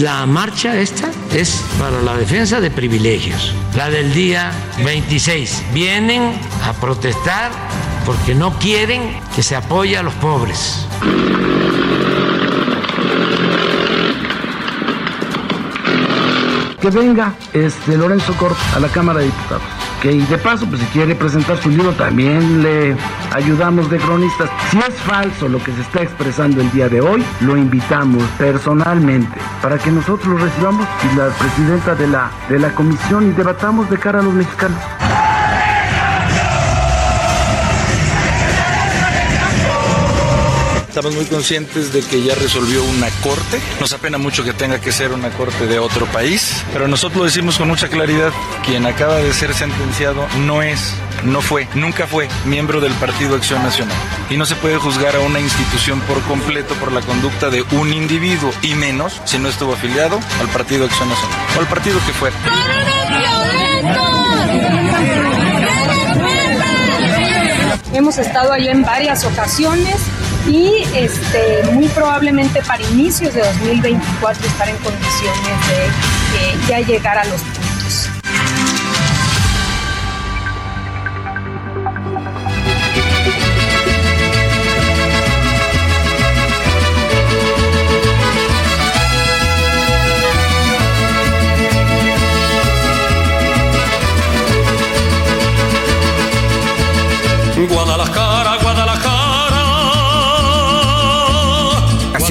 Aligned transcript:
La 0.00 0.24
marcha 0.24 0.80
esta 0.80 1.10
es 1.30 1.62
para 1.78 2.00
la 2.00 2.16
defensa 2.16 2.58
de 2.58 2.70
privilegios. 2.70 3.54
La 3.76 3.90
del 3.90 4.14
día 4.14 4.50
26. 4.82 5.62
Vienen 5.74 6.40
a 6.64 6.72
protestar 6.72 7.50
porque 8.06 8.34
no 8.34 8.58
quieren 8.58 9.20
que 9.36 9.42
se 9.42 9.56
apoye 9.56 9.98
a 9.98 10.02
los 10.02 10.14
pobres. 10.14 10.86
Que 16.80 16.88
venga 16.88 17.34
este 17.52 17.98
Lorenzo 17.98 18.32
Cort 18.38 18.56
a 18.74 18.80
la 18.80 18.88
Cámara 18.88 19.18
de 19.18 19.26
Diputados. 19.26 19.79
Que 20.00 20.12
y 20.12 20.20
de 20.20 20.38
paso, 20.38 20.66
pues 20.66 20.80
si 20.80 20.86
quiere 20.86 21.14
presentar 21.14 21.58
su 21.58 21.68
libro, 21.68 21.92
también 21.92 22.62
le 22.62 22.96
ayudamos 23.32 23.90
de 23.90 23.98
cronistas. 23.98 24.48
Si 24.70 24.78
es 24.78 24.94
falso 25.02 25.46
lo 25.46 25.62
que 25.62 25.72
se 25.72 25.82
está 25.82 26.02
expresando 26.02 26.62
el 26.62 26.70
día 26.72 26.88
de 26.88 27.02
hoy, 27.02 27.22
lo 27.40 27.56
invitamos 27.56 28.22
personalmente 28.38 29.38
para 29.60 29.76
que 29.78 29.90
nosotros 29.90 30.26
lo 30.26 30.38
recibamos 30.38 30.86
y 31.12 31.16
la 31.16 31.28
presidenta 31.28 31.94
de 31.94 32.06
la, 32.06 32.30
de 32.48 32.58
la 32.58 32.74
comisión 32.74 33.28
y 33.28 33.32
debatamos 33.32 33.90
de 33.90 33.98
cara 33.98 34.20
a 34.20 34.22
los 34.22 34.32
mexicanos. 34.32 34.78
Estamos 41.00 41.16
muy 41.16 41.34
conscientes 41.34 41.94
de 41.94 42.02
que 42.02 42.22
ya 42.22 42.34
resolvió 42.34 42.84
una 42.84 43.08
corte. 43.22 43.58
Nos 43.80 43.90
apena 43.94 44.18
mucho 44.18 44.44
que 44.44 44.52
tenga 44.52 44.82
que 44.82 44.92
ser 44.92 45.12
una 45.12 45.30
corte 45.30 45.66
de 45.66 45.78
otro 45.78 46.04
país, 46.04 46.62
pero 46.74 46.88
nosotros 46.88 47.20
lo 47.20 47.24
decimos 47.24 47.56
con 47.56 47.68
mucha 47.68 47.88
claridad. 47.88 48.34
Quien 48.66 48.84
acaba 48.84 49.16
de 49.16 49.32
ser 49.32 49.54
sentenciado 49.54 50.28
no 50.40 50.60
es, 50.60 50.92
no 51.24 51.40
fue, 51.40 51.66
nunca 51.74 52.06
fue 52.06 52.28
miembro 52.44 52.82
del 52.82 52.92
Partido 52.92 53.34
Acción 53.34 53.62
Nacional. 53.62 53.96
Y 54.28 54.36
no 54.36 54.44
se 54.44 54.56
puede 54.56 54.76
juzgar 54.76 55.16
a 55.16 55.20
una 55.20 55.40
institución 55.40 56.00
por 56.00 56.20
completo 56.24 56.74
por 56.74 56.92
la 56.92 57.00
conducta 57.00 57.48
de 57.48 57.62
un 57.72 57.94
individuo, 57.94 58.52
y 58.60 58.74
menos 58.74 59.22
si 59.24 59.38
no 59.38 59.48
estuvo 59.48 59.72
afiliado 59.72 60.20
al 60.38 60.48
Partido 60.48 60.84
Acción 60.84 61.08
Nacional 61.08 61.38
o 61.56 61.60
al 61.60 61.66
partido 61.66 61.98
que 62.04 62.12
fuera. 62.12 62.36
Hemos 67.94 68.18
estado 68.18 68.52
allí 68.52 68.68
en 68.68 68.82
varias 68.82 69.24
ocasiones 69.24 69.96
y 70.46 70.84
este, 70.94 71.62
muy 71.72 71.88
probablemente 71.88 72.62
para 72.62 72.82
inicios 72.82 73.34
de 73.34 73.42
2024 73.42 74.46
estar 74.46 74.68
en 74.68 74.76
condiciones 74.76 75.68
de 75.68 75.86
eh, 75.86 76.58
ya 76.68 76.80
llegar 76.80 77.18
a 77.18 77.24
los 77.24 77.40
puntos. 77.40 77.69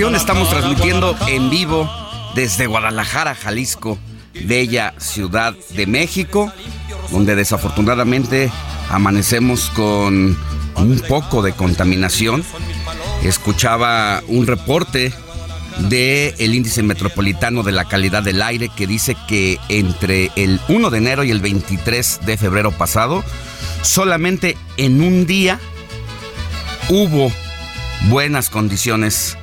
Estamos 0.08 0.50
transmitiendo 0.50 1.16
en 1.28 1.50
vivo 1.50 1.88
desde 2.34 2.68
Guadalajara, 2.68 3.36
Jalisco, 3.36 4.00
bella 4.46 4.94
ciudad 4.98 5.54
de 5.76 5.88
México, 5.88 6.52
donde 7.12 7.36
desafortunadamente 7.36 8.50
amanecemos 8.90 9.70
con 9.72 10.38
un 10.78 11.04
poco 11.10 11.42
de 11.42 11.52
contaminación. 11.52 12.46
Escuchaba 13.24 14.24
un 14.30 14.48
reporte 14.48 15.14
del 15.90 16.34
el 16.40 16.56
índice 16.56 16.82
metropolitano 16.82 17.62
de 17.62 17.74
la 17.74 17.84
calidad 17.84 18.24
del 18.24 18.42
aire 18.42 18.70
que 18.70 18.88
dice 18.88 19.18
que 19.28 19.60
entre 19.68 20.32
el 20.38 20.62
1 20.70 20.92
de 20.92 20.98
enero 20.98 21.24
y 21.26 21.32
el 21.32 21.42
23 21.42 22.22
de 22.26 22.38
febrero 22.38 22.72
pasado, 22.72 23.22
solamente 23.82 24.56
en 24.78 25.02
un 25.02 25.26
día 25.26 25.60
hubo 26.90 27.32
buenas 28.08 28.50
condiciones 28.50 29.38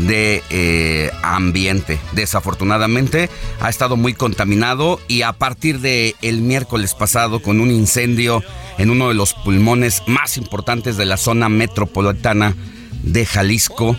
de 0.00 0.42
eh, 0.50 1.10
ambiente. 1.22 1.98
Desafortunadamente 2.12 3.28
ha 3.60 3.68
estado 3.68 3.96
muy 3.96 4.14
contaminado 4.14 5.00
y 5.08 5.22
a 5.22 5.32
partir 5.32 5.80
de 5.80 6.14
el 6.22 6.40
miércoles 6.40 6.94
pasado 6.94 7.40
con 7.40 7.60
un 7.60 7.70
incendio 7.70 8.42
en 8.78 8.90
uno 8.90 9.08
de 9.08 9.14
los 9.14 9.34
pulmones 9.34 10.02
más 10.06 10.36
importantes 10.36 10.96
de 10.96 11.04
la 11.04 11.16
zona 11.16 11.48
metropolitana 11.48 12.54
de 13.02 13.26
Jalisco, 13.26 13.96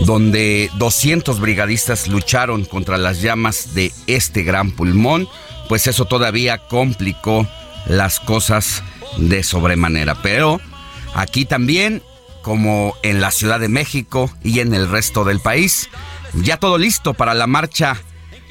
donde 0.00 0.70
200 0.78 1.40
brigadistas 1.40 2.06
lucharon 2.06 2.64
contra 2.64 2.98
las 2.98 3.22
llamas 3.22 3.74
de 3.74 3.92
este 4.06 4.42
gran 4.42 4.70
pulmón, 4.70 5.28
pues 5.68 5.86
eso 5.86 6.04
todavía 6.04 6.58
complicó 6.58 7.46
las 7.86 8.20
cosas 8.20 8.82
de 9.18 9.42
sobremanera. 9.42 10.16
Pero 10.22 10.60
aquí 11.14 11.44
también 11.44 12.02
como 12.46 12.94
en 13.02 13.20
la 13.20 13.32
Ciudad 13.32 13.58
de 13.58 13.66
México 13.66 14.30
y 14.44 14.60
en 14.60 14.72
el 14.72 14.88
resto 14.88 15.24
del 15.24 15.40
país. 15.40 15.90
Ya 16.32 16.58
todo 16.58 16.78
listo 16.78 17.12
para 17.12 17.34
la 17.34 17.48
marcha 17.48 18.00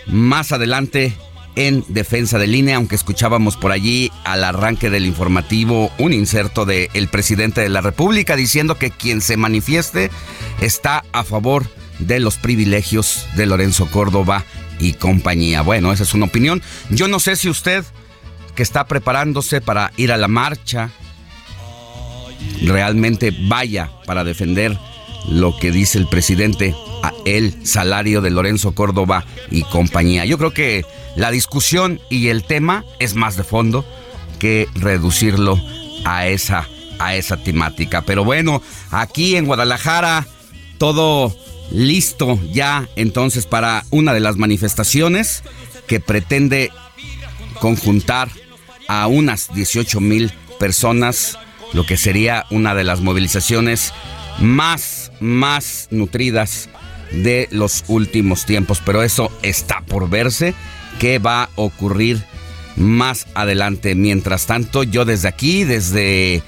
más 0.05 0.51
adelante 0.51 1.13
en 1.55 1.85
defensa 1.87 2.37
del 2.37 2.55
INE, 2.55 2.73
aunque 2.73 2.95
escuchábamos 2.95 3.55
por 3.55 3.71
allí 3.71 4.11
al 4.25 4.43
arranque 4.43 4.89
del 4.89 5.05
informativo 5.05 5.93
un 5.97 6.11
inserto 6.11 6.65
del 6.65 6.89
el 6.93 7.07
presidente 7.07 7.61
de 7.61 7.69
la 7.69 7.79
República 7.79 8.35
diciendo 8.35 8.75
que 8.75 8.91
quien 8.91 9.21
se 9.21 9.37
manifieste 9.37 10.11
está 10.59 11.05
a 11.13 11.23
favor 11.23 11.65
de 11.99 12.19
los 12.19 12.35
privilegios 12.35 13.25
de 13.37 13.45
Lorenzo 13.45 13.89
Córdoba 13.89 14.43
y 14.77 14.91
compañía. 14.91 15.61
Bueno, 15.61 15.93
esa 15.93 16.03
es 16.03 16.13
una 16.13 16.25
opinión. 16.25 16.61
Yo 16.89 17.07
no 17.07 17.21
sé 17.21 17.37
si 17.37 17.47
usted 17.47 17.85
que 18.55 18.63
está 18.63 18.87
preparándose 18.87 19.61
para 19.61 19.93
ir 19.95 20.11
a 20.11 20.17
la 20.17 20.27
marcha, 20.27 20.91
realmente 22.63 23.33
vaya 23.47 23.91
para 24.05 24.23
defender 24.23 24.77
lo 25.29 25.57
que 25.57 25.71
dice 25.71 25.97
el 25.97 26.07
presidente, 26.07 26.75
a 27.03 27.11
el 27.25 27.65
salario 27.65 28.21
de 28.21 28.29
Lorenzo 28.29 28.73
Córdoba 28.75 29.25
y 29.49 29.63
compañía. 29.63 30.25
Yo 30.25 30.37
creo 30.37 30.53
que 30.53 30.85
la 31.15 31.31
discusión 31.31 31.99
y 32.09 32.27
el 32.27 32.43
tema 32.43 32.85
es 32.99 33.15
más 33.15 33.37
de 33.37 33.43
fondo 33.43 33.85
que 34.39 34.67
reducirlo 34.75 35.59
a 36.03 36.27
esa, 36.27 36.67
a 36.99 37.15
esa 37.15 37.37
temática. 37.37 38.03
Pero 38.03 38.23
bueno, 38.23 38.61
aquí 38.91 39.35
en 39.35 39.45
Guadalajara 39.45 40.27
todo 40.77 41.35
listo 41.71 42.39
ya 42.51 42.87
entonces 42.95 43.45
para 43.47 43.85
una 43.89 44.13
de 44.13 44.19
las 44.19 44.37
manifestaciones 44.37 45.43
que 45.87 45.99
pretende 45.99 46.71
conjuntar 47.59 48.29
a 48.87 49.07
unas 49.07 49.53
18 49.53 49.99
mil 49.99 50.31
personas, 50.59 51.37
lo 51.75 51.85
que 51.85 51.97
sería 51.97 52.45
una 52.49 52.73
de 52.73 52.85
las 52.85 53.01
movilizaciones 53.01 53.93
más, 54.39 55.11
más 55.19 55.89
nutridas 55.91 56.69
de 57.11 57.49
los 57.51 57.83
últimos 57.87 58.45
tiempos. 58.45 58.81
Pero 58.83 59.03
eso 59.03 59.29
está 59.41 59.81
por 59.81 60.09
verse. 60.09 60.55
¿Qué 60.99 61.19
va 61.19 61.43
a 61.43 61.49
ocurrir 61.55 62.23
más 62.77 63.27
adelante? 63.35 63.93
Mientras 63.93 64.45
tanto, 64.45 64.83
yo 64.83 65.03
desde 65.03 65.27
aquí, 65.27 65.65
desde 65.65 66.41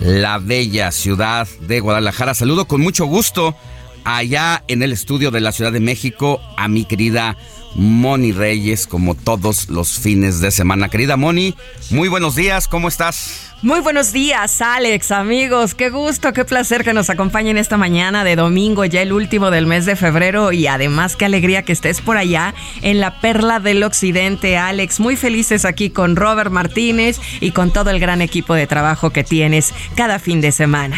la 0.00 0.38
bella 0.38 0.92
ciudad 0.92 1.48
de 1.62 1.80
Guadalajara, 1.80 2.34
saludo 2.34 2.68
con 2.68 2.82
mucho 2.82 3.06
gusto 3.06 3.56
allá 4.04 4.64
en 4.68 4.82
el 4.82 4.92
estudio 4.92 5.30
de 5.30 5.40
la 5.40 5.52
Ciudad 5.52 5.72
de 5.72 5.80
México 5.80 6.40
a 6.58 6.68
mi 6.68 6.84
querida 6.84 7.38
Moni 7.74 8.32
Reyes, 8.32 8.86
como 8.86 9.14
todos 9.14 9.70
los 9.70 9.98
fines 9.98 10.40
de 10.40 10.50
semana. 10.50 10.90
Querida 10.90 11.16
Moni, 11.16 11.54
muy 11.90 12.08
buenos 12.08 12.34
días, 12.34 12.68
¿cómo 12.68 12.88
estás? 12.88 13.47
Muy 13.60 13.80
buenos 13.80 14.12
días, 14.12 14.60
Alex, 14.62 15.10
amigos. 15.10 15.74
Qué 15.74 15.90
gusto, 15.90 16.32
qué 16.32 16.44
placer 16.44 16.84
que 16.84 16.92
nos 16.92 17.10
acompañen 17.10 17.58
esta 17.58 17.76
mañana 17.76 18.22
de 18.22 18.36
domingo, 18.36 18.84
ya 18.84 19.02
el 19.02 19.12
último 19.12 19.50
del 19.50 19.66
mes 19.66 19.84
de 19.84 19.96
febrero. 19.96 20.52
Y 20.52 20.68
además, 20.68 21.16
qué 21.16 21.24
alegría 21.24 21.64
que 21.64 21.72
estés 21.72 22.00
por 22.00 22.16
allá 22.16 22.54
en 22.82 23.00
la 23.00 23.20
Perla 23.20 23.58
del 23.58 23.82
Occidente, 23.82 24.56
Alex. 24.56 25.00
Muy 25.00 25.16
felices 25.16 25.64
aquí 25.64 25.90
con 25.90 26.14
Robert 26.14 26.52
Martínez 26.52 27.18
y 27.40 27.50
con 27.50 27.72
todo 27.72 27.90
el 27.90 27.98
gran 27.98 28.22
equipo 28.22 28.54
de 28.54 28.68
trabajo 28.68 29.10
que 29.10 29.24
tienes 29.24 29.74
cada 29.96 30.20
fin 30.20 30.40
de 30.40 30.52
semana. 30.52 30.96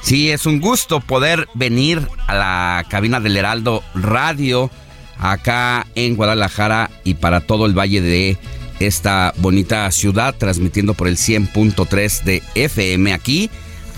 Sí, 0.00 0.30
es 0.30 0.46
un 0.46 0.60
gusto 0.60 1.00
poder 1.00 1.48
venir 1.54 2.06
a 2.28 2.36
la 2.36 2.84
cabina 2.88 3.18
del 3.18 3.36
Heraldo 3.36 3.82
Radio 3.96 4.70
acá 5.18 5.84
en 5.96 6.14
Guadalajara 6.14 6.88
y 7.02 7.14
para 7.14 7.40
todo 7.40 7.66
el 7.66 7.76
valle 7.76 8.00
de 8.00 8.38
esta 8.80 9.32
bonita 9.38 9.90
ciudad, 9.90 10.34
transmitiendo 10.36 10.94
por 10.94 11.08
el 11.08 11.16
100.3 11.16 12.24
de 12.24 12.42
FM 12.54 13.12
aquí, 13.12 13.50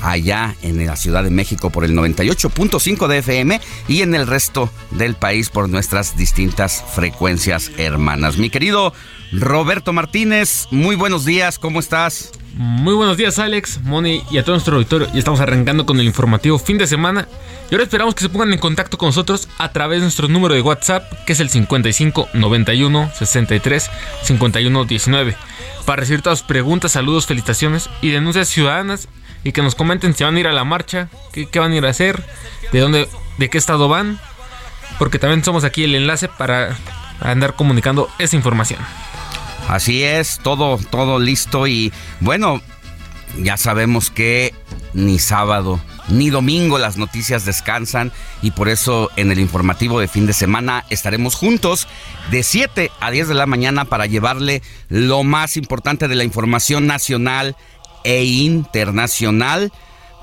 allá 0.02 0.54
en 0.62 0.84
la 0.86 0.96
Ciudad 0.96 1.24
de 1.24 1.30
México 1.30 1.70
por 1.70 1.84
el 1.84 1.92
98.5 1.92 3.06
de 3.06 3.18
FM 3.18 3.60
y 3.88 4.02
en 4.02 4.14
el 4.14 4.26
resto 4.26 4.70
del 4.90 5.14
país 5.14 5.50
por 5.50 5.68
nuestras 5.68 6.16
distintas 6.16 6.84
frecuencias 6.94 7.70
hermanas. 7.76 8.38
Mi 8.38 8.50
querido 8.50 8.92
Roberto 9.32 9.92
Martínez, 9.92 10.68
muy 10.70 10.96
buenos 10.96 11.24
días, 11.24 11.58
¿cómo 11.58 11.80
estás? 11.80 12.32
Muy 12.54 12.94
buenos 12.94 13.16
días 13.16 13.38
Alex, 13.38 13.82
Moni 13.82 14.22
y 14.30 14.38
a 14.38 14.42
todo 14.42 14.56
nuestro 14.56 14.76
auditorio. 14.76 15.06
Ya 15.12 15.18
estamos 15.18 15.40
arrancando 15.40 15.86
con 15.86 16.00
el 16.00 16.06
informativo 16.06 16.58
fin 16.58 16.76
de 16.76 16.86
semana. 16.86 17.28
Y 17.70 17.74
ahora 17.74 17.84
esperamos 17.84 18.14
que 18.14 18.22
se 18.22 18.30
pongan 18.30 18.52
en 18.52 18.58
contacto 18.58 18.98
con 18.98 19.10
nosotros 19.10 19.48
a 19.58 19.70
través 19.72 19.98
de 19.98 20.06
nuestro 20.06 20.26
número 20.26 20.54
de 20.54 20.62
WhatsApp, 20.62 21.04
que 21.24 21.34
es 21.34 21.40
el 21.40 21.50
55 21.50 22.30
91 22.32 23.10
63 23.14 23.90
51 24.22 24.84
19, 24.86 25.36
para 25.84 26.00
recibir 26.00 26.22
todas 26.22 26.42
preguntas, 26.42 26.92
saludos, 26.92 27.26
felicitaciones 27.26 27.90
y 28.00 28.10
denuncias 28.10 28.48
ciudadanas 28.48 29.08
y 29.44 29.52
que 29.52 29.62
nos 29.62 29.74
comenten 29.74 30.14
si 30.14 30.24
van 30.24 30.36
a 30.36 30.40
ir 30.40 30.46
a 30.46 30.52
la 30.52 30.64
marcha, 30.64 31.08
qué, 31.32 31.46
qué 31.46 31.58
van 31.58 31.72
a 31.72 31.76
ir 31.76 31.86
a 31.86 31.90
hacer, 31.90 32.24
de 32.72 32.80
dónde, 32.80 33.08
de 33.38 33.50
qué 33.50 33.58
estado 33.58 33.88
van, 33.88 34.20
porque 34.98 35.18
también 35.18 35.44
somos 35.44 35.64
aquí 35.64 35.84
el 35.84 35.94
enlace 35.94 36.28
para 36.28 36.76
andar 37.20 37.54
comunicando 37.54 38.08
esa 38.18 38.36
información. 38.36 38.80
Así 39.68 40.02
es, 40.02 40.40
todo, 40.42 40.78
todo 40.90 41.18
listo 41.18 41.66
y 41.66 41.92
bueno, 42.20 42.62
ya 43.38 43.56
sabemos 43.56 44.10
que 44.10 44.54
ni 44.94 45.18
sábado 45.18 45.80
ni 46.08 46.30
domingo 46.30 46.78
las 46.78 46.96
noticias 46.96 47.44
descansan 47.44 48.12
y 48.42 48.52
por 48.52 48.68
eso 48.68 49.10
en 49.16 49.30
el 49.30 49.38
informativo 49.38 50.00
de 50.00 50.08
fin 50.08 50.26
de 50.26 50.32
semana 50.32 50.84
estaremos 50.88 51.34
juntos 51.34 51.86
de 52.30 52.42
7 52.42 52.90
a 53.00 53.10
10 53.10 53.28
de 53.28 53.34
la 53.34 53.46
mañana 53.46 53.84
para 53.84 54.06
llevarle 54.06 54.62
lo 54.88 55.22
más 55.22 55.56
importante 55.56 56.08
de 56.08 56.14
la 56.14 56.24
información 56.24 56.86
nacional 56.86 57.56
e 58.04 58.24
internacional 58.24 59.72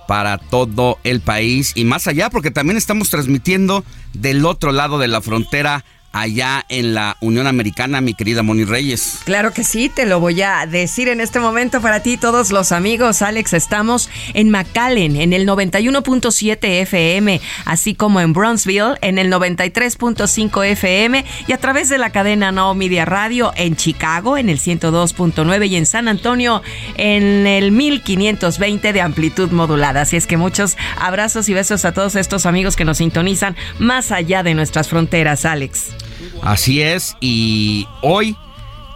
para 0.07 0.37
todo 0.37 0.97
el 1.03 1.21
país 1.21 1.71
y 1.75 1.83
más 1.83 2.07
allá 2.07 2.29
porque 2.29 2.51
también 2.51 2.77
estamos 2.77 3.09
transmitiendo 3.09 3.83
del 4.13 4.45
otro 4.45 4.71
lado 4.71 4.99
de 4.99 5.07
la 5.07 5.21
frontera 5.21 5.83
allá 6.15 6.65
en 6.69 6.93
la 6.93 7.17
Unión 7.19 7.45
Americana, 7.45 7.99
mi 7.99 8.13
querida 8.13 8.41
Moni 8.41 8.63
Reyes. 8.63 9.19
Claro 9.25 9.51
que 9.51 9.65
sí, 9.65 9.89
te 9.89 10.05
lo 10.05 10.21
voy 10.21 10.41
a 10.41 10.65
decir 10.65 11.09
en 11.09 11.19
este 11.19 11.41
momento 11.41 11.81
para 11.81 12.01
ti, 12.01 12.15
todos 12.15 12.51
los 12.51 12.71
amigos. 12.71 13.21
Alex, 13.21 13.51
estamos 13.51 14.09
en 14.33 14.49
McAllen, 14.49 15.17
en 15.17 15.33
el 15.33 15.45
91.7 15.45 16.57
FM, 16.81 17.41
así 17.65 17.95
como 17.95 18.21
en 18.21 18.31
Bronzeville, 18.31 18.95
en 19.01 19.17
el 19.17 19.29
93.5 19.29 20.65
FM, 20.65 21.25
y 21.47 21.51
a 21.51 21.57
través 21.57 21.89
de 21.89 21.97
la 21.97 22.11
cadena 22.11 22.53
No 22.53 22.73
Media 22.75 23.03
Radio 23.03 23.51
en 23.57 23.75
Chicago, 23.75 24.37
en 24.37 24.47
el 24.47 24.59
102.9, 24.59 25.67
y 25.67 25.75
en 25.75 25.85
San 25.85 26.07
Antonio, 26.07 26.63
en 26.95 27.45
el 27.45 27.73
1520 27.73 28.93
de 28.93 29.01
amplitud 29.01 29.51
modulada. 29.51 30.01
Así 30.01 30.15
es 30.15 30.27
que 30.27 30.37
muchos 30.37 30.77
abrazos 30.97 31.49
y 31.49 31.53
besos 31.53 31.83
a 31.83 31.93
todos 31.93 32.15
estos 32.15 32.45
amigos 32.45 32.77
que 32.77 32.85
nos 32.85 32.99
sintonizan 32.99 33.57
más 33.79 34.13
allá 34.13 34.43
de 34.43 34.53
nuestras 34.53 34.87
fronteras, 34.87 35.43
Alex. 35.43 36.04
Así 36.45 36.79
es, 36.79 37.17
y 37.21 37.87
hoy 38.03 38.37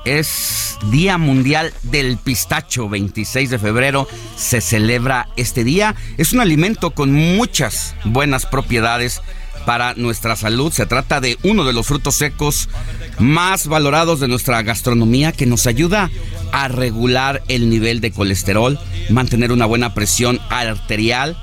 es 0.06 0.78
Día 0.92 1.18
Mundial 1.18 1.74
del 1.82 2.18
Pistacho, 2.18 2.88
26 2.88 3.50
de 3.50 3.58
febrero 3.58 4.08
se 4.36 4.62
celebra 4.62 5.30
este 5.36 5.64
día. 5.64 5.96
Es 6.18 6.32
un 6.32 6.42
alimento 6.42 6.92
con 6.92 7.12
muchas 7.12 7.96
buenas 8.06 8.46
propiedades 8.46 9.22
para 9.66 9.96
nuestra 9.96 10.36
salud. 10.36 10.72
Se 10.72 10.86
trata 10.86 11.22
de 11.22 11.40
uno 11.42 11.66
de 11.66 11.74
los 11.74 11.88
frutos 11.88 12.16
secos 12.16 12.70
más 13.18 13.66
valorados 13.66 14.20
de 14.20 14.28
nuestra 14.28 14.62
gastronomía 14.62 15.32
que 15.32 15.48
nos 15.48 15.66
ayuda 15.66 16.12
a 16.52 16.68
regular 16.68 17.42
el 17.48 17.72
nivel 17.72 18.00
de 18.00 18.12
colesterol, 18.12 18.80
mantener 19.10 19.52
una 19.52 19.66
buena 19.66 19.96
presión 19.96 20.40
arterial, 20.52 21.36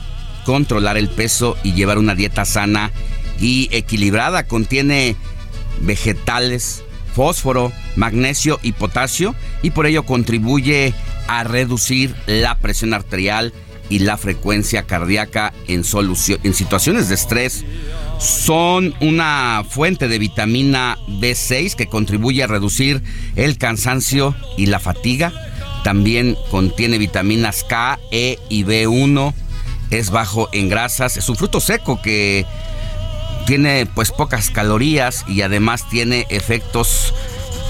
controlar 0.44 0.96
el 0.98 1.08
peso 1.08 1.56
y 1.64 1.72
llevar 1.72 1.98
una 1.98 2.14
dieta 2.14 2.44
sana 2.44 2.92
y 3.40 3.68
equilibrada. 3.72 4.46
Contiene 4.46 5.16
vegetales, 5.80 6.84
fósforo, 7.14 7.72
magnesio 7.96 8.58
y 8.62 8.72
potasio 8.72 9.34
y 9.62 9.70
por 9.70 9.86
ello 9.86 10.04
contribuye 10.04 10.92
a 11.28 11.44
reducir 11.44 12.14
la 12.26 12.58
presión 12.58 12.94
arterial 12.94 13.52
y 13.88 14.00
la 14.00 14.16
frecuencia 14.16 14.82
cardíaca 14.82 15.52
en, 15.68 15.82
en 16.42 16.54
situaciones 16.54 17.08
de 17.08 17.14
estrés. 17.14 17.64
Son 18.18 18.94
una 19.00 19.64
fuente 19.68 20.08
de 20.08 20.18
vitamina 20.18 20.98
B6 21.08 21.74
que 21.74 21.86
contribuye 21.86 22.42
a 22.42 22.46
reducir 22.46 23.02
el 23.36 23.58
cansancio 23.58 24.34
y 24.56 24.66
la 24.66 24.80
fatiga. 24.80 25.32
También 25.84 26.36
contiene 26.50 26.98
vitaminas 26.98 27.64
K, 27.64 27.98
E 28.10 28.38
y 28.48 28.64
B1. 28.64 29.34
Es 29.90 30.10
bajo 30.10 30.48
en 30.52 30.68
grasas. 30.68 31.16
Es 31.16 31.28
un 31.28 31.36
fruto 31.36 31.60
seco 31.60 32.02
que 32.02 32.44
tiene 33.46 33.86
pues 33.86 34.10
pocas 34.10 34.50
calorías 34.50 35.24
y 35.28 35.42
además 35.42 35.88
tiene 35.88 36.26
efectos 36.28 37.14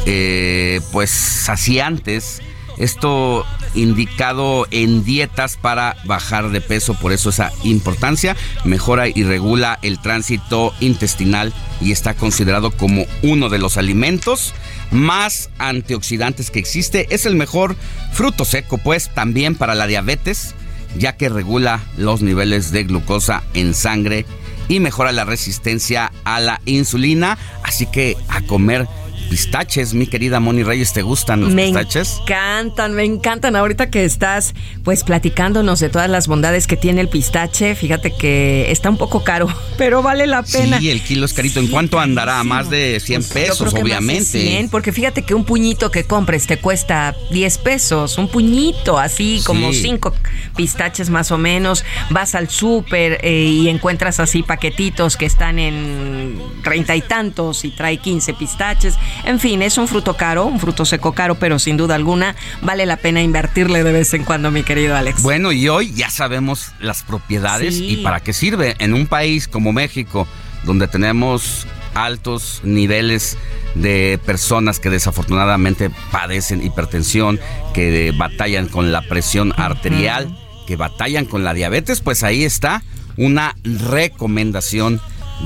eh, 0.06 0.80
pues 0.90 1.10
saciantes. 1.10 2.42
Esto 2.78 3.46
indicado 3.74 4.66
en 4.70 5.02
dietas 5.02 5.56
para 5.56 5.96
bajar 6.04 6.50
de 6.50 6.60
peso, 6.60 6.94
por 6.94 7.12
eso 7.12 7.30
esa 7.30 7.50
importancia. 7.64 8.36
Mejora 8.64 9.08
y 9.08 9.22
regula 9.22 9.78
el 9.82 9.98
tránsito 9.98 10.74
intestinal 10.80 11.54
y 11.80 11.92
está 11.92 12.14
considerado 12.14 12.70
como 12.70 13.06
uno 13.22 13.48
de 13.48 13.58
los 13.58 13.78
alimentos 13.78 14.52
más 14.90 15.48
antioxidantes 15.58 16.50
que 16.50 16.58
existe. 16.58 17.06
Es 17.14 17.24
el 17.24 17.34
mejor 17.34 17.76
fruto 18.12 18.44
seco, 18.44 18.78
pues 18.78 19.12
también 19.14 19.54
para 19.54 19.74
la 19.74 19.86
diabetes, 19.86 20.54
ya 20.98 21.16
que 21.16 21.30
regula 21.30 21.80
los 21.96 22.20
niveles 22.20 22.72
de 22.72 22.84
glucosa 22.84 23.42
en 23.54 23.72
sangre 23.72 24.26
y 24.68 24.80
mejora 24.80 25.12
la 25.12 25.24
resistencia 25.24 26.12
a 26.24 26.40
la 26.40 26.60
insulina. 26.64 27.38
Así 27.62 27.86
que 27.86 28.16
a 28.28 28.42
comer 28.42 28.86
pistaches, 29.26 29.94
mi 29.94 30.06
querida 30.06 30.40
Moni 30.40 30.62
Reyes, 30.62 30.92
¿te 30.92 31.02
gustan 31.02 31.40
los 31.40 31.54
pistaches? 31.54 32.16
Me 32.16 32.22
encantan, 32.22 32.94
me 32.94 33.04
encantan. 33.04 33.56
Ahorita 33.56 33.90
que 33.90 34.04
estás 34.04 34.54
pues 34.84 35.04
platicándonos 35.04 35.80
de 35.80 35.88
todas 35.88 36.08
las 36.08 36.26
bondades 36.28 36.66
que 36.66 36.76
tiene 36.76 37.00
el 37.00 37.08
pistache, 37.08 37.74
fíjate 37.74 38.12
que 38.12 38.70
está 38.70 38.90
un 38.90 38.96
poco 38.96 39.24
caro, 39.24 39.48
pero 39.78 40.02
vale 40.02 40.26
la 40.26 40.42
pena. 40.42 40.78
Sí, 40.78 40.90
el 40.90 41.02
kilo 41.02 41.26
es 41.26 41.32
carito. 41.32 41.60
¿En 41.60 41.68
cuánto 41.68 41.98
andará? 41.98 42.42
Más 42.44 42.70
de 42.70 43.00
100 43.00 43.22
pues 43.22 43.32
pesos, 43.32 43.74
obviamente. 43.74 44.24
100, 44.24 44.68
porque 44.70 44.92
fíjate 44.92 45.22
que 45.22 45.34
un 45.34 45.44
puñito 45.44 45.90
que 45.90 46.04
compres 46.04 46.46
te 46.46 46.58
cuesta 46.58 47.14
10 47.30 47.58
pesos, 47.58 48.18
un 48.18 48.28
puñito, 48.28 48.98
así 48.98 49.42
como 49.44 49.72
5 49.72 50.14
pistaches 50.56 51.10
más 51.10 51.30
o 51.30 51.38
menos. 51.38 51.84
Vas 52.10 52.34
al 52.34 52.48
súper 52.48 53.18
eh, 53.22 53.44
y 53.44 53.68
encuentras 53.68 54.20
así 54.20 54.42
paquetitos 54.42 55.16
que 55.16 55.26
están 55.26 55.58
en 55.58 56.40
treinta 56.62 56.96
y 56.96 57.02
tantos 57.02 57.64
y 57.64 57.70
trae 57.70 57.98
15 57.98 58.34
pistaches. 58.34 58.94
En 59.24 59.40
fin, 59.40 59.62
es 59.62 59.78
un 59.78 59.88
fruto 59.88 60.16
caro, 60.16 60.46
un 60.46 60.60
fruto 60.60 60.84
seco 60.84 61.12
caro, 61.12 61.36
pero 61.36 61.58
sin 61.58 61.76
duda 61.76 61.94
alguna 61.94 62.36
vale 62.62 62.86
la 62.86 62.96
pena 62.96 63.22
invertirle 63.22 63.82
de 63.82 63.92
vez 63.92 64.14
en 64.14 64.24
cuando, 64.24 64.50
mi 64.50 64.62
querido 64.62 64.96
Alex. 64.96 65.22
Bueno, 65.22 65.52
y 65.52 65.68
hoy 65.68 65.92
ya 65.92 66.10
sabemos 66.10 66.72
las 66.80 67.02
propiedades 67.02 67.78
y 67.78 67.98
para 67.98 68.20
qué 68.20 68.32
sirve. 68.32 68.76
En 68.78 68.94
un 68.94 69.06
país 69.06 69.48
como 69.48 69.72
México, 69.72 70.26
donde 70.64 70.88
tenemos 70.88 71.66
altos 71.94 72.60
niveles 72.62 73.38
de 73.74 74.20
personas 74.24 74.80
que 74.80 74.90
desafortunadamente 74.90 75.90
padecen 76.10 76.64
hipertensión, 76.64 77.40
que 77.74 78.12
batallan 78.16 78.68
con 78.68 78.92
la 78.92 79.02
presión 79.02 79.52
arterial, 79.56 80.38
que 80.66 80.76
batallan 80.76 81.26
con 81.26 81.44
la 81.44 81.54
diabetes, 81.54 82.00
pues 82.00 82.22
ahí 82.22 82.44
está 82.44 82.82
una 83.16 83.56
recomendación 83.64 85.00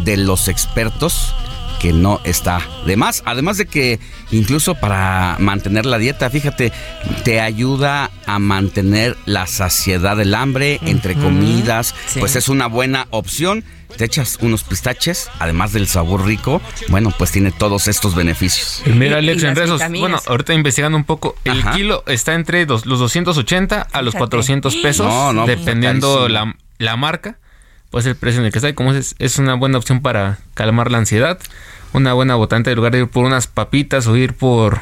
de 0.05 0.17
los 0.17 0.49
expertos 0.49 1.35
que 1.81 1.93
no 1.93 2.21
está 2.25 2.61
de 2.87 2.97
más. 2.97 3.23
Además 3.25 3.57
de 3.57 3.67
que 3.67 3.99
incluso 4.31 4.75
para 4.77 5.37
mantener 5.41 5.87
la 5.87 5.99
dieta, 5.99 6.31
fíjate, 6.31 6.73
te 7.25 7.41
ayuda 7.41 8.11
a 8.27 8.39
mantener 8.39 9.17
la 9.25 9.47
saciedad 9.47 10.17
del 10.17 10.35
hambre 10.35 10.79
entre 10.85 11.15
comidas, 11.15 11.95
pues 12.19 12.37
es 12.37 12.49
una 12.49 12.67
buena 12.67 13.07
opción. 13.11 13.65
Te 13.97 14.05
echas 14.05 14.39
unos 14.41 14.63
pistaches, 14.63 15.29
además 15.41 15.73
del 15.73 15.89
sabor 15.89 16.25
rico, 16.25 16.63
bueno, 16.89 17.13
pues 17.19 17.33
tiene 17.33 17.51
todos 17.51 17.89
estos 17.89 18.15
beneficios. 18.15 18.83
Mira, 18.87 19.19
Alex, 19.19 19.43
en 19.43 19.57
redes, 19.57 19.81
bueno, 19.99 20.21
ahorita 20.27 20.55
investigando 20.55 20.97
un 20.97 21.03
poco, 21.03 21.35
el 21.45 21.65
kilo 21.71 22.05
está 22.07 22.35
entre 22.35 22.67
los 22.67 22.85
280 22.85 23.89
a 23.91 24.03
los 24.03 24.15
400 24.15 24.77
pesos, 24.77 25.13
pues 25.35 25.47
dependiendo 25.49 26.29
la, 26.29 26.55
la 26.79 26.97
marca 26.97 27.41
pues 27.91 28.07
el 28.07 28.17
precio 28.17 28.41
en 28.41 28.47
el 28.47 28.53
que 28.53 28.59
está. 28.59 28.69
Y 28.69 28.75
como 28.75 28.93
es, 28.93 29.15
es 29.19 29.39
una 29.39 29.55
buena 29.55 29.79
opción 29.79 30.01
para 30.01 30.39
calmar 30.55 30.91
la 30.91 30.99
ansiedad. 30.99 31.39
Una 31.93 32.13
buena 32.13 32.37
botante 32.37 32.71
en 32.71 32.77
lugar 32.77 32.93
de 32.93 33.01
ir 33.01 33.09
por 33.09 33.25
unas 33.25 33.47
papitas 33.49 34.07
o 34.07 34.17
ir 34.17 34.35
por, 34.35 34.81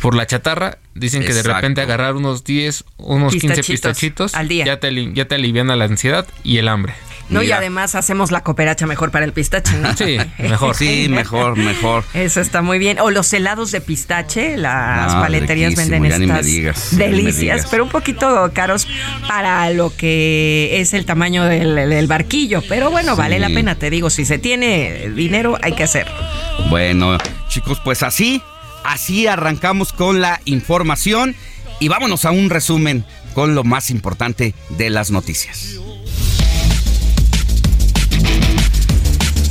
por 0.00 0.14
la 0.14 0.26
chatarra. 0.26 0.78
Dicen 0.94 1.24
que 1.24 1.32
de 1.32 1.42
repente 1.42 1.80
agarrar 1.80 2.16
unos 2.16 2.44
10, 2.44 2.84
unos 2.98 3.34
15 3.34 3.62
pistachitos 3.62 4.34
al 4.34 4.48
día. 4.48 4.64
Ya 4.64 4.80
te, 4.80 5.12
ya 5.14 5.26
te 5.26 5.36
aliviana 5.36 5.76
la 5.76 5.84
ansiedad 5.84 6.26
y 6.42 6.58
el 6.58 6.68
hambre. 6.68 6.94
No, 7.30 7.42
y 7.44 7.52
además 7.52 7.94
hacemos 7.94 8.32
la 8.32 8.42
cooperacha 8.42 8.86
mejor 8.86 9.12
para 9.12 9.24
el 9.24 9.32
pistache. 9.32 9.72
Sí, 9.96 10.18
mejor. 10.42 10.74
Sí, 10.74 11.06
mejor, 11.08 11.56
mejor. 11.56 12.04
Eso 12.12 12.40
está 12.40 12.60
muy 12.60 12.78
bien. 12.78 12.98
O 12.98 13.10
los 13.10 13.32
helados 13.32 13.70
de 13.70 13.80
pistache, 13.80 14.56
las 14.56 15.14
ah, 15.14 15.20
paleterías 15.20 15.76
venden 15.76 16.04
estas 16.06 16.96
delicias, 16.96 17.68
pero 17.70 17.84
un 17.84 17.90
poquito 17.90 18.50
caros 18.52 18.88
para 19.28 19.70
lo 19.70 19.94
que 19.96 20.80
es 20.80 20.92
el 20.92 21.06
tamaño 21.06 21.44
del, 21.44 22.06
barquillo. 22.08 22.62
Pero 22.68 22.90
bueno, 22.90 23.14
vale 23.14 23.38
la 23.38 23.48
pena, 23.48 23.76
te 23.76 23.90
digo, 23.90 24.10
si 24.10 24.24
se 24.24 24.38
tiene 24.38 25.10
dinero 25.14 25.56
hay 25.62 25.74
que 25.74 25.84
hacer. 25.84 26.08
Bueno, 26.68 27.16
chicos, 27.48 27.80
pues 27.84 28.02
así, 28.02 28.42
así 28.84 29.26
arrancamos 29.26 29.92
con 29.92 30.20
la 30.20 30.40
información 30.44 31.34
y 31.78 31.88
vámonos 31.88 32.24
a 32.24 32.30
un 32.30 32.50
resumen 32.50 33.04
con 33.34 33.54
lo 33.54 33.64
más 33.64 33.90
importante 33.90 34.54
de 34.70 34.90
las 34.90 35.10
noticias. 35.10 35.76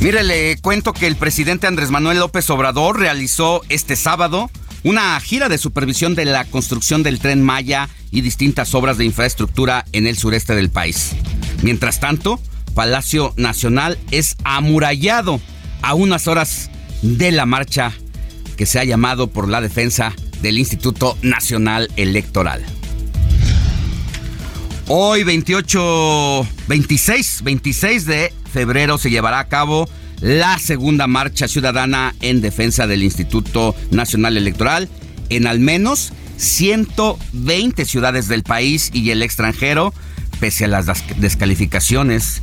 Mire, 0.00 0.24
le 0.24 0.56
cuento 0.58 0.94
que 0.94 1.06
el 1.06 1.16
presidente 1.16 1.66
Andrés 1.66 1.90
Manuel 1.90 2.20
López 2.20 2.48
Obrador 2.48 2.98
realizó 2.98 3.62
este 3.68 3.96
sábado 3.96 4.50
una 4.82 5.20
gira 5.20 5.50
de 5.50 5.58
supervisión 5.58 6.14
de 6.14 6.24
la 6.24 6.44
construcción 6.44 7.02
del 7.02 7.18
tren 7.18 7.42
Maya 7.42 7.88
y 8.10 8.22
distintas 8.22 8.74
obras 8.74 8.96
de 8.96 9.04
infraestructura 9.04 9.84
en 9.92 10.06
el 10.06 10.16
sureste 10.16 10.54
del 10.54 10.70
país. 10.70 11.12
Mientras 11.62 12.00
tanto, 12.00 12.40
Palacio 12.74 13.34
Nacional 13.36 13.98
es 14.10 14.36
amurallado 14.44 15.38
a 15.82 15.92
unas 15.94 16.28
horas 16.28 16.70
de 17.02 17.30
la 17.32 17.44
marcha 17.44 17.92
que 18.60 18.66
se 18.66 18.78
ha 18.78 18.84
llamado 18.84 19.28
por 19.28 19.48
la 19.48 19.62
defensa 19.62 20.12
del 20.42 20.58
Instituto 20.58 21.16
Nacional 21.22 21.88
Electoral. 21.96 22.62
Hoy 24.86 25.24
28, 25.24 26.46
26, 26.68 27.40
26 27.42 28.04
de 28.04 28.34
febrero 28.52 28.98
se 28.98 29.08
llevará 29.08 29.38
a 29.38 29.48
cabo 29.48 29.88
la 30.20 30.58
segunda 30.58 31.06
marcha 31.06 31.48
ciudadana 31.48 32.14
en 32.20 32.42
defensa 32.42 32.86
del 32.86 33.02
Instituto 33.02 33.74
Nacional 33.92 34.36
Electoral 34.36 34.90
en 35.30 35.46
al 35.46 35.58
menos 35.58 36.12
120 36.36 37.86
ciudades 37.86 38.28
del 38.28 38.42
país 38.42 38.90
y 38.92 39.08
el 39.08 39.22
extranjero, 39.22 39.94
pese 40.38 40.66
a 40.66 40.68
las 40.68 40.84
descalificaciones 41.16 42.42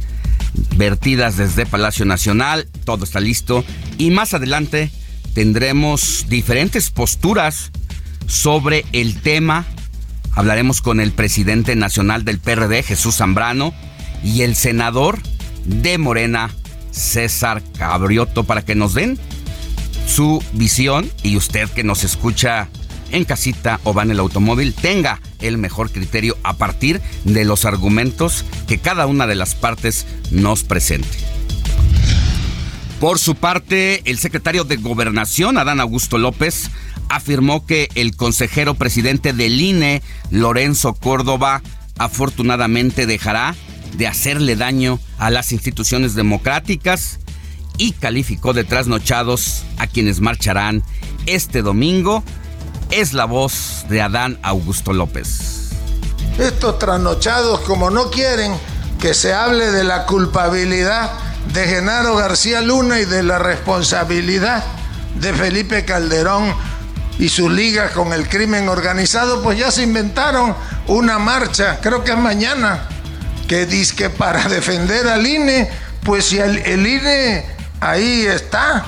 vertidas 0.78 1.38
desde 1.38 1.68
Palacio 1.68 2.06
Nacional, 2.06 2.68
todo 2.86 3.04
está 3.04 3.20
listo 3.20 3.64
y 4.00 4.10
más 4.10 4.34
adelante 4.34 4.90
tendremos 5.38 6.26
diferentes 6.30 6.90
posturas 6.90 7.70
sobre 8.26 8.86
el 8.92 9.22
tema. 9.22 9.68
Hablaremos 10.32 10.82
con 10.82 11.00
el 11.00 11.12
presidente 11.12 11.76
nacional 11.76 12.26
del 12.26 12.40
PRD, 12.40 12.82
Jesús 12.82 13.18
Zambrano, 13.18 13.72
y 14.24 14.42
el 14.42 14.56
senador 14.56 15.20
de 15.64 16.00
Morena, 16.00 16.50
César 16.90 17.62
Cabrioto, 17.78 18.46
para 18.46 18.66
que 18.66 18.74
nos 18.74 18.96
den 18.96 19.20
su 20.08 20.44
visión 20.54 21.08
y 21.22 21.38
usted 21.38 21.70
que 21.70 21.84
nos 21.84 22.04
escucha 22.04 22.68
en 23.12 23.24
casita 23.24 23.80
o 23.84 23.94
va 23.94 24.02
en 24.02 24.10
el 24.10 24.20
automóvil 24.20 24.74
tenga 24.74 25.22
el 25.40 25.60
mejor 25.60 25.92
criterio 25.92 26.36
a 26.42 26.54
partir 26.54 27.00
de 27.26 27.46
los 27.46 27.64
argumentos 27.66 28.44
que 28.68 28.80
cada 28.80 29.06
una 29.06 29.28
de 29.28 29.36
las 29.36 29.54
partes 29.54 30.08
nos 30.32 30.64
presente. 30.64 31.16
Por 33.00 33.20
su 33.20 33.36
parte, 33.36 34.02
el 34.10 34.18
secretario 34.18 34.64
de 34.64 34.78
Gobernación, 34.78 35.60
Adán 35.60 35.80
Augusto 35.80 36.18
López, 36.18 36.72
afirmó 37.10 37.64
que 37.64 37.90
el 37.94 38.16
consejero 38.16 38.74
presidente 38.74 39.34
del 39.34 39.62
INE, 39.62 40.02
Lorenzo 40.32 40.96
Córdoba, 40.96 41.62
afortunadamente 42.00 43.06
dejará 43.06 43.56
de 43.94 44.08
hacerle 44.08 44.56
daño 44.56 45.00
a 45.20 45.30
las 45.30 45.52
instituciones 45.52 46.16
democráticas 46.16 47.20
y 47.78 47.92
calificó 47.92 48.54
de 48.54 48.64
trasnochados 48.64 49.64
a 49.78 49.86
quienes 49.86 50.20
marcharán 50.20 50.84
este 51.28 51.62
domingo. 51.62 52.24
Es 52.90 53.14
la 53.14 53.26
voz 53.26 53.86
de 53.90 54.02
Adán 54.02 54.40
Augusto 54.42 54.92
López. 54.92 55.70
Estos 56.40 56.80
trasnochados, 56.80 57.60
como 57.62 57.92
no 57.92 58.10
quieren 58.10 58.54
que 59.00 59.14
se 59.14 59.34
hable 59.34 59.72
de 59.72 59.84
la 59.84 60.08
culpabilidad 60.08 61.12
de 61.54 61.68
Genaro 61.68 62.16
García 62.16 62.62
Luna 62.62 63.00
y 63.00 63.06
de 63.06 63.24
la 63.24 63.40
responsabilidad 63.40 64.64
de 65.16 65.34
Felipe 65.34 65.86
Calderón 65.86 66.54
y 67.20 67.30
sus 67.30 67.52
ligas 67.52 67.92
con 67.92 68.14
el 68.14 68.30
crimen 68.30 68.70
organizado, 68.70 69.42
pues 69.42 69.58
ya 69.58 69.72
se 69.72 69.84
inventaron 69.84 70.56
una 70.88 71.18
marcha, 71.18 71.80
creo 71.82 72.04
que 72.04 72.12
es 72.12 72.18
mañana, 72.18 72.88
que 73.48 73.66
dice 73.66 73.96
que 73.96 74.10
para 74.10 74.44
defender 74.50 75.08
al 75.08 75.26
INE, 75.26 75.70
pues 76.04 76.26
si 76.26 76.38
el, 76.40 76.86
INE 76.86 77.46
ahí 77.80 78.26
está, 78.26 78.86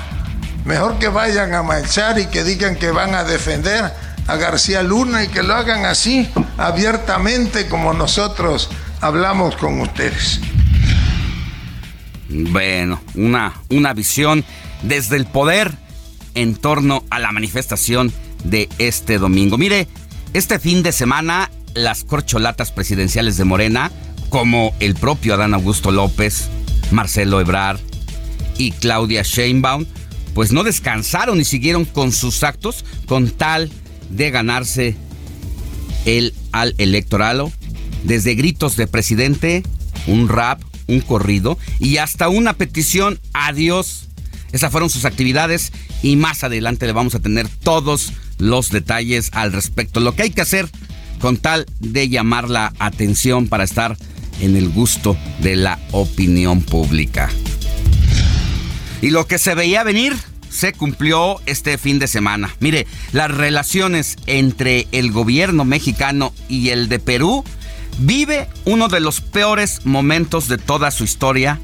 mejor 0.65 0.99
que 0.99 1.07
vayan 1.07 1.53
a 1.53 1.63
marchar 1.63 2.19
y 2.19 2.27
que 2.27 2.43
digan 2.43 2.75
que 2.75 2.91
van 2.91 3.15
a 3.15 3.23
defender 3.23 3.91
a 4.27 4.35
García 4.35 4.83
Luna 4.83 5.23
y 5.23 5.27
que 5.27 5.41
lo 5.41 5.55
hagan 5.55 5.85
así, 5.85 6.31
abiertamente 6.57 7.67
como 7.67 7.93
nosotros 7.93 8.69
hablamos 9.01 9.55
con 9.55 9.81
ustedes. 9.81 10.39
Bueno, 12.29 13.01
una, 13.15 13.53
una 13.69 13.93
visión 13.93 14.45
desde 14.83 15.17
el 15.17 15.25
poder 15.25 15.73
en 16.35 16.55
torno 16.55 17.03
a 17.09 17.19
la 17.19 17.31
manifestación 17.31 18.13
de 18.43 18.69
este 18.77 19.17
domingo. 19.17 19.57
Mire, 19.57 19.87
este 20.33 20.59
fin 20.59 20.83
de 20.83 20.91
semana 20.91 21.49
las 21.73 22.03
corcholatas 22.03 22.71
presidenciales 22.71 23.37
de 23.37 23.45
Morena 23.45 23.91
como 24.29 24.73
el 24.79 24.95
propio 24.95 25.33
Adán 25.33 25.53
Augusto 25.53 25.91
López, 25.91 26.49
Marcelo 26.91 27.41
Ebrard 27.41 27.79
y 28.57 28.71
Claudia 28.71 29.23
Sheinbaum, 29.23 29.85
pues 30.33 30.51
no 30.51 30.63
descansaron 30.63 31.39
y 31.39 31.45
siguieron 31.45 31.85
con 31.85 32.11
sus 32.11 32.43
actos 32.43 32.85
con 33.07 33.31
tal 33.31 33.71
de 34.09 34.31
ganarse 34.31 34.95
el 36.05 36.33
al 36.51 36.75
electoralo, 36.77 37.51
desde 38.03 38.35
gritos 38.35 38.75
de 38.75 38.87
presidente, 38.87 39.63
un 40.07 40.29
rap, 40.29 40.61
un 40.89 41.01
corrido 41.01 41.57
y 41.79 41.97
hasta 41.97 42.27
una 42.27 42.53
petición 42.53 43.19
a 43.33 43.53
Dios. 43.53 44.07
Esas 44.51 44.71
fueron 44.71 44.89
sus 44.89 45.05
actividades 45.05 45.71
y 46.01 46.15
más 46.15 46.43
adelante 46.43 46.87
le 46.87 46.93
vamos 46.93 47.15
a 47.15 47.19
tener 47.19 47.47
todos 47.47 48.13
los 48.37 48.71
detalles 48.71 49.29
al 49.33 49.53
respecto. 49.53 49.99
Lo 49.99 50.15
que 50.15 50.23
hay 50.23 50.31
que 50.31 50.41
hacer 50.41 50.67
con 51.19 51.37
tal 51.37 51.65
de 51.79 52.09
llamar 52.09 52.49
la 52.49 52.73
atención 52.79 53.47
para 53.47 53.63
estar 53.63 53.97
en 54.41 54.55
el 54.55 54.69
gusto 54.69 55.17
de 55.41 55.55
la 55.55 55.79
opinión 55.91 56.61
pública. 56.61 57.29
Y 59.01 59.11
lo 59.11 59.27
que 59.27 59.37
se 59.37 59.55
veía 59.55 59.83
venir 59.83 60.15
se 60.49 60.73
cumplió 60.73 61.39
este 61.45 61.77
fin 61.77 61.99
de 61.99 62.07
semana. 62.07 62.55
Mire, 62.59 62.87
las 63.11 63.31
relaciones 63.31 64.17
entre 64.25 64.87
el 64.91 65.11
gobierno 65.11 65.63
mexicano 65.63 66.33
y 66.47 66.69
el 66.69 66.89
de 66.89 66.99
Perú 66.99 67.43
vive 67.97 68.47
uno 68.65 68.87
de 68.87 68.99
los 68.99 69.21
peores 69.21 69.85
momentos 69.85 70.47
de 70.47 70.57
toda 70.57 70.91
su 70.91 71.03
historia. 71.03 71.59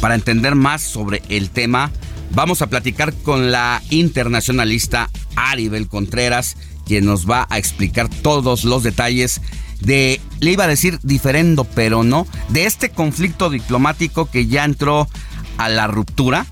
Para 0.00 0.14
entender 0.14 0.54
más 0.54 0.82
sobre 0.82 1.22
el 1.28 1.50
tema, 1.50 1.90
vamos 2.30 2.62
a 2.62 2.68
platicar 2.68 3.12
con 3.12 3.50
la 3.50 3.82
internacionalista 3.90 5.10
Aribel 5.34 5.88
Contreras, 5.88 6.56
quien 6.86 7.04
nos 7.04 7.28
va 7.28 7.46
a 7.50 7.58
explicar 7.58 8.08
todos 8.08 8.64
los 8.64 8.82
detalles 8.82 9.40
de, 9.80 10.20
le 10.40 10.52
iba 10.52 10.64
a 10.64 10.68
decir 10.68 10.98
diferendo, 11.02 11.64
pero 11.64 12.02
no, 12.02 12.26
de 12.48 12.66
este 12.66 12.90
conflicto 12.90 13.50
diplomático 13.50 14.30
que 14.30 14.46
ya 14.46 14.64
entró 14.64 15.08
a 15.56 15.68
la 15.68 15.86
ruptura 15.86 16.46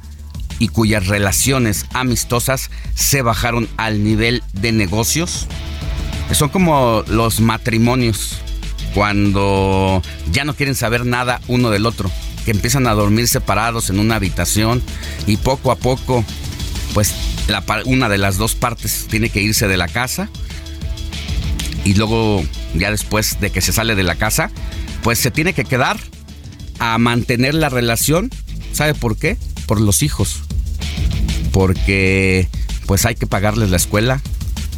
y 0.59 0.69
cuyas 0.69 1.07
relaciones 1.07 1.87
amistosas 1.93 2.71
se 2.95 3.23
bajaron 3.23 3.69
al 3.77 4.03
nivel 4.03 4.43
de 4.53 4.73
negocios. 4.73 5.47
Son 6.33 6.49
como 6.49 7.05
los 7.09 7.41
matrimonios, 7.41 8.39
cuando 8.95 10.03
ya 10.33 10.45
no 10.45 10.55
quieren 10.55 10.75
saber 10.75 11.05
nada 11.05 11.41
uno 11.49 11.71
del 11.71 11.87
otro, 11.87 12.11
que 12.45 12.53
empiezan 12.53 12.87
a 12.87 12.95
dormir 12.95 13.29
separados 13.29 13.91
en 13.91 13.99
una 13.99 14.17
habitación 14.17 14.83
y 15.27 15.37
poco 15.37 15.71
a 15.71 15.77
poco, 15.77 16.25
pues 16.95 17.15
una 17.85 18.09
de 18.09 18.19
las 18.19 18.37
dos 18.37 18.55
partes 18.55 19.07
tiene 19.09 19.31
que 19.31 19.41
irse 19.41 19.69
de 19.69 19.77
la 19.77 19.89
casa 19.89 20.29
y 21.85 21.95
luego 21.95 22.45
ya 22.75 22.91
después 22.91 23.39
de 23.41 23.51
que 23.51 23.61
se 23.61 23.73
sale 23.73 23.95
de 23.95 24.03
la 24.03 24.17
casa, 24.17 24.51
pues 25.03 25.19
se 25.19 25.31
tiene 25.31 25.53
que 25.53 25.65
quedar 25.65 25.99
a 26.79 26.99
mantener 26.99 27.55
la 27.55 27.69
relación. 27.69 28.31
¿Sabe 28.73 28.95
por 28.95 29.17
qué? 29.17 29.37
Por 29.67 29.81
los 29.81 30.03
hijos. 30.03 30.41
Porque 31.53 32.49
pues 32.87 33.07
hay 33.07 33.15
que 33.15 33.27
pagarles 33.27 33.71
la 33.71 33.77
escuela, 33.77 34.21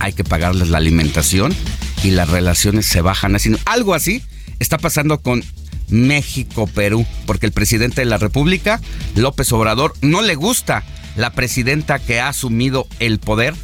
hay 0.00 0.12
que 0.12 0.22
pagarles 0.22 0.68
la 0.68 0.78
alimentación 0.78 1.54
y 2.02 2.10
las 2.10 2.28
relaciones 2.28 2.86
se 2.86 3.00
bajan 3.00 3.34
así. 3.34 3.54
Algo 3.64 3.94
así 3.94 4.22
está 4.58 4.78
pasando 4.78 5.20
con 5.20 5.44
México-Perú, 5.88 7.06
porque 7.26 7.46
el 7.46 7.52
presidente 7.52 8.02
de 8.02 8.06
la 8.06 8.18
República, 8.18 8.80
López 9.14 9.52
Obrador, 9.52 9.94
no 10.02 10.22
le 10.22 10.34
gusta 10.34 10.84
la 11.16 11.32
presidenta 11.32 11.98
que 11.98 12.20
ha 12.20 12.28
asumido 12.28 12.86
el 12.98 13.18
poder 13.18 13.54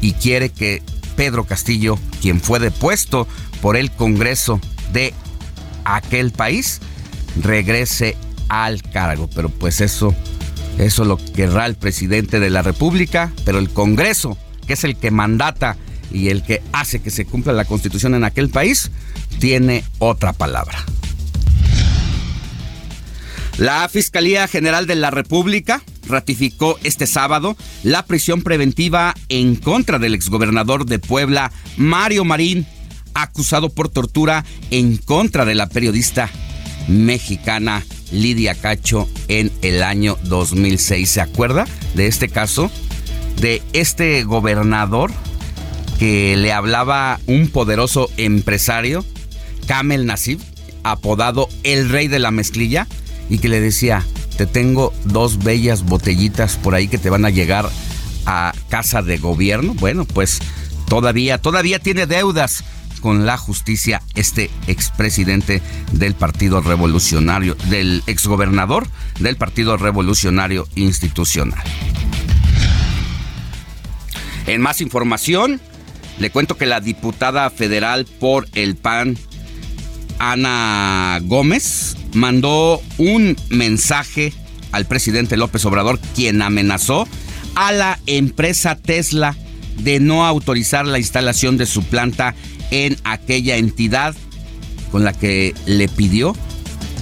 y 0.00 0.12
quiere 0.12 0.50
que 0.50 0.82
Pedro 1.16 1.44
Castillo, 1.44 1.98
quien 2.22 2.40
fue 2.40 2.58
depuesto 2.58 3.26
por 3.60 3.76
el 3.76 3.90
Congreso 3.90 4.60
de 4.92 5.12
aquel 5.84 6.30
país, 6.30 6.80
regrese 7.40 8.16
al 8.48 8.82
cargo. 8.82 9.28
Pero 9.34 9.48
pues 9.50 9.80
eso, 9.80 10.14
eso 10.78 11.04
lo 11.04 11.18
querrá 11.18 11.66
el 11.66 11.74
presidente 11.74 12.40
de 12.40 12.50
la 12.50 12.62
República, 12.62 13.32
pero 13.44 13.58
el 13.58 13.70
Congreso, 13.70 14.38
que 14.66 14.74
es 14.74 14.84
el 14.84 14.96
que 14.96 15.10
mandata 15.10 15.76
y 16.12 16.28
el 16.28 16.42
que 16.42 16.62
hace 16.72 17.00
que 17.00 17.10
se 17.10 17.24
cumpla 17.24 17.52
la 17.52 17.64
constitución 17.64 18.14
en 18.14 18.24
aquel 18.24 18.50
país, 18.50 18.90
tiene 19.38 19.84
otra 19.98 20.32
palabra. 20.32 20.84
La 23.58 23.88
Fiscalía 23.88 24.48
General 24.48 24.86
de 24.86 24.94
la 24.94 25.10
República 25.10 25.82
ratificó 26.08 26.78
este 26.82 27.06
sábado 27.06 27.56
la 27.82 28.06
prisión 28.06 28.42
preventiva 28.42 29.14
en 29.28 29.54
contra 29.56 29.98
del 29.98 30.14
exgobernador 30.14 30.86
de 30.86 30.98
Puebla, 30.98 31.52
Mario 31.76 32.24
Marín, 32.24 32.66
acusado 33.14 33.68
por 33.68 33.88
tortura 33.88 34.44
en 34.70 34.96
contra 34.96 35.44
de 35.44 35.54
la 35.54 35.68
periodista 35.68 36.30
mexicana 36.88 37.84
Lidia 38.12 38.54
Cacho 38.54 39.08
en 39.28 39.52
el 39.62 39.82
año 39.82 40.16
2006. 40.24 41.10
¿Se 41.10 41.20
acuerda 41.20 41.66
de 41.94 42.06
este 42.06 42.28
caso? 42.28 42.70
De 43.40 43.62
este 43.72 44.24
gobernador 44.24 45.12
que 46.00 46.34
le 46.34 46.50
hablaba 46.50 47.20
un 47.26 47.48
poderoso 47.48 48.10
empresario, 48.16 49.04
Kamel 49.66 50.06
Nasib, 50.06 50.40
apodado 50.82 51.46
el 51.62 51.90
rey 51.90 52.08
de 52.08 52.18
la 52.18 52.30
mezclilla, 52.30 52.86
y 53.28 53.36
que 53.36 53.50
le 53.50 53.60
decía, 53.60 54.06
te 54.38 54.46
tengo 54.46 54.94
dos 55.04 55.44
bellas 55.44 55.84
botellitas 55.84 56.56
por 56.56 56.74
ahí 56.74 56.88
que 56.88 56.96
te 56.96 57.10
van 57.10 57.26
a 57.26 57.30
llegar 57.30 57.68
a 58.24 58.54
casa 58.70 59.02
de 59.02 59.18
gobierno. 59.18 59.74
Bueno, 59.74 60.06
pues 60.06 60.40
todavía, 60.88 61.36
todavía 61.36 61.78
tiene 61.78 62.06
deudas 62.06 62.64
con 63.02 63.26
la 63.26 63.36
justicia 63.36 64.02
este 64.14 64.50
expresidente 64.68 65.60
del 65.92 66.14
Partido 66.14 66.62
Revolucionario, 66.62 67.56
del 67.68 68.02
exgobernador 68.06 68.88
del 69.18 69.36
Partido 69.36 69.76
Revolucionario 69.76 70.66
Institucional. 70.76 71.62
En 74.46 74.62
más 74.62 74.80
información, 74.80 75.60
le 76.20 76.30
cuento 76.30 76.56
que 76.56 76.66
la 76.66 76.80
diputada 76.80 77.48
federal 77.50 78.04
por 78.04 78.46
el 78.54 78.76
PAN, 78.76 79.16
Ana 80.18 81.18
Gómez, 81.22 81.96
mandó 82.12 82.80
un 82.98 83.36
mensaje 83.48 84.32
al 84.70 84.86
presidente 84.86 85.38
López 85.38 85.64
Obrador, 85.64 85.98
quien 86.14 86.42
amenazó 86.42 87.08
a 87.54 87.72
la 87.72 87.98
empresa 88.06 88.76
Tesla 88.76 89.34
de 89.78 89.98
no 89.98 90.26
autorizar 90.26 90.86
la 90.86 90.98
instalación 90.98 91.56
de 91.56 91.66
su 91.66 91.82
planta 91.82 92.34
en 92.70 92.98
aquella 93.04 93.56
entidad 93.56 94.14
con 94.92 95.04
la 95.04 95.12
que 95.12 95.54
le 95.66 95.88
pidió 95.88 96.36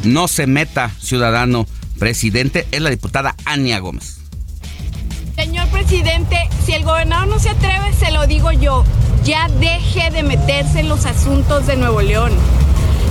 no 0.04 0.28
se 0.28 0.46
meta 0.46 0.92
ciudadano 1.00 1.66
presidente, 1.98 2.66
es 2.70 2.80
la 2.80 2.90
diputada 2.90 3.34
Ania 3.44 3.80
Gómez. 3.80 4.17
Señor 5.68 5.86
presidente, 5.86 6.48
si 6.64 6.72
el 6.72 6.84
gobernador 6.84 7.28
no 7.28 7.38
se 7.38 7.50
atreve, 7.50 7.92
se 7.92 8.10
lo 8.10 8.26
digo 8.26 8.52
yo, 8.52 8.84
ya 9.24 9.48
deje 9.60 10.10
de 10.10 10.22
meterse 10.22 10.80
en 10.80 10.88
los 10.88 11.04
asuntos 11.04 11.66
de 11.66 11.76
Nuevo 11.76 12.00
León. 12.00 12.32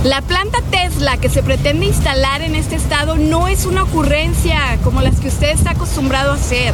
La 0.04 0.22
planta 0.22 0.58
Tesla 0.70 1.16
que 1.16 1.28
se 1.28 1.42
pretende 1.42 1.86
instalar 1.86 2.40
en 2.42 2.54
este 2.54 2.76
estado 2.76 3.16
no 3.16 3.48
es 3.48 3.66
una 3.66 3.82
ocurrencia 3.82 4.78
como 4.84 5.02
las 5.02 5.18
que 5.18 5.26
usted 5.26 5.48
está 5.50 5.72
acostumbrado 5.72 6.30
a 6.30 6.36
hacer. 6.36 6.72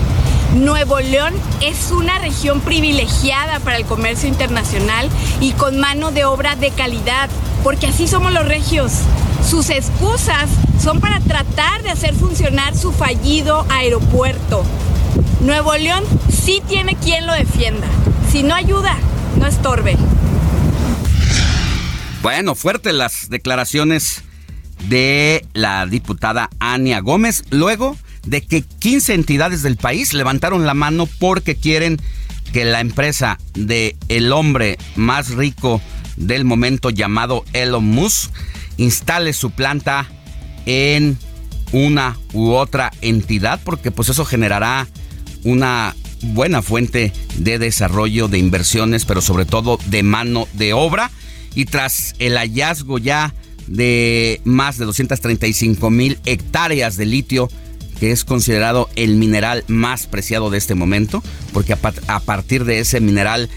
Nuevo 0.54 1.00
León 1.00 1.32
es 1.62 1.90
una 1.90 2.18
región 2.18 2.60
privilegiada 2.60 3.60
para 3.60 3.78
el 3.78 3.86
comercio 3.86 4.28
internacional 4.28 5.08
y 5.40 5.52
con 5.52 5.80
mano 5.80 6.10
de 6.10 6.26
obra 6.26 6.54
de 6.54 6.70
calidad, 6.70 7.30
porque 7.62 7.86
así 7.86 8.06
somos 8.06 8.30
los 8.30 8.46
regios. 8.46 8.92
Sus 9.48 9.70
excusas 9.70 10.50
son 10.82 11.00
para 11.00 11.18
tratar 11.20 11.82
de 11.82 11.90
hacer 11.90 12.14
funcionar 12.14 12.76
su 12.76 12.92
fallido 12.92 13.64
aeropuerto. 13.70 14.64
Nuevo 15.40 15.74
León 15.76 16.04
sí 16.30 16.62
tiene 16.68 16.94
quien 16.94 17.26
lo 17.26 17.32
defienda. 17.32 17.86
Si 18.30 18.42
no 18.42 18.54
ayuda, 18.54 18.96
no 19.38 19.46
estorbe. 19.46 19.96
Bueno, 22.24 22.54
fuertes 22.54 22.94
las 22.94 23.28
declaraciones 23.28 24.22
de 24.88 25.44
la 25.52 25.84
diputada 25.84 26.48
Ania 26.58 27.00
Gómez, 27.00 27.44
luego 27.50 27.98
de 28.24 28.40
que 28.40 28.62
15 28.62 29.12
entidades 29.12 29.62
del 29.62 29.76
país 29.76 30.14
levantaron 30.14 30.64
la 30.64 30.72
mano 30.72 31.06
porque 31.18 31.54
quieren 31.54 32.00
que 32.50 32.64
la 32.64 32.80
empresa 32.80 33.36
de 33.52 33.94
el 34.08 34.32
hombre 34.32 34.78
más 34.96 35.34
rico 35.34 35.82
del 36.16 36.46
momento 36.46 36.88
llamado 36.88 37.44
Elon 37.52 37.84
Musk 37.84 38.32
instale 38.78 39.34
su 39.34 39.50
planta 39.50 40.08
en 40.64 41.18
una 41.72 42.16
u 42.32 42.52
otra 42.52 42.90
entidad 43.02 43.60
porque 43.62 43.90
pues 43.90 44.08
eso 44.08 44.24
generará 44.24 44.88
una 45.42 45.94
buena 46.22 46.62
fuente 46.62 47.12
de 47.36 47.58
desarrollo 47.58 48.28
de 48.28 48.38
inversiones 48.38 49.04
pero 49.04 49.20
sobre 49.20 49.44
todo 49.44 49.78
de 49.88 50.02
mano 50.02 50.48
de 50.54 50.72
obra 50.72 51.10
y 51.54 51.66
tras 51.66 52.14
el 52.18 52.36
hallazgo 52.36 52.98
ya 52.98 53.34
de 53.66 54.40
más 54.44 54.78
de 54.78 54.84
235 54.84 55.90
mil 55.90 56.18
hectáreas 56.24 56.96
de 56.96 57.06
litio, 57.06 57.48
que 57.98 58.10
es 58.10 58.24
considerado 58.24 58.88
el 58.96 59.16
mineral 59.16 59.64
más 59.68 60.06
preciado 60.06 60.50
de 60.50 60.58
este 60.58 60.74
momento, 60.74 61.22
porque 61.52 61.72
a, 61.72 62.20
partir 62.20 62.64
de 62.64 62.80
ese 62.80 63.00
mineral 63.00 63.48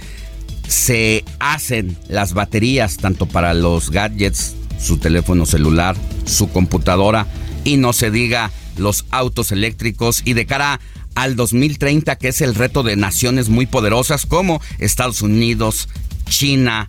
se 0.68 1.24
hacen 1.40 1.98
las 2.08 2.34
baterías 2.34 2.98
tanto 2.98 3.26
para 3.26 3.54
los 3.54 3.90
gadgets, 3.90 4.56
su 4.80 4.98
teléfono 4.98 5.46
celular, 5.46 5.96
su 6.26 6.50
computadora 6.50 7.28
y 7.64 7.78
no 7.78 7.94
se 7.94 8.12
diga 8.12 8.52
los 8.78 9.06
autos 9.10 9.52
eléctricos 9.52 10.22
y 10.24 10.34
de 10.34 10.46
cara 10.46 10.80
al 11.16 11.36
2030 11.36 12.16
que 12.18 12.28
es 12.28 12.42
el 12.42 12.54
reto 12.54 12.84
de 12.84 12.96
naciones 12.96 13.50
muy 13.50 13.66
poderosas 13.66 14.28
como 14.28 14.62
Estados 14.78 15.24
Unidos, 15.24 15.90
China, 16.30 16.88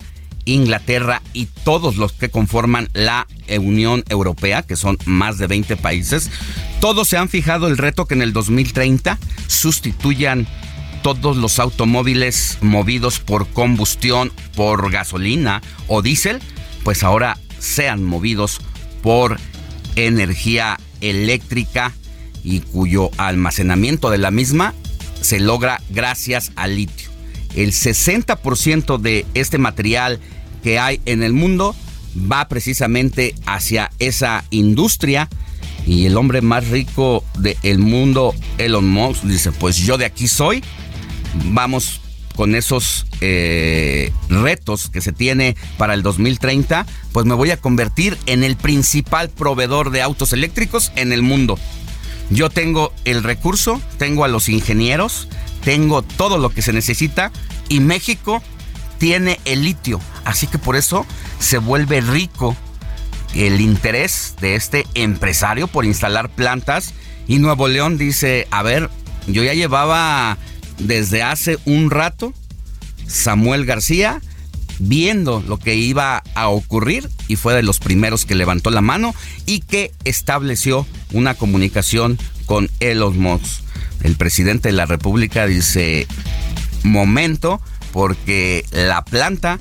Inglaterra 0.49 1.23
y 1.33 1.47
todos 1.65 1.97
los 1.97 2.13
que 2.13 2.31
conforman 2.31 2.89
la 2.95 3.27
Unión 3.61 4.05
Europea, 4.09 4.63
que 4.63 4.77
son 4.77 4.99
más 5.05 5.39
de 5.39 5.47
20 5.47 5.77
países, 5.77 6.31
todos 6.81 7.09
se 7.09 7.17
han 7.17 7.29
fijado 7.29 7.69
el 7.69 7.79
reto 7.79 8.07
que 8.07 8.15
en 8.15 8.23
el 8.23 8.33
2030 8.33 9.19
sustituyan 9.47 10.47
todos 11.03 11.37
los 11.37 11.59
automóviles 11.59 12.59
movidos 12.61 13.19
por 13.21 13.47
combustión, 13.49 14.33
por 14.57 14.91
gasolina 14.91 15.63
o 15.87 16.03
diésel, 16.03 16.41
pues 16.83 17.03
ahora 17.03 17.39
sean 17.59 18.05
movidos 18.05 18.61
por 19.03 19.39
energía 19.97 20.79
eléctrica 21.01 21.93
y 22.43 22.61
cuyo 22.61 23.11
almacenamiento 23.17 24.11
de 24.11 24.19
la 24.19 24.31
misma 24.31 24.75
se 25.21 25.41
logra 25.41 25.81
gracias 25.91 26.53
al 26.57 26.77
litio. 26.77 27.09
El 27.55 27.73
60% 27.73 28.99
de 28.99 29.27
este 29.35 29.59
material 29.59 30.21
que 30.63 30.79
hay 30.79 31.01
en 31.05 31.23
el 31.23 31.33
mundo 31.33 31.75
va 32.31 32.49
precisamente 32.49 33.35
hacia 33.47 33.91
esa 33.99 34.45
industria. 34.51 35.29
Y 35.87 36.07
el 36.07 36.17
hombre 36.17 36.43
más 36.43 36.69
rico 36.69 37.25
del 37.39 37.79
mundo, 37.79 38.35
Elon 38.59 38.87
Musk, 38.87 39.23
dice, 39.23 39.53
pues 39.53 39.79
yo 39.79 39.97
de 39.97 40.05
aquí 40.05 40.29
soy, 40.29 40.63
vamos 41.47 42.01
con 42.37 42.55
esos 42.55 43.07
eh, 43.21 44.13
retos 44.29 44.91
que 44.91 45.01
se 45.01 45.13
tiene 45.13 45.57
para 45.77 45.95
el 45.95 46.03
2030, 46.03 46.87
pues 47.13 47.27
me 47.27 47.35
voy 47.35 47.51
a 47.51 47.57
convertir 47.57 48.17
en 48.27 48.45
el 48.45 48.57
principal 48.57 49.29
proveedor 49.29 49.91
de 49.91 50.03
autos 50.03 50.33
eléctricos 50.33 50.93
en 50.95 51.13
el 51.13 51.23
mundo. 51.23 51.59
yo 52.31 52.51
tengo 52.51 52.93
el 53.05 53.25
recurso, 53.25 53.81
tengo 53.97 54.23
a 54.23 54.29
los 54.29 54.49
ingenieros, 54.49 55.27
tengo 55.65 56.03
todo 56.03 56.39
lo 56.39 56.51
que 56.51 56.63
se 56.63 56.73
necesita 56.73 57.33
y 57.69 57.81
México 57.81 58.43
tiene 58.99 59.41
el 59.45 59.65
litio. 59.65 60.01
Así 60.25 60.47
que 60.47 60.59
por 60.59 60.77
eso 60.77 61.07
se 61.39 61.59
vuelve 61.59 62.01
rico 62.01 62.57
el 63.35 63.61
interés 63.61 64.35
de 64.41 64.55
este 64.55 64.87
empresario 64.95 65.69
por 65.69 65.85
instalar 65.85 66.29
plantas. 66.29 66.95
Y 67.27 67.39
Nuevo 67.39 67.69
León 67.69 67.99
dice, 67.99 68.47
a 68.51 68.63
ver, 68.63 68.91
yo 69.27 69.43
ya 69.43 69.55
llevaba 69.55 70.39
desde 70.79 71.23
hace 71.23 71.59
un 71.65 71.91
rato 71.91 72.33
Samuel 73.07 73.65
García 73.65 74.21
viendo 74.79 75.43
lo 75.47 75.59
que 75.59 75.75
iba 75.75 76.23
a 76.35 76.49
ocurrir 76.49 77.11
y 77.27 77.37
fue 77.37 77.55
de 77.55 77.63
los 77.63 77.81
primeros 77.81 78.25
que 78.25 78.35
levantó 78.35 78.71
la 78.71 78.81
mano 78.81 79.15
y 79.45 79.61
que 79.61 79.93
estableció 80.05 80.87
una 81.13 81.35
comunicación 81.35 82.19
con 82.47 82.71
Elon 82.81 83.19
Musk. 83.19 83.63
El 84.03 84.17
presidente 84.17 84.69
de 84.69 84.75
la 84.75 84.87
República 84.87 85.47
dice, 85.47 86.07
momento, 86.85 87.61
porque 87.93 88.65
la 88.71 89.05
planta 89.05 89.59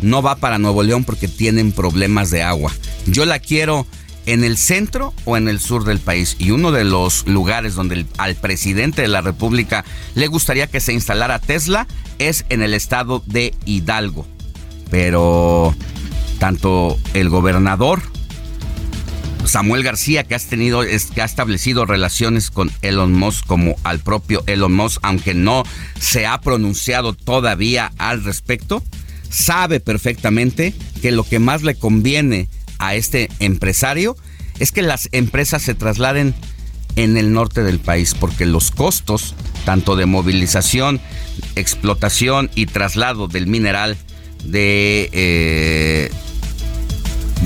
no 0.00 0.22
va 0.22 0.36
para 0.36 0.58
Nuevo 0.58 0.82
León 0.82 1.04
porque 1.04 1.28
tienen 1.28 1.72
problemas 1.72 2.30
de 2.30 2.42
agua. 2.42 2.72
Yo 3.06 3.24
la 3.24 3.38
quiero 3.38 3.86
en 4.26 4.42
el 4.42 4.56
centro 4.56 5.12
o 5.24 5.36
en 5.36 5.48
el 5.48 5.60
sur 5.60 5.84
del 5.84 6.00
país. 6.00 6.36
Y 6.38 6.50
uno 6.50 6.72
de 6.72 6.84
los 6.84 7.26
lugares 7.26 7.74
donde 7.74 8.06
al 8.18 8.34
presidente 8.36 9.02
de 9.02 9.08
la 9.08 9.20
República 9.20 9.84
le 10.14 10.26
gustaría 10.26 10.66
que 10.66 10.80
se 10.80 10.92
instalara 10.92 11.38
Tesla 11.38 11.86
es 12.18 12.44
en 12.48 12.62
el 12.62 12.74
estado 12.74 13.22
de 13.26 13.54
Hidalgo 13.66 14.26
pero 14.94 15.74
tanto 16.38 16.96
el 17.14 17.28
gobernador 17.28 18.00
Samuel 19.44 19.82
García, 19.82 20.24
que, 20.24 20.34
ha 20.34 21.24
establecido 21.24 21.86
relaciones 21.86 22.50
con 22.50 22.70
Elon 22.82 23.12
Musk, 23.12 23.46
como 23.46 23.76
al 23.84 24.00
propio 24.00 24.42
Elon 24.46 24.72
Musk, 24.72 25.00
aunque 25.02 25.34
no 25.34 25.64
se 25.98 26.26
ha 26.26 26.40
pronunciado 26.40 27.12
todavía 27.12 27.92
al 27.98 28.24
respecto, 28.24 28.82
sabe 29.28 29.80
perfectamente 29.80 30.74
que 31.02 31.12
lo 31.12 31.24
que 31.24 31.38
más 31.38 31.62
le 31.62 31.74
conviene 31.74 32.48
a 32.78 32.94
este 32.94 33.28
empresario 33.38 34.16
es 34.58 34.72
que 34.72 34.82
las 34.82 35.08
empresas 35.12 35.62
se 35.62 35.74
trasladen 35.74 36.34
en 36.96 37.16
el 37.16 37.32
norte 37.32 37.62
del 37.62 37.80
país, 37.80 38.14
porque 38.14 38.46
los 38.46 38.70
costos, 38.70 39.34
tanto 39.64 39.96
de 39.96 40.06
movilización, 40.06 41.00
explotación 41.56 42.50
y 42.54 42.66
traslado 42.66 43.26
del 43.26 43.46
mineral, 43.46 43.96
de, 44.44 45.10
eh, 45.12 46.10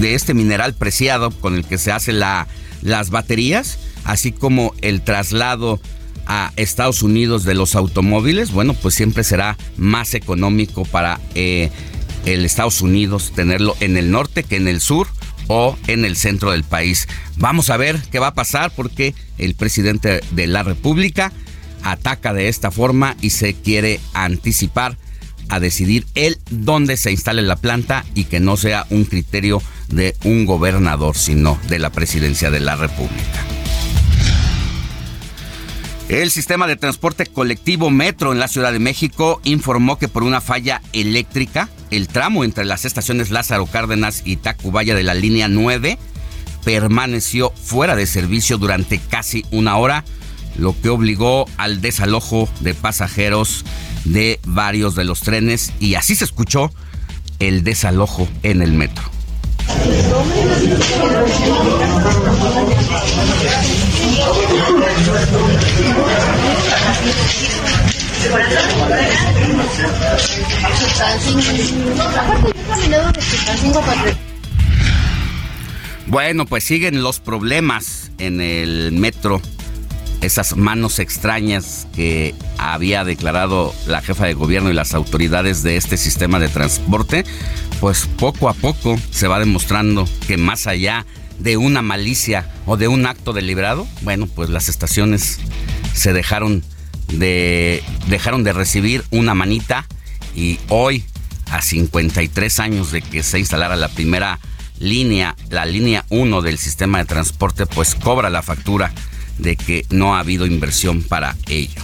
de 0.01 0.15
este 0.15 0.35
mineral 0.35 0.75
preciado 0.75 1.31
con 1.31 1.55
el 1.55 1.65
que 1.65 1.79
se 1.79 1.93
hacen 1.93 2.21
las 2.21 3.11
baterías, 3.11 3.79
así 4.05 4.33
como 4.33 4.75
el 4.81 5.03
traslado 5.03 5.81
a 6.27 6.53
Estados 6.57 7.03
Unidos 7.03 7.45
de 7.45 7.55
los 7.55 7.75
automóviles, 7.75 8.53
bueno, 8.53 8.75
pues 8.75 8.95
siempre 8.95 9.25
será 9.25 9.57
más 9.77 10.15
económico 10.15 10.85
para 10.85 11.19
eh, 11.35 11.71
el 12.27 12.45
Estados 12.45 12.83
Unidos 12.83 13.33
tenerlo 13.35 13.77
en 13.81 13.97
el 13.97 14.11
norte 14.11 14.43
que 14.43 14.57
en 14.57 14.69
el 14.69 14.81
sur 14.81 15.09
o 15.47 15.77
en 15.87 16.05
el 16.05 16.17
centro 16.17 16.51
del 16.51 16.65
país. 16.65 17.09
Vamos 17.37 17.71
a 17.71 17.79
ver 17.79 17.99
qué 18.11 18.19
va 18.19 18.29
a 18.29 18.35
pasar 18.35 18.71
porque 18.77 19.15
el 19.39 19.55
presidente 19.55 20.21
de 20.33 20.47
la 20.47 20.63
República 20.63 21.33
ataca 21.83 22.35
de 22.35 22.49
esta 22.49 22.71
forma 22.71 23.17
y 23.23 23.31
se 23.31 23.55
quiere 23.55 23.99
anticipar 24.13 24.99
a 25.49 25.61
decidir 25.61 26.07
él 26.15 26.39
dónde 26.51 26.97
se 26.97 27.11
instale 27.11 27.43
la 27.43 27.57
planta 27.57 28.05
y 28.15 28.25
que 28.25 28.41
no 28.41 28.57
sea 28.57 28.87
un 28.91 29.05
criterio 29.05 29.63
de 29.89 30.15
un 30.25 30.45
gobernador, 30.47 31.17
sino 31.17 31.59
de 31.69 31.79
la 31.79 31.91
presidencia 31.91 32.51
de 32.51 32.61
la 32.61 32.77
República. 32.77 33.45
El 36.09 36.31
sistema 36.31 36.67
de 36.67 36.77
transporte 36.77 37.27
colectivo 37.27 37.91
Metro 37.91 38.33
en 38.33 38.39
la 38.39 38.49
Ciudad 38.49 38.73
de 38.73 38.79
México 38.79 39.43
informó 39.45 39.99
que 39.99 40.09
por 40.09 40.23
una 40.23 40.41
falla 40.41 40.81
eléctrica, 40.95 41.69
el 41.91 42.09
tramo 42.09 42.45
entre 42.45 42.65
las 42.65 42.87
estaciones 42.87 43.31
Lázaro 43.31 43.67
Cárdenas 43.67 44.23
y 44.25 44.37
Tacubaya 44.37 44.95
de 44.95 45.03
la 45.03 45.13
línea 45.13 45.49
9 45.49 45.99
permaneció 46.65 47.51
fuera 47.51 47.95
de 47.95 48.07
servicio 48.07 48.57
durante 48.57 48.99
casi 48.99 49.45
una 49.51 49.77
hora, 49.77 50.05
lo 50.57 50.75
que 50.81 50.89
obligó 50.89 51.47
al 51.59 51.83
desalojo 51.83 52.49
de 52.61 52.73
pasajeros 52.73 53.67
de 54.09 54.41
varios 54.47 54.95
de 54.95 55.05
los 55.05 55.21
trenes 55.21 55.73
y 55.81 55.95
así 55.95 56.15
se 56.17 56.25
escuchó 56.25 56.73
el 57.39 57.63
desalojo 57.63 58.29
en 58.43 58.63
el 58.63 58.73
metro. 58.73 59.05
Bueno, 76.07 76.47
pues 76.47 76.65
siguen 76.65 77.03
los 77.03 77.21
problemas 77.21 78.11
en 78.19 78.41
el 78.41 78.93
metro 78.93 79.43
esas 80.21 80.57
manos 80.57 80.99
extrañas 80.99 81.87
que 81.95 82.35
había 82.59 83.05
declarado 83.05 83.75
la 83.87 84.03
jefa 84.03 84.27
de 84.27 84.35
gobierno 84.35 84.71
y 84.71 84.75
las 84.75 84.95
autoridades 84.95 85.63
de 85.63 85.77
este 85.77 85.97
sistema 85.97 86.39
de 86.39 86.49
transporte, 86.49 87.25
pues 87.81 88.09
poco 88.19 88.49
a 88.49 88.55
poco 88.55 88.99
se 89.11 89.29
va 89.29 89.39
demostrando 89.39 90.09
que 90.27 90.37
más 90.37 90.67
allá 90.67 91.07
de 91.39 91.57
una 91.57 91.83
malicia 91.83 92.51
o 92.67 92.77
de 92.77 92.89
un 92.89 93.07
acto 93.07 93.33
deliberado, 93.33 93.87
bueno, 94.03 94.27
pues 94.27 94.51
las 94.51 94.69
estaciones 94.69 95.39
se 95.95 96.13
dejaron 96.13 96.65
de 97.13 97.83
dejaron 98.09 98.45
de 98.45 98.53
recibir 98.53 99.05
una 99.11 99.35
manita 99.35 99.87
y 100.35 100.59
hoy 100.69 101.05
a 101.51 101.63
53 101.63 102.61
años 102.61 102.93
de 102.93 103.01
que 103.03 103.23
se 103.23 103.39
instalara 103.39 103.77
la 103.77 103.89
primera 103.89 104.39
línea, 104.79 105.35
la 105.49 105.65
línea 105.65 106.05
1 106.11 106.43
del 106.43 106.59
sistema 106.59 106.99
de 106.99 107.05
transporte, 107.05 107.67
pues 107.67 107.95
cobra 107.95 108.31
la 108.31 108.43
factura 108.43 108.93
de 109.39 109.57
que 109.57 109.87
no 109.91 110.15
ha 110.15 110.21
habido 110.21 110.47
inversión 110.47 111.03
para 111.03 111.37
ello. 111.49 111.83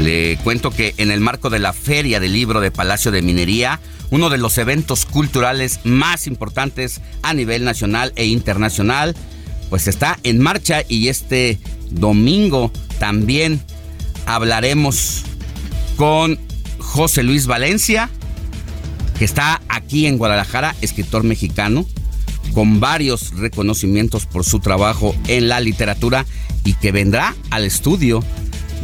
Le 0.00 0.36
cuento 0.38 0.70
que 0.70 0.94
en 0.96 1.10
el 1.10 1.20
marco 1.20 1.50
de 1.50 1.58
la 1.58 1.72
Feria 1.72 2.20
del 2.20 2.32
Libro 2.32 2.60
de 2.60 2.70
Palacio 2.70 3.12
de 3.12 3.22
Minería, 3.22 3.80
uno 4.10 4.28
de 4.28 4.38
los 4.38 4.58
eventos 4.58 5.06
culturales 5.06 5.80
más 5.84 6.26
importantes 6.26 7.00
a 7.22 7.32
nivel 7.32 7.64
nacional 7.64 8.12
e 8.16 8.26
internacional, 8.26 9.14
pues 9.70 9.86
está 9.86 10.18
en 10.22 10.40
marcha 10.40 10.82
y 10.88 11.08
este 11.08 11.58
domingo 11.90 12.72
también 12.98 13.62
hablaremos 14.26 15.22
con 15.96 16.38
José 16.78 17.22
Luis 17.22 17.46
Valencia, 17.46 18.10
que 19.18 19.24
está 19.24 19.62
aquí 19.68 20.06
en 20.06 20.18
Guadalajara, 20.18 20.74
escritor 20.80 21.24
mexicano, 21.24 21.86
con 22.54 22.80
varios 22.80 23.32
reconocimientos 23.36 24.26
por 24.26 24.44
su 24.44 24.60
trabajo 24.60 25.14
en 25.26 25.48
la 25.48 25.60
literatura 25.60 26.24
y 26.64 26.74
que 26.74 26.92
vendrá 26.92 27.34
al 27.50 27.64
estudio 27.64 28.22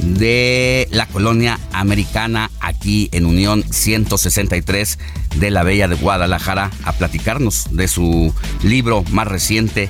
de 0.02 0.88
la 0.90 1.06
colonia 1.06 1.59
americana 1.72 2.50
aquí 2.61 3.09
en 3.12 3.26
Unión 3.26 3.64
163 3.70 4.98
de 5.37 5.50
la 5.50 5.62
Bella 5.62 5.88
de 5.88 5.94
Guadalajara 5.94 6.70
a 6.85 6.92
platicarnos 6.92 7.68
de 7.70 7.87
su 7.87 8.35
libro 8.62 9.04
más 9.11 9.28
reciente 9.28 9.88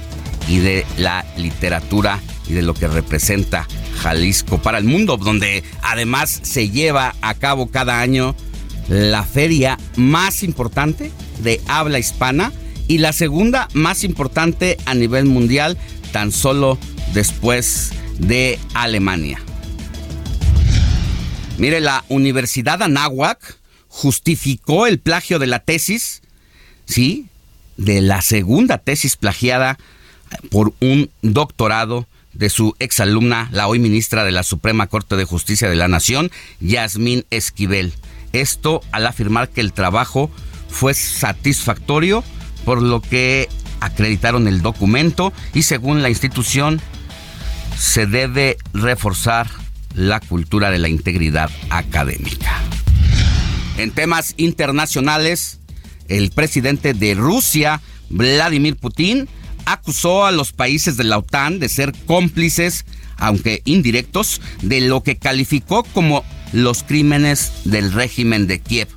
y 0.49 0.59
de 0.59 0.85
la 0.99 1.25
literatura 1.37 2.21
y 2.49 2.55
de 2.55 2.63
lo 2.63 2.75
que 2.75 2.89
representa 2.89 3.69
Jalisco 4.01 4.59
para 4.59 4.79
el 4.79 4.85
mundo, 4.85 5.17
donde 5.17 5.63
además 5.83 6.41
se 6.43 6.71
lleva 6.71 7.15
a 7.23 7.35
cabo 7.35 7.71
cada 7.71 8.01
año 8.01 8.35
la 8.89 9.23
feria 9.23 9.79
más 9.97 10.43
importante 10.43 11.13
de 11.43 11.61
habla 11.69 11.99
hispana 11.99 12.53
y 12.91 12.99
la 12.99 13.13
segunda 13.13 13.69
más 13.73 14.03
importante 14.03 14.77
a 14.85 14.95
nivel 14.95 15.25
mundial, 15.25 15.79
tan 16.11 16.33
solo 16.33 16.77
después 17.15 17.93
de 18.19 18.59
Alemania. 18.75 19.41
Mire, 21.57 21.81
la 21.81 22.05
Universidad 22.09 22.83
Anáhuac 22.83 23.61
justificó 23.87 24.89
el 24.89 24.99
plagio 24.99 25.39
de 25.39 25.47
la 25.47 25.61
tesis, 25.61 26.23
¿sí? 26.85 27.29
De 27.77 28.01
la 28.01 28.23
segunda 28.23 28.79
tesis 28.79 29.15
plagiada 29.15 29.79
por 30.51 30.75
un 30.81 31.11
doctorado 31.23 32.09
de 32.33 32.51
su 32.51 32.75
exalumna, 32.81 33.51
la 33.53 33.69
hoy 33.69 33.79
ministra 33.79 34.25
de 34.25 34.33
la 34.33 34.43
Suprema 34.43 34.89
Corte 34.89 35.15
de 35.15 35.25
Justicia 35.25 35.71
de 35.71 35.77
la 35.77 35.87
Nación, 35.87 36.33
Yasmín 36.59 37.25
Esquivel. 37.31 37.93
Esto 38.33 38.81
al 38.91 39.07
afirmar 39.07 39.49
que 39.49 39.61
el 39.61 39.73
trabajo 39.73 40.29
fue 40.69 40.93
satisfactorio 40.95 42.25
por 42.65 42.83
lo 42.83 43.01
que 43.01 43.49
acreditaron 43.81 44.47
el 44.49 44.63
documento 44.63 45.33
y 45.55 45.63
según 45.63 46.03
la 46.03 46.11
institución 46.11 46.81
se 47.79 48.07
debe 48.07 48.57
reforzar 48.73 49.49
la 49.95 50.21
cultura 50.21 50.71
de 50.71 50.79
la 50.79 50.89
integridad 50.89 51.51
académica. 51.71 52.61
En 53.79 53.91
temas 53.91 54.35
internacionales, 54.37 55.59
el 56.09 56.31
presidente 56.31 56.93
de 56.93 57.15
Rusia, 57.15 57.81
Vladimir 58.11 58.77
Putin, 58.77 59.29
acusó 59.65 60.27
a 60.27 60.33
los 60.33 60.53
países 60.53 60.97
de 60.97 61.05
la 61.05 61.19
OTAN 61.19 61.59
de 61.59 61.69
ser 61.69 61.95
cómplices, 62.07 62.85
aunque 63.17 63.63
indirectos, 63.65 64.41
de 64.63 64.83
lo 64.83 65.03
que 65.03 65.17
calificó 65.17 65.85
como 65.85 66.25
los 66.53 66.83
crímenes 66.83 67.53
del 67.65 67.93
régimen 67.93 68.47
de 68.47 68.61
Kiev 68.61 68.89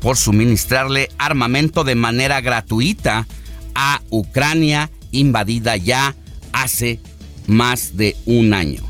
por 0.00 0.16
suministrarle 0.16 1.08
armamento 1.18 1.84
de 1.84 1.94
manera 1.94 2.40
gratuita 2.40 3.26
a 3.74 4.00
Ucrania 4.10 4.90
invadida 5.10 5.76
ya 5.76 6.14
hace 6.52 7.00
más 7.46 7.96
de 7.96 8.16
un 8.26 8.52
año. 8.52 8.82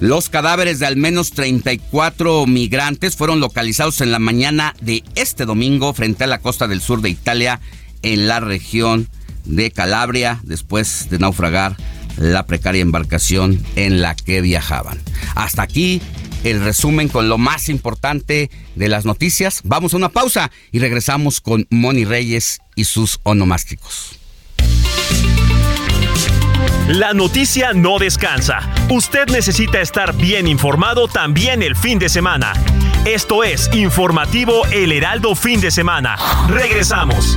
Los 0.00 0.28
cadáveres 0.28 0.78
de 0.78 0.86
al 0.86 0.96
menos 0.96 1.32
34 1.32 2.46
migrantes 2.46 3.16
fueron 3.16 3.40
localizados 3.40 4.00
en 4.00 4.12
la 4.12 4.20
mañana 4.20 4.74
de 4.80 5.02
este 5.16 5.44
domingo 5.44 5.92
frente 5.92 6.24
a 6.24 6.28
la 6.28 6.38
costa 6.38 6.68
del 6.68 6.80
sur 6.80 7.00
de 7.00 7.10
Italia, 7.10 7.60
en 8.02 8.28
la 8.28 8.38
región 8.38 9.08
de 9.44 9.72
Calabria, 9.72 10.40
después 10.44 11.08
de 11.10 11.18
naufragar 11.18 11.76
la 12.16 12.46
precaria 12.46 12.82
embarcación 12.82 13.60
en 13.74 14.00
la 14.00 14.14
que 14.14 14.40
viajaban. 14.40 15.00
Hasta 15.34 15.62
aquí 15.62 16.00
el 16.44 16.62
resumen 16.62 17.08
con 17.08 17.28
lo 17.28 17.38
más 17.38 17.68
importante 17.68 18.50
de 18.74 18.88
las 18.88 19.04
noticias. 19.04 19.60
Vamos 19.64 19.94
a 19.94 19.96
una 19.96 20.08
pausa 20.08 20.50
y 20.72 20.78
regresamos 20.78 21.40
con 21.40 21.66
Moni 21.70 22.04
Reyes 22.04 22.60
y 22.74 22.84
sus 22.84 23.20
onomásticos. 23.22 24.18
La 26.88 27.12
noticia 27.12 27.74
no 27.74 27.98
descansa. 27.98 28.60
Usted 28.88 29.26
necesita 29.28 29.80
estar 29.80 30.16
bien 30.16 30.48
informado 30.48 31.06
también 31.06 31.62
el 31.62 31.76
fin 31.76 31.98
de 31.98 32.08
semana. 32.08 32.54
Esto 33.04 33.44
es 33.44 33.68
Informativo 33.74 34.64
El 34.72 34.92
Heraldo 34.92 35.34
Fin 35.34 35.60
de 35.60 35.70
Semana. 35.70 36.16
Regresamos. 36.48 37.36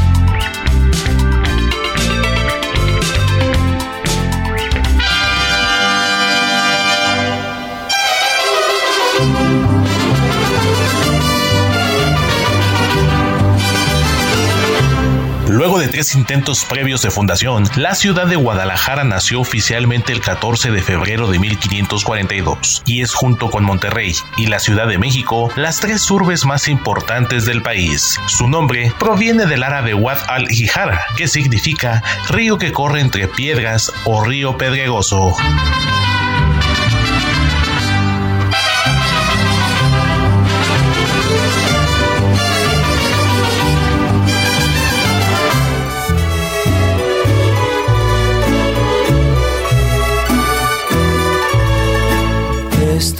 Luego 15.61 15.77
de 15.77 15.89
tres 15.89 16.15
intentos 16.15 16.65
previos 16.65 17.03
de 17.03 17.11
fundación, 17.11 17.65
la 17.75 17.93
ciudad 17.93 18.25
de 18.25 18.35
Guadalajara 18.35 19.03
nació 19.03 19.41
oficialmente 19.41 20.11
el 20.11 20.19
14 20.19 20.71
de 20.71 20.81
febrero 20.81 21.27
de 21.27 21.37
1542 21.37 22.81
y 22.87 23.01
es 23.01 23.13
junto 23.13 23.51
con 23.51 23.63
Monterrey 23.63 24.15
y 24.37 24.47
la 24.47 24.57
Ciudad 24.57 24.87
de 24.87 24.97
México 24.97 25.51
las 25.55 25.79
tres 25.79 26.09
urbes 26.09 26.45
más 26.47 26.67
importantes 26.67 27.45
del 27.45 27.61
país. 27.61 28.19
Su 28.25 28.47
nombre 28.47 28.91
proviene 28.97 29.45
del 29.45 29.61
árabe 29.61 29.93
Wad 29.93 30.17
al-Hijara, 30.29 31.05
que 31.15 31.27
significa 31.27 32.01
río 32.27 32.57
que 32.57 32.71
corre 32.71 33.01
entre 33.01 33.27
piedras 33.27 33.93
o 34.05 34.23
río 34.23 34.57
pedregoso. 34.57 35.35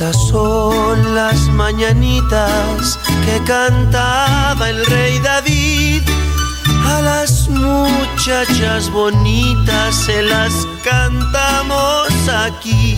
Estas 0.02 0.30
son 0.30 1.14
las 1.14 1.38
mañanitas 1.50 2.98
que 3.24 3.40
cantaba 3.44 4.68
el 4.68 4.84
rey 4.88 5.20
David. 5.20 6.02
A 6.88 7.02
las 7.02 7.48
muchachas 7.48 8.90
bonitas 8.90 9.94
se 9.94 10.24
las 10.24 10.66
cantamos 10.84 12.10
aquí. 12.28 12.98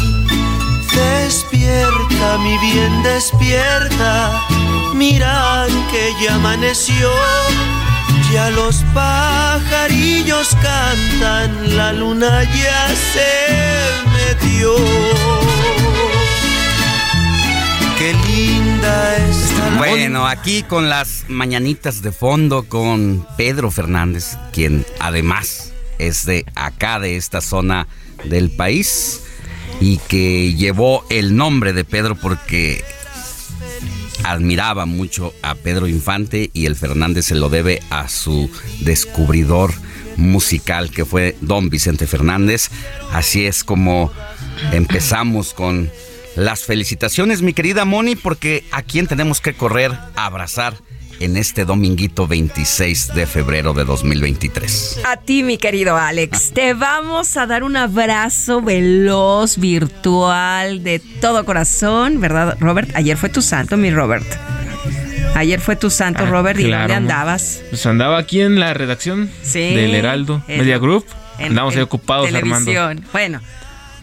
Despierta, 0.96 2.38
mi 2.38 2.58
bien, 2.60 3.04
despierta. 3.04 4.32
Mira 4.94 5.66
que 5.92 6.13
ya 6.24 6.36
amaneció. 6.36 7.12
Ya 8.32 8.50
los 8.52 8.78
pajarillos 8.94 10.56
cantan, 10.62 11.76
la 11.76 11.92
luna 11.92 12.44
ya 12.44 12.88
se 12.96 13.92
metió. 14.13 15.53
Qué 18.04 18.13
linda 18.28 19.16
está 19.30 19.78
Bueno, 19.78 20.28
aquí 20.28 20.63
con 20.63 20.89
las 20.89 21.24
mañanitas 21.30 22.02
de 22.02 22.12
fondo 22.12 22.63
con 22.63 23.26
Pedro 23.38 23.72
Fernández, 23.72 24.38
quien 24.52 24.86
además 25.00 25.72
es 26.00 26.26
de 26.26 26.46
acá, 26.54 27.00
de 27.00 27.16
esta 27.16 27.39
zona 27.39 27.88
del 28.26 28.52
país, 28.52 29.22
y 29.80 30.00
que 30.00 30.54
llevó 30.54 31.06
el 31.10 31.38
nombre 31.38 31.72
de 31.72 31.86
Pedro 31.86 32.16
porque 32.16 32.84
admiraba 34.26 34.86
mucho 34.86 35.34
a 35.42 35.56
Pedro 35.56 35.88
Infante 35.88 36.50
y 36.52 36.66
el 36.66 36.76
Fernández 36.76 37.28
se 37.28 37.36
lo 37.36 37.48
debe 37.48 37.82
a 37.89 38.10
su 38.10 38.52
descubridor 38.82 39.74
musical 40.18 40.92
que 40.92 41.06
fue 41.06 41.38
don 41.39 41.70
Vicente 41.70 42.06
Fernández. 42.06 42.70
Así 43.13 43.46
es 43.46 43.63
como 43.63 44.12
empezamos 44.74 45.54
con 45.54 45.89
las 46.36 46.63
felicitaciones, 46.63 47.41
mi 47.41 47.54
querida 47.54 47.86
Moni, 47.86 48.15
porque 48.15 48.63
a 48.72 48.82
quién 48.82 49.08
tenemos 49.08 49.39
que 49.41 49.54
correr 49.54 49.91
a 50.15 50.26
abrazar 50.26 50.76
en 51.19 51.38
este 51.38 51.63
dominguito 51.63 52.28
26 52.28 53.13
de 53.13 53.28
febrero 53.28 53.74
de 53.74 53.86
2023. 53.86 55.02
A 55.06 55.17
ti, 55.17 55.43
mi 55.43 55.58
querido 55.58 55.96
Alex, 55.96 56.52
te 56.54 56.74
vamos 56.74 57.38
a 57.38 57.46
dar 57.46 57.63
un 57.63 57.78
abrazo 57.78 58.62
veloz, 58.62 59.58
virtual, 59.58 60.84
de 60.84 61.00
todo 61.22 61.46
corazón, 61.46 62.19
¿verdad, 62.19 62.58
Robert? 62.60 62.89
Ayer 62.96 63.15
fue 63.15 63.30
tu 63.30 63.41
santo, 63.41 63.78
mi 63.78 63.91
Robert. 63.91 64.26
Ayer 65.36 65.60
fue 65.62 65.76
tu 65.76 65.89
santo, 65.89 66.24
Ah, 66.26 66.30
Robert, 66.30 66.60
¿y 66.60 66.65
claro, 66.65 66.82
dónde 66.82 66.96
andabas? 66.96 67.62
Pues 67.69 67.86
andaba 67.86 68.17
aquí 68.19 68.41
en 68.41 68.60
la 68.60 68.74
redacción 68.74 69.32
Sí, 69.43 69.74
del 69.74 69.96
Heraldo 69.96 70.43
Media 70.48 70.78
Group. 70.78 71.06
en- 71.39 71.48
Andamos 71.48 71.74
ahí 71.74 71.80
en 71.80 71.84
ocupados 71.84 72.28
armando. 72.34 72.65
televisión. 72.72 73.06
Bueno, 73.12 73.39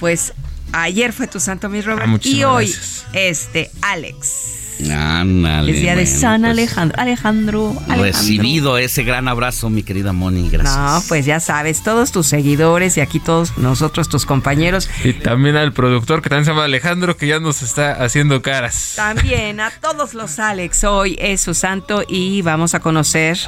pues 0.00 0.32
ayer 0.72 1.12
fue 1.12 1.26
tu 1.26 1.40
santo, 1.40 1.68
mi 1.68 1.80
Robert, 1.80 2.06
Ah, 2.08 2.18
y 2.22 2.44
hoy, 2.44 2.66
gracias. 2.66 3.06
este, 3.12 3.70
Alex. 3.82 4.56
Ándale, 4.90 5.72
es 5.72 5.80
día 5.82 5.94
de 5.94 6.04
bueno, 6.04 6.20
San 6.20 6.40
pues, 6.40 6.50
Alejandro. 6.52 7.00
Alejandro, 7.02 7.68
Alejandro. 7.82 8.02
Recibido 8.02 8.78
ese 8.78 9.02
gran 9.02 9.28
abrazo, 9.28 9.68
mi 9.68 9.82
querida 9.82 10.14
Moni, 10.14 10.48
gracias. 10.48 10.74
No, 10.74 11.02
pues 11.06 11.26
ya 11.26 11.38
sabes, 11.38 11.82
todos 11.82 12.12
tus 12.12 12.26
seguidores 12.26 12.96
y 12.96 13.02
aquí 13.02 13.20
todos 13.20 13.58
nosotros, 13.58 14.08
tus 14.08 14.24
compañeros, 14.24 14.88
Y 15.04 15.12
también 15.12 15.56
al 15.56 15.74
productor 15.74 16.22
que 16.22 16.30
también 16.30 16.46
se 16.46 16.52
llama 16.52 16.64
Alejandro, 16.64 17.14
que 17.18 17.26
ya 17.26 17.40
nos 17.40 17.60
está 17.60 17.92
haciendo 18.02 18.40
caras. 18.40 18.94
también 18.96 19.60
a 19.60 19.70
todos 19.70 20.14
los 20.14 20.38
Alex, 20.38 20.82
hoy 20.84 21.14
es 21.20 21.42
su 21.42 21.52
santo 21.52 22.02
y 22.08 22.40
vamos 22.40 22.72
a 22.74 22.80
conocer 22.80 23.38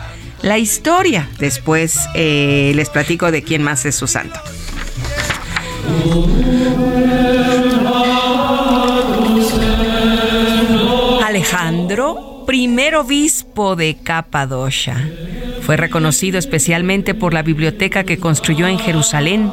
la 0.42 0.58
historia. 0.58 1.30
Después 1.38 1.98
eh, 2.14 2.72
les 2.74 2.90
platico 2.90 3.30
de 3.30 3.42
quién 3.42 3.62
más 3.62 3.86
es 3.86 3.94
su 3.94 4.06
santo. 4.06 4.38
Alejandro, 11.24 12.44
primer 12.46 12.96
obispo 12.96 13.76
de 13.76 13.96
Capadocia. 13.96 15.10
Fue 15.62 15.76
reconocido 15.76 16.38
especialmente 16.38 17.14
por 17.14 17.34
la 17.34 17.42
biblioteca 17.42 18.04
que 18.04 18.18
construyó 18.18 18.66
en 18.68 18.78
Jerusalén. 18.78 19.50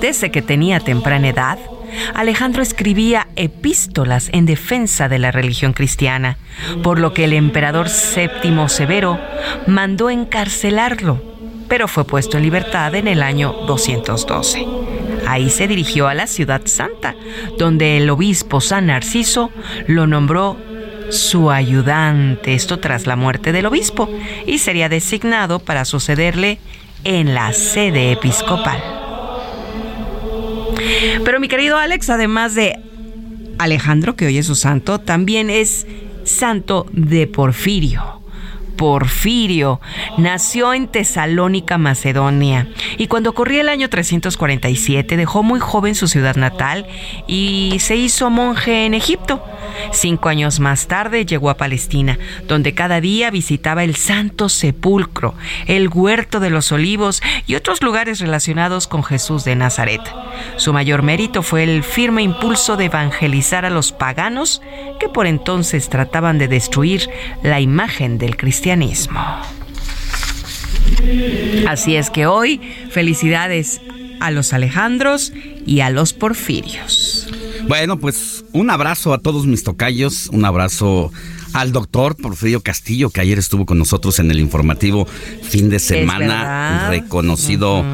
Desde 0.00 0.30
que 0.30 0.42
tenía 0.42 0.80
temprana 0.80 1.28
edad, 1.28 1.58
Alejandro 2.14 2.62
escribía 2.62 3.28
epístolas 3.36 4.30
en 4.32 4.46
defensa 4.46 5.08
de 5.08 5.18
la 5.18 5.30
religión 5.30 5.72
cristiana, 5.72 6.38
por 6.82 6.98
lo 6.98 7.12
que 7.12 7.24
el 7.24 7.32
emperador 7.32 7.88
séptimo 7.88 8.68
Severo 8.68 9.18
mandó 9.66 10.10
encarcelarlo, 10.10 11.22
pero 11.68 11.88
fue 11.88 12.04
puesto 12.04 12.36
en 12.36 12.44
libertad 12.44 12.94
en 12.94 13.08
el 13.08 13.22
año 13.22 13.52
212. 13.66 14.79
Ahí 15.30 15.48
se 15.48 15.68
dirigió 15.68 16.08
a 16.08 16.14
la 16.14 16.26
ciudad 16.26 16.62
santa, 16.64 17.14
donde 17.56 17.98
el 17.98 18.10
obispo 18.10 18.60
San 18.60 18.86
Narciso 18.86 19.52
lo 19.86 20.08
nombró 20.08 20.56
su 21.10 21.52
ayudante, 21.52 22.54
esto 22.54 22.80
tras 22.80 23.06
la 23.06 23.14
muerte 23.14 23.52
del 23.52 23.66
obispo, 23.66 24.10
y 24.44 24.58
sería 24.58 24.88
designado 24.88 25.60
para 25.60 25.84
sucederle 25.84 26.58
en 27.04 27.32
la 27.32 27.52
sede 27.52 28.10
episcopal. 28.10 28.82
Pero 31.24 31.38
mi 31.38 31.46
querido 31.46 31.76
Alex, 31.76 32.10
además 32.10 32.56
de 32.56 32.80
Alejandro, 33.58 34.16
que 34.16 34.26
hoy 34.26 34.38
es 34.38 34.46
su 34.46 34.56
santo, 34.56 34.98
también 34.98 35.48
es 35.48 35.86
santo 36.24 36.86
de 36.90 37.28
Porfirio. 37.28 38.19
Porfirio. 38.80 39.78
Nació 40.16 40.72
en 40.72 40.88
Tesalónica, 40.88 41.76
Macedonia, 41.76 42.66
y 42.96 43.08
cuando 43.08 43.34
corría 43.34 43.60
el 43.60 43.68
año 43.68 43.90
347 43.90 45.18
dejó 45.18 45.42
muy 45.42 45.60
joven 45.60 45.94
su 45.94 46.08
ciudad 46.08 46.36
natal 46.36 46.86
y 47.26 47.76
se 47.80 47.96
hizo 47.96 48.30
monje 48.30 48.86
en 48.86 48.94
Egipto. 48.94 49.44
Cinco 49.92 50.30
años 50.30 50.60
más 50.60 50.86
tarde 50.86 51.26
llegó 51.26 51.50
a 51.50 51.56
Palestina, 51.56 52.18
donde 52.48 52.72
cada 52.72 53.02
día 53.02 53.30
visitaba 53.30 53.84
el 53.84 53.96
Santo 53.96 54.48
Sepulcro, 54.48 55.34
el 55.66 55.88
Huerto 55.88 56.40
de 56.40 56.50
los 56.50 56.72
Olivos 56.72 57.22
y 57.46 57.56
otros 57.56 57.82
lugares 57.82 58.20
relacionados 58.20 58.86
con 58.86 59.04
Jesús 59.04 59.44
de 59.44 59.56
Nazaret. 59.56 60.00
Su 60.56 60.72
mayor 60.72 61.02
mérito 61.02 61.42
fue 61.42 61.64
el 61.64 61.82
firme 61.82 62.22
impulso 62.22 62.76
de 62.76 62.86
evangelizar 62.86 63.64
a 63.64 63.70
los 63.70 63.92
paganos 63.92 64.62
que 64.98 65.08
por 65.08 65.26
entonces 65.26 65.88
trataban 65.88 66.38
de 66.38 66.48
destruir 66.48 67.08
la 67.42 67.60
imagen 67.60 68.18
del 68.18 68.36
cristianismo. 68.70 69.20
Así 71.66 71.96
es 71.96 72.10
que 72.10 72.26
hoy, 72.26 72.60
felicidades 72.90 73.80
a 74.20 74.30
los 74.30 74.52
Alejandros 74.52 75.32
y 75.66 75.80
a 75.80 75.90
los 75.90 76.12
Porfirios. 76.12 77.28
Bueno, 77.66 77.98
pues 77.98 78.44
un 78.52 78.70
abrazo 78.70 79.12
a 79.12 79.18
todos 79.18 79.46
mis 79.46 79.64
tocayos, 79.64 80.28
un 80.32 80.44
abrazo 80.44 81.10
al 81.52 81.72
doctor 81.72 82.16
Porfirio 82.16 82.60
Castillo, 82.60 83.10
que 83.10 83.20
ayer 83.20 83.38
estuvo 83.38 83.66
con 83.66 83.78
nosotros 83.78 84.18
en 84.20 84.30
el 84.30 84.38
informativo 84.38 85.06
fin 85.42 85.68
de 85.68 85.80
semana, 85.80 86.88
reconocido 86.90 87.84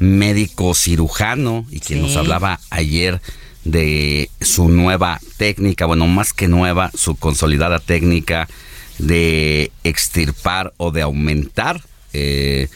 médico 0.00 0.74
cirujano 0.74 1.64
y 1.70 1.78
quien 1.78 2.02
nos 2.02 2.16
hablaba 2.16 2.58
ayer 2.70 3.20
de 3.64 4.30
su 4.40 4.68
nueva 4.68 5.20
técnica, 5.36 5.86
bueno, 5.86 6.08
más 6.08 6.32
que 6.32 6.48
nueva, 6.48 6.90
su 6.94 7.14
consolidada 7.14 7.78
técnica 7.78 8.48
de 8.98 9.72
extirpar 9.82 10.72
o 10.76 10.90
de 10.90 11.02
aumentar 11.02 11.80
eh, 12.12 12.68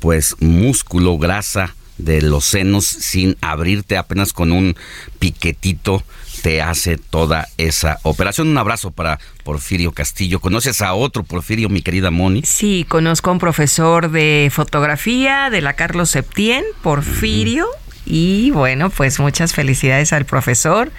pues 0.00 0.36
músculo, 0.40 1.18
grasa 1.18 1.74
de 1.98 2.20
los 2.22 2.44
senos 2.44 2.84
sin 2.84 3.36
abrirte 3.40 3.96
apenas 3.96 4.32
con 4.32 4.52
un 4.52 4.76
piquetito 5.18 6.04
te 6.42 6.62
hace 6.62 6.96
toda 6.96 7.48
esa 7.56 7.98
operación. 8.02 8.48
Un 8.48 8.58
abrazo 8.58 8.90
para 8.90 9.18
Porfirio 9.42 9.92
Castillo. 9.92 10.38
¿Conoces 10.38 10.82
a 10.82 10.94
otro 10.94 11.24
Porfirio, 11.24 11.68
mi 11.68 11.82
querida 11.82 12.10
Moni? 12.10 12.42
Sí, 12.44 12.86
conozco 12.88 13.30
a 13.30 13.32
un 13.32 13.38
profesor 13.38 14.10
de 14.10 14.48
fotografía 14.52 15.50
de 15.50 15.60
la 15.60 15.72
Carlos 15.72 16.10
Septién, 16.10 16.62
Porfirio. 16.82 17.66
Y 18.04 18.52
bueno, 18.52 18.90
pues 18.90 19.18
muchas 19.18 19.54
felicidades 19.54 20.12
al 20.12 20.24
profesor 20.24 20.92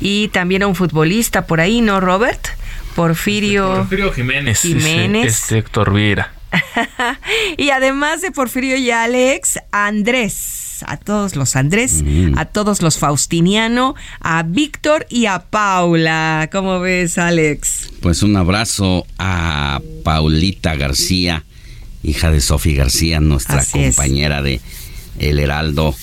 y 0.00 0.28
también 0.28 0.64
a 0.64 0.66
un 0.66 0.74
futbolista 0.74 1.46
por 1.46 1.60
ahí, 1.60 1.80
¿no, 1.80 2.00
Robert? 2.00 2.48
Porfirio, 2.94 3.74
Porfirio 3.76 4.12
Jiménez. 4.12 4.60
Jiménez. 4.60 5.26
Este, 5.26 5.58
Héctor 5.58 5.92
Viera. 5.92 6.32
y 7.56 7.70
además 7.70 8.22
de 8.22 8.30
Porfirio 8.30 8.76
y 8.76 8.90
Alex, 8.90 9.58
Andrés. 9.72 10.60
A 10.86 10.96
todos 10.96 11.36
los 11.36 11.54
Andrés, 11.56 12.02
Mm. 12.04 12.36
a 12.36 12.46
todos 12.46 12.82
los 12.82 12.98
Faustiniano, 12.98 13.94
a 14.20 14.42
Víctor 14.42 15.06
y 15.08 15.26
a 15.26 15.38
Paula. 15.38 16.48
¿Cómo 16.52 16.80
ves, 16.80 17.16
Alex? 17.16 17.90
Pues 18.02 18.22
un 18.22 18.36
abrazo 18.36 19.06
a 19.18 19.80
Paulita 20.02 20.74
García, 20.74 21.44
hija 22.02 22.30
de 22.32 22.40
Sofi 22.40 22.74
García, 22.74 23.20
nuestra 23.20 23.58
Así 23.60 23.78
es. 23.82 23.94
compañera 23.96 24.42
de 24.42 24.60
El 25.18 25.38
Heraldo 25.38 25.94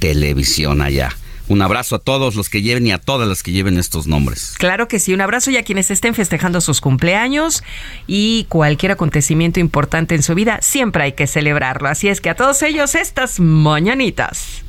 Televisión 0.00 0.82
allá. 0.82 1.16
Un 1.48 1.62
abrazo 1.62 1.96
a 1.96 1.98
todos 2.00 2.34
los 2.34 2.50
que 2.50 2.62
lleven 2.62 2.86
y 2.86 2.92
a 2.92 2.98
todas 2.98 3.28
las 3.28 3.42
que 3.42 3.52
lleven 3.52 3.78
estos 3.78 4.06
nombres. 4.06 4.54
Claro 4.58 4.88
que 4.88 4.98
sí, 4.98 5.14
un 5.14 5.20
abrazo 5.20 5.50
y 5.50 5.56
a 5.56 5.62
quienes 5.62 5.90
estén 5.90 6.14
festejando 6.14 6.60
sus 6.60 6.80
cumpleaños 6.80 7.62
y 8.06 8.46
cualquier 8.48 8.92
acontecimiento 8.92 9.60
importante 9.60 10.14
en 10.16 10.22
su 10.22 10.34
vida, 10.34 10.58
siempre 10.60 11.04
hay 11.04 11.12
que 11.12 11.26
celebrarlo. 11.26 11.88
Así 11.88 12.08
es 12.08 12.20
que 12.20 12.30
a 12.30 12.34
todos 12.34 12.62
ellos 12.62 12.94
estas 12.94 13.38
mañanitas. 13.38 14.62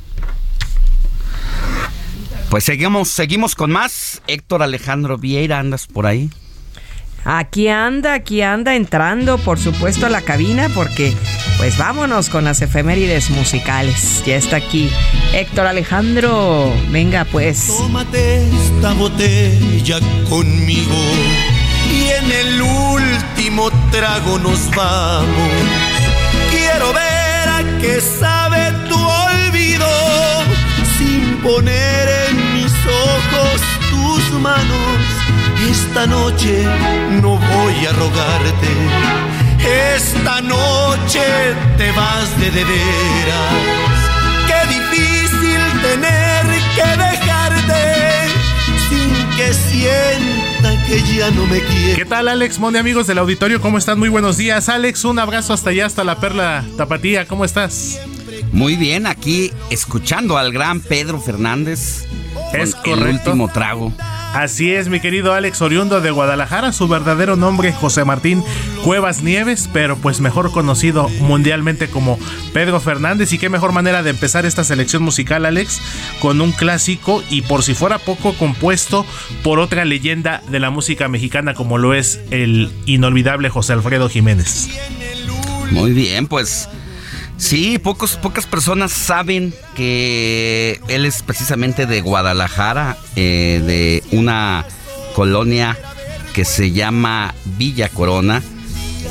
Pues 2.50 2.64
seguimos, 2.64 3.10
seguimos 3.10 3.56
con 3.56 3.72
más. 3.72 4.22
Héctor 4.28 4.62
Alejandro 4.64 5.18
Vieira, 5.18 5.60
¿andas 5.60 5.88
por 5.88 6.06
ahí? 6.06 6.30
Aquí 7.26 7.68
anda, 7.68 8.14
aquí 8.14 8.42
anda 8.42 8.76
entrando, 8.76 9.38
por 9.38 9.60
supuesto, 9.60 10.06
a 10.06 10.10
la 10.10 10.22
cabina 10.22 10.70
porque 10.74 11.14
pues 11.58 11.78
vámonos 11.78 12.30
con 12.30 12.46
las 12.46 12.62
efemérides 12.62 13.30
musicales. 13.32 14.24
Ya 14.26 14.36
está 14.36 14.58
aquí 14.58 14.90
Héctor 15.34 15.68
Alejandro. 15.68 16.72
Venga 16.90 17.26
pues. 17.26 17.68
Tómate 17.78 18.48
esta 18.48 18.94
botella 18.94 20.00
conmigo 20.30 20.96
y 21.92 22.10
en 22.10 22.32
el 22.32 22.62
último 22.62 23.70
trago 23.92 24.38
nos 24.40 24.70
vamos. 24.76 25.52
Quiero 26.52 26.94
ver 26.94 27.50
a 27.50 27.64
qué 27.82 28.00
sabe 28.00 28.72
tu 28.88 28.96
olvido 28.96 29.88
sin 30.98 31.38
poner 31.42 32.30
en 32.30 32.54
mis 32.54 32.74
ojos 32.86 33.62
tus 33.90 34.40
manos. 34.40 35.37
Esta 35.70 36.08
noche 36.08 36.64
no 37.22 37.38
voy 37.38 37.86
a 37.86 37.92
rogarte. 37.92 38.68
Esta 39.96 40.42
noche 40.42 41.22
te 41.78 41.92
vas 41.92 42.40
de 42.40 42.52
de 42.52 42.64
veras. 42.64 43.54
Qué 44.48 44.74
difícil 44.74 45.60
tener 45.82 46.46
que 46.76 47.04
dejarte 47.04 48.30
sin 48.90 49.38
que 49.38 49.54
sienta 49.54 50.86
que 50.88 51.02
ya 51.14 51.32
no 51.32 51.46
me 51.48 51.60
quiere. 51.60 51.96
¿Qué 51.96 52.06
tal, 52.06 52.30
Alex 52.30 52.60
Monde, 52.60 52.80
amigos 52.80 53.08
del 53.08 53.18
auditorio? 53.18 53.60
¿Cómo 53.60 53.78
están? 53.78 54.00
Muy 54.00 54.10
buenos 54.10 54.38
días. 54.38 54.70
Alex, 54.70 55.04
un 55.04 55.20
abrazo 55.20 55.52
hasta 55.54 55.72
allá, 55.72 55.86
hasta 55.86 56.06
la 56.06 56.18
Perla 56.20 56.64
Tapatía. 56.78 57.28
¿Cómo 57.28 57.44
estás? 57.44 58.00
Muy 58.54 58.78
bien, 58.78 59.06
aquí 59.06 59.52
escuchando 59.70 60.38
al 60.38 60.54
gran 60.54 60.80
Pedro 60.80 61.20
Fernández. 61.20 62.06
con 62.52 62.62
Es 62.62 62.76
El 62.86 63.04
último 63.04 63.50
trago. 63.50 63.92
Así 64.38 64.72
es, 64.72 64.88
mi 64.88 65.00
querido 65.00 65.34
Alex 65.34 65.64
Oriundo 65.64 66.00
de 66.00 66.12
Guadalajara, 66.12 66.72
su 66.72 66.88
verdadero 66.88 67.36
nombre 67.36 67.74
José 67.74 68.06
Martín 68.06 68.44
Cuevas 68.84 69.24
Nieves, 69.24 69.68
pero 69.74 69.98
pues 69.98 70.22
mejor 70.22 70.52
conocido 70.52 71.10
mundialmente 71.22 71.88
como 71.88 72.20
Pedro 72.54 72.80
Fernández. 72.80 73.34
Y 73.34 73.40
qué 73.40 73.50
mejor 73.50 73.72
manera 73.72 74.04
de 74.04 74.12
empezar 74.12 74.46
esta 74.46 74.64
selección 74.64 75.02
musical, 75.02 75.48
Alex, 75.48 75.82
con 76.20 76.40
un 76.40 76.52
clásico 76.52 77.24
y 77.32 77.42
por 77.42 77.64
si 77.64 77.74
fuera 77.74 77.98
poco 77.98 78.34
compuesto 78.34 79.08
por 79.42 79.58
otra 79.58 79.86
leyenda 79.86 80.44
de 80.52 80.60
la 80.60 80.70
música 80.70 81.08
mexicana 81.08 81.56
como 81.56 81.80
lo 81.80 81.96
es 81.96 82.22
el 82.30 82.72
inolvidable 82.86 83.50
José 83.50 83.74
Alfredo 83.74 84.08
Jiménez. 84.08 84.70
Muy 85.72 85.94
bien, 85.94 86.28
pues 86.28 86.70
sí, 87.38 87.78
pocos, 87.78 88.16
pocas 88.18 88.46
personas 88.46 88.92
saben 88.92 89.54
que 89.76 90.82
él 90.88 91.06
es 91.06 91.22
precisamente 91.24 91.86
de 91.86 92.02
Guadalajara, 92.02 92.98
eh, 93.16 93.62
de 93.66 94.04
una 94.18 94.66
colonia 95.16 95.78
que 96.34 96.46
se 96.46 96.72
llama 96.72 97.34
Villa 97.46 97.90
Corona. 97.90 98.44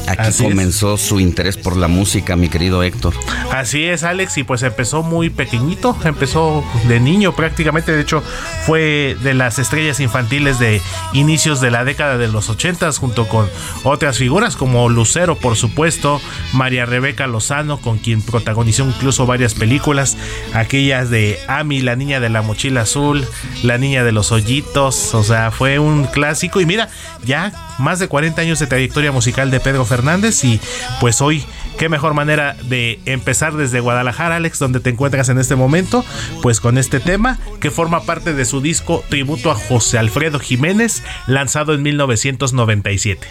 Aquí 0.08 0.28
Así 0.28 0.44
es. 0.44 0.50
comenzó 0.50 0.96
su 0.96 1.20
interés 1.20 1.56
por 1.56 1.76
la 1.76 1.88
música, 1.88 2.36
mi 2.36 2.48
querido 2.48 2.82
Héctor. 2.82 3.14
Así 3.52 3.84
es, 3.84 4.04
Alex, 4.04 4.38
y 4.38 4.44
pues 4.44 4.62
empezó 4.62 5.02
muy 5.02 5.30
pequeñito, 5.30 5.96
empezó 6.04 6.64
de 6.88 7.00
niño 7.00 7.34
prácticamente, 7.34 7.92
de 7.92 8.02
hecho 8.02 8.22
fue 8.66 9.16
de 9.22 9.34
las 9.34 9.58
estrellas 9.58 10.00
infantiles 10.00 10.58
de 10.58 10.80
inicios 11.12 11.60
de 11.60 11.70
la 11.70 11.84
década 11.84 12.18
de 12.18 12.28
los 12.28 12.48
ochentas, 12.50 12.98
junto 12.98 13.28
con 13.28 13.48
otras 13.84 14.18
figuras 14.18 14.56
como 14.56 14.88
Lucero, 14.88 15.36
por 15.36 15.56
supuesto, 15.56 16.20
María 16.52 16.86
Rebeca 16.86 17.26
Lozano, 17.26 17.80
con 17.80 17.98
quien 17.98 18.22
protagonizó 18.22 18.84
incluso 18.84 19.26
varias 19.26 19.54
películas, 19.54 20.16
aquellas 20.52 21.10
de 21.10 21.38
Ami, 21.48 21.80
la 21.80 21.96
niña 21.96 22.20
de 22.20 22.28
la 22.28 22.42
mochila 22.42 22.82
azul, 22.82 23.26
la 23.62 23.78
niña 23.78 24.04
de 24.04 24.12
los 24.12 24.32
hoyitos, 24.32 25.14
o 25.14 25.22
sea, 25.22 25.50
fue 25.50 25.78
un 25.78 26.04
clásico, 26.04 26.60
y 26.60 26.66
mira, 26.66 26.88
ya 27.24 27.52
más 27.78 27.98
de 27.98 28.08
40 28.08 28.40
años 28.40 28.58
de 28.58 28.66
trayectoria 28.66 29.12
musical 29.12 29.50
de 29.50 29.60
Pedro 29.60 29.85
Fernández, 29.86 30.44
y 30.44 30.60
pues 31.00 31.20
hoy 31.20 31.44
qué 31.78 31.88
mejor 31.88 32.14
manera 32.14 32.56
de 32.64 33.00
empezar 33.04 33.56
desde 33.56 33.80
Guadalajara, 33.80 34.36
Alex, 34.36 34.58
donde 34.58 34.80
te 34.80 34.90
encuentras 34.90 35.28
en 35.28 35.38
este 35.38 35.56
momento, 35.56 36.04
pues 36.42 36.60
con 36.60 36.78
este 36.78 37.00
tema 37.00 37.38
que 37.60 37.70
forma 37.70 38.02
parte 38.02 38.32
de 38.32 38.44
su 38.44 38.60
disco 38.60 39.04
Tributo 39.08 39.50
a 39.50 39.54
José 39.54 39.98
Alfredo 39.98 40.38
Jiménez, 40.38 41.02
lanzado 41.26 41.74
en 41.74 41.82
1997. 41.82 43.26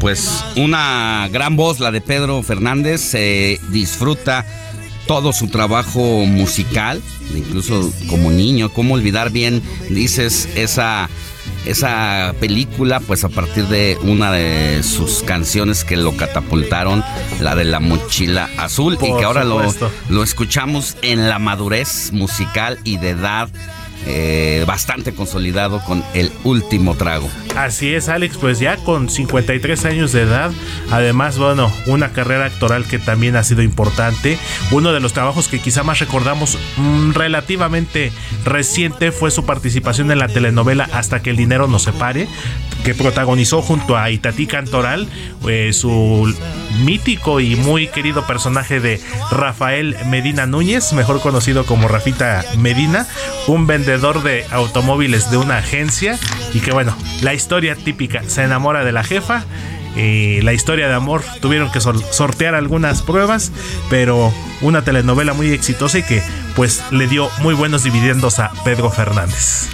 Pues 0.00 0.44
una 0.56 1.28
gran 1.32 1.56
voz, 1.56 1.80
la 1.80 1.90
de 1.90 2.00
Pedro 2.00 2.42
Fernández, 2.42 3.00
se 3.00 3.60
disfruta 3.70 4.44
todo 5.06 5.32
su 5.32 5.48
trabajo 5.48 6.00
musical, 6.26 7.00
incluso 7.34 7.92
como 8.08 8.30
niño, 8.30 8.72
cómo 8.72 8.94
olvidar 8.94 9.30
bien, 9.30 9.62
dices, 9.88 10.48
esa 10.56 11.08
esa 11.66 12.34
película, 12.40 13.00
pues 13.00 13.24
a 13.24 13.28
partir 13.28 13.66
de 13.66 13.98
una 14.02 14.32
de 14.32 14.82
sus 14.82 15.22
canciones 15.22 15.84
que 15.84 15.96
lo 15.96 16.16
catapultaron, 16.16 17.04
la 17.40 17.54
de 17.54 17.64
la 17.64 17.80
mochila 17.80 18.48
azul, 18.56 18.98
y 19.00 19.16
que 19.16 19.24
ahora 19.24 19.44
lo, 19.44 19.62
lo 20.08 20.22
escuchamos 20.22 20.96
en 21.02 21.28
la 21.28 21.38
madurez 21.38 22.12
musical 22.12 22.78
y 22.84 22.98
de 22.98 23.10
edad 23.10 23.48
eh, 24.06 24.64
bastante 24.66 25.14
consolidado 25.14 25.82
con 25.82 26.04
el 26.14 26.30
último 26.44 26.94
trago. 26.94 27.28
Así 27.56 27.94
es, 27.94 28.08
Alex, 28.08 28.36
pues 28.36 28.58
ya 28.58 28.76
con 28.76 29.08
53 29.08 29.84
años 29.86 30.12
de 30.12 30.22
edad, 30.22 30.52
además, 30.90 31.38
bueno, 31.38 31.72
una 31.86 32.12
carrera 32.12 32.44
actoral 32.44 32.86
que 32.86 32.98
también 32.98 33.34
ha 33.34 33.42
sido 33.42 33.62
importante. 33.62 34.38
Uno 34.70 34.92
de 34.92 35.00
los 35.00 35.12
trabajos 35.12 35.48
que 35.48 35.58
quizá 35.58 35.82
más 35.82 35.98
recordamos 35.98 36.58
mm, 36.76 37.12
relativamente 37.12 38.12
reciente 38.44 39.10
fue 39.10 39.30
su 39.30 39.44
participación 39.44 40.10
en 40.10 40.18
la 40.18 40.28
telenovela 40.28 40.88
Hasta 40.92 41.20
que 41.22 41.30
el 41.30 41.36
dinero 41.36 41.66
nos 41.66 41.82
separe, 41.82 42.28
que 42.84 42.94
protagonizó 42.94 43.62
junto 43.62 43.96
a 43.96 44.10
Itatí 44.10 44.46
Cantoral 44.46 45.08
eh, 45.48 45.72
su 45.72 46.32
mítico 46.84 47.40
y 47.40 47.56
muy 47.56 47.88
querido 47.88 48.26
personaje 48.26 48.80
de 48.80 49.00
Rafael 49.30 49.96
Medina 50.06 50.46
Núñez, 50.46 50.92
mejor 50.92 51.20
conocido 51.20 51.64
como 51.64 51.88
Rafita 51.88 52.44
Medina, 52.58 53.06
un 53.46 53.66
vendedor 53.66 53.85
de 53.86 54.44
automóviles 54.50 55.30
de 55.30 55.36
una 55.36 55.58
agencia 55.58 56.18
y 56.52 56.60
que 56.60 56.72
bueno, 56.72 56.96
la 57.22 57.34
historia 57.34 57.76
típica, 57.76 58.22
se 58.26 58.42
enamora 58.42 58.84
de 58.84 58.92
la 58.92 59.04
jefa. 59.04 59.44
y 59.96 60.42
la 60.42 60.52
historia 60.52 60.88
de 60.88 60.94
amor 60.94 61.22
tuvieron 61.40 61.72
que 61.72 61.80
sortear 61.80 62.54
algunas 62.54 63.00
pruebas, 63.00 63.50
pero 63.88 64.32
una 64.60 64.82
telenovela 64.82 65.32
muy 65.32 65.50
exitosa 65.52 65.98
y 65.98 66.02
que 66.02 66.22
pues 66.54 66.82
le 66.90 67.06
dio 67.06 67.30
muy 67.40 67.54
buenos 67.54 67.84
dividendos 67.84 68.38
a 68.38 68.50
Pedro 68.64 68.90
Fernández. 68.90 69.68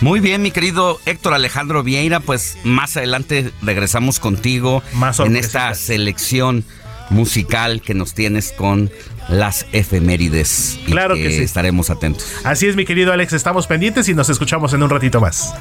Muy 0.00 0.20
bien, 0.20 0.40
mi 0.40 0.50
querido 0.50 0.98
Héctor 1.04 1.34
Alejandro 1.34 1.82
Vieira, 1.82 2.20
pues 2.20 2.56
más 2.64 2.96
adelante 2.96 3.52
regresamos 3.60 4.18
contigo 4.18 4.82
en 5.18 5.36
esta 5.36 5.74
selección 5.74 6.64
musical 7.10 7.82
que 7.82 7.92
nos 7.92 8.14
tienes 8.14 8.52
con 8.52 8.90
las 9.30 9.66
efemérides. 9.72 10.78
claro 10.86 11.14
que, 11.14 11.30
sí. 11.30 11.42
Estaremos 11.42 11.90
atentos. 11.90 12.26
Así 12.44 12.66
es, 12.66 12.76
mi 12.76 12.84
querido 12.84 13.12
Alex, 13.12 13.32
estamos 13.32 13.66
pendientes 13.66 14.08
y 14.08 14.14
nos 14.14 14.28
escuchamos 14.28 14.72
en 14.72 14.82
un 14.82 14.90
ratito 14.90 15.20
más. 15.20 15.54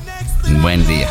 Buen 0.62 0.86
día. 0.88 1.08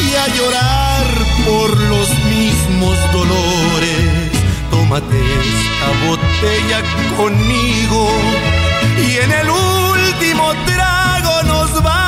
Y 0.00 0.14
a 0.14 0.34
llorar 0.34 1.04
por 1.44 1.80
los 1.80 2.08
mismos 2.24 2.96
dolores, 3.12 4.30
tómate 4.70 5.16
esta 5.16 6.06
botella 6.06 6.82
conmigo 7.16 8.10
y 8.96 9.16
en 9.16 9.32
el 9.32 9.50
último 9.50 10.52
trago 10.66 11.42
nos 11.44 11.82
vamos. 11.82 12.07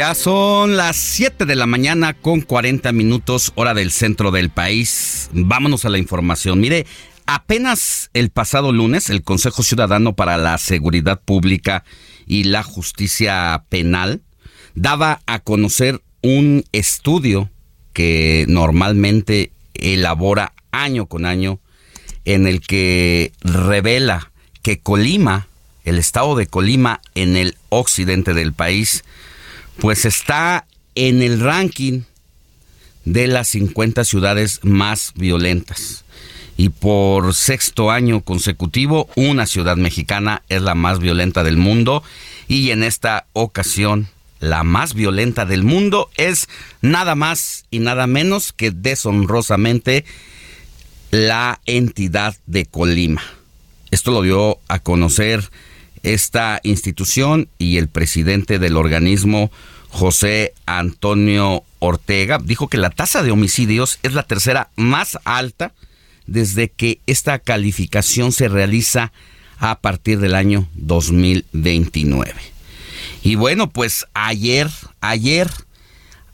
Ya 0.00 0.14
son 0.14 0.78
las 0.78 0.96
7 0.96 1.44
de 1.44 1.54
la 1.56 1.66
mañana 1.66 2.14
con 2.14 2.40
40 2.40 2.90
minutos 2.92 3.52
hora 3.54 3.74
del 3.74 3.90
centro 3.90 4.30
del 4.30 4.48
país. 4.48 5.28
Vámonos 5.34 5.84
a 5.84 5.90
la 5.90 5.98
información. 5.98 6.58
Mire, 6.58 6.86
apenas 7.26 8.08
el 8.14 8.30
pasado 8.30 8.72
lunes 8.72 9.10
el 9.10 9.22
Consejo 9.22 9.62
Ciudadano 9.62 10.14
para 10.14 10.38
la 10.38 10.56
Seguridad 10.56 11.20
Pública 11.22 11.84
y 12.26 12.44
la 12.44 12.62
Justicia 12.62 13.64
Penal 13.68 14.22
daba 14.74 15.20
a 15.26 15.40
conocer 15.40 16.00
un 16.22 16.64
estudio 16.72 17.50
que 17.92 18.46
normalmente 18.48 19.52
elabora 19.74 20.54
año 20.72 21.04
con 21.04 21.26
año 21.26 21.60
en 22.24 22.46
el 22.46 22.62
que 22.62 23.32
revela 23.42 24.32
que 24.62 24.78
Colima, 24.78 25.46
el 25.84 25.98
estado 25.98 26.36
de 26.36 26.46
Colima 26.46 27.02
en 27.14 27.36
el 27.36 27.58
occidente 27.68 28.32
del 28.32 28.54
país, 28.54 29.04
pues 29.78 30.04
está 30.04 30.66
en 30.94 31.22
el 31.22 31.40
ranking 31.40 32.02
de 33.04 33.26
las 33.26 33.48
50 33.48 34.04
ciudades 34.04 34.60
más 34.62 35.12
violentas. 35.14 36.04
Y 36.56 36.68
por 36.68 37.34
sexto 37.34 37.90
año 37.90 38.20
consecutivo, 38.20 39.08
una 39.16 39.46
ciudad 39.46 39.76
mexicana 39.76 40.42
es 40.48 40.60
la 40.60 40.74
más 40.74 40.98
violenta 40.98 41.42
del 41.42 41.56
mundo. 41.56 42.02
Y 42.48 42.70
en 42.70 42.82
esta 42.82 43.26
ocasión, 43.32 44.08
la 44.40 44.62
más 44.62 44.92
violenta 44.92 45.46
del 45.46 45.62
mundo 45.64 46.10
es 46.16 46.48
nada 46.82 47.14
más 47.14 47.64
y 47.70 47.78
nada 47.78 48.06
menos 48.06 48.52
que 48.52 48.70
deshonrosamente 48.70 50.04
la 51.10 51.60
entidad 51.64 52.36
de 52.46 52.66
Colima. 52.66 53.22
Esto 53.90 54.10
lo 54.12 54.22
dio 54.22 54.58
a 54.68 54.78
conocer 54.78 55.50
esta 56.02 56.60
institución 56.62 57.48
y 57.58 57.76
el 57.78 57.88
presidente 57.88 58.58
del 58.58 58.76
organismo, 58.76 59.50
José 59.88 60.54
Antonio 60.66 61.64
Ortega, 61.78 62.38
dijo 62.42 62.68
que 62.68 62.78
la 62.78 62.90
tasa 62.90 63.22
de 63.22 63.30
homicidios 63.30 63.98
es 64.02 64.14
la 64.14 64.22
tercera 64.22 64.70
más 64.76 65.18
alta 65.24 65.72
desde 66.26 66.68
que 66.68 67.00
esta 67.06 67.38
calificación 67.38 68.32
se 68.32 68.48
realiza 68.48 69.12
a 69.58 69.80
partir 69.80 70.20
del 70.20 70.34
año 70.34 70.68
2029. 70.74 72.34
Y 73.22 73.34
bueno, 73.34 73.68
pues 73.68 74.06
ayer, 74.14 74.70
ayer, 75.00 75.50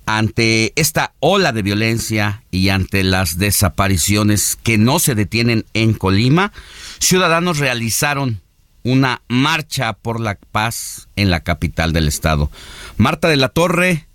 ante 0.04 0.72
esta 0.76 1.14
ola 1.18 1.52
de 1.52 1.62
violencia 1.62 2.44
y 2.52 2.68
ante 2.68 3.02
las 3.02 3.38
desapariciones 3.38 4.56
que 4.62 4.78
no 4.78 5.00
se 5.00 5.16
detienen 5.16 5.64
en 5.74 5.94
Colima, 5.94 6.52
ciudadanos 7.00 7.58
realizaron 7.58 8.40
una 8.86 9.22
marcha 9.26 9.94
por 9.94 10.20
la 10.20 10.38
paz 10.52 11.08
en 11.16 11.28
la 11.28 11.40
capital 11.40 11.92
del 11.92 12.06
estado. 12.06 12.52
Marta 12.96 13.26
de 13.28 13.36
la 13.36 13.48
Torre, 13.48 14.06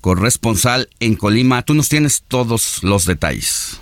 corresponsal 0.00 0.88
en 0.98 1.14
Colima, 1.14 1.62
tú 1.62 1.74
nos 1.74 1.88
tienes 1.88 2.24
todos 2.26 2.82
los 2.82 3.04
detalles. 3.04 3.80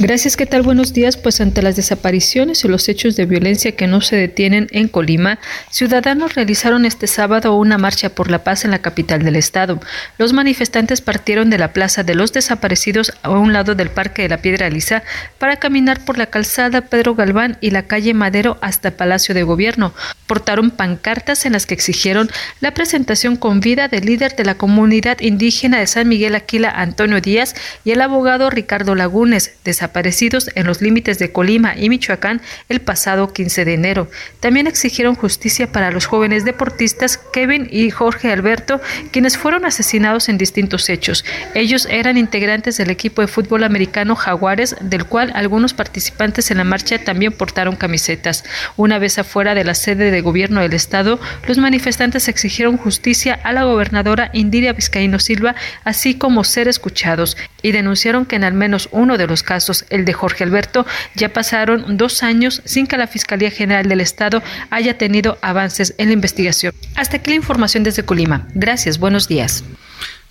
Gracias, 0.00 0.36
¿qué 0.36 0.46
tal? 0.46 0.62
Buenos 0.62 0.92
días. 0.92 1.16
Pues 1.16 1.40
ante 1.40 1.60
las 1.60 1.74
desapariciones 1.74 2.64
y 2.64 2.68
los 2.68 2.88
hechos 2.88 3.16
de 3.16 3.26
violencia 3.26 3.72
que 3.72 3.88
no 3.88 4.00
se 4.00 4.14
detienen 4.14 4.68
en 4.70 4.86
Colima, 4.86 5.40
ciudadanos 5.72 6.36
realizaron 6.36 6.84
este 6.84 7.08
sábado 7.08 7.56
una 7.56 7.78
marcha 7.78 8.10
por 8.10 8.30
la 8.30 8.44
paz 8.44 8.64
en 8.64 8.70
la 8.70 8.78
capital 8.78 9.24
del 9.24 9.34
estado. 9.34 9.80
Los 10.16 10.32
manifestantes 10.32 11.00
partieron 11.00 11.50
de 11.50 11.58
la 11.58 11.72
Plaza 11.72 12.04
de 12.04 12.14
los 12.14 12.32
Desaparecidos 12.32 13.12
a 13.24 13.30
un 13.30 13.52
lado 13.52 13.74
del 13.74 13.90
Parque 13.90 14.22
de 14.22 14.28
la 14.28 14.36
Piedra 14.36 14.70
Lisa 14.70 15.02
para 15.38 15.56
caminar 15.56 16.04
por 16.04 16.16
la 16.16 16.26
calzada 16.26 16.82
Pedro 16.82 17.16
Galván 17.16 17.58
y 17.60 17.70
la 17.72 17.82
calle 17.82 18.14
Madero 18.14 18.56
hasta 18.60 18.92
Palacio 18.92 19.34
de 19.34 19.42
Gobierno. 19.42 19.92
Portaron 20.28 20.70
pancartas 20.70 21.44
en 21.44 21.54
las 21.54 21.66
que 21.66 21.74
exigieron 21.74 22.30
la 22.60 22.72
presentación 22.72 23.34
con 23.34 23.58
vida 23.58 23.88
del 23.88 24.04
líder 24.04 24.36
de 24.36 24.44
la 24.44 24.54
comunidad 24.54 25.18
indígena 25.18 25.80
de 25.80 25.88
San 25.88 26.06
Miguel 26.06 26.36
Aquila, 26.36 26.70
Antonio 26.70 27.20
Díaz, 27.20 27.56
y 27.84 27.90
el 27.90 28.00
abogado 28.00 28.48
Ricardo 28.48 28.94
Lagunes, 28.94 29.56
desaparecidos 29.88 30.50
en 30.54 30.66
los 30.66 30.82
límites 30.82 31.18
de 31.18 31.32
Colima 31.32 31.74
y 31.76 31.88
Michoacán 31.88 32.40
el 32.68 32.80
pasado 32.80 33.32
15 33.32 33.64
de 33.64 33.74
enero. 33.74 34.10
También 34.40 34.66
exigieron 34.66 35.14
justicia 35.14 35.72
para 35.72 35.90
los 35.90 36.06
jóvenes 36.06 36.44
deportistas 36.44 37.16
Kevin 37.32 37.68
y 37.70 37.90
Jorge 37.90 38.30
Alberto, 38.30 38.80
quienes 39.10 39.38
fueron 39.38 39.64
asesinados 39.64 40.28
en 40.28 40.36
distintos 40.36 40.88
hechos. 40.90 41.24
Ellos 41.54 41.86
eran 41.90 42.18
integrantes 42.18 42.76
del 42.76 42.90
equipo 42.90 43.22
de 43.22 43.28
fútbol 43.28 43.64
americano 43.64 44.14
Jaguares, 44.14 44.76
del 44.80 45.06
cual 45.06 45.32
algunos 45.34 45.72
participantes 45.72 46.50
en 46.50 46.58
la 46.58 46.64
marcha 46.64 46.98
también 46.98 47.32
portaron 47.32 47.76
camisetas. 47.76 48.44
Una 48.76 48.98
vez 48.98 49.18
afuera 49.18 49.54
de 49.54 49.64
la 49.64 49.74
sede 49.74 50.10
de 50.10 50.20
gobierno 50.20 50.60
del 50.60 50.74
estado, 50.74 51.18
los 51.46 51.58
manifestantes 51.58 52.28
exigieron 52.28 52.76
justicia 52.76 53.38
a 53.42 53.52
la 53.52 53.64
gobernadora 53.64 54.30
Indiria 54.34 54.72
Vizcaíno 54.72 55.18
Silva, 55.18 55.54
así 55.84 56.14
como 56.14 56.44
ser 56.44 56.68
escuchados, 56.68 57.36
y 57.62 57.72
denunciaron 57.72 58.26
que 58.26 58.36
en 58.36 58.44
al 58.44 58.54
menos 58.54 58.88
uno 58.92 59.16
de 59.16 59.26
los 59.26 59.42
casos 59.42 59.77
el 59.90 60.04
de 60.04 60.12
Jorge 60.12 60.44
Alberto, 60.44 60.86
ya 61.14 61.32
pasaron 61.32 61.96
dos 61.96 62.22
años 62.22 62.62
sin 62.64 62.86
que 62.86 62.96
la 62.96 63.06
Fiscalía 63.06 63.50
General 63.50 63.88
del 63.88 64.00
Estado 64.00 64.42
haya 64.70 64.98
tenido 64.98 65.38
avances 65.42 65.94
en 65.98 66.08
la 66.08 66.14
investigación. 66.14 66.74
Hasta 66.96 67.18
aquí 67.18 67.30
la 67.30 67.36
información 67.36 67.82
desde 67.82 68.04
Colima. 68.04 68.48
Gracias, 68.54 68.98
buenos 68.98 69.28
días. 69.28 69.64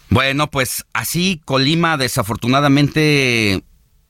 Bueno, 0.10 0.50
pues 0.50 0.86
así 0.94 1.42
Colima 1.46 1.98
desafortunadamente 1.98 3.64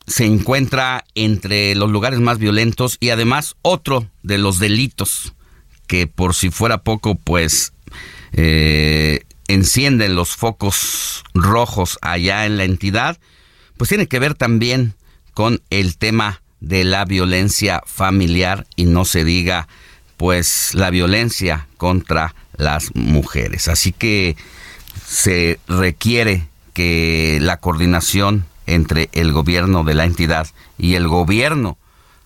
se 0.06 0.26
encuentra 0.26 1.04
entre 1.16 1.76
los 1.76 1.90
lugares 1.90 2.20
más 2.20 2.38
violentos 2.38 2.98
y 3.00 3.10
además 3.10 3.56
otro 3.62 4.10
de 4.24 4.38
los 4.38 4.60
delitos 4.60 5.34
que 5.88 6.06
por 6.06 6.36
si 6.36 6.50
fuera 6.50 6.84
poco, 6.84 7.16
pues 7.16 7.74
eh, 8.34 9.22
encienden 9.48 10.16
los 10.16 10.36
focos 10.36 11.24
rojos 11.34 11.98
allá 12.02 12.46
en 12.46 12.58
la 12.58 12.66
entidad, 12.66 13.18
pues 13.78 13.90
tiene 13.90 14.08
que 14.08 14.20
ver 14.20 14.34
también 14.34 14.96
con 15.38 15.62
el 15.70 15.98
tema 15.98 16.42
de 16.62 16.84
la 16.84 17.06
violencia 17.06 17.84
familiar 17.86 18.66
y 18.76 18.86
no 18.86 19.06
se 19.06 19.24
diga 19.24 19.68
pues 20.18 20.74
la 20.74 20.90
violencia 20.90 21.68
contra 21.78 22.34
las 22.56 22.96
mujeres. 22.96 23.68
Así 23.68 23.92
que 23.92 24.36
se 25.06 25.60
requiere 25.68 26.48
que 26.74 27.38
la 27.40 27.58
coordinación 27.58 28.48
entre 28.66 29.12
el 29.12 29.32
gobierno 29.32 29.84
de 29.84 29.94
la 29.94 30.06
entidad 30.06 30.48
y 30.80 30.96
el 30.96 31.08
gobierno 31.08 31.78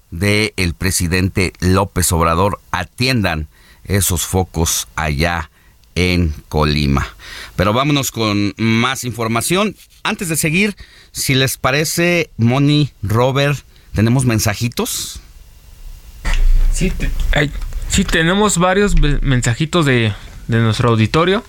del 0.10 0.54
el 0.56 0.74
presidente 0.74 1.52
López 1.60 2.14
Obrador 2.14 2.62
atiendan 2.72 3.50
esos 3.84 4.26
focos 4.26 4.88
allá 4.96 5.51
en 5.96 6.34
Colima. 6.50 7.08
Pero 7.56 7.74
vámonos 7.74 8.12
con 8.12 8.54
más 8.58 9.04
información. 9.04 9.76
Antes 10.04 10.30
de 10.30 10.38
seguir, 10.38 10.76
si 11.12 11.36
les 11.36 11.58
parece, 11.58 12.30
Moni, 12.38 12.92
Robert, 13.04 13.60
¿tenemos 13.94 14.26
mensajitos? 14.26 15.20
Sí, 16.74 16.92
sí 17.90 18.04
tenemos 18.06 18.58
varios 18.58 18.96
mensajitos 19.22 19.86
de, 19.86 20.14
de, 20.48 20.58
nuestro 20.60 20.90
auditorio. 20.90 21.44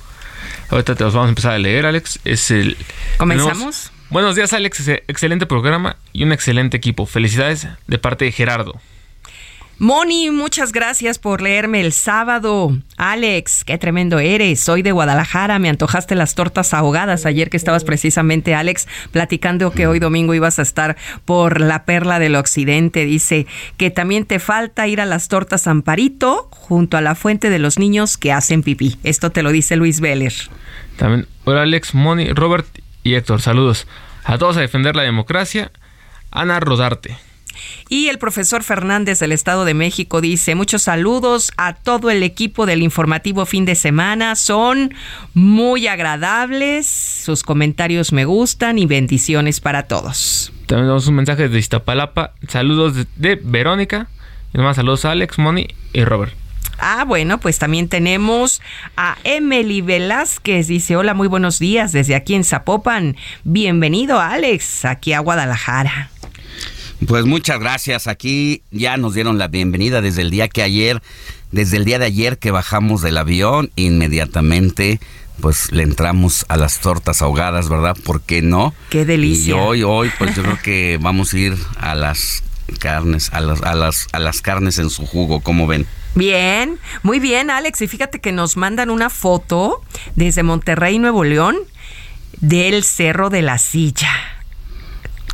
Ahorita 0.70 0.94
te 0.94 1.04
los 1.04 1.14
vamos 1.14 1.26
a 1.26 1.30
empezar 1.30 1.52
a 1.52 1.58
leer, 1.58 1.86
Alex. 1.86 2.20
Es 2.24 2.50
el. 2.50 2.76
¿Comenzamos? 3.18 3.92
buenos 4.10 4.36
días, 4.36 4.52
Alex. 4.52 4.88
Excelente 5.08 5.46
programa 5.46 5.96
y 6.12 6.24
un 6.24 6.32
excelente 6.32 6.76
equipo. 6.76 7.06
Felicidades 7.06 7.68
de 7.86 7.98
parte 7.98 8.24
de 8.24 8.32
Gerardo. 8.32 8.80
Moni, 9.82 10.30
muchas 10.30 10.70
gracias 10.70 11.18
por 11.18 11.42
leerme 11.42 11.80
el 11.80 11.92
sábado. 11.92 12.70
Alex, 12.98 13.64
qué 13.64 13.78
tremendo 13.78 14.20
eres. 14.20 14.60
Soy 14.60 14.82
de 14.82 14.92
Guadalajara. 14.92 15.58
Me 15.58 15.68
antojaste 15.68 16.14
las 16.14 16.36
tortas 16.36 16.72
ahogadas 16.72 17.26
ayer 17.26 17.50
que 17.50 17.56
estabas 17.56 17.82
precisamente, 17.82 18.54
Alex, 18.54 18.86
platicando 19.10 19.72
que 19.72 19.88
hoy 19.88 19.98
domingo 19.98 20.34
ibas 20.34 20.60
a 20.60 20.62
estar 20.62 20.96
por 21.24 21.60
la 21.60 21.84
perla 21.84 22.20
del 22.20 22.36
occidente. 22.36 23.04
Dice 23.06 23.48
que 23.76 23.90
también 23.90 24.24
te 24.24 24.38
falta 24.38 24.86
ir 24.86 25.00
a 25.00 25.04
las 25.04 25.26
tortas 25.26 25.66
Amparito 25.66 26.48
junto 26.52 26.96
a 26.96 27.00
la 27.00 27.16
fuente 27.16 27.50
de 27.50 27.58
los 27.58 27.80
niños 27.80 28.16
que 28.16 28.30
hacen 28.30 28.62
pipí. 28.62 29.00
Esto 29.02 29.30
te 29.30 29.42
lo 29.42 29.50
dice 29.50 29.74
Luis 29.74 29.98
Veller. 29.98 30.32
También, 30.96 31.26
hola 31.42 31.62
Alex, 31.62 31.92
Moni, 31.92 32.32
Robert 32.32 32.68
y 33.02 33.14
Héctor. 33.14 33.42
Saludos. 33.42 33.88
A 34.22 34.38
todos 34.38 34.58
a 34.58 34.60
defender 34.60 34.94
la 34.94 35.02
democracia. 35.02 35.72
Ana 36.30 36.60
Rodarte. 36.60 37.18
Y 37.88 38.08
el 38.08 38.18
profesor 38.18 38.62
Fernández 38.62 39.18
del 39.18 39.32
Estado 39.32 39.64
de 39.64 39.74
México 39.74 40.20
dice, 40.20 40.54
muchos 40.54 40.82
saludos 40.82 41.52
a 41.56 41.74
todo 41.74 42.10
el 42.10 42.22
equipo 42.22 42.66
del 42.66 42.82
informativo 42.82 43.46
fin 43.46 43.64
de 43.64 43.74
semana, 43.74 44.34
son 44.34 44.94
muy 45.34 45.86
agradables, 45.86 46.86
sus 46.86 47.42
comentarios 47.42 48.12
me 48.12 48.24
gustan 48.24 48.78
y 48.78 48.86
bendiciones 48.86 49.60
para 49.60 49.84
todos. 49.84 50.52
También 50.66 50.86
tenemos 50.86 51.06
un 51.06 51.16
mensaje 51.16 51.48
de 51.48 51.58
Iztapalapa, 51.58 52.32
saludos 52.48 53.06
de, 53.16 53.40
Verónica, 53.42 54.08
y 54.54 54.58
nomás 54.58 54.76
saludos 54.76 55.04
a 55.04 55.10
Alex, 55.10 55.38
Moni 55.38 55.68
y 55.92 56.04
Robert. 56.04 56.34
Ah, 56.78 57.04
bueno, 57.06 57.38
pues 57.38 57.58
también 57.58 57.88
tenemos 57.88 58.60
a 58.96 59.16
Emily 59.22 59.82
Velázquez. 59.82 60.66
Dice, 60.66 60.96
hola, 60.96 61.14
muy 61.14 61.28
buenos 61.28 61.58
días 61.58 61.92
desde 61.92 62.16
aquí 62.16 62.34
en 62.34 62.42
Zapopan. 62.42 63.16
Bienvenido, 63.44 64.18
Alex, 64.20 64.84
aquí 64.84 65.12
a 65.12 65.20
Guadalajara. 65.20 66.11
Pues 67.06 67.24
muchas 67.24 67.58
gracias. 67.58 68.06
Aquí 68.06 68.62
ya 68.70 68.96
nos 68.96 69.14
dieron 69.14 69.38
la 69.38 69.48
bienvenida 69.48 70.00
desde 70.00 70.22
el 70.22 70.30
día 70.30 70.48
que 70.48 70.62
ayer, 70.62 71.02
desde 71.50 71.76
el 71.76 71.84
día 71.84 71.98
de 71.98 72.06
ayer 72.06 72.38
que 72.38 72.50
bajamos 72.50 73.02
del 73.02 73.18
avión, 73.18 73.70
inmediatamente 73.76 75.00
pues 75.40 75.72
le 75.72 75.82
entramos 75.82 76.44
a 76.48 76.56
las 76.56 76.78
tortas 76.78 77.20
ahogadas, 77.22 77.68
¿verdad? 77.68 77.96
¿Por 78.04 78.20
qué 78.20 78.42
no? 78.42 78.74
Qué 78.90 79.04
delicia. 79.04 79.50
Y 79.50 79.52
hoy, 79.52 79.82
hoy, 79.82 80.10
pues 80.18 80.36
yo 80.36 80.42
creo 80.42 80.58
que 80.62 80.98
vamos 81.00 81.32
a 81.32 81.38
ir 81.38 81.56
a 81.78 81.94
las 81.94 82.44
carnes, 82.78 83.30
a 83.32 83.40
las, 83.40 83.62
a 83.62 83.74
las, 83.74 84.06
a 84.12 84.18
las 84.18 84.40
carnes 84.40 84.78
en 84.78 84.90
su 84.90 85.04
jugo, 85.06 85.40
¿cómo 85.40 85.66
ven? 85.66 85.86
Bien, 86.14 86.78
muy 87.02 87.18
bien, 87.18 87.50
Alex. 87.50 87.82
Y 87.82 87.88
fíjate 87.88 88.20
que 88.20 88.32
nos 88.32 88.56
mandan 88.56 88.90
una 88.90 89.10
foto 89.10 89.82
desde 90.14 90.42
Monterrey, 90.42 90.98
Nuevo 90.98 91.24
León, 91.24 91.56
del 92.40 92.84
Cerro 92.84 93.30
de 93.30 93.42
la 93.42 93.58
Silla. 93.58 94.10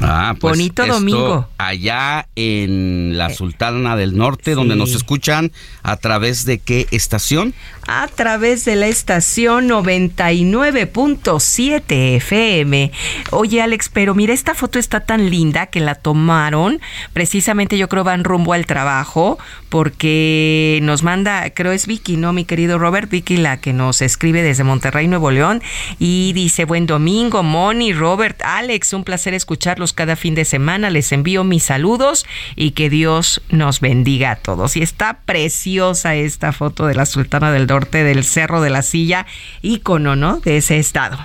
Ah, 0.01 0.37
pues 0.39 0.53
Bonito 0.53 0.87
domingo. 0.87 1.49
Allá 1.59 2.29
en 2.37 3.19
la 3.19 3.27
eh, 3.27 3.35
Sultana 3.35 3.97
del 3.97 4.17
Norte, 4.17 4.55
donde 4.55 4.77
nos 4.77 4.95
escuchan 4.95 5.53
a 5.83 5.97
través 5.97 6.45
de 6.45 6.59
qué 6.59 6.87
estación? 6.91 7.55
a 7.89 8.07
través 8.07 8.65
de 8.67 8.77
la 8.77 8.87
estación 8.87 9.67
99.7 9.67 12.17
FM. 12.17 12.93
Oye, 13.31 13.63
Alex, 13.63 13.89
pero 13.89 14.15
mira, 14.15 14.35
esta 14.35 14.55
foto 14.55 14.79
está 14.79 15.01
tan 15.01 15.31
linda 15.31 15.65
que 15.67 15.81
la 15.81 15.95
tomaron. 15.95 16.83
Precisamente 17.15 17.79
yo 17.79 17.89
creo 17.89 18.05
van 18.05 18.25
rumbo 18.25 18.53
al 18.53 18.67
trabajo 18.67 19.39
porque 19.71 20.81
nos 20.83 21.03
manda, 21.03 21.49
creo 21.51 21.73
es 21.73 21.87
Vicky, 21.87 22.19
¿no? 22.19 22.35
Mi 22.35 22.45
querido 22.45 22.79
Robert, 22.79 23.11
Vicky, 23.11 23.39
la 23.39 23.57
que 23.57 23.73
nos 23.73 24.03
escribe 24.03 24.43
desde 24.43 24.65
Monterrey, 24.65 25.09
Nuevo 25.09 25.31
León. 25.31 25.63
Y 25.99 26.35
dice, 26.35 26.67
buen 26.67 26.87
domingo, 26.87 27.43
Moni, 27.43 27.95
Robert, 27.95 28.43
Alex, 28.43 28.93
un 28.93 29.05
placer 29.05 29.33
escucharlos 29.33 29.88
cada 29.93 30.14
fin 30.14 30.34
de 30.34 30.45
semana. 30.45 30.91
Les 30.91 31.11
envío 31.12 31.43
mis 31.45 31.64
saludos 31.64 32.26
y 32.55 32.72
que 32.72 32.91
Dios 32.91 33.43
nos 33.49 33.80
bendiga 33.80 34.32
a 34.32 34.36
todos. 34.36 34.76
Y 34.76 34.82
está 34.82 35.20
preciosa 35.24 36.14
esta 36.14 36.53
foto 36.53 36.86
de 36.86 36.95
la 36.95 37.07
Sultana 37.07 37.51
del 37.51 37.66
Dorado 37.66 37.78
del 37.91 38.24
Cerro 38.24 38.61
de 38.61 38.70
la 38.70 38.82
Silla, 38.82 39.26
ícono, 39.62 40.16
¿no? 40.16 40.41
De 40.41 40.57
ese 40.57 40.78
estado. 40.78 41.18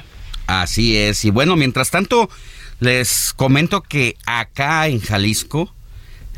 Así 0.47 0.97
es. 0.97 1.25
Y 1.25 1.31
bueno, 1.31 1.55
mientras 1.55 1.89
tanto, 1.89 2.29
les 2.79 3.33
comento 3.35 3.81
que 3.81 4.17
acá 4.25 4.87
en 4.87 4.99
Jalisco, 4.99 5.73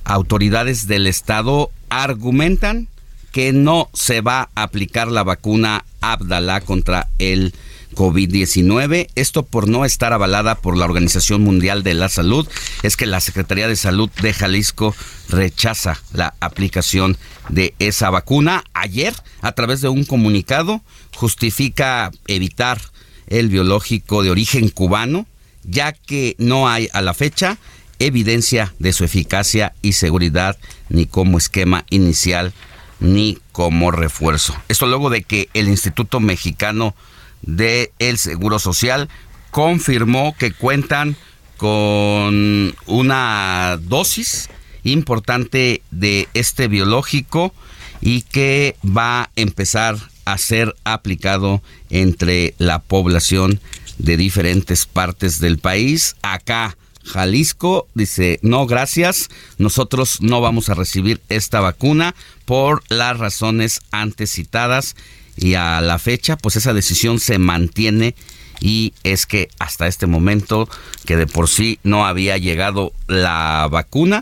autoridades 0.03 0.87
del 0.87 1.07
estado 1.07 1.71
argumentan 1.89 2.87
que 3.31 3.51
no 3.51 3.89
se 3.93 4.21
va 4.21 4.49
a 4.55 4.63
aplicar 4.63 5.09
la 5.09 5.23
vacuna 5.23 5.83
Abdala 5.99 6.61
contra 6.61 7.07
el 7.19 7.53
COVID-19. 7.95 9.07
Esto 9.15 9.43
por 9.43 9.67
no 9.67 9.85
estar 9.85 10.13
avalada 10.13 10.55
por 10.55 10.77
la 10.77 10.85
Organización 10.85 11.41
Mundial 11.41 11.81
de 11.83 11.93
la 11.93 12.09
Salud. 12.09 12.47
Es 12.83 12.97
que 12.97 13.05
la 13.05 13.21
Secretaría 13.21 13.67
de 13.67 13.75
Salud 13.75 14.09
de 14.21 14.33
Jalisco 14.33 14.95
rechaza 15.29 15.99
la 16.13 16.35
aplicación 16.39 17.17
de 17.49 17.73
esa 17.79 18.09
vacuna. 18.09 18.63
Ayer, 18.73 19.15
a 19.41 19.53
través 19.53 19.81
de 19.81 19.89
un 19.89 20.05
comunicado, 20.05 20.81
justifica 21.15 22.11
evitar 22.27 22.79
el 23.27 23.49
biológico 23.49 24.21
de 24.21 24.29
origen 24.29 24.69
cubano, 24.69 25.25
ya 25.63 25.93
que 25.93 26.35
no 26.37 26.67
hay 26.69 26.89
a 26.93 27.01
la 27.01 27.13
fecha 27.13 27.57
evidencia 27.99 28.73
de 28.79 28.93
su 28.93 29.03
eficacia 29.03 29.73
y 29.81 29.93
seguridad 29.93 30.57
ni 30.89 31.05
como 31.05 31.37
esquema 31.37 31.85
inicial 31.89 32.53
ni 32.99 33.39
como 33.51 33.91
refuerzo. 33.91 34.55
Esto 34.67 34.87
luego 34.87 35.09
de 35.09 35.23
que 35.23 35.49
el 35.53 35.67
Instituto 35.67 36.19
Mexicano 36.19 36.95
del 37.41 37.91
el 37.99 38.17
Seguro 38.17 38.59
Social 38.59 39.09
confirmó 39.51 40.35
que 40.37 40.51
cuentan 40.51 41.15
con 41.57 42.75
una 42.87 43.79
dosis 43.81 44.49
importante 44.83 45.81
de 45.91 46.27
este 46.33 46.67
biológico 46.67 47.53
y 48.01 48.23
que 48.23 48.75
va 48.85 49.21
a 49.21 49.29
empezar 49.35 49.95
a 50.25 50.37
ser 50.37 50.75
aplicado 50.83 51.61
entre 51.89 52.53
la 52.57 52.79
población 52.79 53.59
de 53.97 54.17
diferentes 54.17 54.85
partes 54.85 55.39
del 55.39 55.57
país. 55.57 56.15
Acá, 56.21 56.77
Jalisco 57.05 57.87
dice, 57.93 58.39
no, 58.41 58.65
gracias, 58.65 59.29
nosotros 59.57 60.21
no 60.21 60.41
vamos 60.41 60.69
a 60.69 60.73
recibir 60.73 61.21
esta 61.29 61.61
vacuna 61.61 62.15
por 62.45 62.83
las 62.89 63.17
razones 63.17 63.81
antes 63.91 64.31
citadas 64.31 64.95
y 65.37 65.55
a 65.55 65.81
la 65.81 65.99
fecha 65.99 66.37
pues 66.37 66.55
esa 66.55 66.73
decisión 66.73 67.19
se 67.19 67.37
mantiene 67.39 68.15
y 68.59 68.93
es 69.03 69.25
que 69.25 69.49
hasta 69.59 69.87
este 69.87 70.07
momento 70.07 70.69
que 71.05 71.15
de 71.17 71.27
por 71.27 71.49
sí 71.49 71.79
no 71.83 72.05
había 72.05 72.37
llegado 72.37 72.93
la 73.07 73.67
vacuna, 73.69 74.21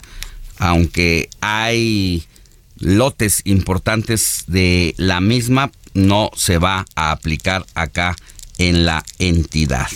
aunque 0.57 1.29
hay 1.41 2.23
lotes 2.77 3.41
importantes 3.45 4.43
de 4.47 4.95
la 4.97 5.21
misma, 5.21 5.71
no 5.93 6.31
se 6.35 6.57
va 6.57 6.85
a 6.95 7.11
aplicar 7.11 7.65
acá 7.75 8.15
en 8.57 8.85
la 8.85 9.03
entidad. 9.19 9.87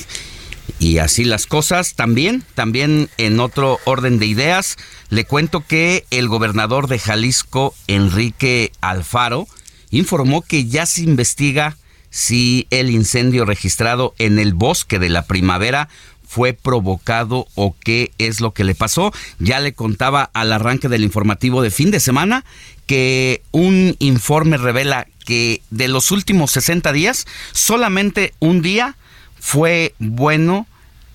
Y 0.79 0.99
así 0.99 1.23
las 1.23 1.47
cosas 1.47 1.95
también, 1.95 2.43
también 2.53 3.09
en 3.17 3.39
otro 3.39 3.79
orden 3.85 4.19
de 4.19 4.27
ideas, 4.27 4.77
le 5.09 5.25
cuento 5.25 5.65
que 5.65 6.05
el 6.11 6.27
gobernador 6.27 6.87
de 6.87 6.99
Jalisco, 6.99 7.73
Enrique 7.87 8.71
Alfaro, 8.81 9.47
informó 9.91 10.41
que 10.41 10.65
ya 10.65 10.85
se 10.85 11.01
investiga 11.01 11.77
si 12.09 12.67
el 12.69 12.89
incendio 12.89 13.45
registrado 13.45 14.13
en 14.17 14.39
el 14.39 14.53
bosque 14.53 14.99
de 14.99 15.09
la 15.09 15.25
primavera 15.25 15.89
fue 16.27 16.53
provocado 16.53 17.47
o 17.55 17.75
qué 17.83 18.11
es 18.17 18.41
lo 18.41 18.53
que 18.53 18.63
le 18.63 18.75
pasó. 18.75 19.13
Ya 19.39 19.59
le 19.59 19.73
contaba 19.73 20.29
al 20.33 20.51
arranque 20.51 20.89
del 20.89 21.03
informativo 21.03 21.61
de 21.61 21.71
fin 21.71 21.89
de 21.89 21.99
semana 21.99 22.43
que 22.85 23.41
un 23.51 23.95
informe 23.99 24.57
revela 24.57 25.07
que 25.25 25.61
de 25.69 25.87
los 25.87 26.11
últimos 26.11 26.51
60 26.51 26.91
días, 26.93 27.25
solamente 27.51 28.33
un 28.39 28.61
día 28.61 28.95
fue 29.39 29.93
bueno 29.99 30.67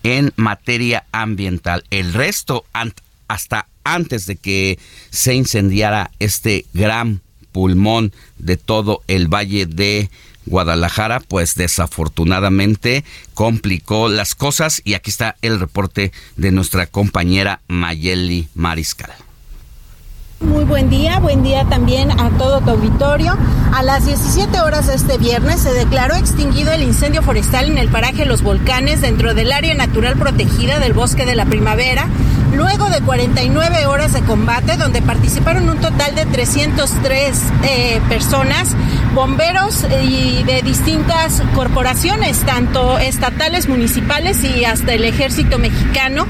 en 0.03 0.33
materia 0.37 1.05
ambiental. 1.13 1.85
El 1.91 2.13
resto, 2.13 2.65
hasta 3.29 3.67
antes 3.85 4.27
de 4.27 4.37
que 4.37 4.79
se 5.11 5.35
incendiara 5.35 6.11
este 6.19 6.67
gran 6.73 7.23
pulmón 7.53 8.13
de 8.39 8.57
todo 8.57 9.03
el 9.07 9.29
valle 9.29 9.67
de 9.67 10.11
Guadalajara, 10.47 11.21
pues 11.21 11.55
desafortunadamente 11.55 13.05
complicó 13.35 14.09
las 14.09 14.35
cosas 14.35 14.83
y 14.85 14.95
aquí 14.95 15.11
está 15.11 15.37
el 15.43 15.61
reporte 15.61 16.13
de 16.37 16.51
nuestra 16.51 16.87
compañera 16.87 17.61
Mayeli 17.69 18.49
Mariscal. 18.55 19.13
Muy 20.43 20.65
buen 20.65 20.91
día, 20.91 21.21
buen 21.21 21.45
día 21.45 21.65
también 21.67 22.11
a 22.21 22.31
todo 22.37 22.61
tu 22.61 22.71
auditorio. 22.71 23.39
A 23.73 23.85
las 23.85 24.07
17 24.07 24.61
horas 24.61 24.89
de 24.89 24.95
este 24.97 25.17
viernes 25.17 25.61
se 25.61 25.73
declaró 25.73 26.17
extinguido 26.17 26.73
el 26.73 26.83
incendio 26.83 27.23
forestal 27.23 27.71
en 27.71 27.79
el 27.79 27.89
paraje 27.89 28.27
Los 28.27 28.43
Volcanes 28.43 29.01
dentro 29.01 29.35
del 29.35 29.53
área 29.53 29.75
natural 29.75 30.17
protegida 30.17 30.81
del 30.81 30.95
Bosque 30.95 31.27
de 31.27 31.37
la 31.37 31.47
Primavera, 31.47 32.09
luego 32.55 32.89
de 32.91 33.01
49 33.01 33.87
horas 33.87 34.13
de 34.13 34.23
combate 34.23 34.77
donde 34.77 35.03
participaron 35.03 35.69
un 35.69 35.79
total 35.79 36.15
de 36.15 36.27
303 36.27 37.43
eh, 37.65 38.01
personas, 38.09 38.75
bomberos 39.15 39.85
y 40.03 40.43
de 40.45 40.63
distintas 40.63 41.43
corporaciones, 41.55 42.41
tanto 42.41 42.99
estatales, 42.99 43.69
municipales 43.69 44.45
y 44.45 44.65
hasta 44.65 44.95
el 44.95 45.05
ejército 45.05 45.59
mexicano. 45.59 46.27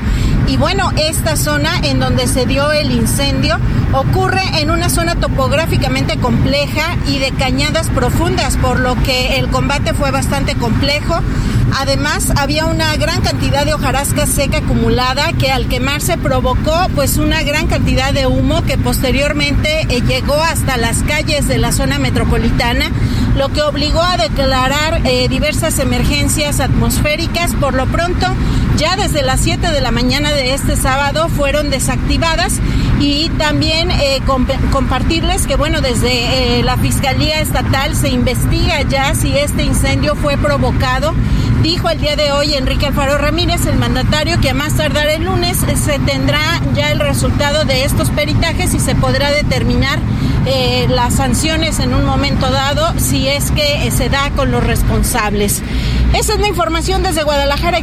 Y 0.46 0.56
bueno, 0.56 0.90
esta 0.96 1.36
zona 1.36 1.78
en 1.84 2.00
donde 2.00 2.26
se 2.26 2.46
dio 2.46 2.72
el 2.72 2.90
incendio 2.90 3.58
ocurre 3.92 4.42
en 4.60 4.70
una 4.70 4.88
zona 4.88 5.14
topográficamente 5.16 6.18
compleja 6.18 6.96
y 7.06 7.18
de 7.18 7.30
cañadas 7.32 7.88
profundas, 7.88 8.56
por 8.56 8.80
lo 8.80 9.00
que 9.02 9.38
el 9.38 9.48
combate 9.48 9.94
fue 9.94 10.10
bastante 10.10 10.54
complejo. 10.54 11.20
Además, 11.78 12.32
había 12.36 12.66
una 12.66 12.94
gran 12.96 13.22
cantidad 13.22 13.64
de 13.64 13.74
hojarasca 13.74 14.26
seca 14.26 14.58
acumulada 14.58 15.32
que 15.32 15.50
al 15.50 15.68
quemarse 15.68 16.11
provocó 16.18 16.88
pues 16.94 17.16
una 17.16 17.42
gran 17.42 17.66
cantidad 17.66 18.12
de 18.12 18.26
humo 18.26 18.62
que 18.62 18.78
posteriormente 18.78 19.86
eh, 19.88 20.02
llegó 20.06 20.34
hasta 20.34 20.76
las 20.76 21.02
calles 21.02 21.48
de 21.48 21.58
la 21.58 21.72
zona 21.72 21.98
metropolitana, 21.98 22.90
lo 23.36 23.48
que 23.50 23.62
obligó 23.62 24.02
a 24.02 24.16
declarar 24.16 25.00
eh, 25.04 25.28
diversas 25.28 25.78
emergencias 25.78 26.60
atmosféricas. 26.60 27.54
Por 27.54 27.74
lo 27.74 27.86
pronto, 27.86 28.26
ya 28.76 28.96
desde 28.96 29.22
las 29.22 29.40
7 29.40 29.70
de 29.70 29.80
la 29.80 29.90
mañana 29.90 30.32
de 30.32 30.54
este 30.54 30.76
sábado 30.76 31.28
fueron 31.28 31.70
desactivadas 31.70 32.60
y 33.00 33.28
también 33.30 33.90
eh, 33.90 34.20
compartirles 34.70 35.46
que 35.46 35.56
bueno, 35.56 35.80
desde 35.80 36.62
la 36.62 36.76
Fiscalía 36.76 37.40
Estatal 37.40 37.96
se 37.96 38.08
investiga 38.08 38.82
ya 38.82 39.14
si 39.14 39.36
este 39.36 39.64
incendio 39.64 40.14
fue 40.14 40.36
provocado 40.36 41.14
Dijo 41.62 41.88
el 41.88 42.00
día 42.00 42.16
de 42.16 42.32
hoy 42.32 42.54
Enrique 42.54 42.86
Alfaro 42.86 43.18
Ramírez, 43.18 43.66
el 43.66 43.76
mandatario, 43.76 44.40
que 44.40 44.50
a 44.50 44.54
más 44.54 44.74
tardar 44.74 45.08
el 45.08 45.22
lunes 45.22 45.58
se 45.58 46.00
tendrá 46.00 46.60
ya 46.74 46.90
el 46.90 46.98
resultado 46.98 47.64
de 47.64 47.84
estos 47.84 48.10
peritajes 48.10 48.74
y 48.74 48.80
se 48.80 48.96
podrá 48.96 49.30
determinar 49.30 50.00
eh, 50.44 50.86
las 50.88 51.14
sanciones 51.14 51.78
en 51.78 51.94
un 51.94 52.04
momento 52.04 52.50
dado 52.50 52.92
si 52.98 53.28
es 53.28 53.52
que 53.52 53.88
se 53.92 54.08
da 54.08 54.30
con 54.30 54.50
los 54.50 54.64
responsables. 54.64 55.62
Esa 56.14 56.34
es 56.34 56.40
la 56.40 56.48
información 56.48 57.04
desde 57.04 57.22
Guadalajara. 57.22 57.78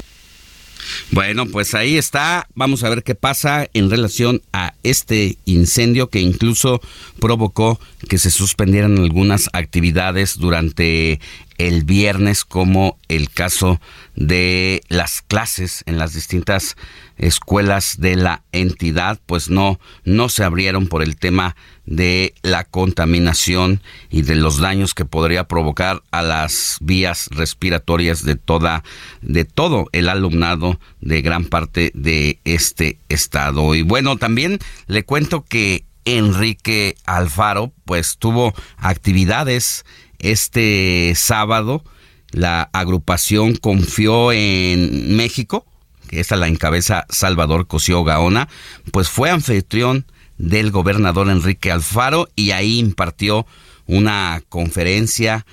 Bueno, 1.12 1.48
pues 1.48 1.74
ahí 1.74 1.98
está. 1.98 2.48
Vamos 2.54 2.84
a 2.84 2.90
ver 2.90 3.04
qué 3.04 3.16
pasa 3.16 3.68
en 3.74 3.90
relación 3.90 4.44
a 4.54 4.76
este 4.84 5.38
incendio 5.46 6.10
que 6.10 6.20
incluso 6.20 6.82
provocó 7.20 7.80
que 8.08 8.20
se 8.20 8.30
suspendieran 8.30 8.98
algunas 9.00 9.50
actividades 9.54 10.38
durante 10.38 11.20
el 11.58 11.84
viernes, 11.84 12.46
como 12.46 12.98
el 13.08 13.30
caso 13.32 13.82
de 14.20 14.84
las 14.90 15.22
clases 15.22 15.84
en 15.88 15.98
las 15.98 16.14
distintas 16.14 16.76
escuelas 17.18 18.00
de 18.00 18.18
la 18.18 18.44
entidad, 18.52 19.20
pues 19.26 19.50
no, 19.50 19.80
no 20.04 20.30
se 20.30 20.44
abrieron 20.44 20.88
por 20.88 21.02
el 21.02 21.16
tema 21.16 21.56
de 21.86 22.36
la 22.42 22.66
contaminación 22.66 23.82
y 24.10 24.22
de 24.22 24.36
los 24.36 24.60
daños 24.60 24.94
que 24.94 25.06
podría 25.06 25.48
provocar 25.48 26.04
a 26.12 26.22
las 26.22 26.78
vías 26.82 27.30
respiratorias 27.32 28.24
de 28.24 28.36
toda, 28.36 28.84
de 29.22 29.46
todo 29.46 29.88
el 29.94 30.10
alumnado 30.10 30.80
de 31.00 31.22
gran 31.22 31.46
parte 31.46 31.92
de 31.96 32.40
este 32.44 33.00
estado. 33.08 33.74
Y 33.74 33.82
bueno, 33.84 34.18
también 34.18 34.60
le 34.88 35.04
cuento 35.06 35.46
que 35.48 35.86
Enrique 36.04 36.96
Alfaro, 37.06 37.72
pues 37.86 38.18
tuvo 38.18 38.54
actividades 38.78 39.86
este 40.20 41.14
sábado. 41.16 41.84
La 42.32 42.70
agrupación 42.74 43.56
confió 43.56 44.32
en 44.32 45.16
México, 45.16 45.66
que 46.08 46.20
esta 46.20 46.36
la 46.36 46.48
encabeza 46.48 47.06
Salvador 47.10 47.68
Cosío 47.68 48.04
Gaona, 48.04 48.48
pues 48.92 49.10
fue 49.10 49.30
anfitrión 49.30 50.06
del 50.38 50.72
gobernador 50.72 51.30
Enrique 51.30 51.72
Alfaro 51.72 52.30
y 52.36 52.52
ahí 52.52 52.80
impartió 52.80 53.46
una 53.86 54.42
conferencia, 54.50 55.46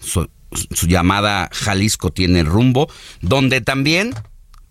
su, 0.00 0.28
su 0.52 0.86
llamada 0.86 1.48
Jalisco 1.52 2.10
tiene 2.10 2.42
rumbo, 2.42 2.88
donde 3.20 3.60
también 3.60 4.14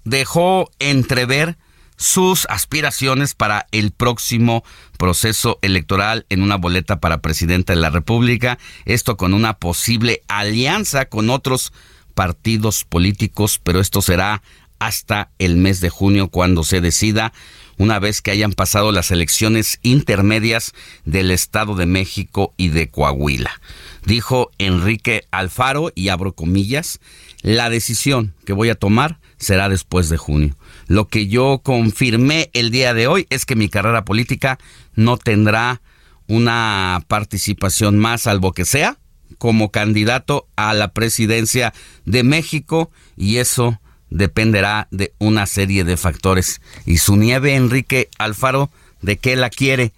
dejó 0.03 0.69
entrever 0.79 1.57
sus 2.03 2.45
aspiraciones 2.49 3.33
para 3.33 3.65
el 3.71 3.91
próximo 3.91 4.65
proceso 4.97 5.57
electoral 5.61 6.25
en 6.27 6.43
una 6.43 6.57
boleta 6.57 6.99
para 6.99 7.21
presidenta 7.21 7.71
de 7.71 7.79
la 7.79 7.91
República, 7.91 8.59
esto 8.83 9.15
con 9.15 9.33
una 9.33 9.53
posible 9.53 10.21
alianza 10.27 11.05
con 11.05 11.29
otros 11.29 11.71
partidos 12.13 12.83
políticos, 12.83 13.57
pero 13.63 13.79
esto 13.79 14.01
será 14.01 14.43
hasta 14.79 15.31
el 15.39 15.55
mes 15.55 15.79
de 15.79 15.89
junio 15.89 16.27
cuando 16.27 16.65
se 16.65 16.81
decida 16.81 17.31
una 17.77 17.99
vez 17.99 18.21
que 18.21 18.31
hayan 18.31 18.51
pasado 18.51 18.91
las 18.91 19.09
elecciones 19.09 19.79
intermedias 19.81 20.73
del 21.05 21.31
Estado 21.31 21.73
de 21.73 21.85
México 21.85 22.53
y 22.57 22.67
de 22.67 22.89
Coahuila. 22.89 23.61
Dijo 24.05 24.51
Enrique 24.57 25.25
Alfaro, 25.31 25.93
y 25.95 26.09
abro 26.09 26.33
comillas, 26.33 26.99
la 27.43 27.69
decisión 27.69 28.33
que 28.45 28.51
voy 28.51 28.69
a 28.69 28.75
tomar 28.75 29.19
será 29.37 29.69
después 29.69 30.09
de 30.09 30.17
junio. 30.17 30.57
Lo 30.87 31.07
que 31.07 31.27
yo 31.27 31.61
confirmé 31.63 32.49
el 32.53 32.71
día 32.71 32.93
de 32.93 33.07
hoy 33.07 33.27
es 33.29 33.45
que 33.45 33.55
mi 33.55 33.69
carrera 33.69 34.05
política 34.05 34.59
no 34.95 35.17
tendrá 35.17 35.81
una 36.27 37.03
participación 37.07 37.97
más, 37.97 38.23
salvo 38.23 38.53
que 38.53 38.65
sea 38.65 38.97
como 39.37 39.71
candidato 39.71 40.47
a 40.55 40.73
la 40.73 40.93
presidencia 40.93 41.73
de 42.05 42.23
México 42.23 42.91
y 43.17 43.37
eso 43.37 43.79
dependerá 44.09 44.87
de 44.91 45.13
una 45.19 45.45
serie 45.47 45.83
de 45.83 45.97
factores. 45.97 46.61
Y 46.85 46.97
su 46.97 47.17
nieve, 47.17 47.55
Enrique 47.55 48.09
Alfaro, 48.17 48.69
¿de 49.01 49.17
qué 49.17 49.35
la 49.35 49.49
quiere? 49.49 49.91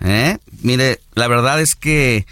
¿Eh? 0.00 0.38
Mire, 0.62 1.00
la 1.14 1.28
verdad 1.28 1.60
es 1.60 1.74
que 1.74 2.26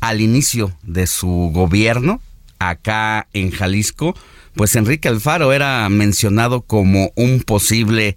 al 0.00 0.20
inicio 0.20 0.76
de 0.82 1.06
su 1.06 1.50
gobierno, 1.52 2.20
acá 2.58 3.28
en 3.32 3.50
Jalisco, 3.50 4.16
pues 4.56 4.74
Enrique 4.74 5.08
Alfaro 5.08 5.52
era 5.52 5.86
mencionado 5.90 6.62
como 6.62 7.12
un 7.14 7.42
posible 7.42 8.16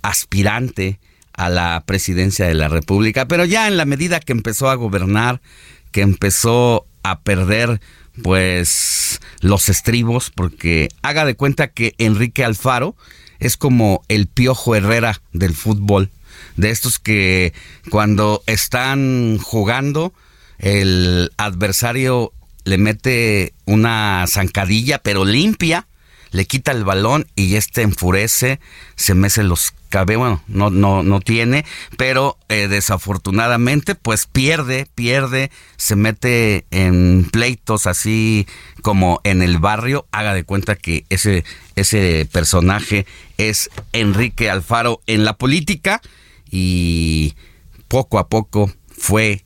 aspirante 0.00 1.00
a 1.32 1.48
la 1.50 1.82
presidencia 1.84 2.46
de 2.46 2.54
la 2.54 2.68
República, 2.68 3.26
pero 3.26 3.44
ya 3.44 3.66
en 3.66 3.76
la 3.76 3.84
medida 3.84 4.20
que 4.20 4.32
empezó 4.32 4.70
a 4.70 4.76
gobernar, 4.76 5.40
que 5.90 6.02
empezó 6.02 6.86
a 7.02 7.18
perder 7.20 7.80
pues 8.22 9.20
los 9.40 9.68
estribos, 9.68 10.30
porque 10.30 10.88
haga 11.02 11.24
de 11.24 11.34
cuenta 11.34 11.68
que 11.68 11.94
Enrique 11.98 12.44
Alfaro 12.44 12.94
es 13.40 13.56
como 13.56 14.02
el 14.08 14.28
piojo 14.28 14.76
Herrera 14.76 15.20
del 15.32 15.52
fútbol, 15.52 16.10
de 16.56 16.70
estos 16.70 17.00
que 17.00 17.52
cuando 17.90 18.42
están 18.46 19.38
jugando 19.38 20.14
el 20.58 21.32
adversario 21.36 22.32
le 22.66 22.78
mete 22.78 23.54
una 23.64 24.24
zancadilla, 24.26 24.98
pero 24.98 25.24
limpia, 25.24 25.86
le 26.32 26.46
quita 26.46 26.72
el 26.72 26.84
balón 26.84 27.28
y 27.36 27.54
este 27.54 27.82
enfurece, 27.82 28.58
se 28.96 29.14
mece 29.14 29.44
los 29.44 29.72
cabellos, 29.88 30.18
bueno, 30.18 30.42
no, 30.48 30.70
no, 30.70 31.04
no 31.04 31.20
tiene, 31.20 31.64
pero 31.96 32.36
eh, 32.48 32.66
desafortunadamente 32.66 33.94
pues 33.94 34.26
pierde, 34.26 34.88
pierde, 34.96 35.52
se 35.76 35.94
mete 35.94 36.66
en 36.72 37.28
pleitos 37.30 37.86
así 37.86 38.48
como 38.82 39.20
en 39.22 39.42
el 39.42 39.58
barrio, 39.58 40.08
haga 40.10 40.34
de 40.34 40.42
cuenta 40.42 40.74
que 40.74 41.06
ese, 41.08 41.44
ese 41.76 42.28
personaje 42.32 43.06
es 43.38 43.70
Enrique 43.92 44.50
Alfaro 44.50 45.02
en 45.06 45.24
la 45.24 45.36
política 45.36 46.02
y 46.50 47.36
poco 47.86 48.18
a 48.18 48.28
poco 48.28 48.72
fue 48.90 49.44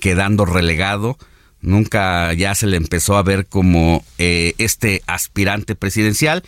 quedando 0.00 0.46
relegado 0.46 1.18
nunca 1.64 2.32
ya 2.34 2.54
se 2.54 2.66
le 2.66 2.76
empezó 2.76 3.16
a 3.16 3.22
ver 3.22 3.46
como 3.46 4.04
eh, 4.18 4.54
este 4.58 5.02
aspirante 5.06 5.74
presidencial 5.74 6.44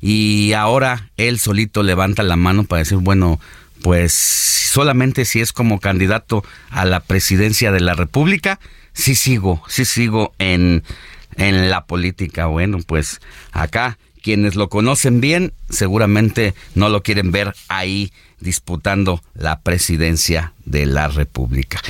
y 0.00 0.52
ahora 0.54 1.10
él 1.16 1.38
solito 1.38 1.82
levanta 1.82 2.22
la 2.22 2.36
mano 2.36 2.64
para 2.64 2.80
decir, 2.80 2.98
bueno, 2.98 3.40
pues 3.82 4.12
solamente 4.12 5.24
si 5.24 5.40
es 5.40 5.52
como 5.52 5.80
candidato 5.80 6.44
a 6.70 6.84
la 6.84 7.00
presidencia 7.00 7.72
de 7.72 7.80
la 7.80 7.94
República, 7.94 8.58
sí 8.92 9.14
sigo, 9.14 9.62
sí 9.68 9.84
sigo 9.84 10.32
en, 10.38 10.82
en 11.36 11.70
la 11.70 11.84
política. 11.84 12.46
Bueno, 12.46 12.78
pues 12.86 13.20
acá 13.52 13.98
quienes 14.22 14.54
lo 14.54 14.68
conocen 14.68 15.20
bien 15.20 15.52
seguramente 15.68 16.54
no 16.74 16.88
lo 16.88 17.02
quieren 17.02 17.32
ver 17.32 17.54
ahí 17.68 18.12
disputando 18.40 19.22
la 19.34 19.60
presidencia 19.60 20.52
de 20.64 20.86
la 20.86 21.08
República. 21.08 21.80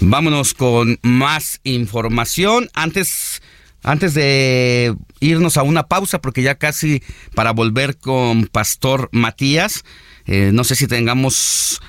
Vámonos 0.00 0.54
con 0.54 0.98
más 1.02 1.60
información. 1.64 2.68
Antes, 2.74 3.42
antes 3.82 4.14
de 4.14 4.94
irnos 5.20 5.56
a 5.56 5.62
una 5.62 5.84
pausa, 5.84 6.20
porque 6.20 6.42
ya 6.42 6.56
casi 6.56 7.02
para 7.34 7.52
volver 7.52 7.96
con 7.96 8.46
Pastor 8.46 9.08
Matías, 9.12 9.84
eh, 10.26 10.50
no 10.52 10.64
sé 10.64 10.76
si 10.76 10.86
tengamos 10.86 11.80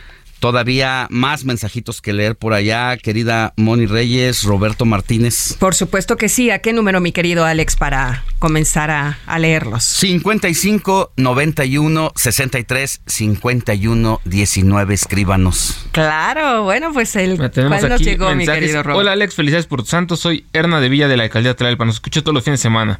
todavía 0.46 1.08
más 1.10 1.44
mensajitos 1.44 2.04
que 2.04 2.14
leer 2.14 2.36
por 2.36 2.54
allá, 2.54 2.98
querida 2.98 3.56
Moni 3.58 3.88
Reyes, 3.88 4.44
Roberto 4.44 4.86
Martínez. 4.86 5.56
Por 5.58 5.74
supuesto 5.74 6.18
que 6.18 6.30
sí. 6.30 6.52
¿A 6.52 6.60
qué 6.60 6.72
número, 6.72 7.02
mi 7.02 7.12
querido 7.12 7.46
Alex, 7.46 7.76
para 7.76 8.24
comenzar 8.38 8.92
a, 8.92 9.40
leerlos? 9.40 9.84
55 9.84 11.14
91 11.18 12.12
63 12.16 13.02
51 13.08 14.22
19. 14.24 14.94
Escríbanos. 14.94 15.88
Claro, 15.92 16.62
bueno, 16.62 16.94
pues 16.94 17.16
el 17.16 17.38
cuál 17.38 17.90
nos 17.90 18.02
llegó, 18.02 18.36
mi 18.36 18.46
querido 18.46 18.84
Roberto. 18.84 19.00
Hola, 19.00 19.14
Alex, 19.14 19.34
felicidades 19.34 19.66
por 19.66 19.82
tu 19.82 19.88
santo. 19.88 20.16
Soy 20.16 20.46
Erna 20.54 20.80
de 20.80 20.90
Villa 20.90 21.08
de 21.08 21.18
la 21.18 21.24
alcaldía 21.24 21.54
de 21.54 21.56
Tlalpan. 21.56 21.88
Nos 21.88 21.96
escucho 21.96 22.22
todos 22.22 22.36
los 22.36 22.44
fines 22.44 22.60
de 22.60 22.62
semana. 22.62 23.00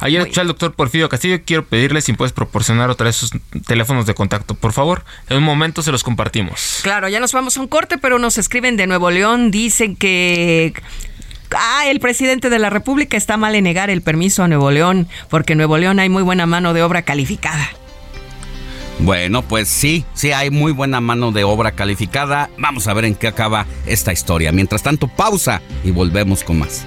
Ayer 0.00 0.20
escuché 0.20 0.40
al 0.40 0.48
doctor 0.48 0.74
Porfirio 0.74 1.08
Castillo. 1.08 1.40
Quiero 1.44 1.64
pedirle 1.64 2.00
si 2.00 2.12
puedes 2.12 2.32
proporcionar 2.32 2.90
otra 2.90 3.04
vez 3.04 3.16
sus 3.16 3.30
teléfonos 3.66 4.06
de 4.06 4.14
contacto. 4.14 4.54
Por 4.54 4.72
favor, 4.72 5.04
en 5.28 5.38
un 5.38 5.42
momento 5.42 5.82
se 5.82 5.92
los 5.92 6.02
compartimos. 6.02 6.80
Claro, 6.82 7.08
ya 7.08 7.20
nos 7.20 7.32
vamos 7.32 7.56
a 7.56 7.60
un 7.60 7.68
corte, 7.68 7.98
pero 7.98 8.18
nos 8.18 8.38
escriben 8.38 8.76
de 8.76 8.86
Nuevo 8.86 9.10
León. 9.10 9.50
Dicen 9.50 9.96
que 9.96 10.74
ah, 11.56 11.84
el 11.86 12.00
presidente 12.00 12.50
de 12.50 12.58
la 12.58 12.70
República 12.70 13.16
está 13.16 13.36
mal 13.36 13.54
en 13.54 13.64
negar 13.64 13.90
el 13.90 14.02
permiso 14.02 14.42
a 14.42 14.48
Nuevo 14.48 14.70
León, 14.70 15.08
porque 15.30 15.52
en 15.54 15.58
Nuevo 15.58 15.78
León 15.78 15.98
hay 15.98 16.08
muy 16.08 16.22
buena 16.22 16.46
mano 16.46 16.74
de 16.74 16.82
obra 16.82 17.02
calificada. 17.02 17.70
Bueno, 18.98 19.42
pues 19.42 19.68
sí, 19.68 20.04
sí 20.14 20.32
hay 20.32 20.50
muy 20.50 20.72
buena 20.72 21.00
mano 21.00 21.30
de 21.30 21.44
obra 21.44 21.72
calificada. 21.72 22.48
Vamos 22.56 22.86
a 22.86 22.94
ver 22.94 23.04
en 23.04 23.14
qué 23.14 23.28
acaba 23.28 23.66
esta 23.84 24.12
historia. 24.12 24.52
Mientras 24.52 24.82
tanto, 24.82 25.06
pausa 25.06 25.60
y 25.84 25.90
volvemos 25.90 26.42
con 26.42 26.60
más. 26.60 26.86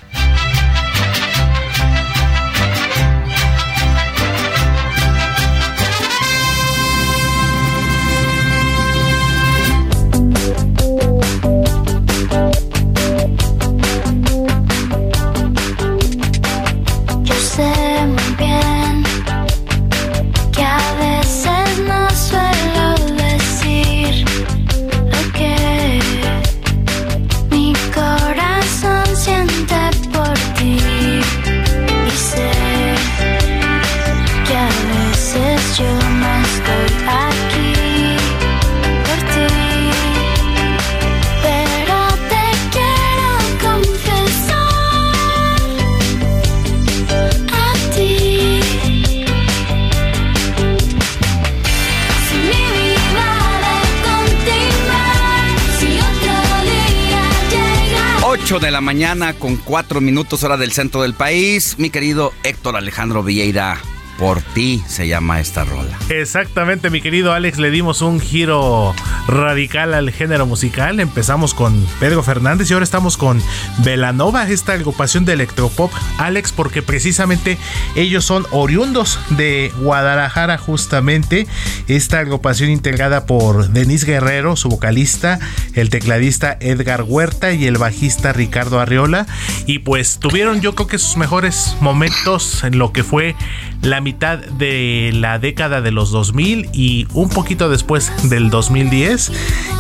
De 58.61 58.71
la 58.71 58.81
mañana 58.81 59.35
con 59.35 59.57
cuatro 59.57 60.01
minutos 60.01 60.43
hora 60.43 60.57
del 60.57 60.73
centro 60.73 61.03
del 61.03 61.15
país. 61.15 61.77
Mi 61.79 61.91
querido 61.91 62.33
Héctor 62.43 62.77
Alejandro 62.77 63.23
Vieira, 63.23 63.81
por 64.19 64.43
ti 64.43 64.83
se 64.87 65.07
llama 65.07 65.41
esta 65.41 65.65
rola. 65.65 65.97
Exactamente, 66.09 66.91
mi 66.91 67.01
querido 67.01 67.33
Alex, 67.33 67.59
le 67.59 67.71
dimos 67.71 68.03
un 68.03 68.21
giro 68.21 68.95
radical 69.29 69.95
al 69.95 70.11
género 70.11 70.45
musical. 70.45 70.99
Empezamos 71.01 71.55
con 71.55 71.87
Pedro 72.01 72.23
Fernández 72.23 72.71
y 72.71 72.75
ahora 72.75 72.85
estamos 72.85 73.17
con 73.17 73.41
Velanova, 73.85 74.49
esta 74.49 74.73
agrupación 74.73 75.25
de 75.25 75.35
electropop. 75.35 75.93
Alex, 76.19 76.53
porque 76.53 76.83
precisamente 76.83 77.59
ellos 77.95 78.25
son 78.25 78.45
oriundos 78.51 79.21
de 79.31 79.73
Guadalajara, 79.79 80.59
justamente. 80.59 81.47
Esta 81.87 82.19
agrupación 82.19 82.71
integrada 82.71 83.25
por 83.25 83.69
Denise 83.69 84.07
Guerrero, 84.07 84.57
su 84.57 84.69
vocalista, 84.69 85.39
el 85.75 85.91
tecladista 85.91 86.57
Edgar 86.61 87.05
Huerta 87.07 87.53
y 87.53 87.67
el 87.67 87.79
bajista 87.79 88.33
Ricardo 88.33 88.81
Arriola. 88.81 89.27
Y 89.67 89.81
pues 89.81 90.19
tuvieron, 90.19 90.61
yo 90.61 90.75
creo 90.75 90.89
que 90.89 90.99
sus 90.99 91.17
mejores 91.17 91.77
momentos 91.81 92.65
en 92.65 92.79
lo 92.79 92.93
que 92.93 93.05
fue 93.05 93.37
la 93.83 94.01
mitad 94.09 94.39
de 94.39 95.11
la 95.13 95.39
década 95.39 95.83
de 95.83 95.91
los 95.91 96.11
2000 96.11 96.71
y 96.73 97.07
un 97.13 97.29
poquito 97.29 97.69
después 97.69 98.11
del 98.31 98.49
2010. 98.49 99.31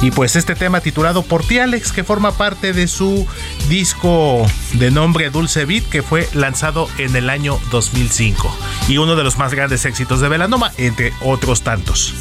Y 0.03 0.11
pues 0.11 0.37
este 0.37 0.55
tema 0.55 0.83
titulado 0.83 1.22
Por 1.22 1.43
ti 1.45 1.59
Alex, 1.59 1.93
que 1.93 2.05
forma 2.05 2.33
parte 2.33 2.74
de 2.74 2.89
su 2.89 3.26
disco 3.70 4.45
de 4.74 4.91
nombre 4.91 5.31
Dulce 5.31 5.64
Beat, 5.64 5.85
que 5.85 6.03
fue 6.03 6.29
lanzado 6.35 6.91
en 6.99 7.16
el 7.16 7.31
año 7.31 7.59
2005. 7.70 8.55
Y 8.89 8.99
uno 8.99 9.16
de 9.16 9.24
los 9.24 9.39
más 9.39 9.55
grandes 9.55 9.87
éxitos 9.87 10.20
de 10.20 10.29
Velanoma, 10.29 10.72
entre 10.76 11.14
otros 11.22 11.62
tantos. 11.62 12.12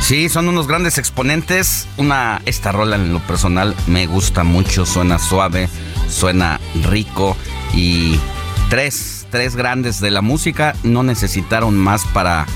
Sí, 0.00 0.28
son 0.28 0.46
unos 0.46 0.68
grandes 0.68 0.96
exponentes. 0.96 1.88
Una, 1.96 2.40
esta 2.46 2.70
rola 2.70 2.94
en 2.94 3.12
lo 3.12 3.18
personal 3.18 3.74
me 3.88 4.06
gusta 4.06 4.44
mucho, 4.44 4.86
suena 4.86 5.18
suave, 5.18 5.68
suena 6.08 6.60
rico 6.84 7.36
y 7.74 8.16
tres 8.70 9.21
tres 9.32 9.56
grandes 9.56 9.98
de 9.98 10.12
la 10.12 10.20
música 10.20 10.76
no 10.84 11.02
necesitaron 11.02 11.76
más 11.76 12.04
para 12.12 12.46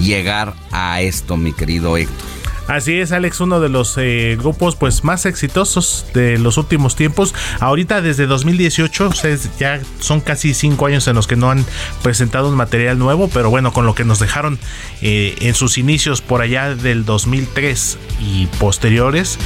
llegar 0.00 0.54
a 0.72 1.00
esto, 1.02 1.36
mi 1.36 1.52
querido 1.52 1.96
Héctor. 1.96 2.34
Así 2.66 2.98
es, 2.98 3.12
Alex, 3.12 3.40
uno 3.40 3.60
de 3.60 3.68
los 3.68 3.94
eh, 3.98 4.36
grupos 4.38 4.74
pues 4.74 5.04
más 5.04 5.26
exitosos 5.26 6.06
de 6.14 6.38
los 6.38 6.56
últimos 6.56 6.96
tiempos. 6.96 7.34
Ahorita 7.60 8.00
desde 8.00 8.26
2018, 8.26 9.10
ya 9.58 9.82
son 10.00 10.22
casi 10.22 10.54
cinco 10.54 10.86
años 10.86 11.06
en 11.06 11.14
los 11.14 11.26
que 11.26 11.36
no 11.36 11.50
han 11.50 11.62
presentado 12.02 12.48
un 12.48 12.56
material 12.56 12.98
nuevo, 12.98 13.28
pero 13.28 13.50
bueno, 13.50 13.74
con 13.74 13.84
lo 13.84 13.94
que 13.94 14.04
nos 14.04 14.18
dejaron 14.18 14.58
eh, 15.02 15.34
en 15.40 15.54
sus 15.54 15.76
inicios 15.76 16.22
por 16.22 16.40
allá 16.40 16.74
del 16.74 17.04
2003 17.04 17.98
y 18.20 18.46
posteriores, 18.58 19.38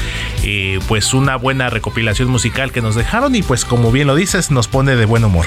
eh, 0.44 0.78
pues 0.86 1.12
una 1.12 1.34
buena 1.34 1.70
recopilación 1.70 2.28
musical 2.28 2.70
que 2.70 2.82
nos 2.82 2.94
dejaron 2.94 3.34
y 3.34 3.42
pues 3.42 3.64
como 3.64 3.90
bien 3.90 4.06
lo 4.06 4.14
dices, 4.14 4.52
nos 4.52 4.68
pone 4.68 4.94
de 4.94 5.06
buen 5.06 5.24
humor. 5.24 5.46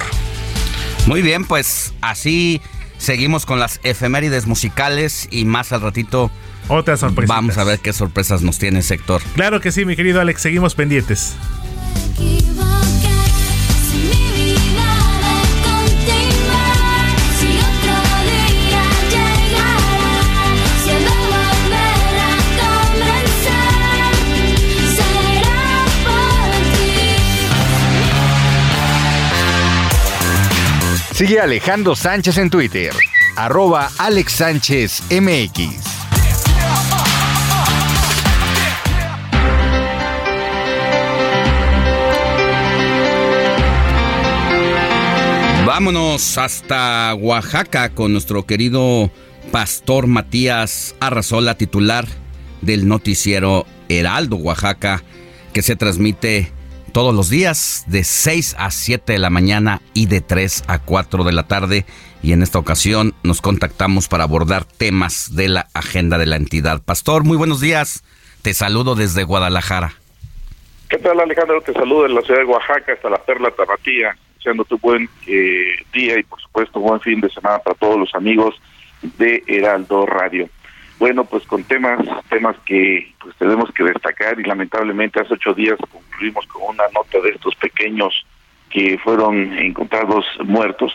Muy 1.07 1.21
bien, 1.21 1.45
pues 1.45 1.93
así 2.01 2.61
seguimos 2.97 3.45
con 3.45 3.59
las 3.59 3.79
efemérides 3.83 4.45
musicales 4.47 5.27
y 5.31 5.45
más 5.45 5.71
al 5.71 5.81
ratito 5.81 6.31
otra 6.67 6.95
sorpresa. 6.97 7.33
Vamos 7.33 7.57
a 7.57 7.63
ver 7.63 7.79
qué 7.79 7.91
sorpresas 7.91 8.41
nos 8.43 8.59
tiene 8.59 8.81
sector. 8.81 9.21
Claro 9.35 9.59
que 9.59 9.71
sí, 9.71 9.85
mi 9.85 9.95
querido 9.95 10.21
Alex, 10.21 10.41
seguimos 10.41 10.75
pendientes. 10.75 11.35
Sigue 31.21 31.39
Alejandro 31.39 31.95
Sánchez 31.95 32.39
en 32.39 32.49
Twitter, 32.49 32.91
arroba 33.35 33.91
Alex 33.99 34.31
Sánchez. 34.31 35.03
Vámonos 45.63 46.39
hasta 46.39 47.13
Oaxaca 47.13 47.89
con 47.89 48.13
nuestro 48.13 48.47
querido 48.47 49.11
pastor 49.51 50.07
Matías 50.07 50.95
Arrazola, 50.99 51.55
titular 51.55 52.07
del 52.61 52.87
noticiero 52.87 53.67
Heraldo 53.89 54.37
Oaxaca, 54.37 55.03
que 55.53 55.61
se 55.61 55.75
transmite 55.75 56.51
todos 56.91 57.15
los 57.15 57.29
días 57.29 57.83
de 57.87 58.03
6 58.03 58.55
a 58.59 58.71
7 58.71 59.13
de 59.13 59.19
la 59.19 59.29
mañana 59.29 59.81
y 59.93 60.07
de 60.07 60.21
3 60.21 60.63
a 60.67 60.79
4 60.79 61.23
de 61.23 61.31
la 61.31 61.47
tarde. 61.47 61.85
Y 62.21 62.33
en 62.33 62.43
esta 62.43 62.59
ocasión 62.59 63.13
nos 63.23 63.41
contactamos 63.41 64.07
para 64.07 64.23
abordar 64.23 64.65
temas 64.65 65.35
de 65.35 65.47
la 65.47 65.67
agenda 65.73 66.17
de 66.17 66.25
la 66.25 66.35
entidad. 66.35 66.81
Pastor, 66.83 67.23
muy 67.23 67.37
buenos 67.37 67.61
días. 67.61 68.03
Te 68.41 68.53
saludo 68.53 68.95
desde 68.95 69.23
Guadalajara. 69.23 69.93
¿Qué 70.89 70.97
tal 70.97 71.19
Alejandro? 71.19 71.61
Te 71.61 71.73
saludo 71.73 72.03
de 72.03 72.09
la 72.09 72.21
ciudad 72.21 72.41
de 72.41 72.45
Oaxaca 72.45 72.93
hasta 72.93 73.09
la 73.09 73.17
Perla 73.17 73.51
Tapatía 73.51 74.15
deseándote 74.41 74.73
un 74.73 74.81
buen 74.81 75.09
eh, 75.27 75.75
día 75.93 76.19
y 76.19 76.23
por 76.23 76.41
supuesto 76.41 76.79
buen 76.79 76.99
fin 77.01 77.21
de 77.21 77.29
semana 77.29 77.59
para 77.59 77.75
todos 77.75 77.97
los 77.97 78.13
amigos 78.15 78.59
de 79.17 79.43
Heraldo 79.47 80.05
Radio. 80.07 80.49
Bueno, 81.01 81.25
pues 81.25 81.47
con 81.47 81.63
temas, 81.63 81.97
temas 82.29 82.55
que 82.63 83.11
pues 83.19 83.35
tenemos 83.37 83.71
que 83.71 83.83
destacar 83.83 84.39
y 84.39 84.43
lamentablemente 84.43 85.19
hace 85.19 85.33
ocho 85.33 85.55
días 85.55 85.75
concluimos 85.89 86.45
con 86.45 86.75
una 86.75 86.83
nota 86.93 87.19
de 87.19 87.31
estos 87.31 87.55
pequeños 87.55 88.23
que 88.69 88.99
fueron 88.99 89.57
encontrados 89.57 90.23
muertos. 90.45 90.93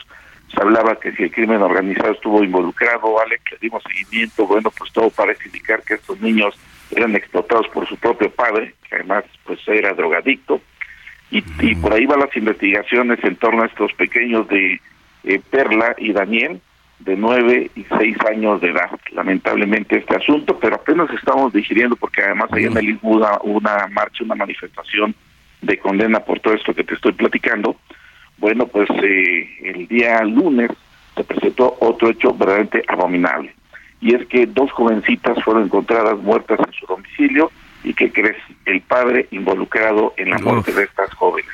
Se 0.54 0.62
hablaba 0.62 0.94
que 1.00 1.10
si 1.10 1.24
el 1.24 1.32
crimen 1.32 1.60
organizado 1.60 2.12
estuvo 2.12 2.44
involucrado, 2.44 3.20
Alex, 3.20 3.42
le 3.50 3.58
dimos 3.58 3.82
seguimiento, 3.82 4.46
bueno, 4.46 4.70
pues 4.78 4.92
todo 4.92 5.10
parece 5.10 5.46
indicar 5.46 5.82
que 5.82 5.94
estos 5.94 6.20
niños 6.20 6.54
eran 6.92 7.16
explotados 7.16 7.66
por 7.70 7.88
su 7.88 7.96
propio 7.96 8.30
padre, 8.30 8.76
que 8.88 8.94
además 8.94 9.24
pues 9.42 9.58
era 9.66 9.92
drogadicto, 9.92 10.60
y, 11.32 11.42
por 11.74 11.92
ahí 11.92 12.06
van 12.06 12.20
las 12.20 12.36
investigaciones 12.36 13.18
en 13.24 13.34
torno 13.34 13.64
a 13.64 13.66
estos 13.66 13.92
pequeños 13.94 14.46
de 14.46 14.80
eh, 15.24 15.40
Perla 15.50 15.96
y 15.98 16.12
Daniel, 16.12 16.60
de 16.98 17.16
nueve 17.16 17.70
y 17.74 17.84
seis 17.98 18.16
años 18.28 18.60
de 18.60 18.70
edad. 18.70 18.90
Lamentablemente 19.12 19.98
este 19.98 20.16
asunto, 20.16 20.58
pero 20.58 20.76
apenas 20.76 21.10
estamos 21.10 21.52
digiriendo 21.52 21.96
porque 21.96 22.22
además 22.22 22.48
hay 22.52 22.64
en 22.64 22.76
el 22.76 22.90
Istmo 22.90 23.20
una, 23.42 23.86
marcha, 23.90 24.24
una 24.24 24.34
manifestación 24.34 25.14
de 25.60 25.78
condena 25.78 26.20
por 26.20 26.40
todo 26.40 26.54
esto 26.54 26.74
que 26.74 26.84
te 26.84 26.94
estoy 26.94 27.12
platicando. 27.12 27.76
Bueno, 28.38 28.66
pues 28.66 28.88
eh, 29.02 29.48
el 29.62 29.86
día 29.88 30.22
lunes 30.24 30.70
se 31.14 31.24
presentó 31.24 31.76
otro 31.80 32.10
hecho 32.10 32.32
verdaderamente 32.34 32.84
abominable. 32.88 33.54
Y 34.00 34.14
es 34.14 34.26
que 34.26 34.46
dos 34.46 34.70
jovencitas 34.72 35.42
fueron 35.42 35.64
encontradas 35.64 36.18
muertas 36.18 36.60
en 36.60 36.72
su 36.74 36.86
domicilio 36.86 37.50
y 37.82 37.94
que 37.94 38.12
crees 38.12 38.36
el 38.66 38.80
padre 38.82 39.26
involucrado 39.30 40.12
en 40.16 40.30
la 40.30 40.38
muerte 40.38 40.72
de 40.72 40.84
estas 40.84 41.12
jóvenes. 41.14 41.50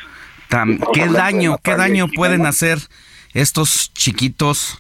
¿Qué 0.93 1.07
daño, 1.07 1.57
qué 1.63 1.77
daño 1.77 2.09
pueden 2.09 2.47
hacer 2.47 2.79
estos 3.33 3.93
chiquitos 3.95 4.79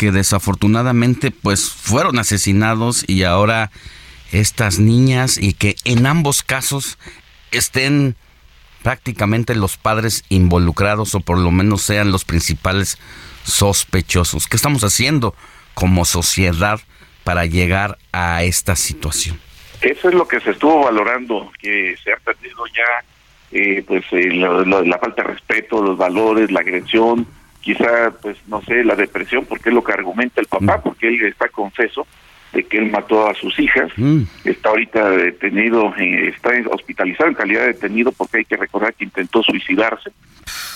que 0.00 0.12
desafortunadamente 0.12 1.30
pues 1.30 1.70
fueron 1.70 2.18
asesinados 2.18 3.04
y 3.06 3.24
ahora 3.24 3.70
estas 4.32 4.78
niñas 4.78 5.36
y 5.36 5.52
que 5.52 5.76
en 5.84 6.06
ambos 6.06 6.42
casos 6.42 6.96
estén 7.50 8.16
prácticamente 8.82 9.54
los 9.54 9.76
padres 9.76 10.24
involucrados 10.30 11.14
o 11.14 11.20
por 11.20 11.36
lo 11.36 11.50
menos 11.50 11.82
sean 11.82 12.12
los 12.12 12.24
principales 12.24 12.96
sospechosos. 13.42 14.46
¿Qué 14.46 14.56
estamos 14.56 14.84
haciendo 14.84 15.34
como 15.74 16.06
sociedad 16.06 16.80
para 17.22 17.44
llegar 17.44 17.98
a 18.10 18.42
esta 18.42 18.76
situación? 18.76 19.38
Eso 19.82 20.08
es 20.08 20.14
lo 20.14 20.26
que 20.26 20.40
se 20.40 20.52
estuvo 20.52 20.84
valorando, 20.84 21.52
que 21.60 21.94
se 22.02 22.14
ha 22.14 22.16
perdido 22.16 22.64
ya 22.68 23.04
eh, 23.52 23.84
pues 23.86 24.06
eh, 24.12 24.30
la 24.32 24.98
falta 24.98 25.24
de 25.24 25.28
respeto, 25.28 25.82
los 25.82 25.98
valores, 25.98 26.50
la 26.50 26.60
agresión, 26.60 27.26
quizá 27.60 28.10
pues 28.22 28.36
no 28.46 28.62
sé, 28.62 28.84
la 28.84 28.94
depresión, 28.94 29.44
porque 29.46 29.68
es 29.68 29.74
lo 29.74 29.84
que 29.84 29.92
argumenta 29.92 30.40
el 30.40 30.46
papá, 30.46 30.78
mm. 30.78 30.82
porque 30.82 31.08
él 31.08 31.22
está 31.26 31.48
confeso 31.48 32.06
de 32.52 32.64
que 32.64 32.78
él 32.78 32.90
mató 32.90 33.28
a 33.28 33.34
sus 33.34 33.58
hijas, 33.60 33.90
mm. 33.96 34.22
está 34.44 34.70
ahorita 34.70 35.10
detenido, 35.10 35.94
eh, 35.96 36.28
está 36.28 36.50
hospitalizado 36.70 37.28
en 37.28 37.36
calidad 37.36 37.60
de 37.60 37.74
detenido 37.74 38.10
porque 38.12 38.38
hay 38.38 38.44
que 38.44 38.56
recordar 38.56 38.94
que 38.94 39.04
intentó 39.04 39.42
suicidarse, 39.42 40.10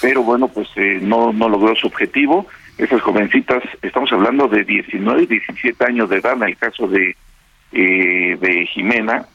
pero 0.00 0.22
bueno, 0.22 0.48
pues 0.48 0.68
no, 1.02 1.32
no 1.32 1.48
logró 1.48 1.74
su 1.74 1.86
objetivo. 1.86 2.46
Esas 2.76 3.00
jovencitas, 3.02 3.62
estamos 3.82 4.12
hablando 4.12 4.48
de 4.48 4.64
19 4.64 5.22
y 5.22 5.26
17 5.26 5.84
años 5.84 6.10
de 6.10 6.16
edad 6.16 6.34
en 6.34 6.42
el 6.42 6.56
caso 6.56 6.88
de 6.88 7.16
eh, 7.76 8.38
de 8.40 8.66
Jimena 8.66 9.26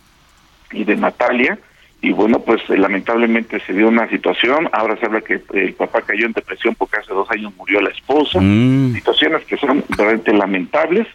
y 0.72 0.86
de 0.86 0.96
Natalia. 0.96 1.60
Y 2.02 2.12
bueno, 2.12 2.40
pues 2.40 2.62
eh, 2.70 2.78
lamentablemente 2.78 3.60
se 3.60 3.74
dio 3.74 3.88
una 3.88 4.10
situación. 4.10 4.70
Ahora 4.72 4.98
se 4.98 5.06
habla 5.06 5.22
que 5.22 5.42
el 5.54 5.74
papá 5.74 6.02
cayó 6.02 6.26
en 6.26 6.34
depresión 6.34 6.76
porque 6.76 6.98
hace 6.98 7.14
dos 7.14 7.30
años 7.32 7.54
murió 7.58 7.82
la 7.82 7.90
esposa. 7.90 8.40
Mm. 8.42 8.94
Situaciones 8.94 9.44
que 9.46 9.58
son 9.58 9.84
realmente 9.90 10.32
lamentables, 10.34 11.08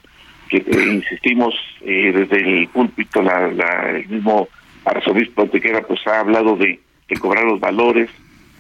que 0.49 0.59
eh, 0.59 0.93
insistimos 0.93 1.55
desde 1.81 2.37
el 2.37 2.69
púlpito, 2.69 3.23
la, 3.23 3.91
el 3.91 4.09
mismo 4.09 4.49
arzobispo 4.85 5.43
Antequera 5.43 5.83
pues 5.83 6.07
ha 6.07 6.21
hablado 6.21 6.57
de, 6.57 6.81
de 7.09 7.17
cobrar 7.17 7.45
los 7.45 7.61
valores, 7.61 8.11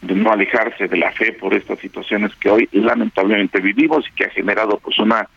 de 0.02 0.14
no 0.14 0.30
alejarse 0.30 0.88
de 0.88 0.96
la 0.96 1.12
fe 1.12 1.32
por 1.32 1.54
estas 1.54 1.78
situaciones 1.78 2.34
que 2.36 2.50
hoy 2.50 2.68
lamentablemente 2.72 3.60
vivimos 3.60 4.06
y 4.08 4.14
que 4.14 4.24
ha 4.24 4.30
generado 4.30 4.78
pues 4.78 4.98
una 4.98 5.28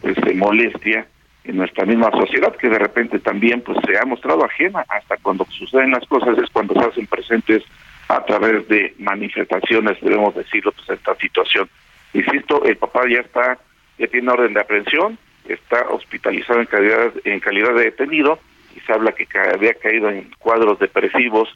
pues, 0.00 0.16
molestia 0.36 1.06
en 1.44 1.56
nuestra 1.56 1.84
misma 1.84 2.10
sociedad 2.12 2.54
que 2.56 2.68
de 2.68 2.78
repente 2.78 3.18
también 3.18 3.62
pues 3.62 3.78
se 3.86 3.98
ha 3.98 4.04
mostrado 4.04 4.44
ajena. 4.44 4.84
Hasta 4.88 5.16
cuando 5.18 5.44
suceden 5.50 5.90
las 5.90 6.06
cosas 6.06 6.38
es 6.38 6.48
cuando 6.50 6.74
se 6.74 6.88
hacen 6.88 7.06
presentes 7.06 7.62
a 8.08 8.24
través 8.24 8.68
de 8.68 8.94
manifestaciones 8.98 10.00
debemos 10.00 10.34
decirlo 10.34 10.72
pues 10.72 10.90
esta 10.90 11.14
situación. 11.16 11.68
Insisto 12.14 12.64
el 12.64 12.76
papá 12.76 13.02
ya 13.08 13.20
está 13.20 13.58
ya 13.98 14.06
tiene 14.06 14.30
orden 14.30 14.54
de 14.54 14.60
aprehensión 14.60 15.18
está 15.48 15.88
hospitalizado 15.88 16.60
en 16.60 16.66
calidad 16.66 17.12
en 17.24 17.40
calidad 17.40 17.74
de 17.74 17.84
detenido 17.84 18.38
y 18.76 18.80
se 18.80 18.92
habla 18.92 19.12
que 19.12 19.26
había 19.38 19.74
caído 19.74 20.08
en 20.08 20.30
cuadros 20.38 20.78
depresivos 20.78 21.48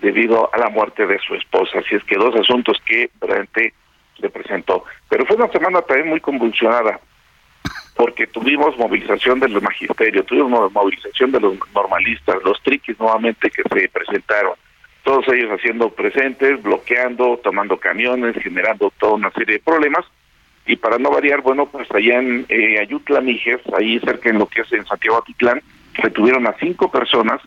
debido 0.00 0.50
a 0.52 0.58
la 0.58 0.68
muerte 0.68 1.06
de 1.06 1.18
su 1.20 1.34
esposa. 1.34 1.78
Así 1.78 1.94
es 1.94 2.04
que 2.04 2.16
dos 2.16 2.34
asuntos 2.34 2.78
que 2.84 3.10
realmente 3.20 3.72
le 4.18 4.30
presentó. 4.30 4.84
Pero 5.08 5.24
fue 5.26 5.36
una 5.36 5.48
semana 5.48 5.82
también 5.82 6.08
muy 6.08 6.20
convulsionada 6.20 7.00
porque 7.96 8.26
tuvimos 8.26 8.76
movilización 8.78 9.40
del 9.40 9.60
magisterio, 9.60 10.24
tuvimos 10.24 10.72
movilización 10.72 11.32
de 11.32 11.40
los 11.40 11.54
normalistas, 11.74 12.36
los 12.44 12.60
triquis 12.62 12.98
nuevamente 12.98 13.50
que 13.50 13.62
se 13.62 13.88
presentaron, 13.88 14.54
todos 15.02 15.26
ellos 15.28 15.50
haciendo 15.50 15.90
presentes, 15.90 16.62
bloqueando, 16.62 17.40
tomando 17.42 17.76
camiones, 17.76 18.36
generando 18.42 18.92
toda 18.98 19.14
una 19.14 19.30
serie 19.32 19.56
de 19.56 19.62
problemas. 19.62 20.06
Y 20.64 20.76
para 20.76 20.98
no 20.98 21.10
variar, 21.10 21.40
bueno, 21.40 21.66
pues 21.66 21.90
allá 21.90 22.20
en 22.20 22.46
eh, 22.48 22.78
Ayutla, 22.80 23.20
Mijes, 23.20 23.60
ahí 23.76 23.98
cerca 23.98 24.30
en 24.30 24.38
lo 24.38 24.46
que 24.46 24.60
es 24.60 24.72
en 24.72 24.86
Santiago 24.86 25.18
Atitlán, 25.18 25.60
retuvieron 25.94 26.46
a 26.46 26.54
cinco 26.60 26.90
personas. 26.90 27.40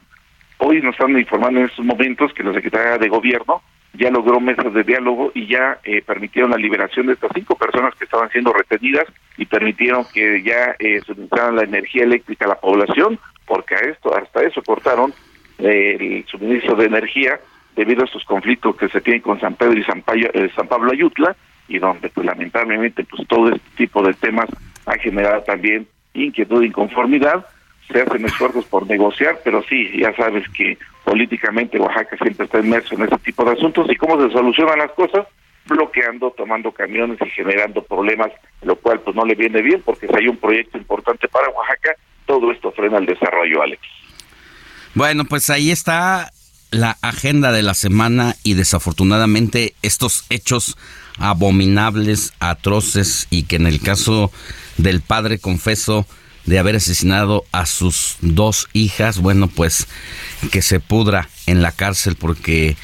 Hoy 0.58 0.82
nos 0.82 0.96
están 0.96 1.18
informando 1.18 1.62
en 1.62 1.68
estos 1.68 1.86
momentos 1.86 2.34
que 2.34 2.44
la 2.44 2.54
Secretaría 2.54 2.98
de 2.98 3.08
Gobierno 3.08 3.62
ya 3.98 4.12
logró 4.12 4.40
mesas 4.40 4.74
de 4.74 4.84
diálogo 4.84 5.32
y 5.34 5.48
ya 5.48 5.80
eh, 5.84 6.02
permitieron 6.02 6.52
la 6.52 6.58
liberación 6.58 7.08
de 7.08 7.14
estas 7.14 7.32
cinco 7.34 7.56
personas 7.56 7.96
que 7.96 8.06
estaban 8.06 8.30
siendo 8.32 8.54
retenidas 8.54 9.06
y 9.38 9.46
permitieron 9.46 10.06
que 10.14 10.42
ya 10.44 10.76
eh, 10.80 11.02
suministraran 11.06 11.56
la 11.56 11.64
energía 11.64 12.04
eléctrica 12.04 12.46
a 12.46 12.50
la 12.50 12.60
población, 12.60 13.20
porque 13.46 13.76
a 13.76 13.80
esto, 13.80 14.16
hasta 14.16 14.44
eso 14.44 14.62
cortaron 14.64 15.14
eh, 15.60 15.98
el 16.00 16.26
suministro 16.28 16.76
de 16.76 16.86
energía 16.86 17.40
debido 17.76 18.02
a 18.02 18.06
estos 18.06 18.24
conflictos 18.26 18.76
que 18.76 18.90
se 18.90 19.02
tienen 19.02 19.22
con 19.22 19.40
San 19.40 19.56
Pedro 19.56 19.78
y 19.78 19.84
San, 19.84 20.04
eh, 20.08 20.50
San 20.56 20.68
Pablo 20.68 20.92
Ayutla, 20.92 21.36
y 21.68 21.80
donde 21.80 22.10
pues 22.10 22.26
lamentablemente 22.26 23.04
pues 23.04 23.28
todo 23.28 23.50
este 23.50 23.70
tipo 23.76 24.04
de 24.04 24.14
temas 24.14 24.48
ha 24.86 24.98
generado 24.98 25.42
también 25.44 25.88
inquietud 26.14 26.62
e 26.62 26.68
inconformidad, 26.68 27.46
se 27.92 28.02
hacen 28.02 28.26
esfuerzos 28.26 28.66
por 28.66 28.88
negociar, 28.88 29.40
pero 29.44 29.64
sí, 29.64 29.92
ya 30.00 30.16
sabes 30.16 30.48
que 30.50 30.78
políticamente 31.04 31.80
Oaxaca 31.80 32.18
siempre 32.18 32.46
está 32.46 32.60
inmerso 32.60 32.96
en 32.96 33.04
ese 33.04 33.18
tipo 33.20 33.46
de 33.46 33.52
asuntos 33.52 33.88
y 33.90 33.96
cómo 33.96 34.20
se 34.22 34.34
solucionan 34.34 34.80
las 34.80 34.92
cosas, 34.92 35.28
bloqueando, 35.68 36.32
tomando 36.32 36.72
camiones 36.72 37.20
y 37.22 37.30
generando 37.30 37.84
problemas, 37.84 38.32
lo 38.62 38.76
cual 38.76 39.00
pues 39.02 39.16
no 39.16 39.26
le 39.26 39.36
viene 39.36 39.62
bien 39.62 39.82
porque 39.84 40.08
si 40.08 40.16
hay 40.16 40.28
un 40.28 40.38
proyecto 40.38 40.78
importante 40.78 41.28
para 41.28 41.50
Oaxaca, 41.50 41.96
todo 42.26 42.52
esto 42.52 42.72
frena 42.72 42.98
el 42.98 43.06
desarrollo, 43.06 43.62
Alex. 43.62 43.82
Bueno, 44.96 45.26
pues 45.26 45.50
ahí 45.50 45.72
está 45.72 46.32
la 46.72 46.98
agenda 47.02 47.52
de 47.52 47.62
la 47.62 47.74
semana 47.74 48.36
y 48.44 48.54
desafortunadamente 48.54 49.76
estos 49.82 50.26
hechos 50.30 50.78
abominables, 51.18 52.34
atroces 52.40 53.28
y 53.30 53.44
que 53.44 53.56
en 53.58 53.68
el 53.68 53.80
caso 53.80 54.32
del 54.78 55.02
padre 55.02 55.40
confeso 55.40 56.06
de 56.46 56.60
haber 56.60 56.76
asesinado 56.76 57.46
a 57.52 57.66
sus 57.66 58.18
dos 58.22 58.68
hijas, 58.74 59.20
bueno, 59.20 59.48
pues 59.48 59.88
que 60.52 60.62
se 60.62 60.80
pudra 60.80 61.30
en 61.48 61.62
la 61.62 61.72
cárcel 61.72 62.16
porque 62.16 62.78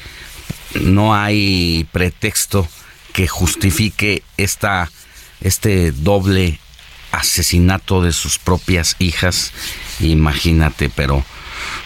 no 0.80 1.14
hay 1.14 1.86
pretexto 1.92 2.68
que 3.12 3.28
justifique 3.28 4.22
esta 4.36 4.90
este 5.42 5.92
doble 5.92 6.58
asesinato 7.10 8.02
de 8.02 8.12
sus 8.12 8.38
propias 8.38 8.96
hijas. 8.98 9.52
Imagínate, 10.00 10.88
pero 10.88 11.24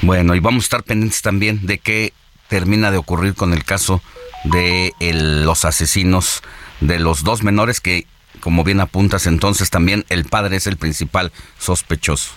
bueno, 0.02 0.34
y 0.34 0.40
vamos 0.40 0.64
a 0.64 0.66
estar 0.66 0.82
pendientes 0.84 1.22
también 1.22 1.66
de 1.66 1.78
qué 1.78 2.12
termina 2.48 2.90
de 2.90 2.98
ocurrir 2.98 3.34
con 3.34 3.52
el 3.52 3.64
caso 3.64 4.02
de 4.44 4.92
los 5.00 5.64
asesinos 5.64 6.42
de 6.80 6.98
los 6.98 7.24
dos 7.24 7.42
menores 7.42 7.80
que, 7.80 8.06
como 8.40 8.64
bien 8.64 8.80
apuntas, 8.80 9.26
entonces 9.26 9.70
también 9.70 10.04
el 10.08 10.24
padre 10.24 10.56
es 10.56 10.66
el 10.66 10.76
principal 10.76 11.32
sospechoso. 11.58 12.32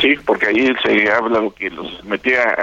Sí, 0.00 0.14
porque 0.26 0.46
ahí 0.46 0.74
se 0.82 1.10
habla 1.10 1.40
que 1.56 1.70
los 1.70 2.04
metía, 2.04 2.54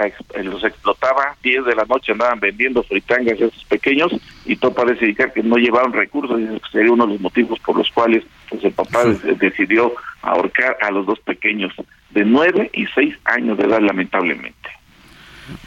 los 0.44 0.62
explotaba, 0.62 1.36
10 1.42 1.64
de 1.64 1.74
la 1.74 1.84
noche 1.84 2.12
andaban 2.12 2.38
vendiendo 2.38 2.82
fritangas 2.84 3.40
a 3.40 3.46
esos 3.46 3.64
pequeños 3.64 4.12
y 4.44 4.54
todo 4.54 4.72
parece 4.72 5.06
indicar 5.06 5.32
que 5.32 5.42
no 5.42 5.56
llevaron 5.56 5.92
recursos 5.92 6.40
y 6.40 6.46
sería 6.70 6.92
uno 6.92 7.06
de 7.06 7.14
los 7.14 7.20
motivos 7.20 7.58
por 7.58 7.76
los 7.76 7.90
cuales 7.90 8.22
pues, 8.48 8.62
el 8.62 8.72
papá 8.72 9.04
decidió 9.40 9.92
ahorcar 10.22 10.76
a 10.80 10.92
los 10.92 11.06
dos 11.06 11.18
pequeños 11.20 11.72
de 12.10 12.24
9 12.24 12.70
y 12.72 12.86
6 12.94 13.16
años 13.24 13.58
de 13.58 13.64
edad 13.64 13.80
lamentablemente. 13.80 14.70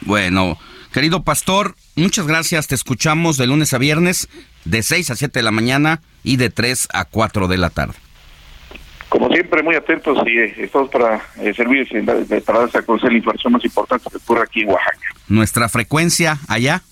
Bueno, 0.02 0.58
querido 0.98 1.22
pastor, 1.22 1.76
muchas 1.94 2.26
gracias, 2.26 2.66
te 2.66 2.74
escuchamos 2.74 3.36
de 3.36 3.46
lunes 3.46 3.72
a 3.72 3.78
viernes 3.78 4.28
de 4.64 4.82
6 4.82 5.12
a 5.12 5.14
7 5.14 5.38
de 5.38 5.44
la 5.44 5.52
mañana 5.52 6.00
y 6.24 6.38
de 6.38 6.50
3 6.50 6.88
a 6.92 7.04
4 7.04 7.46
de 7.46 7.56
la 7.56 7.70
tarde. 7.70 7.94
Como 9.08 9.28
siempre, 9.28 9.62
muy 9.62 9.76
atentos 9.76 10.18
y 10.26 10.36
eh, 10.36 10.54
estamos 10.58 10.90
para 10.90 11.22
eh, 11.40 11.54
servir 11.54 11.86
para 12.44 12.58
darse 12.62 12.78
a 12.78 12.82
conocer 12.82 13.12
la 13.12 13.18
información 13.18 13.52
más 13.52 13.64
importante 13.64 14.10
que 14.10 14.16
ocurre 14.16 14.42
aquí 14.42 14.62
en 14.62 14.70
Oaxaca. 14.70 14.98
¿Nuestra 15.28 15.68
frecuencia 15.68 16.40
allá? 16.48 16.82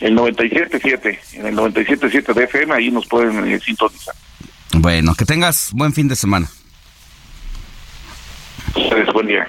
El 0.00 0.16
97.7, 0.16 1.18
en 1.34 1.46
el 1.46 1.56
97.7 1.56 2.34
de 2.34 2.42
FM, 2.42 2.74
ahí 2.74 2.90
nos 2.90 3.06
pueden 3.06 3.46
eh, 3.46 3.60
sintonizar. 3.60 4.16
Bueno, 4.72 5.14
que 5.14 5.24
tengas 5.24 5.70
buen 5.74 5.92
fin 5.92 6.08
de 6.08 6.16
semana. 6.16 6.48
Ustedes, 8.74 9.12
buen 9.12 9.28
día. 9.28 9.48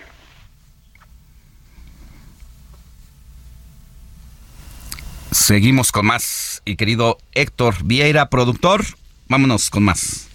Seguimos 5.32 5.92
con 5.92 6.08
más. 6.08 6.62
Y 6.66 6.76
querido 6.76 7.18
Héctor 7.34 7.76
Vieira, 7.84 8.30
productor, 8.30 8.84
vámonos 9.28 9.70
con 9.70 9.84
más. 9.84 10.28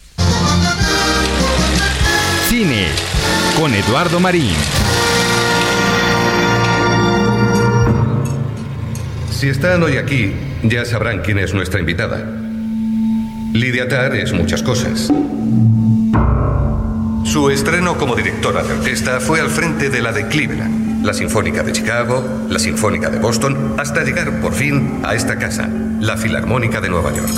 Cine 2.49 2.89
con 3.59 3.75
Eduardo 3.75 4.21
Marín. 4.21 4.55
Si 9.31 9.49
están 9.49 9.83
hoy 9.83 9.97
aquí, 9.97 10.33
ya 10.63 10.85
sabrán 10.85 11.23
quién 11.23 11.39
es 11.39 11.55
nuestra 11.55 11.81
invitada. 11.81 12.25
Lidia 13.53 13.89
Tar 13.89 14.15
es 14.15 14.33
muchas 14.33 14.63
cosas. 14.63 15.13
Su 17.25 17.51
estreno 17.51 17.99
como 17.99 18.15
directora 18.15 18.63
de 18.63 18.75
orquesta 18.75 19.21
fue 19.21 19.41
al 19.41 19.51
frente 19.51 19.91
de 19.91 20.01
la 20.01 20.13
de 20.13 20.29
Cleveland 20.29 20.94
la 21.05 21.13
Sinfónica 21.13 21.63
de 21.63 21.71
Chicago, 21.73 22.25
la 22.49 22.59
Sinfónica 22.59 23.11
de 23.11 23.19
Boston, 23.19 23.75
hasta 23.79 24.03
llegar 24.03 24.41
por 24.41 24.55
fin 24.55 25.01
a 25.05 25.15
esta 25.15 25.37
casa, 25.37 25.69
la 26.01 26.17
Filarmónica 26.17 26.81
de 26.81 26.89
Nueva 26.89 27.13
York. 27.13 27.31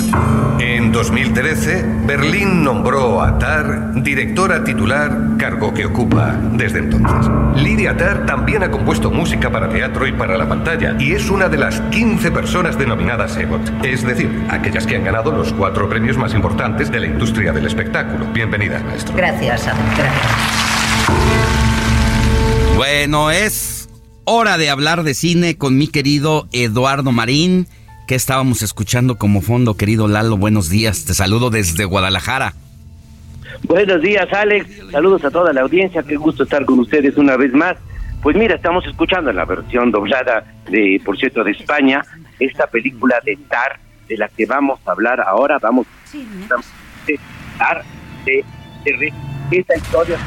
En 0.59 0.93
2013, 0.93 1.85
Berlín 2.05 2.63
nombró 2.63 3.21
a 3.21 3.37
Tar 3.37 4.01
directora 4.01 4.63
titular, 4.63 5.11
cargo 5.37 5.73
que 5.73 5.85
ocupa 5.85 6.33
desde 6.53 6.79
entonces. 6.79 7.29
Lidia 7.61 7.97
Tar 7.97 8.25
también 8.25 8.63
ha 8.63 8.71
compuesto 8.71 9.11
música 9.11 9.49
para 9.51 9.67
teatro 9.67 10.07
y 10.07 10.13
para 10.13 10.37
la 10.37 10.47
pantalla 10.47 10.95
y 10.97 11.11
es 11.11 11.29
una 11.29 11.49
de 11.49 11.57
las 11.57 11.81
15 11.91 12.31
personas 12.31 12.77
denominadas 12.77 13.35
EGOT, 13.35 13.83
es 13.83 14.03
decir, 14.03 14.45
aquellas 14.49 14.87
que 14.87 14.95
han 14.95 15.03
ganado 15.03 15.33
los 15.33 15.51
cuatro 15.51 15.89
premios 15.89 16.17
más 16.17 16.33
importantes 16.33 16.89
de 16.89 17.01
la 17.01 17.07
industria 17.07 17.51
del 17.51 17.65
espectáculo. 17.65 18.27
Bienvenida, 18.33 18.79
maestro. 18.79 19.13
Gracias, 19.13 19.65
Gracias. 19.65 21.56
Bueno, 22.77 23.31
es 23.31 23.89
hora 24.23 24.59
de 24.59 24.69
hablar 24.69 25.01
de 25.01 25.15
cine 25.15 25.57
con 25.57 25.79
mi 25.79 25.87
querido 25.87 26.47
Eduardo 26.51 27.11
Marín, 27.11 27.65
que 28.07 28.13
estábamos 28.13 28.61
escuchando 28.61 29.17
como 29.17 29.41
fondo. 29.41 29.75
Querido 29.75 30.07
Lalo, 30.07 30.37
buenos 30.37 30.69
días. 30.69 31.03
Te 31.05 31.15
saludo 31.15 31.49
desde 31.49 31.85
Guadalajara. 31.85 32.53
Buenos 33.63 33.99
días, 34.03 34.31
Alex. 34.31 34.69
Saludos 34.91 35.25
a 35.25 35.31
toda 35.31 35.53
la 35.53 35.61
audiencia. 35.61 36.03
Qué 36.03 36.17
gusto 36.17 36.43
estar 36.43 36.65
con 36.65 36.77
ustedes 36.77 37.17
una 37.17 37.35
vez 37.35 37.51
más. 37.51 37.77
Pues 38.21 38.37
mira, 38.37 38.53
estamos 38.53 38.85
escuchando 38.85 39.33
la 39.33 39.45
versión 39.45 39.89
doblada 39.89 40.45
de, 40.69 41.01
por 41.03 41.17
cierto, 41.17 41.43
de 41.43 41.53
España, 41.53 42.05
esta 42.39 42.67
película 42.67 43.19
de 43.25 43.39
Tar, 43.49 43.79
de 44.07 44.17
la 44.17 44.27
que 44.29 44.45
vamos 44.45 44.79
a 44.85 44.91
hablar 44.91 45.19
ahora. 45.21 45.57
Vamos 45.59 45.87
a 46.51 47.57
Tar, 47.57 47.83
de, 48.23 48.45
de, 48.85 49.13
esta 49.49 49.75
historia 49.75 50.19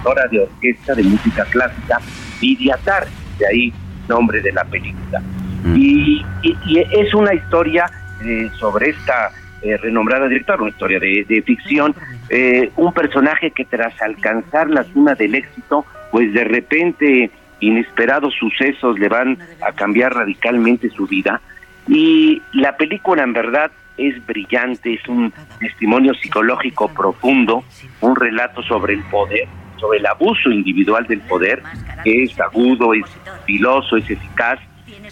directora 0.00 0.26
de 0.28 0.40
orquesta 0.40 0.94
de 0.94 1.02
música 1.02 1.44
clásica, 1.46 1.98
Lidia 2.40 2.78
Tar, 2.84 3.06
de 3.38 3.46
ahí 3.46 3.72
nombre 4.08 4.40
de 4.40 4.52
la 4.52 4.64
película. 4.64 5.20
Mm. 5.64 5.76
Y, 5.76 6.24
es 6.72 7.14
una 7.14 7.34
historia 7.34 7.86
eh, 8.24 8.48
sobre 8.58 8.90
esta 8.90 9.30
eh, 9.62 9.76
renombrada 9.76 10.26
directora, 10.26 10.62
una 10.62 10.70
historia 10.70 10.98
de, 10.98 11.42
ficción, 11.44 11.94
eh, 12.28 12.70
un 12.76 12.92
personaje 12.92 13.50
que 13.50 13.64
tras 13.64 14.00
alcanzar 14.00 14.70
la 14.70 14.84
cima 14.84 15.14
del 15.14 15.34
éxito, 15.34 15.84
pues 16.10 16.32
de 16.32 16.44
repente 16.44 17.30
inesperados 17.60 18.34
sucesos 18.38 18.98
le 18.98 19.08
van 19.08 19.38
a 19.60 19.72
cambiar 19.72 20.14
radicalmente 20.14 20.88
su 20.90 21.06
vida. 21.06 21.40
Y 21.88 22.40
la 22.52 22.76
película 22.76 23.22
en 23.22 23.32
verdad 23.32 23.70
es 23.96 24.24
brillante, 24.26 24.94
es 24.94 25.06
un 25.08 25.32
testimonio 25.58 26.14
psicológico 26.14 26.88
profundo, 26.88 27.64
un 28.00 28.16
relato 28.16 28.62
sobre 28.62 28.94
el 28.94 29.02
poder, 29.04 29.46
sobre 29.80 29.98
el 29.98 30.06
abuso 30.06 30.50
individual 30.50 31.06
del 31.06 31.20
poder, 31.22 31.62
que 32.04 32.24
es 32.24 32.38
agudo, 32.40 32.94
es 32.94 33.04
filoso, 33.46 33.96
es 33.96 34.08
eficaz. 34.10 34.60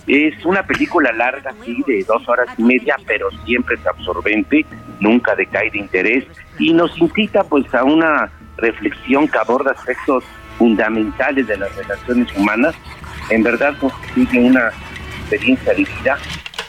Es 0.06 0.44
una 0.44 0.62
película 0.62 1.12
larga, 1.12 1.52
sí, 1.64 1.82
de 1.86 2.04
dos 2.04 2.26
horas 2.28 2.48
y 2.56 2.62
media, 2.62 2.96
pero 3.06 3.28
siempre 3.44 3.76
es 3.76 3.86
absorbente, 3.86 4.64
nunca 5.00 5.34
decae 5.34 5.70
de 5.70 5.78
interés 5.78 6.24
y 6.58 6.72
nos 6.72 6.96
incita 6.98 7.44
pues 7.44 7.72
a 7.74 7.84
una 7.84 8.30
reflexión 8.56 9.28
que 9.28 9.38
aborda 9.38 9.72
aspectos 9.72 10.24
fundamentales 10.56 11.46
de 11.46 11.56
las 11.56 11.74
relaciones 11.76 12.36
humanas. 12.36 12.74
En 13.30 13.42
verdad 13.42 13.74
constituye 13.78 14.40
una 14.40 14.70
experiencia 15.20 15.74
de 15.74 15.84
vida 15.84 16.18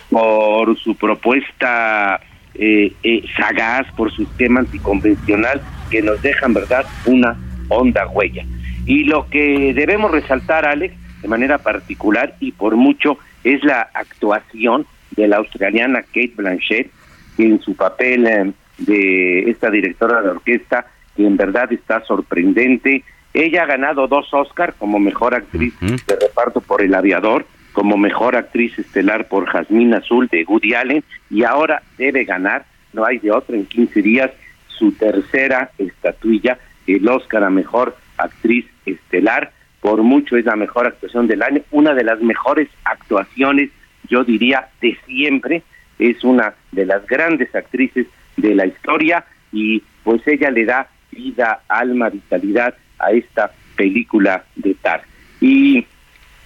por 0.09 0.77
su 0.77 0.95
propuesta 0.95 2.19
eh, 2.55 2.93
eh, 3.03 3.23
sagaz, 3.37 3.87
por 3.95 4.11
su 4.11 4.25
tema 4.37 4.59
anticonvencional, 4.61 5.61
que 5.89 6.01
nos 6.01 6.21
dejan, 6.21 6.53
¿verdad?, 6.53 6.85
una 7.05 7.37
honda 7.69 8.07
huella. 8.07 8.45
Y 8.85 9.05
lo 9.05 9.27
que 9.29 9.73
debemos 9.73 10.11
resaltar, 10.11 10.65
Alex, 10.65 10.95
de 11.21 11.27
manera 11.27 11.57
particular 11.57 12.35
y 12.39 12.51
por 12.51 12.75
mucho, 12.75 13.17
es 13.43 13.63
la 13.63 13.89
actuación 13.93 14.85
de 15.11 15.27
la 15.27 15.37
australiana 15.37 16.01
Kate 16.01 16.33
Blanchett, 16.35 16.91
que 17.37 17.43
en 17.43 17.61
su 17.61 17.75
papel 17.75 18.27
eh, 18.27 18.51
de 18.77 19.49
esta 19.49 19.69
directora 19.69 20.21
de 20.21 20.29
orquesta, 20.29 20.85
que 21.15 21.25
en 21.25 21.37
verdad 21.37 21.71
está 21.71 22.03
sorprendente. 22.05 23.03
Ella 23.33 23.63
ha 23.63 23.65
ganado 23.65 24.07
dos 24.07 24.33
Oscars 24.33 24.75
como 24.77 24.99
mejor 24.99 25.35
actriz 25.35 25.73
de 25.79 26.15
reparto 26.19 26.61
por 26.61 26.81
El 26.81 26.95
Aviador, 26.95 27.45
como 27.73 27.97
mejor 27.97 28.35
actriz 28.35 28.77
estelar 28.79 29.27
por 29.27 29.45
Jasmine 29.45 29.97
Azul 29.97 30.27
de 30.27 30.43
Woody 30.45 30.73
Allen 30.73 31.03
y 31.29 31.43
ahora 31.43 31.83
debe 31.97 32.23
ganar, 32.23 32.65
no 32.93 33.05
hay 33.05 33.19
de 33.19 33.31
otra, 33.31 33.55
en 33.55 33.65
15 33.65 34.01
días, 34.01 34.31
su 34.67 34.91
tercera 34.93 35.71
estatuilla, 35.77 36.57
el 36.95 37.07
Oscar 37.07 37.43
a 37.43 37.49
mejor 37.49 37.95
actriz 38.17 38.65
estelar, 38.85 39.51
por 39.81 40.03
mucho 40.03 40.37
es 40.37 40.45
la 40.45 40.55
mejor 40.55 40.87
actuación 40.87 41.27
del 41.27 41.41
año, 41.41 41.61
una 41.71 41.93
de 41.93 42.03
las 42.03 42.19
mejores 42.21 42.67
actuaciones, 42.83 43.69
yo 44.09 44.23
diría, 44.23 44.69
de 44.81 44.97
siempre, 45.05 45.63
es 45.99 46.23
una 46.23 46.53
de 46.71 46.85
las 46.85 47.05
grandes 47.07 47.53
actrices 47.53 48.07
de 48.37 48.55
la 48.55 48.65
historia 48.65 49.25
y 49.51 49.83
pues 50.03 50.25
ella 50.27 50.49
le 50.51 50.65
da 50.65 50.89
vida, 51.11 51.61
alma, 51.67 52.09
vitalidad 52.09 52.75
a 52.99 53.11
esta 53.11 53.51
película 53.75 54.43
de 54.55 54.73
Tar. 54.75 55.03
Y, 55.41 55.85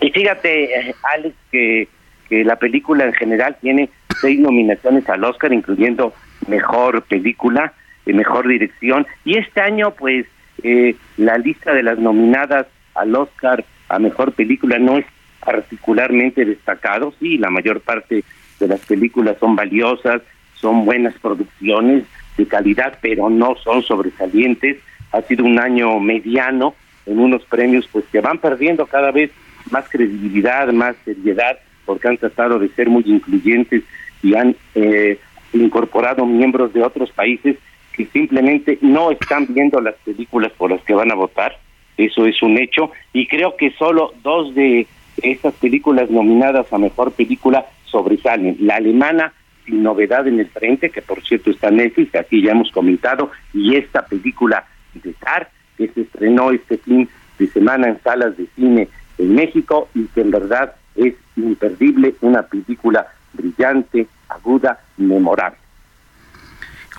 y 0.01 0.09
fíjate, 0.11 0.89
eh, 0.89 0.95
Alex, 1.15 1.35
que, 1.51 1.87
que 2.29 2.43
la 2.43 2.57
película 2.57 3.05
en 3.05 3.13
general 3.13 3.57
tiene 3.61 3.89
seis 4.19 4.39
nominaciones 4.39 5.07
al 5.09 5.23
Oscar, 5.23 5.53
incluyendo 5.53 6.13
mejor 6.47 7.03
película, 7.03 7.73
y 8.05 8.13
mejor 8.13 8.47
dirección. 8.47 9.05
Y 9.25 9.37
este 9.37 9.61
año, 9.61 9.91
pues, 9.91 10.25
eh, 10.63 10.95
la 11.17 11.37
lista 11.37 11.73
de 11.73 11.83
las 11.83 11.99
nominadas 11.99 12.67
al 12.95 13.15
Oscar 13.15 13.65
a 13.89 13.99
mejor 13.99 14.33
película 14.33 14.79
no 14.79 14.97
es 14.97 15.05
particularmente 15.43 16.45
destacado. 16.45 17.13
Sí, 17.19 17.37
la 17.37 17.49
mayor 17.49 17.81
parte 17.81 18.23
de 18.59 18.67
las 18.67 18.79
películas 18.81 19.37
son 19.39 19.55
valiosas, 19.55 20.21
son 20.55 20.85
buenas 20.85 21.13
producciones 21.19 22.05
de 22.37 22.47
calidad, 22.47 22.97
pero 23.01 23.29
no 23.29 23.55
son 23.63 23.83
sobresalientes. 23.83 24.77
Ha 25.11 25.21
sido 25.23 25.45
un 25.45 25.59
año 25.59 25.99
mediano 25.99 26.73
en 27.05 27.19
unos 27.19 27.43
premios 27.45 27.87
pues 27.91 28.05
que 28.11 28.21
van 28.21 28.39
perdiendo 28.39 28.85
cada 28.85 29.11
vez 29.11 29.31
más 29.69 29.87
credibilidad, 29.89 30.71
más 30.71 30.95
seriedad, 31.03 31.59
porque 31.85 32.07
han 32.07 32.17
tratado 32.17 32.59
de 32.59 32.69
ser 32.69 32.89
muy 32.89 33.03
incluyentes 33.05 33.83
y 34.21 34.35
han 34.35 34.55
eh, 34.75 35.19
incorporado 35.51 36.25
miembros 36.25 36.73
de 36.73 36.81
otros 36.81 37.11
países 37.11 37.57
que 37.95 38.05
simplemente 38.07 38.77
no 38.81 39.11
están 39.11 39.47
viendo 39.49 39.79
las 39.79 39.95
películas 40.03 40.51
por 40.57 40.71
las 40.71 40.81
que 40.81 40.93
van 40.93 41.11
a 41.11 41.15
votar. 41.15 41.57
Eso 41.97 42.25
es 42.25 42.41
un 42.41 42.57
hecho. 42.57 42.91
Y 43.13 43.27
creo 43.27 43.55
que 43.55 43.71
solo 43.71 44.13
dos 44.23 44.53
de 44.55 44.87
esas 45.21 45.53
películas 45.55 46.09
nominadas 46.09 46.71
a 46.73 46.77
mejor 46.77 47.11
película 47.11 47.65
sobresalen. 47.85 48.57
La 48.59 48.77
alemana, 48.77 49.33
Sin 49.65 49.83
Novedad 49.83 50.27
en 50.27 50.39
el 50.39 50.47
Frente, 50.47 50.89
que 50.89 51.01
por 51.01 51.23
cierto 51.23 51.51
está 51.51 51.67
en 51.69 51.77
Netflix, 51.77 52.15
aquí 52.15 52.41
ya 52.41 52.51
hemos 52.51 52.71
comentado, 52.71 53.31
y 53.53 53.75
esta 53.75 54.05
película 54.05 54.65
de 54.95 55.13
Tar, 55.13 55.49
que 55.77 55.87
se 55.89 56.01
estrenó 56.01 56.51
este 56.51 56.77
fin 56.79 57.07
de 57.37 57.47
semana 57.47 57.87
en 57.87 58.01
salas 58.01 58.35
de 58.37 58.47
cine 58.55 58.87
en 59.17 59.35
México 59.35 59.89
y 59.93 60.05
que 60.07 60.21
en 60.21 60.31
verdad 60.31 60.75
es 60.95 61.13
imperdible, 61.35 62.15
una 62.21 62.43
película 62.43 63.07
brillante, 63.33 64.07
aguda, 64.29 64.79
memorable. 64.97 65.62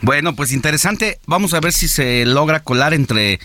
Bueno, 0.02 0.34
pues 0.34 0.52
interesante. 0.52 1.18
Vamos 1.26 1.54
a 1.54 1.60
ver 1.60 1.72
si 1.72 1.88
se 1.88 2.24
logra 2.26 2.60
colar 2.60 2.94
entre 2.94 3.40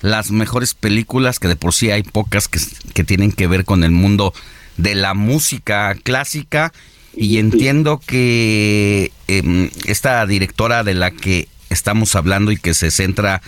las 0.00 0.30
mejores 0.30 0.74
películas, 0.74 1.38
que 1.38 1.48
de 1.48 1.56
por 1.56 1.74
sí 1.74 1.90
hay 1.90 2.02
pocas 2.02 2.48
que, 2.48 2.60
que 2.94 3.04
tienen 3.04 3.32
que 3.32 3.46
ver 3.46 3.64
con 3.64 3.84
el 3.84 3.90
mundo 3.90 4.32
de 4.76 4.94
la 4.94 5.14
música 5.14 5.94
clásica. 6.02 6.72
Y 7.14 7.38
entiendo 7.38 8.00
que 8.04 9.10
em, 9.26 9.70
esta 9.86 10.24
directora 10.26 10.84
de 10.84 10.94
la 10.94 11.10
que 11.10 11.48
estamos 11.68 12.14
hablando 12.14 12.52
y 12.52 12.56
que 12.56 12.74
se 12.74 12.90
centra 12.90 13.42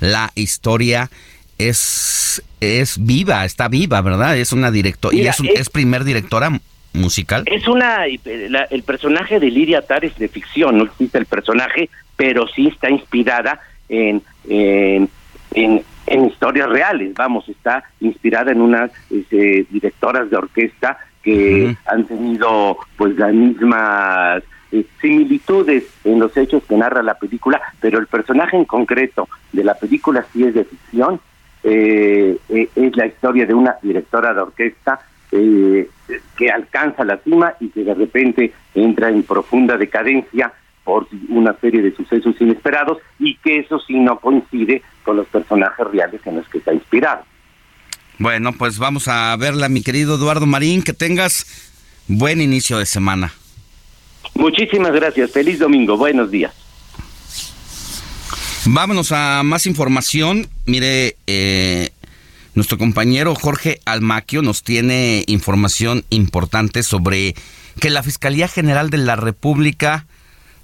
la 0.00 0.32
historia 0.34 1.10
es, 1.58 2.42
es 2.60 2.96
viva, 3.04 3.44
está 3.44 3.68
viva, 3.68 4.00
¿verdad? 4.02 4.36
Es 4.36 4.52
una 4.52 4.70
directora, 4.70 5.16
y 5.16 5.26
es, 5.26 5.36
es, 5.54 5.70
primer 5.70 6.04
directora 6.04 6.60
musical. 6.96 7.44
Es 7.46 7.68
una, 7.68 8.06
el 8.06 8.82
personaje 8.82 9.38
de 9.40 9.50
Lidia 9.50 9.82
Tar 9.82 10.04
es 10.04 10.16
de 10.18 10.28
ficción, 10.28 10.78
no 10.78 10.84
existe 10.84 11.18
el 11.18 11.26
personaje, 11.26 11.88
pero 12.16 12.46
sí 12.48 12.68
está 12.68 12.90
inspirada 12.90 13.60
en, 13.88 14.22
en, 14.48 15.08
en, 15.54 16.24
historias 16.26 16.68
reales, 16.68 17.14
vamos, 17.14 17.48
está 17.48 17.84
inspirada 18.00 18.52
en 18.52 18.60
unas 18.60 18.90
este, 19.10 19.66
directoras 19.70 20.30
de 20.30 20.36
orquesta 20.36 20.98
que 21.22 21.76
han 21.86 22.04
tenido 22.04 22.78
pues 22.96 23.16
las 23.16 23.34
mismas 23.34 24.42
eh, 24.72 24.86
similitudes 25.00 25.84
en 26.04 26.20
los 26.20 26.36
hechos 26.36 26.62
que 26.68 26.76
narra 26.76 27.02
la 27.02 27.14
película, 27.14 27.60
pero 27.80 27.98
el 27.98 28.06
personaje 28.06 28.56
en 28.56 28.64
concreto 28.64 29.28
de 29.52 29.64
la 29.64 29.74
película 29.74 30.24
sí 30.32 30.44
es 30.44 30.54
de 30.54 30.64
ficción, 30.64 31.20
eh, 31.64 32.36
eh, 32.48 32.68
es 32.74 32.96
la 32.96 33.06
historia 33.06 33.46
de 33.46 33.54
una 33.54 33.76
directora 33.82 34.32
de 34.34 34.40
orquesta 34.40 35.00
que 35.30 36.50
alcanza 36.50 37.04
la 37.04 37.18
cima 37.18 37.54
y 37.60 37.68
que 37.68 37.84
de 37.84 37.94
repente 37.94 38.52
entra 38.74 39.08
en 39.10 39.22
profunda 39.22 39.76
decadencia 39.76 40.52
por 40.84 41.08
una 41.28 41.52
serie 41.60 41.82
de 41.82 41.94
sucesos 41.94 42.36
inesperados 42.40 42.98
y 43.18 43.36
que 43.38 43.58
eso 43.58 43.80
sí 43.80 43.94
no 43.94 44.20
coincide 44.20 44.82
con 45.02 45.16
los 45.16 45.26
personajes 45.26 45.84
reales 45.88 46.20
en 46.24 46.36
los 46.36 46.48
que 46.48 46.58
está 46.58 46.72
inspirado. 46.72 47.24
Bueno, 48.18 48.52
pues 48.52 48.78
vamos 48.78 49.08
a 49.08 49.36
verla, 49.36 49.68
mi 49.68 49.82
querido 49.82 50.14
Eduardo 50.14 50.46
Marín, 50.46 50.82
que 50.82 50.92
tengas 50.92 51.44
buen 52.06 52.40
inicio 52.40 52.78
de 52.78 52.86
semana. 52.86 53.32
Muchísimas 54.34 54.92
gracias, 54.92 55.32
feliz 55.32 55.58
domingo, 55.58 55.96
buenos 55.96 56.30
días. 56.30 56.54
Vámonos 58.68 59.12
a 59.12 59.42
más 59.44 59.66
información. 59.66 60.48
Mire, 60.66 61.16
eh, 61.26 61.90
nuestro 62.56 62.78
compañero 62.78 63.34
Jorge 63.34 63.80
Almaquio 63.84 64.40
nos 64.40 64.62
tiene 64.62 65.24
información 65.26 66.06
importante 66.08 66.82
sobre 66.82 67.36
que 67.80 67.90
la 67.90 68.02
Fiscalía 68.02 68.48
General 68.48 68.88
de 68.88 68.96
la 68.96 69.14
República 69.14 70.06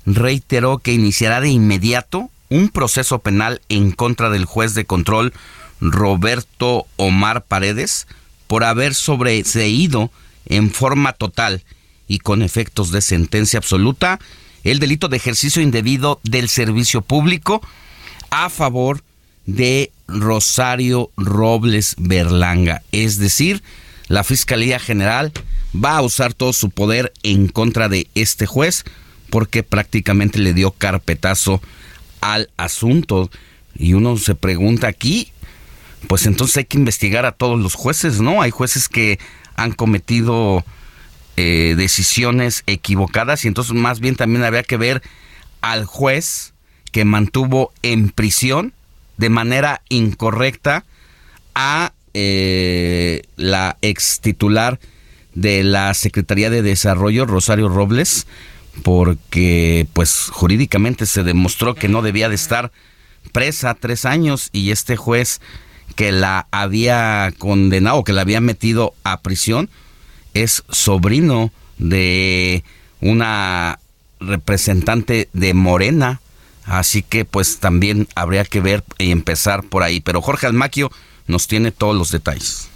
reiteró 0.07 0.79
que 0.79 0.95
iniciará 0.95 1.43
de 1.43 1.51
inmediato 1.51 2.31
un 2.49 2.71
proceso 2.71 3.19
penal 3.19 3.61
en 3.69 3.93
contra 3.93 4.31
del 4.31 4.47
juez 4.47 4.75
de 4.75 4.87
control 4.87 5.35
Roberto 5.83 6.87
Omar 6.97 7.45
Paredes 7.45 8.07
por 8.47 8.65
haber 8.65 8.95
sobreseído 8.95 10.11
en 10.47 10.71
forma 10.71 11.13
total 11.13 11.63
y 12.09 12.21
con 12.21 12.41
efectos 12.41 12.91
de 12.91 13.03
sentencia 13.03 13.59
absoluta 13.59 14.19
el 14.65 14.79
delito 14.79 15.09
de 15.09 15.19
ejercicio 15.19 15.61
indebido 15.61 16.21
del 16.23 16.49
servicio 16.49 17.03
público 17.03 17.61
a 18.31 18.49
favor 18.49 19.03
de 19.45 19.93
Rosario 20.13 21.11
Robles 21.17 21.95
Berlanga. 21.99 22.83
Es 22.93 23.19
decir, 23.19 23.63
la 24.09 24.25
Fiscalía 24.25 24.79
General 24.79 25.33
va 25.75 25.97
a 25.97 26.03
usar 26.03 26.35
todo 26.35 26.53
su 26.53 26.71
poder 26.71 27.13
en 27.23 27.49
contra 27.49 27.89
de 27.89 28.09
este 28.15 28.47
juez 28.47 28.85
porque 29.31 29.63
prácticamente 29.63 30.39
le 30.39 30.53
dio 30.53 30.73
carpetazo 30.73 31.63
al 32.21 32.51
asunto. 32.57 33.31
Y 33.75 33.95
uno 33.95 34.19
se 34.19 34.35
pregunta 34.35 34.87
aquí, 34.87 35.33
pues 36.09 36.27
entonces 36.27 36.59
hay 36.59 36.65
que 36.67 36.77
investigar 36.77 37.25
a 37.25 37.33
todos 37.33 37.59
los 37.59 37.75
jueces, 37.75 38.21
¿no? 38.21 38.43
Hay 38.43 38.51
jueces 38.51 38.89
que 38.89 39.19
han 39.57 39.73
cometido 39.73 40.65
eh, 41.37 41.75
decisiones 41.79 42.63
equivocadas 42.67 43.45
y 43.45 43.49
entonces 43.49 43.73
más 43.73 44.01
bien 44.01 44.17
también 44.17 44.45
había 44.45 44.63
que 44.63 44.77
ver 44.77 45.03
al 45.63 45.87
juez 45.87 46.53
que 46.91 47.07
mantuvo 47.07 47.73
en 47.83 48.11
prisión 48.11 48.75
de 49.17 49.29
manera 49.29 49.83
incorrecta 49.89 50.85
a 51.55 51.93
eh, 52.15 53.23
la 53.37 53.77
ex 53.83 54.21
titular 54.21 54.79
de 55.35 55.65
la 55.65 55.95
Secretaría 55.95 56.51
de 56.51 56.63
Desarrollo, 56.63 57.27
Rosario 57.27 57.69
Robles, 57.69 58.27
porque 58.83 59.87
pues 59.93 60.29
jurídicamente 60.31 61.07
se 61.07 61.23
demostró 61.23 61.75
que 61.75 61.89
no 61.89 62.03
debía 62.03 62.29
de 62.29 62.35
estar 62.35 62.73
presa 63.33 63.75
tres 63.75 64.05
años 64.05 64.49
y 64.53 64.71
este 64.71 64.97
juez 64.97 65.41
que 65.95 66.13
la 66.13 66.49
había 66.51 67.33
condenado, 67.39 68.05
que 68.05 68.13
la 68.13 68.23
había 68.23 68.41
metido 68.41 68.95
a 69.05 69.21
prisión, 69.21 69.71
es 70.35 70.65
sobrino 70.71 71.53
de 71.79 72.65
una 73.01 73.79
representante 74.21 75.29
de 75.33 75.55
Morena. 75.55 76.21
Así 76.65 77.03
que 77.03 77.25
pues 77.25 77.59
también 77.59 78.09
habría 78.15 78.45
que 78.45 78.61
ver 78.61 78.85
y 78.99 79.11
empezar 79.11 79.63
por 79.65 79.83
ahí. 79.83 80.01
Pero 80.01 80.23
Jorge 80.23 80.47
Almaquio 80.47 80.91
nos 81.27 81.47
tiene 81.49 81.73
todos 81.73 81.97
los 81.97 82.11
detalles. 82.11 82.69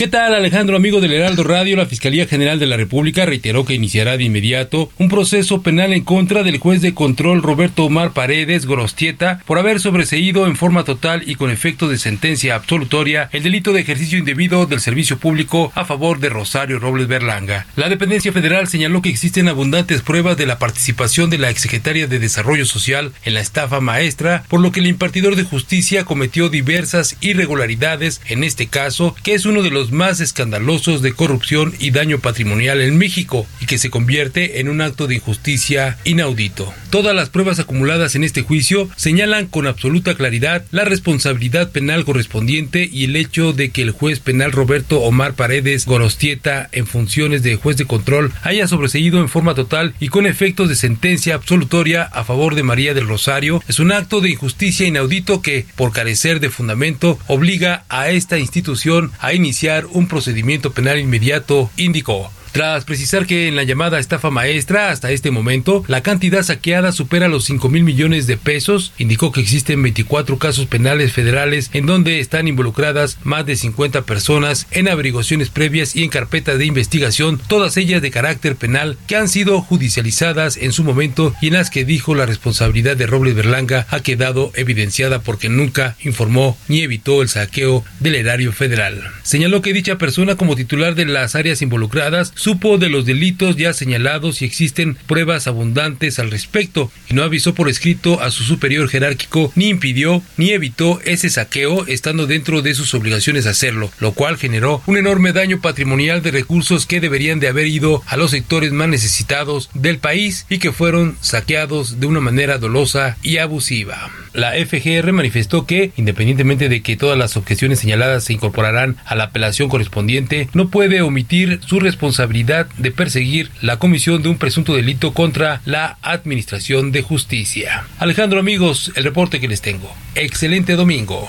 ¿Qué 0.00 0.08
tal 0.08 0.34
Alejandro, 0.34 0.78
amigo 0.78 1.02
del 1.02 1.12
Heraldo 1.12 1.44
Radio? 1.44 1.76
La 1.76 1.84
Fiscalía 1.84 2.26
General 2.26 2.58
de 2.58 2.64
la 2.64 2.78
República 2.78 3.26
reiteró 3.26 3.66
que 3.66 3.74
iniciará 3.74 4.16
de 4.16 4.24
inmediato 4.24 4.90
un 4.96 5.10
proceso 5.10 5.60
penal 5.60 5.92
en 5.92 6.04
contra 6.04 6.42
del 6.42 6.56
juez 6.56 6.80
de 6.80 6.94
control 6.94 7.42
Roberto 7.42 7.84
Omar 7.84 8.14
Paredes 8.14 8.64
Gorostieta 8.64 9.42
por 9.44 9.58
haber 9.58 9.78
sobreseído 9.78 10.46
en 10.46 10.56
forma 10.56 10.84
total 10.84 11.24
y 11.26 11.34
con 11.34 11.50
efecto 11.50 11.86
de 11.86 11.98
sentencia 11.98 12.54
absolutoria 12.54 13.28
el 13.32 13.42
delito 13.42 13.74
de 13.74 13.82
ejercicio 13.82 14.18
indebido 14.18 14.64
del 14.64 14.80
servicio 14.80 15.18
público 15.18 15.70
a 15.74 15.84
favor 15.84 16.18
de 16.18 16.30
Rosario 16.30 16.78
Robles 16.78 17.06
Berlanga. 17.06 17.66
La 17.76 17.90
dependencia 17.90 18.32
federal 18.32 18.68
señaló 18.68 19.02
que 19.02 19.10
existen 19.10 19.48
abundantes 19.48 20.00
pruebas 20.00 20.38
de 20.38 20.46
la 20.46 20.58
participación 20.58 21.28
de 21.28 21.36
la 21.36 21.50
exsecretaria 21.50 22.06
de 22.06 22.18
Desarrollo 22.18 22.64
Social 22.64 23.12
en 23.26 23.34
la 23.34 23.40
estafa 23.40 23.80
maestra, 23.80 24.44
por 24.48 24.60
lo 24.60 24.72
que 24.72 24.80
el 24.80 24.86
impartidor 24.86 25.36
de 25.36 25.44
justicia 25.44 26.06
cometió 26.06 26.48
diversas 26.48 27.18
irregularidades 27.20 28.22
en 28.30 28.44
este 28.44 28.68
caso, 28.68 29.14
que 29.22 29.34
es 29.34 29.44
uno 29.44 29.62
de 29.62 29.68
los 29.68 29.89
más 29.92 30.20
escandalosos 30.20 31.02
de 31.02 31.12
corrupción 31.12 31.74
y 31.78 31.90
daño 31.90 32.20
patrimonial 32.20 32.80
en 32.80 32.98
México 32.98 33.46
y 33.60 33.66
que 33.66 33.78
se 33.78 33.90
convierte 33.90 34.60
en 34.60 34.68
un 34.68 34.80
acto 34.80 35.06
de 35.06 35.16
injusticia 35.16 35.98
inaudito. 36.04 36.72
Todas 36.90 37.14
las 37.14 37.28
pruebas 37.28 37.58
acumuladas 37.58 38.14
en 38.14 38.24
este 38.24 38.42
juicio 38.42 38.88
señalan 38.96 39.46
con 39.46 39.66
absoluta 39.66 40.14
claridad 40.14 40.64
la 40.70 40.84
responsabilidad 40.84 41.70
penal 41.70 42.04
correspondiente 42.04 42.88
y 42.90 43.04
el 43.04 43.16
hecho 43.16 43.52
de 43.52 43.70
que 43.70 43.82
el 43.82 43.92
juez 43.92 44.20
penal 44.20 44.52
Roberto 44.52 45.00
Omar 45.00 45.34
Paredes 45.34 45.86
Gorostieta, 45.86 46.68
en 46.72 46.86
funciones 46.86 47.42
de 47.42 47.56
juez 47.56 47.76
de 47.76 47.86
control, 47.86 48.32
haya 48.42 48.66
sobreseído 48.66 49.20
en 49.20 49.28
forma 49.28 49.54
total 49.54 49.94
y 50.00 50.08
con 50.08 50.26
efectos 50.26 50.68
de 50.68 50.76
sentencia 50.76 51.34
absolutoria 51.34 52.02
a 52.02 52.24
favor 52.24 52.54
de 52.54 52.62
María 52.62 52.94
del 52.94 53.08
Rosario 53.08 53.62
es 53.68 53.78
un 53.78 53.92
acto 53.92 54.20
de 54.20 54.30
injusticia 54.30 54.86
inaudito 54.86 55.42
que, 55.42 55.66
por 55.76 55.92
carecer 55.92 56.40
de 56.40 56.50
fundamento, 56.50 57.18
obliga 57.26 57.84
a 57.88 58.10
esta 58.10 58.38
institución 58.38 59.12
a 59.18 59.32
iniciar 59.32 59.79
un 59.86 60.08
procedimiento 60.08 60.72
penal 60.72 60.98
inmediato, 60.98 61.70
indicó. 61.76 62.30
Tras 62.52 62.84
precisar 62.84 63.26
que 63.26 63.46
en 63.46 63.54
la 63.54 63.62
llamada 63.62 64.00
estafa 64.00 64.30
maestra 64.30 64.90
hasta 64.90 65.12
este 65.12 65.30
momento 65.30 65.84
la 65.86 66.02
cantidad 66.02 66.42
saqueada 66.42 66.90
supera 66.90 67.28
los 67.28 67.44
5 67.44 67.68
mil 67.68 67.84
millones 67.84 68.26
de 68.26 68.36
pesos, 68.36 68.92
indicó 68.98 69.30
que 69.30 69.40
existen 69.40 69.82
24 69.82 70.38
casos 70.38 70.66
penales 70.66 71.12
federales 71.12 71.70
en 71.72 71.86
donde 71.86 72.18
están 72.18 72.48
involucradas 72.48 73.18
más 73.22 73.46
de 73.46 73.54
50 73.54 74.02
personas 74.02 74.66
en 74.72 74.88
averiguaciones 74.88 75.48
previas 75.48 75.94
y 75.94 76.02
en 76.02 76.10
carpetas 76.10 76.58
de 76.58 76.66
investigación, 76.66 77.40
todas 77.46 77.76
ellas 77.76 78.02
de 78.02 78.10
carácter 78.10 78.56
penal 78.56 78.98
que 79.06 79.16
han 79.16 79.28
sido 79.28 79.60
judicializadas 79.60 80.56
en 80.56 80.72
su 80.72 80.82
momento 80.82 81.32
y 81.40 81.48
en 81.48 81.54
las 81.54 81.70
que 81.70 81.84
dijo 81.84 82.14
la 82.14 82.26
responsabilidad 82.26 82.96
de 82.96 83.06
Robles 83.06 83.36
Berlanga 83.36 83.86
ha 83.90 84.00
quedado 84.00 84.50
evidenciada 84.54 85.22
porque 85.22 85.48
nunca 85.48 85.96
informó 86.02 86.58
ni 86.68 86.80
evitó 86.80 87.22
el 87.22 87.28
saqueo 87.28 87.84
del 88.00 88.16
erario 88.16 88.52
federal. 88.52 89.02
Señaló 89.22 89.62
que 89.62 89.72
dicha 89.72 89.98
persona 89.98 90.34
como 90.34 90.56
titular 90.56 90.94
de 90.94 91.06
las 91.06 91.34
áreas 91.34 91.62
involucradas 91.62 92.32
supo 92.40 92.78
de 92.78 92.88
los 92.88 93.04
delitos 93.04 93.56
ya 93.56 93.74
señalados 93.74 94.40
y 94.40 94.46
existen 94.46 94.96
pruebas 95.06 95.46
abundantes 95.46 96.18
al 96.18 96.30
respecto 96.30 96.90
y 97.10 97.12
no 97.12 97.22
avisó 97.22 97.54
por 97.54 97.68
escrito 97.68 98.22
a 98.22 98.30
su 98.30 98.44
superior 98.44 98.88
jerárquico 98.88 99.52
ni 99.56 99.68
impidió 99.68 100.22
ni 100.38 100.52
evitó 100.52 101.00
ese 101.04 101.28
saqueo 101.28 101.86
estando 101.86 102.26
dentro 102.26 102.62
de 102.62 102.74
sus 102.74 102.94
obligaciones 102.94 103.44
hacerlo, 103.44 103.90
lo 104.00 104.12
cual 104.12 104.38
generó 104.38 104.82
un 104.86 104.96
enorme 104.96 105.34
daño 105.34 105.60
patrimonial 105.60 106.22
de 106.22 106.30
recursos 106.30 106.86
que 106.86 107.00
deberían 107.00 107.40
de 107.40 107.48
haber 107.48 107.66
ido 107.66 108.02
a 108.06 108.16
los 108.16 108.30
sectores 108.30 108.72
más 108.72 108.88
necesitados 108.88 109.68
del 109.74 109.98
país 109.98 110.46
y 110.48 110.58
que 110.58 110.72
fueron 110.72 111.18
saqueados 111.20 112.00
de 112.00 112.06
una 112.06 112.20
manera 112.20 112.56
dolosa 112.56 113.18
y 113.22 113.36
abusiva. 113.36 114.10
La 114.32 114.52
FGR 114.52 115.12
manifestó 115.12 115.66
que, 115.66 115.90
independientemente 115.96 116.68
de 116.68 116.82
que 116.82 116.96
todas 116.96 117.18
las 117.18 117.36
objeciones 117.36 117.80
señaladas 117.80 118.24
se 118.24 118.32
incorporarán 118.32 118.96
a 119.04 119.16
la 119.16 119.24
apelación 119.24 119.68
correspondiente, 119.68 120.48
no 120.52 120.68
puede 120.68 121.02
omitir 121.02 121.60
su 121.66 121.80
responsabilidad 121.80 122.66
de 122.78 122.92
perseguir 122.92 123.50
la 123.60 123.78
comisión 123.78 124.22
de 124.22 124.28
un 124.28 124.38
presunto 124.38 124.76
delito 124.76 125.12
contra 125.14 125.62
la 125.64 125.98
Administración 126.02 126.92
de 126.92 127.02
Justicia. 127.02 127.86
Alejandro 127.98 128.38
amigos, 128.38 128.92
el 128.94 129.04
reporte 129.04 129.40
que 129.40 129.48
les 129.48 129.62
tengo. 129.62 129.92
Excelente 130.14 130.76
domingo. 130.76 131.28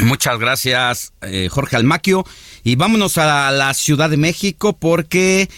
Muchas 0.00 0.38
gracias, 0.38 1.12
eh, 1.22 1.48
Jorge 1.48 1.76
Almaquio. 1.76 2.24
Y 2.64 2.74
vámonos 2.74 3.18
a 3.18 3.52
la 3.52 3.72
Ciudad 3.74 4.10
de 4.10 4.16
México 4.16 4.76
porque 4.76 5.48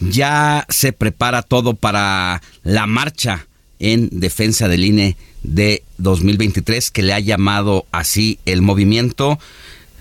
ya 0.00 0.66
se 0.68 0.92
prepara 0.92 1.40
todo 1.40 1.74
para 1.74 2.42
la 2.62 2.86
marcha 2.86 3.46
en 3.78 4.08
defensa 4.12 4.68
del 4.68 4.84
INE 4.84 5.16
de 5.44 5.82
2023 5.98 6.90
que 6.90 7.02
le 7.02 7.12
ha 7.12 7.20
llamado 7.20 7.86
así 7.92 8.40
el 8.46 8.62
movimiento. 8.62 9.38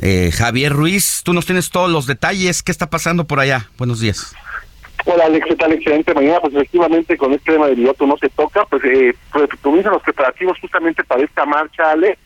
Eh, 0.01 0.31
Javier 0.33 0.73
Ruiz, 0.73 1.21
tú 1.23 1.33
nos 1.33 1.45
tienes 1.45 1.69
todos 1.69 1.91
los 1.91 2.07
detalles. 2.07 2.63
¿Qué 2.63 2.71
está 2.71 2.89
pasando 2.89 3.25
por 3.25 3.39
allá? 3.39 3.69
Buenos 3.77 3.99
días. 3.99 4.33
Hola 5.05 5.25
Alex, 5.25 5.45
¿qué 5.47 5.55
tal? 5.55 5.73
Excelente 5.73 6.13
mañana. 6.13 6.39
Pues 6.39 6.55
efectivamente 6.55 7.17
con 7.17 7.33
este 7.33 7.51
tema 7.51 7.67
del 7.67 7.75
piloto 7.75 8.07
no 8.07 8.17
se 8.17 8.29
toca, 8.29 8.65
pues, 8.65 8.83
eh, 8.85 9.13
pues 9.31 9.49
comienzan 9.61 9.93
los 9.93 10.01
preparativos 10.01 10.57
justamente 10.59 11.03
para 11.03 11.23
esta 11.23 11.45
marcha, 11.45 11.91
Ale. 11.91 12.17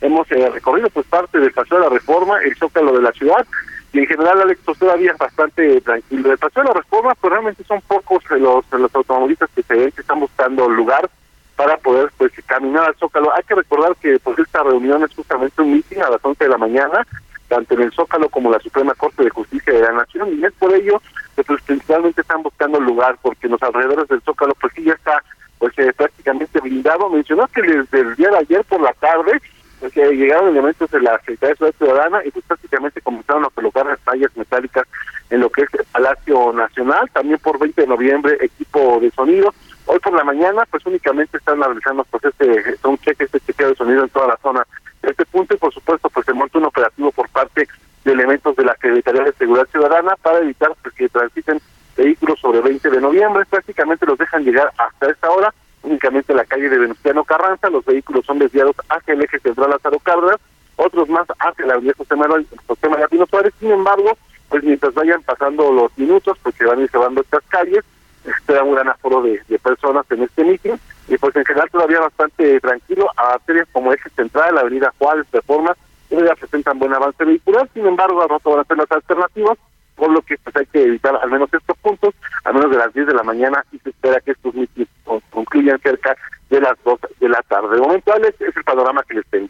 Hemos 0.00 0.30
eh, 0.32 0.50
recorrido 0.50 0.90
pues 0.90 1.06
parte 1.06 1.38
del 1.38 1.52
Paseo 1.52 1.78
de 1.78 1.84
la 1.84 1.90
Reforma, 1.90 2.42
el 2.42 2.54
Zócalo 2.56 2.92
de 2.92 3.02
la 3.02 3.12
ciudad, 3.12 3.46
y 3.92 4.00
en 4.00 4.06
general, 4.06 4.42
Alex, 4.42 4.60
pues 4.64 4.78
todavía 4.78 5.12
es 5.12 5.18
bastante 5.18 5.80
tranquilo. 5.80 6.32
El 6.32 6.38
Paseo 6.38 6.64
de 6.64 6.68
la 6.70 6.74
Reforma, 6.74 7.14
pues 7.14 7.30
realmente 7.30 7.62
son 7.64 7.80
pocos 7.82 8.22
los, 8.30 8.64
los 8.72 8.94
automovilistas 8.94 9.48
que 9.54 9.62
se 9.62 9.74
ven 9.74 9.92
que 9.92 10.00
están 10.00 10.18
buscando 10.18 10.68
lugar 10.68 11.08
para 11.56 11.76
poder 11.78 12.10
pues 12.18 12.32
caminar 12.46 12.84
al 12.84 12.96
Zócalo. 12.96 13.32
Hay 13.34 13.42
que 13.44 13.54
recordar 13.54 13.94
que 13.96 14.18
pues 14.18 14.38
esta 14.38 14.62
reunión 14.62 15.02
es 15.02 15.14
justamente 15.14 15.62
un 15.62 15.72
meeting 15.72 15.98
a 15.98 16.10
las 16.10 16.24
11 16.24 16.44
de 16.44 16.50
la 16.50 16.58
mañana, 16.58 17.06
tanto 17.48 17.74
en 17.74 17.82
el 17.82 17.92
Zócalo 17.92 18.28
como 18.28 18.50
la 18.50 18.60
Suprema 18.60 18.94
Corte 18.94 19.24
de 19.24 19.30
Justicia 19.30 19.72
de 19.72 19.82
la 19.82 19.92
Nación, 19.92 20.38
y 20.38 20.44
es 20.44 20.52
por 20.54 20.72
ello 20.74 21.00
que 21.36 21.44
pues 21.44 21.62
principalmente 21.62 22.20
están 22.20 22.42
buscando 22.42 22.80
lugar, 22.80 23.18
porque 23.22 23.48
los 23.48 23.62
alrededores 23.62 24.08
del 24.08 24.22
Zócalo 24.22 24.54
pues 24.60 24.72
sí 24.74 24.84
ya 24.84 24.94
está 24.94 25.22
pues 25.58 25.72
eh, 25.78 25.92
prácticamente 25.96 26.60
blindado. 26.60 27.08
Mencionó 27.08 27.46
que 27.48 27.62
desde 27.62 28.00
el 28.00 28.16
día 28.16 28.30
de 28.30 28.38
ayer 28.38 28.64
por 28.64 28.80
la 28.80 28.92
tarde 28.94 29.40
pues, 29.80 29.94
llegaron 29.94 30.48
elementos 30.48 30.90
de 30.90 31.00
la 31.00 31.18
Secretaría 31.18 31.50
de 31.50 31.56
Ciudad 31.56 31.74
Ciudadana 31.78 32.20
y 32.24 32.30
pues 32.30 32.44
prácticamente 32.46 33.00
comenzaron 33.00 33.44
a 33.44 33.50
colocar 33.50 33.86
las 33.86 34.00
tallas 34.00 34.30
metálicas 34.36 34.86
en 35.30 35.40
lo 35.40 35.50
que 35.50 35.62
es 35.62 35.74
el 35.74 35.84
Palacio 35.86 36.52
Nacional, 36.52 37.10
también 37.12 37.38
por 37.38 37.58
20 37.58 37.80
de 37.80 37.86
noviembre 37.86 38.36
equipo 38.40 38.98
de 39.00 39.10
sonido, 39.10 39.54
Hoy 39.86 39.98
por 39.98 40.14
la 40.14 40.24
mañana, 40.24 40.64
pues 40.70 40.84
únicamente 40.86 41.36
están 41.36 41.60
realizando 41.60 42.04
pues 42.04 42.24
este, 42.24 42.76
un 42.84 42.98
cheque, 42.98 43.24
este 43.24 43.40
chequeo 43.40 43.68
de 43.68 43.76
sonido 43.76 44.04
en 44.04 44.10
toda 44.10 44.28
la 44.28 44.36
zona 44.38 44.66
este 45.02 45.26
punto 45.26 45.54
y 45.54 45.58
por 45.58 45.72
supuesto 45.72 46.08
pues 46.08 46.24
se 46.26 46.32
monta 46.32 46.58
un 46.58 46.64
operativo 46.64 47.12
por 47.12 47.28
parte 47.28 47.68
de 48.04 48.12
elementos 48.12 48.56
de 48.56 48.64
la 48.64 48.74
Secretaría 48.74 49.24
de 49.24 49.32
Seguridad 49.32 49.68
Ciudadana 49.70 50.16
para 50.22 50.38
evitar 50.38 50.72
pues, 50.82 50.94
que 50.94 51.08
transiten 51.08 51.60
vehículos 51.96 52.40
sobre 52.40 52.60
20 52.60 52.90
de 52.90 53.00
noviembre, 53.00 53.44
prácticamente 53.48 54.06
los 54.06 54.18
dejan 54.18 54.44
llegar 54.44 54.72
hasta 54.78 55.10
esta 55.10 55.30
hora, 55.30 55.54
únicamente 55.82 56.34
la 56.34 56.44
calle 56.44 56.68
de 56.68 56.78
Venustiano 56.78 57.24
Carranza, 57.24 57.70
los 57.70 57.84
vehículos 57.84 58.26
son 58.26 58.38
desviados 58.38 58.74
hacia 58.88 59.14
el 59.14 59.22
eje 59.22 59.38
central 59.38 59.70
Lázaro 59.70 59.98
Cárdenas, 60.00 60.40
otros 60.76 61.08
más 61.08 61.26
hacia 61.38 61.66
la 61.66 61.74
avenida 61.74 61.94
José 61.96 62.16
Manuel, 62.16 62.46
José 62.66 62.88
María 62.88 63.08
Suárez, 63.30 63.54
sin 63.60 63.70
embargo, 63.70 64.16
pues 64.48 64.64
mientras 64.64 64.92
vayan 64.94 65.22
pasando 65.22 65.72
los 65.72 65.96
minutos, 65.96 66.36
pues 66.42 66.54
se 66.56 66.64
van 66.64 66.80
ir 66.80 66.90
estas 66.92 67.42
calles, 67.48 67.84
espera 68.24 68.62
un 68.62 68.74
gran 68.74 68.88
aforo 68.88 69.22
de, 69.22 69.40
personas 69.58 70.04
en 70.10 70.22
este 70.22 70.44
mitin 70.44 70.78
y 71.08 71.16
pues 71.16 71.34
en 71.36 71.44
general 71.44 71.70
todavía 71.70 72.00
bastante 72.00 72.60
tranquilo 72.60 73.08
a 73.16 73.34
arterias 73.34 73.66
como 73.72 73.92
eje 73.92 74.10
central, 74.10 74.54
la 74.54 74.60
avenida 74.60 74.92
Juárez, 74.98 75.26
Reforma, 75.32 75.74
todavía 76.08 76.34
presentan 76.34 76.78
buen 76.78 76.92
avance 76.92 77.24
vehicular, 77.24 77.68
sin 77.72 77.86
embargo 77.86 78.22
al 78.22 78.28
rato 78.28 78.50
van 78.50 78.60
a 78.60 78.64
ser 78.64 78.76
las 78.76 78.90
alternativas, 78.90 79.58
por 79.96 80.10
lo 80.10 80.22
que 80.22 80.36
pues 80.38 80.56
hay 80.56 80.66
que 80.66 80.82
evitar 80.82 81.16
al 81.16 81.30
menos 81.30 81.52
estos 81.52 81.76
puntos, 81.78 82.14
al 82.44 82.54
menos 82.54 82.70
de 82.70 82.78
las 82.78 82.92
10 82.92 83.06
de 83.06 83.14
la 83.14 83.22
mañana 83.22 83.64
y 83.72 83.78
se 83.78 83.90
espera 83.90 84.20
que 84.20 84.32
estos 84.32 84.54
mítines 84.54 84.88
concluyan 85.30 85.78
cerca 85.80 86.16
de 86.50 86.60
las 86.60 86.74
2 86.84 86.98
de 87.20 87.28
la 87.28 87.42
tarde. 87.42 87.76
De 87.76 87.82
momento, 87.82 88.12
Alex, 88.12 88.40
es 88.40 88.56
el 88.56 88.64
panorama 88.64 89.02
que 89.08 89.14
les 89.14 89.26
tengo. 89.26 89.48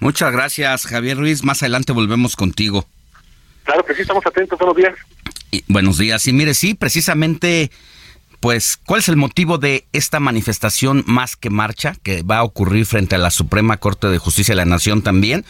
Muchas 0.00 0.32
gracias, 0.32 0.86
Javier 0.86 1.16
Ruiz. 1.18 1.44
Más 1.44 1.62
adelante 1.62 1.92
volvemos 1.92 2.36
contigo. 2.36 2.84
Claro 3.64 3.84
que 3.84 3.94
sí, 3.94 4.02
estamos 4.02 4.24
atentos. 4.26 4.58
Buenos 4.58 4.76
días. 4.76 4.94
buenos 5.66 5.98
días. 5.98 6.26
Y 6.28 6.32
mire, 6.32 6.54
sí, 6.54 6.74
precisamente 6.74 7.70
pues, 8.40 8.78
¿cuál 8.86 9.00
es 9.00 9.08
el 9.08 9.16
motivo 9.16 9.58
de 9.58 9.86
esta 9.92 10.20
manifestación 10.20 11.02
más 11.06 11.36
que 11.36 11.50
marcha 11.50 11.94
que 12.02 12.22
va 12.22 12.38
a 12.38 12.44
ocurrir 12.44 12.86
frente 12.86 13.16
a 13.16 13.18
la 13.18 13.30
Suprema 13.30 13.78
Corte 13.78 14.08
de 14.08 14.18
Justicia 14.18 14.52
de 14.52 14.56
la 14.56 14.64
Nación 14.64 15.02
también? 15.02 15.44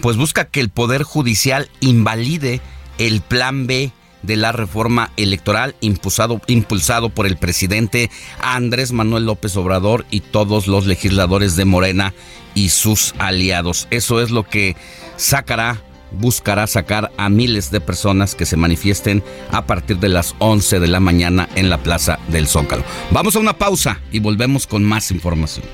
Pues 0.00 0.16
busca 0.16 0.46
que 0.46 0.60
el 0.60 0.70
Poder 0.70 1.02
Judicial 1.02 1.68
invalide 1.80 2.60
el 2.98 3.20
plan 3.20 3.66
B 3.66 3.92
de 4.22 4.36
la 4.36 4.52
reforma 4.52 5.10
electoral 5.16 5.74
impulsado, 5.80 6.40
impulsado 6.46 7.10
por 7.10 7.26
el 7.26 7.36
presidente 7.36 8.10
Andrés 8.40 8.92
Manuel 8.92 9.26
López 9.26 9.56
Obrador 9.56 10.06
y 10.10 10.20
todos 10.20 10.66
los 10.66 10.86
legisladores 10.86 11.56
de 11.56 11.64
Morena 11.64 12.14
y 12.54 12.70
sus 12.70 13.14
aliados. 13.18 13.86
Eso 13.90 14.20
es 14.20 14.30
lo 14.30 14.44
que 14.44 14.76
sacará 15.16 15.82
buscará 16.12 16.66
sacar 16.66 17.10
a 17.16 17.28
miles 17.28 17.70
de 17.70 17.80
personas 17.80 18.34
que 18.34 18.46
se 18.46 18.56
manifiesten 18.56 19.22
a 19.50 19.66
partir 19.66 19.98
de 19.98 20.08
las 20.08 20.34
11 20.38 20.80
de 20.80 20.88
la 20.88 21.00
mañana 21.00 21.48
en 21.54 21.70
la 21.70 21.78
Plaza 21.78 22.18
del 22.28 22.46
Zócalo. 22.46 22.84
Vamos 23.10 23.36
a 23.36 23.38
una 23.38 23.56
pausa 23.58 24.00
y 24.10 24.20
volvemos 24.20 24.66
con 24.66 24.84
más 24.84 25.10
información. 25.10 25.64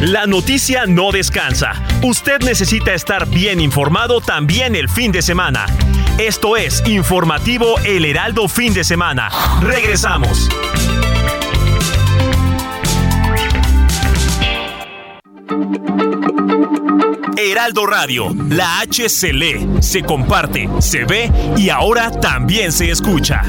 La 0.00 0.26
noticia 0.26 0.86
no 0.86 1.12
descansa. 1.12 1.72
Usted 2.02 2.40
necesita 2.40 2.94
estar 2.94 3.28
bien 3.28 3.60
informado 3.60 4.22
también 4.22 4.74
el 4.74 4.88
fin 4.88 5.12
de 5.12 5.20
semana. 5.20 5.66
Esto 6.16 6.56
es 6.56 6.82
Informativo 6.86 7.78
El 7.84 8.06
Heraldo 8.06 8.48
Fin 8.48 8.72
de 8.72 8.82
Semana. 8.82 9.28
Regresamos. 9.60 10.48
Heraldo 17.36 17.84
Radio, 17.86 18.28
la 18.50 18.80
H 18.80 19.08
se 19.08 19.32
lee, 19.32 19.68
se 19.80 20.02
comparte, 20.02 20.68
se 20.80 21.04
ve 21.04 21.30
y 21.56 21.70
ahora 21.70 22.10
también 22.20 22.70
se 22.70 22.90
escucha. 22.90 23.42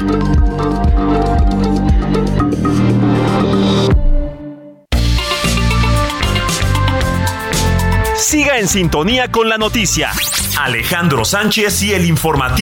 Siga 8.16 8.58
en 8.58 8.66
sintonía 8.66 9.30
con 9.30 9.48
la 9.48 9.58
noticia. 9.58 10.10
Alejandro 10.58 11.24
Sánchez 11.24 11.82
y 11.82 11.92
el 11.92 12.06
informativo. 12.06 12.58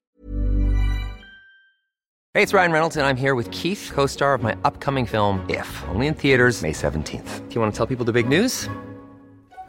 Hey, 2.33 2.43
it's 2.43 2.53
Ryan 2.53 2.71
Reynolds, 2.71 2.95
and 2.95 3.05
I'm 3.05 3.17
here 3.17 3.35
with 3.35 3.49
Keith, 3.51 3.91
co 3.93 4.05
star 4.05 4.33
of 4.33 4.43
my 4.43 4.55
upcoming 4.63 5.05
film, 5.05 5.43
If, 5.49 5.67
only 5.89 6.07
in 6.07 6.13
theaters, 6.13 6.61
May 6.61 6.71
17th. 6.71 7.49
Do 7.49 7.55
you 7.55 7.61
want 7.61 7.73
to 7.73 7.77
tell 7.77 7.85
people 7.85 8.05
the 8.05 8.13
big 8.13 8.29
news? 8.29 8.69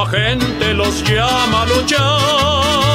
La 0.00 0.06
gente 0.06 0.72
los 0.72 1.04
llama 1.04 1.60
a 1.60 1.66
luchar. 1.66 2.89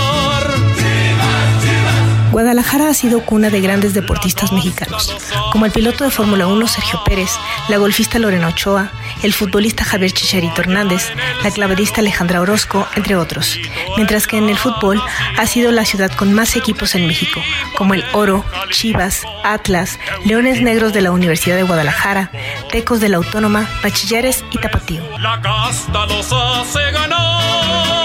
Guadalajara 2.31 2.89
ha 2.89 2.93
sido 2.93 3.21
cuna 3.21 3.49
de 3.49 3.61
grandes 3.61 3.93
deportistas 3.93 4.51
mexicanos, 4.51 5.15
como 5.51 5.65
el 5.65 5.71
piloto 5.71 6.03
de 6.03 6.11
Fórmula 6.11 6.47
1 6.47 6.67
Sergio 6.67 7.01
Pérez, 7.05 7.31
la 7.69 7.77
golfista 7.77 8.19
Lorena 8.19 8.49
Ochoa, 8.49 8.91
el 9.23 9.33
futbolista 9.33 9.85
Javier 9.85 10.11
Chicharito 10.11 10.61
Hernández, 10.61 11.11
la 11.43 11.51
clavadista 11.51 12.01
Alejandra 12.01 12.41
Orozco, 12.41 12.87
entre 12.95 13.15
otros. 13.15 13.57
Mientras 13.95 14.27
que 14.27 14.37
en 14.37 14.49
el 14.49 14.57
fútbol 14.57 15.01
ha 15.37 15.45
sido 15.47 15.71
la 15.71 15.85
ciudad 15.85 16.11
con 16.11 16.33
más 16.33 16.55
equipos 16.55 16.95
en 16.95 17.07
México, 17.07 17.41
como 17.77 17.93
el 17.93 18.03
Oro, 18.13 18.43
Chivas, 18.69 19.23
Atlas, 19.43 19.99
Leones 20.25 20.61
Negros 20.61 20.93
de 20.93 21.01
la 21.01 21.11
Universidad 21.11 21.55
de 21.55 21.63
Guadalajara, 21.63 22.31
Tecos 22.71 22.99
de 22.99 23.09
la 23.09 23.17
Autónoma, 23.17 23.69
Bachilleres 23.81 24.43
y 24.51 24.57
Tapatío. 24.57 25.01
La 25.19 25.41
casta 25.41 26.05
los 26.05 26.31
hace 26.31 26.91
ganar. 26.91 28.04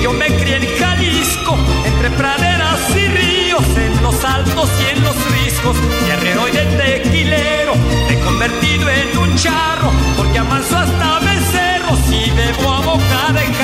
Yo 0.00 0.12
me 0.12 0.26
crié 0.26 0.56
en 0.56 0.78
Jalisco, 0.78 1.56
entre 1.84 2.10
praderas 2.10 2.80
y 2.96 3.08
ríos, 3.08 3.64
en 3.76 4.02
los 4.02 4.24
altos 4.24 4.70
y 4.80 4.96
en 4.96 5.04
los 5.04 5.16
riscos, 5.32 5.76
guerrero 6.06 6.48
y 6.48 6.52
de 6.52 6.66
tequilero, 6.66 7.74
me 8.06 8.14
he 8.14 8.20
convertido 8.20 8.88
en 8.88 9.18
un 9.18 9.34
charro, 9.36 9.90
porque 10.16 10.38
amanso 10.38 10.76
hasta 10.76 11.18
becerros 11.20 12.00
y 12.10 12.30
bebo 12.30 12.72
a 12.72 12.80
boca 12.80 13.32
de 13.32 13.57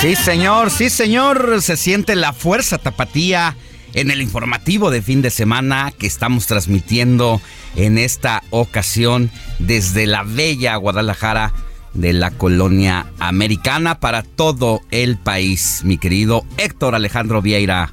Sí, 0.00 0.14
señor, 0.14 0.70
sí, 0.70 0.90
señor. 0.90 1.60
Se 1.60 1.76
siente 1.76 2.14
la 2.14 2.32
fuerza 2.32 2.78
tapatía 2.78 3.56
en 3.94 4.12
el 4.12 4.22
informativo 4.22 4.92
de 4.92 5.02
fin 5.02 5.22
de 5.22 5.30
semana 5.30 5.92
que 5.98 6.06
estamos 6.06 6.46
transmitiendo 6.46 7.40
en 7.74 7.98
esta 7.98 8.44
ocasión 8.50 9.28
desde 9.58 10.06
la 10.06 10.22
bella 10.22 10.76
Guadalajara 10.76 11.52
de 11.94 12.12
la 12.12 12.30
colonia 12.30 13.06
americana 13.18 13.98
para 13.98 14.22
todo 14.22 14.82
el 14.92 15.16
país, 15.16 15.80
mi 15.84 15.98
querido 15.98 16.44
Héctor 16.58 16.94
Alejandro 16.94 17.42
Vieira. 17.42 17.90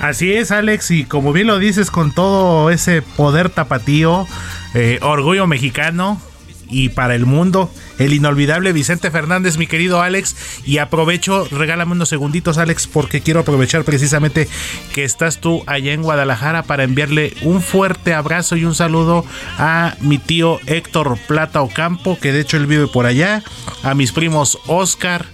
Así 0.00 0.32
es, 0.32 0.50
Alex, 0.50 0.90
y 0.90 1.04
como 1.04 1.32
bien 1.32 1.46
lo 1.46 1.60
dices, 1.60 1.92
con 1.92 2.12
todo 2.12 2.70
ese 2.70 3.00
poder 3.00 3.48
tapatío, 3.48 4.26
eh, 4.74 4.98
orgullo 5.02 5.46
mexicano 5.46 6.20
y 6.68 6.90
para 6.90 7.14
el 7.14 7.26
mundo, 7.26 7.70
el 7.98 8.12
inolvidable 8.12 8.72
Vicente 8.72 9.10
Fernández, 9.10 9.56
mi 9.56 9.66
querido 9.66 10.00
Alex, 10.00 10.36
y 10.64 10.78
aprovecho, 10.78 11.46
regálame 11.50 11.92
unos 11.92 12.08
segunditos, 12.08 12.58
Alex, 12.58 12.86
porque 12.86 13.20
quiero 13.20 13.40
aprovechar 13.40 13.84
precisamente 13.84 14.48
que 14.94 15.04
estás 15.04 15.40
tú 15.40 15.62
allá 15.66 15.92
en 15.92 16.02
Guadalajara 16.02 16.62
para 16.62 16.84
enviarle 16.84 17.34
un 17.42 17.62
fuerte 17.62 18.14
abrazo 18.14 18.56
y 18.56 18.64
un 18.64 18.74
saludo 18.74 19.24
a 19.58 19.96
mi 20.00 20.18
tío 20.18 20.60
Héctor 20.66 21.18
Plata 21.26 21.62
Ocampo, 21.62 22.18
que 22.20 22.32
de 22.32 22.40
hecho 22.40 22.56
él 22.56 22.66
vive 22.66 22.86
por 22.86 23.06
allá, 23.06 23.42
a 23.82 23.94
mis 23.94 24.12
primos 24.12 24.58
Oscar, 24.66 25.26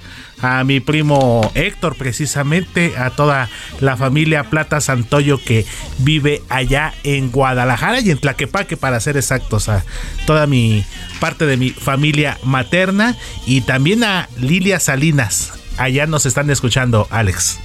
a 0.45 0.62
mi 0.62 0.81
primo 0.81 1.51
Héctor 1.55 1.97
precisamente, 1.97 2.97
a 2.99 3.11
toda 3.11 3.49
la 3.81 3.97
familia 3.97 4.45
Plata 4.45 4.81
Santoyo 4.83 5.43
que 5.43 5.65
vive 5.99 6.43
allá 6.51 6.93
en 7.03 7.31
Guadalajara 7.31 8.01
y 8.01 8.11
en 8.11 8.19
Tlaquepaque 8.19 8.77
para 8.77 9.01
ser 9.01 9.16
exactos, 9.16 9.71
a 9.71 9.85
toda 10.27 10.47
mi 10.47 10.85
parte 11.19 11.47
de 11.47 11.57
mi 11.57 11.71
familia 11.71 12.39
materna 12.45 13.16
y 13.47 13.62
también 13.62 14.05
a 14.05 14.29
Lilia 14.39 14.81
Salinas. 14.81 15.55
Allá 15.79 16.07
nos 16.07 16.27
están 16.27 16.51
escuchando, 16.51 17.09
Alex. 17.11 17.59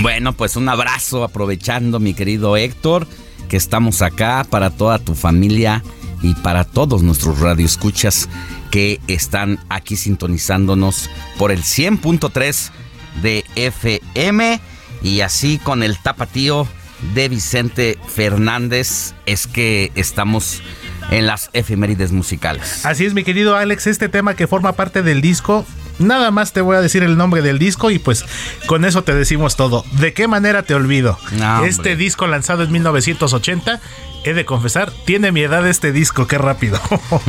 Bueno, 0.00 0.34
pues 0.34 0.56
un 0.56 0.68
abrazo 0.68 1.24
aprovechando, 1.24 1.98
mi 1.98 2.12
querido 2.12 2.56
Héctor, 2.56 3.06
que 3.48 3.56
estamos 3.56 4.02
acá 4.02 4.46
para 4.48 4.70
toda 4.70 4.98
tu 4.98 5.14
familia 5.14 5.82
y 6.22 6.34
para 6.34 6.64
todos 6.64 7.02
nuestros 7.02 7.40
radioescuchas 7.40 8.28
que 8.70 9.00
están 9.06 9.58
aquí 9.68 9.96
sintonizándonos 9.96 11.08
por 11.38 11.52
el 11.52 11.62
100.3 11.62 12.70
de 13.22 13.44
FM 13.56 14.60
y 15.02 15.20
así 15.20 15.58
con 15.58 15.82
el 15.82 15.98
tapatío 15.98 16.66
de 17.14 17.28
Vicente 17.28 17.98
Fernández 18.06 19.14
es 19.26 19.46
que 19.46 19.92
estamos 19.94 20.62
en 21.10 21.26
las 21.26 21.50
efemérides 21.52 22.12
musicales. 22.12 22.84
Así 22.84 23.06
es, 23.06 23.14
mi 23.14 23.24
querido 23.24 23.56
Alex, 23.56 23.86
este 23.86 24.08
tema 24.08 24.34
que 24.34 24.46
forma 24.46 24.72
parte 24.72 25.02
del 25.02 25.20
disco. 25.20 25.64
Nada 25.98 26.30
más 26.30 26.52
te 26.52 26.60
voy 26.60 26.76
a 26.76 26.80
decir 26.80 27.02
el 27.02 27.16
nombre 27.16 27.42
del 27.42 27.58
disco 27.58 27.90
y 27.90 27.98
pues 27.98 28.24
con 28.66 28.84
eso 28.84 29.02
te 29.02 29.14
decimos 29.14 29.56
todo. 29.56 29.84
¿De 29.92 30.12
qué 30.12 30.28
manera 30.28 30.62
te 30.62 30.74
olvido? 30.74 31.18
No, 31.32 31.64
este 31.64 31.96
disco 31.96 32.26
lanzado 32.26 32.62
en 32.62 32.72
1980, 32.72 33.80
he 34.24 34.34
de 34.34 34.44
confesar, 34.44 34.92
tiene 35.04 35.32
mi 35.32 35.42
edad 35.42 35.66
este 35.66 35.92
disco, 35.92 36.26
qué 36.26 36.38
rápido. 36.38 36.80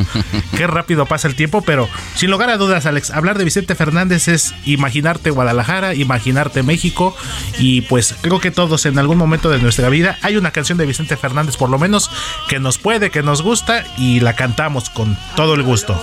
qué 0.57 0.67
rápido 0.67 1.05
pasa 1.05 1.27
el 1.27 1.35
tiempo, 1.35 1.61
pero 1.61 1.89
sin 2.15 2.31
lugar 2.31 2.49
a 2.49 2.57
dudas, 2.57 2.85
Alex, 2.85 3.11
hablar 3.11 3.37
de 3.37 3.43
Vicente 3.43 3.75
Fernández 3.75 4.27
es 4.27 4.53
imaginarte 4.65 5.29
Guadalajara, 5.29 5.93
imaginarte 5.95 6.63
México 6.63 7.15
y 7.57 7.81
pues 7.81 8.15
creo 8.21 8.39
que 8.39 8.51
todos 8.51 8.85
en 8.85 8.99
algún 8.99 9.17
momento 9.17 9.49
de 9.49 9.59
nuestra 9.59 9.89
vida 9.89 10.17
hay 10.21 10.37
una 10.37 10.51
canción 10.51 10.77
de 10.77 10.85
Vicente 10.85 11.17
Fernández 11.17 11.57
por 11.57 11.69
lo 11.69 11.79
menos 11.79 12.09
que 12.47 12.59
nos 12.59 12.77
puede, 12.77 13.09
que 13.09 13.23
nos 13.23 13.41
gusta 13.41 13.83
y 13.97 14.19
la 14.19 14.35
cantamos 14.35 14.89
con 14.89 15.17
todo 15.35 15.55
el 15.55 15.63
gusto. 15.63 15.99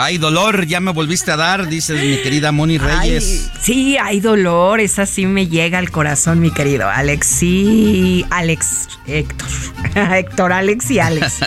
Ay, 0.00 0.16
dolor, 0.16 0.64
ya 0.64 0.78
me 0.78 0.92
volviste 0.92 1.32
a 1.32 1.36
dar, 1.36 1.66
dices 1.68 2.00
mi 2.00 2.22
querida 2.22 2.52
Moni 2.52 2.78
Reyes. 2.78 3.50
Ay, 3.52 3.60
sí, 3.60 3.96
hay 3.98 4.20
dolor, 4.20 4.78
esa 4.78 5.06
sí 5.06 5.26
me 5.26 5.48
llega 5.48 5.78
al 5.78 5.90
corazón, 5.90 6.38
mi 6.38 6.52
querido 6.52 6.88
Alex. 6.88 7.26
Sí, 7.26 8.24
Alex, 8.30 8.88
Héctor. 9.06 9.48
Héctor, 10.14 10.52
Alex 10.52 10.90
y 10.92 11.00
Alex. 11.00 11.40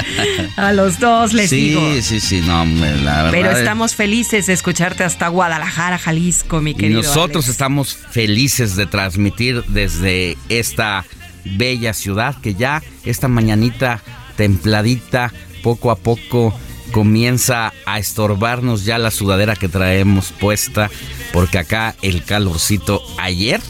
A 0.57 0.73
los 0.73 0.99
dos 0.99 1.31
les 1.31 1.49
sí, 1.49 1.69
digo. 1.69 1.93
Sí, 1.93 2.01
sí, 2.01 2.19
sí, 2.19 2.41
no, 2.41 2.65
la 2.65 3.23
verdad. 3.23 3.31
Pero 3.31 3.51
estamos 3.51 3.95
felices 3.95 4.47
de 4.47 4.53
escucharte 4.53 5.05
hasta 5.05 5.29
Guadalajara, 5.29 5.97
Jalisco, 5.97 6.59
mi 6.59 6.71
Y 6.71 6.75
querido. 6.75 7.03
nosotros 7.03 7.45
Alex. 7.45 7.49
estamos 7.51 7.95
felices 7.95 8.75
de 8.75 8.85
transmitir 8.85 9.63
desde 9.69 10.37
esta 10.49 11.05
bella 11.45 11.93
ciudad 11.93 12.35
que 12.41 12.53
ya 12.55 12.83
esta 13.05 13.29
mañanita 13.29 14.01
templadita, 14.35 15.31
poco 15.63 15.89
a 15.89 15.95
poco 15.95 16.53
comienza 16.91 17.73
a 17.85 17.99
estorbarnos 17.99 18.85
ya 18.85 18.97
la 18.97 19.11
sudadera 19.11 19.55
que 19.55 19.69
traemos 19.69 20.31
puesta, 20.31 20.89
porque 21.34 21.59
acá 21.59 21.95
el 22.01 22.23
calorcito 22.23 23.01
ayer 23.18 23.61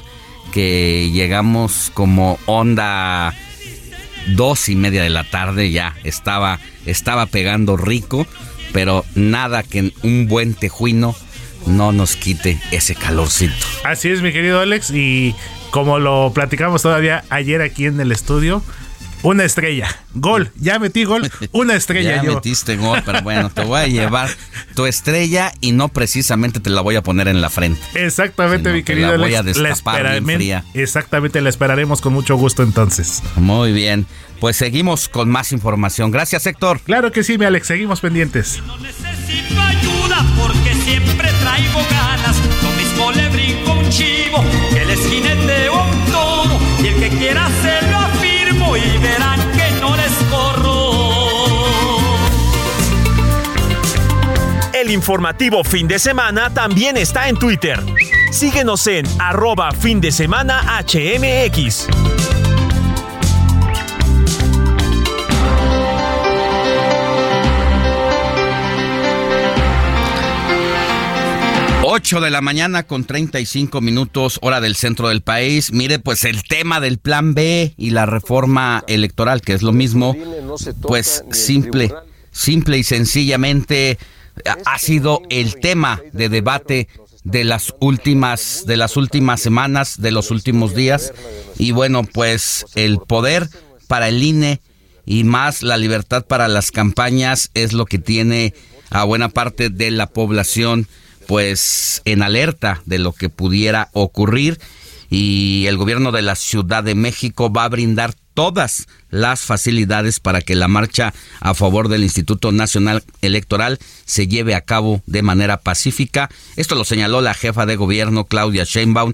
que 0.51 1.09
llegamos 1.13 1.91
como 1.93 2.37
onda 2.45 3.33
dos 4.35 4.69
y 4.69 4.75
media 4.75 5.01
de 5.01 5.09
la 5.09 5.23
tarde 5.23 5.71
ya 5.71 5.95
estaba 6.03 6.59
estaba 6.85 7.25
pegando 7.25 7.77
rico 7.77 8.27
pero 8.71 9.05
nada 9.15 9.63
que 9.63 9.93
un 10.03 10.27
buen 10.27 10.53
tejuino 10.53 11.15
no 11.67 11.91
nos 11.91 12.15
quite 12.15 12.59
ese 12.71 12.95
calorcito. 12.95 13.65
Así 13.83 14.09
es, 14.09 14.21
mi 14.21 14.31
querido 14.31 14.59
Alex, 14.59 14.91
y 14.91 15.35
como 15.69 15.99
lo 15.99 16.31
platicamos 16.33 16.81
todavía 16.81 17.23
ayer 17.29 17.61
aquí 17.61 17.85
en 17.85 17.99
el 17.99 18.11
estudio, 18.11 18.63
una 19.23 19.43
estrella. 19.43 19.87
Gol. 20.13 20.51
Ya 20.55 20.79
metí 20.79 21.03
gol. 21.03 21.29
Una 21.51 21.75
estrella 21.75 22.15
ya 22.23 22.23
metiste 22.23 22.75
gol, 22.77 23.01
pero 23.05 23.21
bueno, 23.23 23.49
te 23.49 23.63
voy 23.63 23.81
a 23.81 23.87
llevar 23.87 24.29
tu 24.75 24.85
estrella 24.85 25.51
y 25.61 25.71
no 25.71 25.89
precisamente 25.89 26.59
te 26.59 26.69
la 26.69 26.81
voy 26.81 26.95
a 26.95 27.03
poner 27.03 27.27
en 27.27 27.41
la 27.41 27.49
frente. 27.49 27.81
Exactamente, 27.95 28.71
mi 28.71 28.83
querido 28.83 29.11
la 29.11 29.17
voy 29.17 29.35
a 29.35 29.43
destapar 29.43 30.21
la 30.21 30.63
Exactamente, 30.73 31.41
la 31.41 31.49
esperaremos 31.49 32.01
con 32.01 32.13
mucho 32.13 32.35
gusto 32.35 32.63
entonces. 32.63 33.21
Muy 33.35 33.71
bien. 33.71 34.05
Pues 34.39 34.57
seguimos 34.57 35.07
con 35.07 35.29
más 35.29 35.51
información. 35.51 36.09
Gracias, 36.09 36.47
Héctor. 36.47 36.79
Claro 36.81 37.11
que 37.11 37.23
sí, 37.23 37.37
mi 37.37 37.45
Alex. 37.45 37.67
Seguimos 37.67 38.01
pendientes. 38.01 38.59
No 38.65 38.75
necesito 38.77 39.61
ayuda 39.61 40.25
porque 40.35 40.73
siempre 40.73 41.29
traigo 41.41 41.79
ganas. 41.91 42.37
Lo 42.63 42.71
mismo 42.71 43.11
le 43.11 43.29
brinco 43.29 43.73
un 43.73 43.89
chivo 43.89 44.43
que 44.73 44.83
les 44.83 44.99
jinete 45.07 45.69
un 45.69 46.11
toro. 46.11 46.59
Y 46.83 46.87
el 46.87 46.95
que 46.95 47.09
quiera 47.19 47.45
hacerlo 47.45 48.20
y 48.77 48.97
verán 48.97 49.39
que 49.51 49.71
no 49.79 49.95
les 49.95 50.11
corro. 50.29 50.91
El 54.73 54.91
informativo 54.91 55.63
fin 55.63 55.87
de 55.87 55.99
semana 55.99 56.49
también 56.49 56.97
está 56.97 57.29
en 57.29 57.37
Twitter. 57.37 57.79
Síguenos 58.31 58.87
en 58.87 59.05
arroba 59.19 59.71
fin 59.71 60.01
de 60.01 60.11
semana 60.11 60.81
HMX. 60.81 61.87
8 71.93 72.21
de 72.21 72.29
la 72.29 72.39
mañana 72.39 72.83
con 72.83 73.03
35 73.03 73.81
minutos 73.81 74.39
hora 74.41 74.61
del 74.61 74.77
centro 74.77 75.09
del 75.09 75.19
país. 75.19 75.73
Mire, 75.73 75.99
pues 75.99 76.23
el 76.23 76.43
tema 76.43 76.79
del 76.79 76.99
plan 76.99 77.33
B 77.33 77.73
y 77.75 77.89
la 77.89 78.05
reforma 78.05 78.81
electoral, 78.87 79.41
que 79.41 79.51
es 79.51 79.61
lo 79.61 79.73
mismo, 79.73 80.15
pues 80.83 81.25
simple, 81.31 81.93
simple 82.31 82.77
y 82.77 82.85
sencillamente 82.85 83.97
ha 84.65 84.79
sido 84.79 85.21
el 85.29 85.59
tema 85.59 85.99
de 86.13 86.29
debate 86.29 86.87
de 87.25 87.43
las 87.43 87.73
últimas 87.81 88.63
de 88.65 88.77
las 88.77 88.95
últimas 88.95 89.41
semanas, 89.41 90.01
de 90.01 90.11
los 90.11 90.31
últimos 90.31 90.73
días 90.73 91.11
y 91.57 91.73
bueno, 91.73 92.05
pues 92.05 92.67
el 92.75 92.99
poder 92.99 93.49
para 93.89 94.07
el 94.07 94.23
INE 94.23 94.61
y 95.05 95.25
más 95.25 95.61
la 95.61 95.75
libertad 95.75 96.25
para 96.25 96.47
las 96.47 96.71
campañas 96.71 97.51
es 97.53 97.73
lo 97.73 97.85
que 97.85 97.99
tiene 97.99 98.53
a 98.91 99.03
buena 99.03 99.27
parte 99.27 99.69
de 99.69 99.91
la 99.91 100.07
población 100.07 100.87
pues 101.31 102.01
en 102.03 102.23
alerta 102.23 102.81
de 102.85 102.99
lo 102.99 103.13
que 103.13 103.29
pudiera 103.29 103.87
ocurrir 103.93 104.59
y 105.09 105.63
el 105.67 105.77
gobierno 105.77 106.11
de 106.11 106.21
la 106.21 106.35
Ciudad 106.35 106.83
de 106.83 106.93
México 106.93 107.49
va 107.49 107.63
a 107.63 107.69
brindar 107.69 108.13
todas 108.33 108.89
las 109.11 109.39
facilidades 109.39 110.19
para 110.19 110.41
que 110.41 110.55
la 110.55 110.67
marcha 110.67 111.13
a 111.39 111.53
favor 111.53 111.87
del 111.87 112.03
Instituto 112.03 112.51
Nacional 112.51 113.05
Electoral 113.21 113.79
se 114.03 114.27
lleve 114.27 114.55
a 114.55 114.65
cabo 114.65 115.03
de 115.05 115.21
manera 115.21 115.61
pacífica. 115.61 116.29
Esto 116.57 116.75
lo 116.75 116.83
señaló 116.83 117.21
la 117.21 117.33
jefa 117.33 117.65
de 117.65 117.77
gobierno 117.77 118.25
Claudia 118.25 118.65
Sheinbaum 118.65 119.13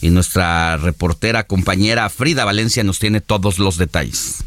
y 0.00 0.10
nuestra 0.10 0.76
reportera 0.76 1.48
compañera 1.48 2.08
Frida 2.10 2.44
Valencia 2.44 2.84
nos 2.84 3.00
tiene 3.00 3.20
todos 3.20 3.58
los 3.58 3.76
detalles. 3.76 4.44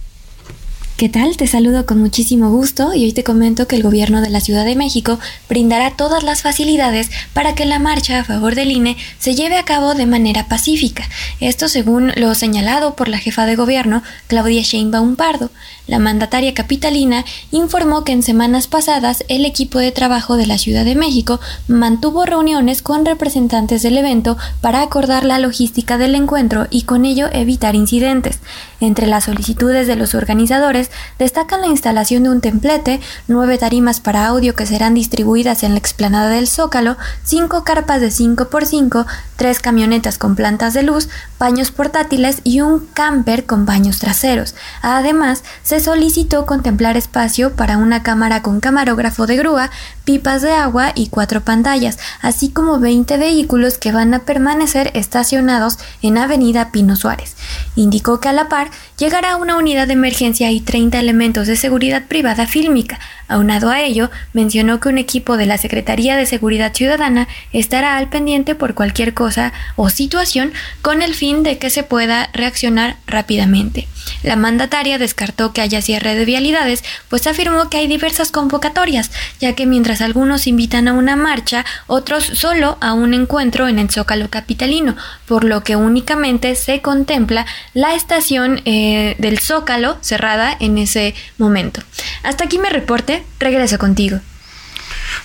¿Qué 0.99 1.07
tal? 1.07 1.37
Te 1.37 1.47
saludo 1.47 1.85
con 1.85 1.97
muchísimo 1.97 2.49
gusto 2.49 2.93
y 2.93 3.05
hoy 3.05 3.13
te 3.13 3.23
comento 3.23 3.69
que 3.69 3.77
el 3.77 3.83
gobierno 3.83 4.19
de 4.19 4.29
la 4.29 4.41
Ciudad 4.41 4.65
de 4.65 4.75
México 4.75 5.17
brindará 5.47 5.91
todas 5.91 6.23
las 6.23 6.41
facilidades 6.41 7.09
para 7.31 7.55
que 7.55 7.63
la 7.63 7.79
marcha 7.79 8.19
a 8.19 8.25
favor 8.25 8.53
del 8.53 8.69
INE 8.69 8.97
se 9.17 9.33
lleve 9.33 9.55
a 9.55 9.63
cabo 9.63 9.93
de 9.93 10.05
manera 10.05 10.49
pacífica. 10.49 11.07
Esto 11.39 11.69
según 11.69 12.11
lo 12.17 12.35
señalado 12.35 12.97
por 12.97 13.07
la 13.07 13.17
jefa 13.17 13.45
de 13.45 13.55
gobierno, 13.55 14.03
Claudia 14.27 14.61
Sheinbaum 14.61 15.15
Pardo. 15.15 15.51
La 15.89 15.97
mandataria 15.97 16.53
capitalina 16.53 17.25
informó 17.49 18.03
que 18.03 18.11
en 18.11 18.21
semanas 18.21 18.67
pasadas 18.67 19.23
el 19.27 19.43
equipo 19.43 19.79
de 19.79 19.91
trabajo 19.91 20.37
de 20.37 20.45
la 20.45 20.59
Ciudad 20.59 20.85
de 20.85 20.93
México 20.93 21.39
mantuvo 21.67 22.25
reuniones 22.25 22.83
con 22.83 23.05
representantes 23.05 23.81
del 23.81 23.97
evento 23.97 24.37
para 24.61 24.83
acordar 24.83 25.25
la 25.25 25.39
logística 25.39 25.97
del 25.97 26.13
encuentro 26.13 26.67
y 26.69 26.83
con 26.83 27.05
ello 27.05 27.27
evitar 27.31 27.73
incidentes. 27.73 28.37
Entre 28.79 29.07
las 29.07 29.23
solicitudes 29.23 29.87
de 29.87 29.95
los 29.95 30.13
organizadores 30.13 30.91
destacan 31.17 31.61
la 31.61 31.67
instalación 31.67 32.21
de 32.21 32.29
un 32.29 32.41
templete, 32.41 32.99
nueve 33.27 33.57
tarimas 33.57 33.99
para 33.99 34.27
audio 34.27 34.53
que 34.53 34.67
serán 34.67 34.93
distribuidas 34.93 35.63
en 35.63 35.71
la 35.71 35.79
explanada 35.79 36.29
del 36.29 36.47
Zócalo, 36.47 36.97
cinco 37.23 37.63
carpas 37.63 37.99
de 37.99 38.09
5x5, 38.09 39.07
tres 39.37 39.59
camionetas 39.59 40.19
con 40.19 40.35
plantas 40.35 40.75
de 40.75 40.83
luz, 40.83 41.09
baños 41.39 41.71
portátiles 41.71 42.41
y 42.43 42.61
un 42.61 42.85
camper 42.93 43.47
con 43.47 43.65
baños 43.65 43.97
traseros. 43.97 44.53
Además, 44.81 45.43
se 45.63 45.78
solicitó 45.79 46.45
contemplar 46.45 46.97
espacio 46.97 47.53
para 47.55 47.77
una 47.77 48.03
cámara 48.03 48.41
con 48.41 48.59
camarógrafo 48.59 49.27
de 49.27 49.37
grúa, 49.37 49.69
pipas 50.09 50.41
de 50.41 50.51
agua 50.51 50.91
y 50.95 51.09
cuatro 51.09 51.41
pantallas, 51.41 51.99
así 52.19 52.49
como 52.49 52.79
20 52.79 53.15
vehículos 53.17 53.77
que 53.77 53.91
van 53.91 54.15
a 54.15 54.23
permanecer 54.25 54.89
estacionados 54.95 55.77
en 56.01 56.17
Avenida 56.17 56.71
Pino 56.71 56.95
Suárez. 56.95 57.35
Indicó 57.75 58.19
que 58.19 58.27
a 58.27 58.33
la 58.33 58.49
par 58.49 58.71
llegará 58.97 59.35
una 59.35 59.55
unidad 59.55 59.85
de 59.85 59.93
emergencia 59.93 60.49
y 60.49 60.61
30 60.61 60.99
elementos 60.99 61.45
de 61.45 61.55
seguridad 61.55 62.07
privada 62.07 62.47
fílmica. 62.47 62.99
Aunado 63.27 63.69
a 63.69 63.81
ello, 63.81 64.09
mencionó 64.33 64.79
que 64.79 64.89
un 64.89 64.97
equipo 64.97 65.37
de 65.37 65.45
la 65.45 65.59
Secretaría 65.59 66.17
de 66.17 66.25
Seguridad 66.25 66.73
Ciudadana 66.73 67.27
estará 67.53 67.95
al 67.95 68.09
pendiente 68.09 68.55
por 68.55 68.73
cualquier 68.73 69.13
cosa 69.13 69.53
o 69.75 69.91
situación 69.91 70.51
con 70.81 71.03
el 71.03 71.13
fin 71.13 71.43
de 71.43 71.59
que 71.59 71.69
se 71.69 71.83
pueda 71.83 72.31
reaccionar 72.33 72.97
rápidamente. 73.05 73.87
La 74.23 74.35
mandataria 74.35 74.97
descartó 74.97 75.53
que 75.53 75.61
haya 75.61 75.81
cierre 75.83 76.15
de 76.15 76.25
vialidades, 76.25 76.83
pues 77.07 77.27
afirmó 77.27 77.69
que 77.69 77.77
hay 77.77 77.87
diversas 77.87 78.31
convocatorias, 78.31 79.11
ya 79.39 79.53
que 79.53 79.67
mientras 79.67 79.98
algunos 80.01 80.47
invitan 80.47 80.87
a 80.87 80.93
una 80.93 81.15
marcha, 81.15 81.65
otros 81.87 82.23
solo 82.23 82.77
a 82.81 82.93
un 82.93 83.13
encuentro 83.13 83.67
en 83.67 83.79
el 83.79 83.89
Zócalo 83.89 84.29
Capitalino, 84.29 84.95
por 85.25 85.43
lo 85.43 85.63
que 85.63 85.75
únicamente 85.75 86.55
se 86.55 86.81
contempla 86.81 87.45
la 87.73 87.93
estación 87.93 88.61
eh, 88.65 89.15
del 89.19 89.39
Zócalo 89.39 89.97
cerrada 90.01 90.55
en 90.59 90.77
ese 90.77 91.15
momento. 91.37 91.81
Hasta 92.23 92.45
aquí 92.45 92.59
me 92.59 92.69
reporte, 92.69 93.23
regreso 93.39 93.77
contigo. 93.77 94.19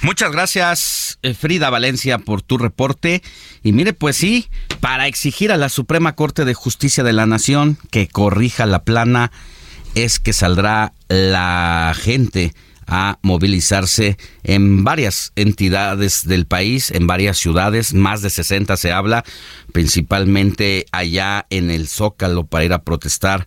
Muchas 0.03 0.33
gracias, 0.33 1.19
eh, 1.23 1.35
Frida 1.35 1.71
Valencia, 1.71 2.19
por 2.19 2.43
tu 2.43 2.59
reporte. 2.59 3.23
Y 3.63 3.73
mire, 3.73 3.93
pues 3.93 4.17
sí, 4.17 4.49
para 4.81 5.07
exigir 5.07 5.53
a 5.53 5.57
la 5.57 5.69
Suprema 5.69 6.15
Corte 6.15 6.45
de 6.45 6.55
Justicia 6.55 7.03
de 7.05 7.13
la 7.13 7.27
Nación 7.27 7.79
que 7.91 8.09
corrija 8.09 8.67
la 8.67 8.85
plana, 8.85 9.33
es 9.95 10.19
que 10.19 10.33
saldrá 10.33 10.93
la 11.09 11.95
gente 11.99 12.55
a 12.87 13.19
movilizarse 13.23 14.17
en 14.43 14.85
varias 14.85 15.33
entidades 15.37 16.27
del 16.27 16.47
país, 16.47 16.91
en 16.91 17.07
varias 17.07 17.39
ciudades, 17.39 17.95
más 17.95 18.23
de 18.23 18.31
60 18.31 18.77
se 18.77 18.93
habla, 18.93 19.25
principalmente 19.73 20.87
allá 20.93 21.47
en 21.51 21.71
el 21.71 21.89
Zócalo 21.89 22.47
para 22.47 22.65
ir 22.65 22.73
a 22.73 22.83
protestar 22.83 23.47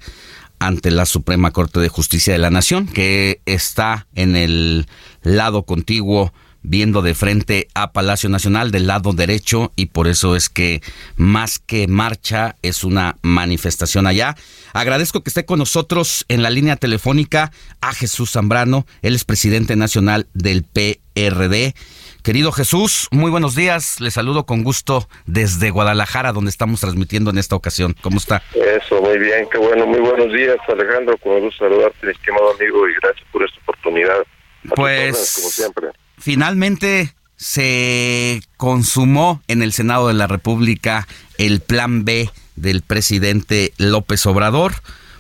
ante 0.60 0.92
la 0.92 1.06
Suprema 1.06 1.52
Corte 1.52 1.80
de 1.80 1.90
Justicia 1.90 2.34
de 2.34 2.40
la 2.40 2.50
Nación, 2.50 2.88
que 2.88 3.42
está 3.46 4.08
en 4.16 4.36
el 4.36 4.88
lado 5.22 5.64
contiguo 5.64 6.34
viendo 6.68 7.02
de 7.02 7.16
frente 7.16 7.68
a 7.74 7.94
Palacio 7.94 8.30
Nacional 8.30 8.72
del 8.72 8.88
lado 8.88 9.14
derecho 9.14 9.72
y 9.76 9.88
por 9.88 10.08
eso 10.08 10.36
es 10.36 10.50
que 10.50 10.82
más 11.16 11.60
que 11.60 11.88
marcha 11.88 12.56
es 12.62 12.84
una 12.84 13.18
manifestación 13.22 14.06
allá. 14.06 14.36
Agradezco 14.74 15.24
que 15.24 15.30
esté 15.30 15.46
con 15.46 15.60
nosotros 15.60 16.26
en 16.28 16.44
la 16.44 16.50
línea 16.50 16.76
telefónica 16.76 17.52
a 17.82 17.94
Jesús 17.94 18.32
Zambrano, 18.32 18.86
él 19.02 19.16
es 19.16 19.24
presidente 19.24 19.76
nacional 19.76 20.28
del 20.34 20.64
PRD. 20.64 21.74
Querido 22.22 22.52
Jesús, 22.52 23.08
muy 23.12 23.32
buenos 23.32 23.56
días. 23.56 24.02
Le 24.02 24.12
saludo 24.12 24.46
con 24.46 24.64
gusto 24.64 25.08
desde 25.26 25.70
Guadalajara, 25.70 26.34
donde 26.34 26.50
estamos 26.50 26.82
transmitiendo 26.82 27.30
en 27.30 27.38
esta 27.38 27.56
ocasión. 27.56 27.96
¿Cómo 28.02 28.18
está? 28.18 28.44
Eso, 28.54 29.02
muy 29.02 29.18
bien, 29.18 29.48
qué 29.50 29.58
bueno. 29.58 29.88
Muy 29.88 30.00
buenos 30.00 30.34
días, 30.34 30.58
Alejandro. 30.68 31.18
Con 31.20 31.40
gusto 31.40 31.64
saludarte, 31.64 32.12
estimado 32.12 32.52
amigo, 32.52 32.90
y 32.90 32.94
gracias 33.02 33.26
por 33.32 33.46
esta 33.46 33.58
oportunidad. 33.62 34.26
pues, 34.76 35.36
como 35.38 35.50
siempre 35.50 36.07
finalmente 36.18 37.14
se 37.36 38.42
consumó 38.58 39.42
en 39.48 39.62
el 39.62 39.72
Senado 39.72 40.08
de 40.08 40.16
la 40.16 40.28
República 40.28 41.08
el 41.38 41.60
plan 41.60 42.04
B 42.04 42.30
del 42.56 42.82
presidente 42.82 43.74
López 43.78 44.26
Obrador, 44.26 44.74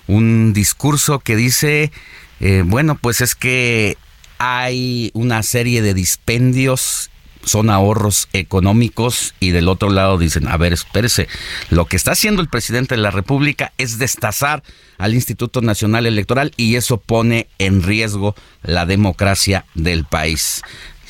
un 0.07 0.53
discurso 0.53 1.19
que 1.19 1.36
dice, 1.36 1.91
eh, 2.40 2.64
bueno, 2.65 2.95
pues 2.95 3.22
es 3.22 3.36
que 3.36 3.98
hay 4.40 5.11
una 5.14 5.44
serie 5.44 5.82
de 5.82 5.94
dispendios 5.94 7.10
son 7.48 7.69
ahorros 7.69 8.28
económicos 8.34 9.34
y 9.40 9.52
del 9.52 9.69
otro 9.69 9.90
lado 9.90 10.18
dicen, 10.18 10.48
a 10.48 10.57
ver, 10.57 10.74
espérese, 10.74 11.28
lo 11.69 11.86
que 11.86 11.95
está 11.95 12.11
haciendo 12.11 12.41
el 12.41 12.49
presidente 12.49 12.95
de 12.95 13.02
la 13.02 13.11
República 13.11 13.72
es 13.78 13.98
destazar 13.98 14.64
al 14.98 15.14
Instituto 15.14 15.61
Nacional 15.61 16.06
Electoral 16.06 16.52
y 16.57 16.76
eso 16.76 16.98
pone 16.98 17.48
en 17.57 17.84
riesgo 17.84 18.36
la 18.64 18.86
democracia 18.86 19.65
del 19.74 20.06
país. 20.06 20.61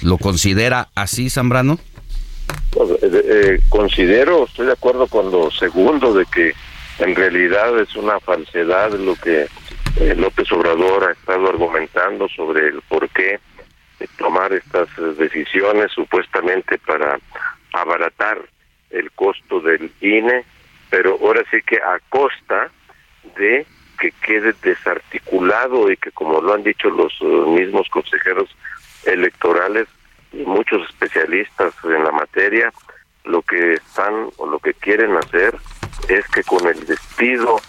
¿Lo 0.02 0.18
considera 0.18 0.90
así, 0.96 1.30
Zambrano? 1.30 1.80
Pues, 2.72 2.92
eh, 2.92 2.98
eh, 3.02 3.60
considero, 3.70 4.46
estoy 4.46 4.68
de 4.68 4.74
acuerdo 4.74 5.08
con 5.08 5.32
lo 5.32 5.50
segundo, 5.52 6.14
de 6.14 6.26
que 6.26 6.54
en 7.00 7.16
realidad 7.16 7.80
es 7.80 7.96
una 7.96 8.20
falsedad 8.20 8.92
lo 8.94 9.16
que 9.16 9.48
eh, 10.00 10.16
López 10.16 10.52
Obrador 10.52 11.06
ha 11.06 11.12
estado 11.12 11.50
argumentando 11.50 12.28
sobre 12.30 12.68
el 12.68 12.82
por 12.88 13.10
qué 13.10 13.40
tomar 14.18 14.54
estas 14.54 14.88
decisiones 15.18 15.92
supuestamente 15.92 16.78
para 16.80 17.20
abaratar 17.74 18.40
el 18.90 19.12
costo 19.12 19.60
del 19.60 19.92
INE, 20.02 20.46
pero 20.90 21.18
ahora 21.22 21.44
sí 21.52 21.62
que 21.64 21.78
a 21.78 22.00
costa 22.10 22.70
de 23.38 23.66
que 24.00 24.12
quede 24.22 24.54
desarticulado 24.62 25.92
y 25.92 25.98
que 25.98 26.12
como 26.12 26.40
lo 26.40 26.54
han 26.54 26.64
dicho 26.64 26.90
los 26.90 27.20
mismos 27.22 27.90
consejeros 27.90 28.50
electorales 29.06 29.88
y 30.32 30.44
muchos 30.44 30.88
especialistas 30.90 31.74
en 31.84 32.04
la 32.04 32.12
materia, 32.12 32.72
lo 33.26 33.42
que 33.42 33.74
están 33.74 34.30
o 34.38 34.46
lo 34.46 34.60
que 34.60 34.74
quieren 34.76 35.16
hacer 35.18 35.56
es 36.08 36.28
que 36.28 36.44
con 36.44 36.66
el 36.68 36.86
despido 36.86 37.60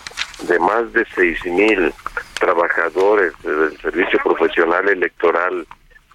de 0.42 0.58
más 0.58 0.92
de 0.92 1.04
seis 1.14 1.44
mil 1.46 1.92
trabajadores 2.38 3.32
del 3.42 3.76
servicio 3.80 4.20
profesional 4.22 4.88
electoral 4.88 5.66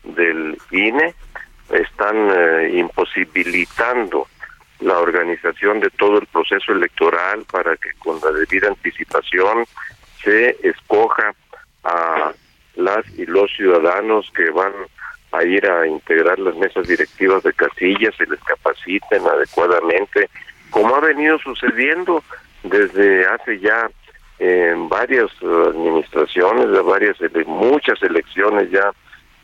del 0.04 0.58
INE 0.72 1.14
están 1.70 2.30
eh, 2.32 2.72
imposibilitando 2.76 4.28
la 4.80 5.00
organización 5.00 5.80
de 5.80 5.90
todo 5.92 6.20
el 6.20 6.28
proceso 6.28 6.74
electoral 6.74 7.46
para 7.52 7.76
que 7.78 7.92
con 8.00 8.20
la 8.22 8.32
debida 8.32 8.68
anticipación 8.68 9.66
se 10.24 10.58
escoja 10.68 11.34
a 11.84 12.34
las 12.76 13.08
y 13.18 13.26
los 13.26 13.52
ciudadanos 13.56 14.30
que 14.36 14.50
van 14.50 14.74
a 15.32 15.44
ir 15.44 15.66
a 15.70 15.88
integrar 15.88 16.38
las 16.40 16.56
mesas 16.56 16.88
directivas 16.88 17.44
de 17.44 17.54
casillas, 17.54 18.16
se 18.16 18.26
les 18.26 18.40
capaciten 18.42 19.26
adecuadamente, 19.26 20.30
como 20.70 20.96
ha 20.96 21.00
venido 21.00 21.40
sucediendo 21.40 22.24
desde 22.64 23.26
hace 23.26 23.60
ya 23.60 23.90
en 24.40 24.90
varias 24.90 25.32
administraciones, 25.42 26.70
de 26.70 26.82
varias 26.82 27.18
muchas 27.48 28.02
elecciones 28.04 28.70
ya 28.72 28.92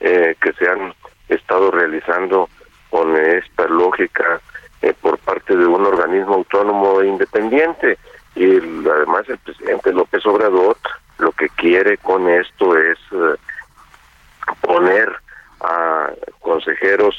eh, 0.02 0.38
que 0.42 0.54
se 0.54 0.66
han 0.66 0.94
estado 1.28 1.72
realizando 1.72 2.50
con 2.90 3.18
esta 3.18 3.68
lógica 3.68 4.40
eh, 4.82 4.94
por 5.02 5.18
parte 5.18 5.58
de 5.58 5.66
un 5.66 5.86
organismo 5.86 6.36
autónomo 6.36 7.02
e 7.02 7.08
independiente. 7.08 7.98
Y 8.34 8.56
además 8.88 9.28
el 9.28 9.38
presidente 9.40 9.92
López 9.92 10.26
Obrador 10.26 10.78
lo 11.18 11.34
que 11.34 11.50
quiere 11.50 11.98
con 11.98 12.30
esto 12.30 12.78
es 12.78 12.98
eh, 13.12 13.36
poner 14.62 15.14
a 15.60 16.12
consejeros 16.40 17.18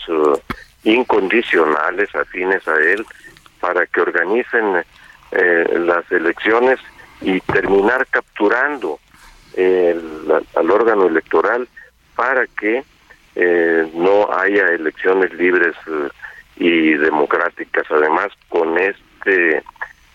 incondicionales 0.83 2.15
afines 2.15 2.67
a 2.67 2.77
él 2.77 3.05
para 3.61 3.87
que 3.87 4.01
organicen 4.01 4.83
las 5.31 6.11
elecciones 6.11 6.81
y 7.21 7.39
terminar 7.43 8.07
capturando 8.07 8.99
al 9.59 10.71
órgano 10.71 11.07
electoral 11.07 11.69
para 12.21 12.47
que 12.49 12.85
eh, 13.35 13.91
no 13.95 14.31
haya 14.31 14.67
elecciones 14.75 15.33
libres 15.33 15.75
eh, 15.87 16.09
y 16.57 16.93
democráticas. 16.93 17.87
Además, 17.91 18.29
con 18.51 18.77
este 18.77 19.63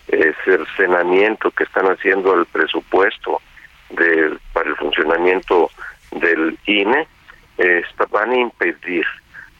eh, 0.06 0.32
cercenamiento 0.44 1.50
que 1.50 1.64
están 1.64 1.86
haciendo 1.86 2.32
al 2.32 2.46
presupuesto 2.46 3.42
del, 3.90 4.38
para 4.52 4.70
el 4.70 4.76
funcionamiento 4.76 5.68
del 6.12 6.56
INE, 6.66 7.08
van 8.12 8.30
a 8.30 8.36
impedir 8.36 9.04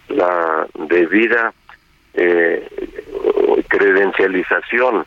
la 0.09 0.69
debida 0.75 1.53
credencialización 3.69 5.05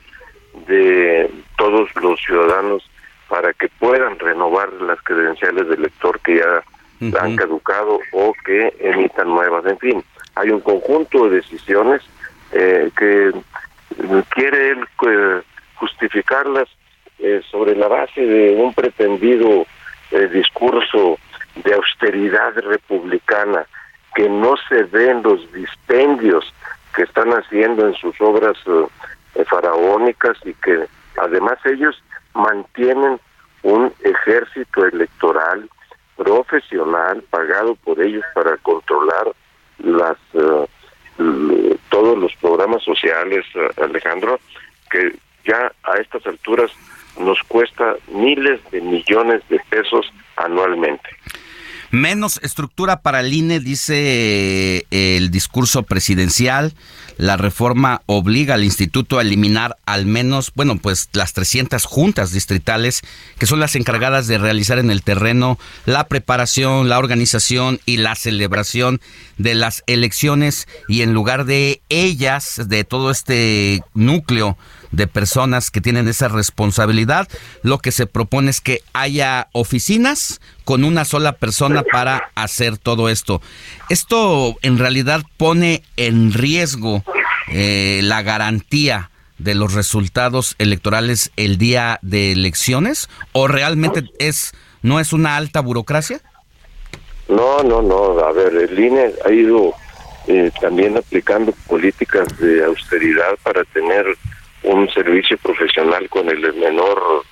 de 0.67 1.31
todos 1.57 1.89
los 1.95 2.19
ciudadanos 2.19 2.83
para 3.29 3.53
que 3.53 3.69
puedan 3.79 4.19
renovar 4.19 4.73
las 4.73 5.01
credenciales 5.03 5.69
del 5.69 5.79
elector 5.79 6.19
que 6.19 6.39
ya 6.39 6.63
han 7.01 7.35
caducado 7.35 7.99
o 8.11 8.33
que 8.45 8.73
emitan 8.79 9.29
nuevas. 9.29 9.65
En 9.65 9.79
fin, 9.79 10.03
hay 10.35 10.49
un 10.49 10.61
conjunto 10.61 11.29
de 11.29 11.37
decisiones 11.37 12.01
eh, 12.51 12.89
que 12.97 13.31
quiere 14.29 14.71
él 14.71 14.87
eh, 15.07 15.41
justificarlas 15.75 16.67
eh, 17.19 17.41
sobre 17.49 17.75
la 17.75 17.87
base 17.87 18.21
de 18.21 18.55
un 18.55 18.73
pretendido 18.73 19.65
discurso 20.33 21.19
de 21.63 21.73
austeridad 21.75 22.55
republicana 22.55 23.67
que 24.15 24.27
no 24.27 24.55
se 24.67 24.83
ve 24.85 25.11
en 25.11 25.21
los 25.21 25.53
dispendios 25.53 26.51
que 26.95 27.03
están 27.03 27.29
haciendo 27.29 27.87
en 27.87 27.93
sus 27.93 28.19
obras 28.19 28.57
faraónicas 29.45 30.35
y 30.45 30.53
que 30.55 30.87
además 31.21 31.59
ellos 31.65 32.01
mantienen 32.33 33.19
un 33.61 33.93
ejército 34.03 34.87
electoral 34.87 35.69
profesional 36.19 37.23
pagado 37.29 37.75
por 37.75 38.01
ellos 38.01 38.25
para 38.35 38.57
controlar 38.57 39.31
las 39.79 40.17
eh, 40.33 41.77
todos 41.89 42.17
los 42.17 42.35
programas 42.35 42.83
sociales, 42.83 43.45
eh, 43.55 43.69
Alejandro, 43.81 44.39
que 44.91 45.15
ya 45.45 45.71
a 45.83 45.97
estas 45.97 46.25
alturas 46.27 46.71
nos 47.17 47.41
cuesta 47.43 47.95
miles 48.09 48.59
de 48.71 48.81
millones 48.81 49.41
de 49.49 49.59
pesos 49.69 50.11
anualmente. 50.35 51.09
Menos 51.91 52.39
estructura 52.43 53.01
para 53.01 53.21
el 53.21 53.33
INE, 53.33 53.59
dice 53.59 53.95
eh, 54.91 55.17
el 55.17 55.31
discurso 55.31 55.83
presidencial. 55.83 56.73
La 57.17 57.35
reforma 57.35 58.01
obliga 58.05 58.53
al 58.53 58.63
instituto 58.63 59.17
a 59.17 59.23
eliminar 59.23 59.75
al 59.85 60.05
menos, 60.05 60.51
bueno, 60.55 60.77
pues 60.77 61.09
las 61.13 61.33
300 61.33 61.83
juntas 61.83 62.31
distritales 62.31 63.01
que 63.37 63.45
son 63.45 63.59
las 63.59 63.75
encargadas 63.75 64.27
de 64.27 64.37
realizar 64.37 64.79
en 64.79 64.91
el 64.91 65.01
terreno 65.01 65.57
la 65.85 66.07
preparación, 66.07 66.87
la 66.87 66.99
organización 66.99 67.79
y 67.85 67.97
la 67.97 68.15
celebración 68.15 69.01
de 69.37 69.55
las 69.55 69.83
elecciones 69.87 70.67
y 70.87 71.01
en 71.01 71.13
lugar 71.13 71.45
de 71.45 71.81
ellas, 71.89 72.61
de 72.67 72.83
todo 72.83 73.11
este 73.11 73.81
núcleo 73.95 74.57
de 74.91 75.07
personas 75.07 75.71
que 75.71 75.81
tienen 75.81 76.07
esa 76.07 76.27
responsabilidad. 76.27 77.27
Lo 77.63 77.79
que 77.79 77.91
se 77.91 78.07
propone 78.07 78.49
es 78.49 78.61
que 78.61 78.81
haya 78.93 79.47
oficinas 79.51 80.41
con 80.65 80.83
una 80.83 81.05
sola 81.05 81.33
persona 81.33 81.83
para 81.83 82.31
hacer 82.35 82.77
todo 82.77 83.09
esto. 83.09 83.41
Esto 83.89 84.55
en 84.61 84.77
realidad 84.77 85.21
pone 85.37 85.83
en 85.97 86.33
riesgo 86.33 87.03
eh, 87.51 88.01
la 88.03 88.21
garantía 88.21 89.11
de 89.37 89.55
los 89.55 89.73
resultados 89.73 90.55
electorales 90.59 91.31
el 91.37 91.57
día 91.57 91.97
de 92.01 92.33
elecciones 92.33 93.09
o 93.31 93.47
realmente 93.47 94.03
es 94.19 94.53
no 94.81 94.99
es 94.99 95.13
una 95.13 95.37
alta 95.37 95.61
burocracia? 95.61 96.21
No, 97.27 97.63
no, 97.63 97.81
no. 97.81 98.19
A 98.19 98.31
ver, 98.31 98.55
el 98.55 98.79
INE 98.79 99.11
ha 99.25 99.31
ido 99.31 99.73
eh, 100.27 100.51
también 100.59 100.97
aplicando 100.97 101.51
políticas 101.67 102.27
de 102.39 102.63
austeridad 102.63 103.37
para 103.43 103.63
tener 103.65 104.05
un 104.69 104.89
servicio 104.89 105.37
profesional 105.37 106.07
con 106.09 106.29
el 106.29 106.53
menor 106.53 107.23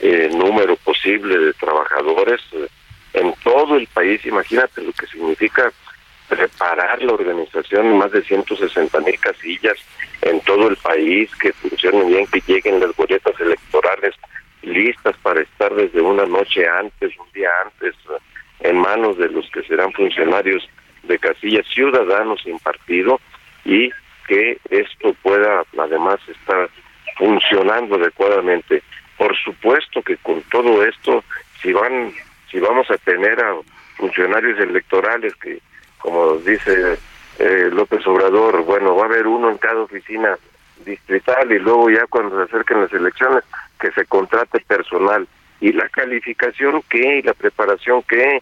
eh, 0.00 0.28
número 0.32 0.76
posible 0.76 1.38
de 1.38 1.52
trabajadores 1.54 2.40
eh, 2.52 2.66
en 3.14 3.32
todo 3.44 3.76
el 3.76 3.86
país. 3.88 4.24
Imagínate 4.26 4.82
lo 4.82 4.92
que 4.92 5.06
significa 5.06 5.72
preparar 6.28 7.00
la 7.02 7.12
organización 7.12 7.96
más 7.96 8.10
de 8.12 8.22
160 8.22 9.00
mil 9.00 9.18
casillas 9.20 9.76
en 10.22 10.40
todo 10.40 10.68
el 10.68 10.76
país, 10.76 11.30
que 11.36 11.52
funcionen 11.52 12.08
bien, 12.08 12.26
que 12.26 12.42
lleguen 12.46 12.80
las 12.80 12.94
boletas 12.96 13.38
electorales 13.40 14.14
listas 14.62 15.16
para 15.22 15.40
estar 15.40 15.72
desde 15.74 16.00
una 16.00 16.26
noche 16.26 16.68
antes, 16.68 17.12
un 17.18 17.32
día 17.32 17.50
antes, 17.64 17.94
eh, 17.94 18.68
en 18.68 18.76
manos 18.76 19.16
de 19.16 19.28
los 19.28 19.48
que 19.50 19.62
serán 19.62 19.92
funcionarios 19.92 20.68
de 21.04 21.18
casillas, 21.18 21.66
ciudadanos 21.72 22.40
sin 22.42 22.58
partido, 22.58 23.20
y 23.64 23.90
que 24.30 24.58
esto 24.70 25.14
pueda 25.22 25.64
además 25.76 26.20
estar 26.28 26.70
funcionando 27.20 27.96
adecuadamente. 27.96 28.82
Por 29.18 29.36
supuesto 29.36 30.02
que 30.02 30.16
con 30.16 30.40
todo 30.50 30.82
esto, 30.82 31.22
si 31.60 31.70
van, 31.70 32.12
si 32.50 32.58
vamos 32.58 32.90
a 32.90 32.96
tener 32.96 33.38
a 33.38 33.56
funcionarios 33.98 34.58
electorales 34.58 35.34
que, 35.36 35.60
como 35.98 36.36
dice 36.36 36.98
eh, 37.38 37.68
López 37.70 38.06
Obrador, 38.06 38.62
bueno, 38.64 38.96
va 38.96 39.02
a 39.02 39.08
haber 39.08 39.26
uno 39.26 39.50
en 39.50 39.58
cada 39.58 39.82
oficina 39.82 40.38
distrital 40.86 41.52
y 41.52 41.58
luego 41.58 41.90
ya 41.90 42.06
cuando 42.06 42.38
se 42.38 42.44
acerquen 42.44 42.80
las 42.80 42.92
elecciones 42.94 43.44
que 43.78 43.92
se 43.92 44.06
contrate 44.06 44.60
personal 44.60 45.28
y 45.60 45.72
la 45.72 45.90
calificación 45.90 46.82
que 46.88 47.18
y 47.18 47.22
la 47.22 47.34
preparación 47.34 48.02
que 48.04 48.40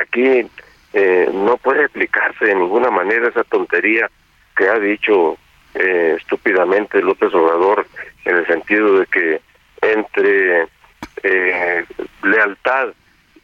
aquí 0.00 0.48
eh, 0.94 1.28
no 1.30 1.58
puede 1.58 1.84
aplicarse 1.84 2.46
de 2.46 2.54
ninguna 2.54 2.90
manera 2.90 3.28
esa 3.28 3.44
tontería 3.44 4.10
que 4.56 4.66
ha 4.66 4.78
dicho 4.78 5.36
eh, 5.74 6.16
estúpidamente 6.18 7.00
López 7.00 7.32
Obrador 7.34 7.86
en 8.24 8.36
el 8.36 8.46
sentido 8.46 8.98
de 8.98 9.06
que 9.06 9.40
entre 9.82 10.66
eh, 11.22 11.84
lealtad 12.22 12.88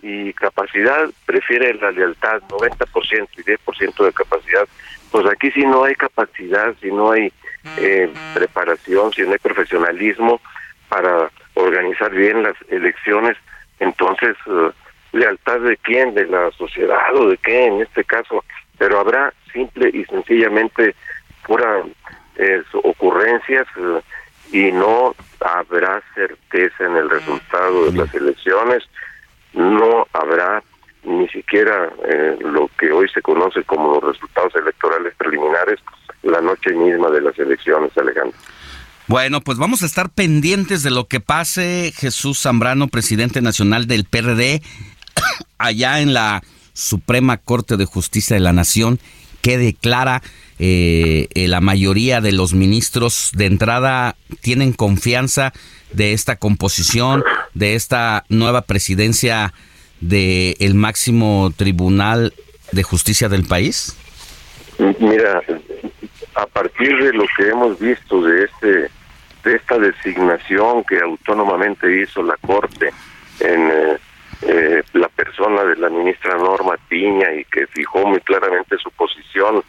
y 0.03 0.33
capacidad 0.35 1.09
prefiere 1.25 1.75
la 1.75 1.91
lealtad 1.91 2.43
90% 2.49 3.29
y 3.37 3.43
10% 3.43 4.05
de 4.05 4.13
capacidad 4.13 4.69
pues 5.11 5.27
aquí 5.27 5.51
si 5.53 5.65
no 5.65 5.85
hay 5.85 5.95
capacidad 5.95 6.75
si 6.81 6.91
no 6.91 7.13
hay 7.13 7.33
eh, 7.79 8.13
preparación 8.35 9.13
si 9.13 9.23
no 9.23 9.33
hay 9.33 9.39
profesionalismo 9.39 10.41
para 10.89 11.31
organizar 11.55 12.13
bien 12.13 12.43
las 12.43 12.55
elecciones. 12.69 13.37
Entonces 13.81 14.37
eh, 14.47 14.71
lealtad 15.13 15.61
de 15.61 15.77
quién 15.79 16.15
de 16.15 16.27
la 16.27 16.51
sociedad 16.53 17.15
o 17.15 17.31
de 17.31 17.39
qué 17.39 17.67
en 17.67 17.81
este 17.81 18.05
caso 18.05 18.45
pero 18.79 19.01
habrá 19.01 19.33
simple 19.53 19.91
y 19.93 20.05
sencillamente 20.05 20.95
pura 21.47 21.83
eh, 22.37 22.63
ocurrencias 22.85 23.67
eh, 23.77 24.01
y 24.53 24.73
no 24.73 25.15
habrá 25.41 26.03
certeza 26.15 26.85
en 26.85 26.97
el 26.97 27.11
resultado 27.11 27.91
de 27.91 27.99
las 27.99 28.15
elecciones, 28.15 28.83
no 29.55 30.07
habrá 30.13 30.63
ni 31.05 31.29
siquiera 31.29 31.89
eh, 32.09 32.37
lo 32.41 32.69
que 32.79 32.91
hoy 32.91 33.09
se 33.09 33.23
conoce 33.23 33.63
como 33.65 33.95
los 33.95 34.15
resultados 34.15 34.55
electorales 34.57 35.15
preliminares 35.17 35.81
la 36.23 36.41
noche 36.41 36.73
misma 36.73 37.09
de 37.11 37.21
las 37.21 37.39
elecciones, 37.39 37.97
Alejandro. 37.97 38.37
Bueno, 39.07 39.41
pues 39.41 39.57
vamos 39.57 39.83
a 39.83 39.87
estar 39.87 40.11
pendientes 40.11 40.83
de 40.83 40.91
lo 40.91 41.07
que 41.07 41.21
pase 41.21 41.93
Jesús 41.97 42.41
Zambrano, 42.43 42.89
presidente 42.89 43.41
nacional 43.41 43.87
del 43.87 44.05
PRD, 44.05 44.63
allá 45.59 46.01
en 46.01 46.13
la 46.13 46.43
Suprema 46.73 47.37
Corte 47.37 47.77
de 47.77 47.85
Justicia 47.85 48.35
de 48.35 48.41
la 48.41 48.53
Nación, 48.53 48.99
que 49.43 49.59
declara 49.59 50.23
eh, 50.59 51.29
eh, 51.35 51.49
la 51.49 51.61
mayoría 51.61 52.21
de 52.21 52.33
los 52.33 52.55
ministros 52.55 53.31
de 53.35 53.47
entrada 53.47 54.17
tienen 54.41 54.73
confianza 54.73 55.53
de 55.93 56.13
esta 56.13 56.37
composición, 56.37 57.25
de 57.55 57.75
esta 57.75 58.25
nueva 58.29 58.63
presidencia 58.63 59.53
del 60.01 60.57
el 60.61 60.75
máximo 60.75 61.53
tribunal 61.57 62.33
de 62.73 62.83
justicia 62.83 63.29
del 63.29 63.45
país? 63.45 63.97
Mira, 64.79 65.43
a 66.35 66.47
partir 66.47 67.03
de 67.03 67.13
lo 67.13 67.25
que 67.37 67.49
hemos 67.49 67.79
visto 67.79 68.23
de 68.23 68.45
este 68.45 68.91
de 69.45 69.55
esta 69.55 69.79
designación 69.79 70.83
que 70.85 70.99
autónomamente 70.99 72.03
hizo 72.03 72.21
la 72.21 72.37
Corte 72.39 72.91
en 73.39 73.71
eh, 73.71 73.99
eh, 74.43 74.83
la 74.93 75.09
persona 75.09 75.63
de 75.63 75.77
la 75.77 75.89
ministra 75.89 76.37
Norma 76.37 76.77
Piña 76.89 77.33
y 77.33 77.45
que 77.45 77.69
fijó 77.69 78.05
muy 78.07 78.21
claramente 78.21 78.77
su 78.79 78.91
posición 78.91 79.63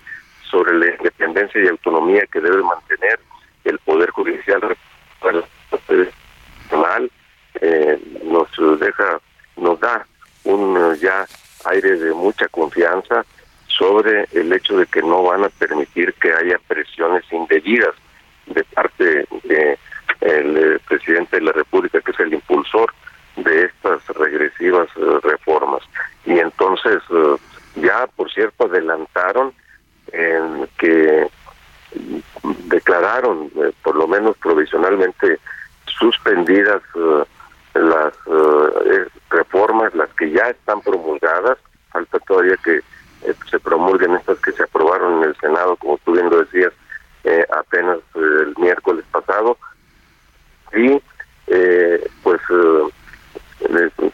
sobre 0.57 0.79
la 0.79 0.95
independencia 0.95 1.61
y 1.61 1.67
autonomía 1.67 2.25
que 2.31 2.41
debe 2.41 2.63
mantener 2.63 3.19
el 3.63 3.77
Poder 3.79 4.09
Judicial 4.09 4.61
Nacional, 5.21 7.11
eh, 7.61 7.99
nos 8.23 8.79
deja, 8.79 9.19
nos 9.55 9.79
da 9.79 10.05
un 10.45 10.75
eh, 10.77 10.97
ya 10.99 11.27
aire 11.65 11.97
de 11.97 12.11
mucha 12.13 12.47
confianza 12.47 13.23
sobre 13.67 14.27
el 14.31 14.51
hecho 14.51 14.77
de 14.77 14.87
que 14.87 15.01
no 15.01 15.21
van 15.23 15.43
a 15.43 15.49
permitir 15.49 16.13
que 16.15 16.33
haya 16.33 16.59
presiones 16.67 17.23
indebidas 17.31 17.93
de 18.47 18.63
parte 18.63 19.27
del 19.43 20.57
eh, 20.57 20.79
presidente 20.87 21.37
de 21.37 21.43
la 21.43 21.51
República, 21.51 22.01
que 22.01 22.11
es 22.11 22.19
el 22.19 22.33
impulsor 22.33 22.91
de 23.35 23.65
estas 23.65 24.07
regresivas 24.07 24.87
reformas. 25.21 25.83
Y 26.25 26.39
entonces, 26.39 27.03
ya, 27.75 28.07
por 28.15 28.31
cierto, 28.31 28.65
adelantaron 28.65 29.53
en 30.11 30.67
que 30.77 31.27
declararon, 32.67 33.51
eh, 33.55 33.71
por 33.83 33.95
lo 33.95 34.07
menos 34.07 34.37
provisionalmente, 34.37 35.39
suspendidas 35.85 36.81
eh, 36.95 37.23
las 37.75 38.13
eh, 38.27 39.07
reformas, 39.29 39.93
las 39.95 40.09
que 40.13 40.31
ya 40.31 40.49
están 40.49 40.81
promulgadas, 40.81 41.57
falta 41.91 42.19
todavía 42.19 42.57
que 42.63 42.81
se 43.49 43.59
promulguen 43.59 44.15
estas 44.15 44.39
que 44.39 44.51
se 44.51 44.63
aprobaron 44.63 45.17
en 45.17 45.29
el 45.29 45.35
Senado, 45.37 45.75
como 45.77 45.97
tú 45.99 46.13
bien 46.13 46.29
lo 46.29 46.43
decías, 46.43 46.71
apenas 47.51 47.97
el 48.15 48.53
miércoles 48.57 49.03
pasado, 49.11 49.57
y 50.73 51.01
pues 52.23 52.39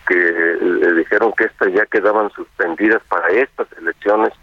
que 0.08 0.16
le 0.16 0.94
dijeron 0.94 1.34
que 1.38 1.44
estas 1.44 1.74
ya 1.74 1.86
quedaban 1.86 2.32
suspendidas 2.32 3.04
para 3.10 3.28
estas 3.30 3.68
elecciones 3.78 4.34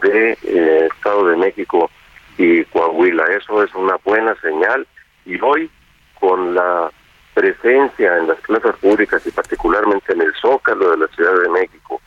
de 0.00 0.38
eh, 0.42 0.88
Estado 0.94 1.28
de 1.28 1.36
México 1.36 1.90
y 2.38 2.64
Coahuila. 2.64 3.24
Eso 3.26 3.62
es 3.62 3.74
una 3.74 3.96
buena 4.04 4.34
señal 4.40 4.86
y 5.24 5.40
hoy 5.40 5.70
con 6.18 6.54
la 6.54 6.90
presencia 7.34 8.16
en 8.18 8.28
las 8.28 8.38
plazas 8.40 8.76
públicas 8.76 9.26
y 9.26 9.30
particularmente 9.30 10.12
en 10.12 10.22
el 10.22 10.32
Zócalo 10.40 10.92
de 10.92 10.98
la 10.98 11.08
Ciudad 11.08 11.34
de 11.40 11.48
México, 11.48 12.00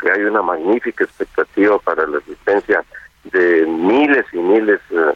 que 0.00 0.10
hay 0.10 0.22
una 0.22 0.42
magnífica 0.42 1.04
expectativa 1.04 1.78
para 1.78 2.06
la 2.06 2.18
asistencia 2.18 2.84
de 3.24 3.66
miles 3.66 4.26
y 4.32 4.38
miles 4.38 4.80
eh, 4.90 5.14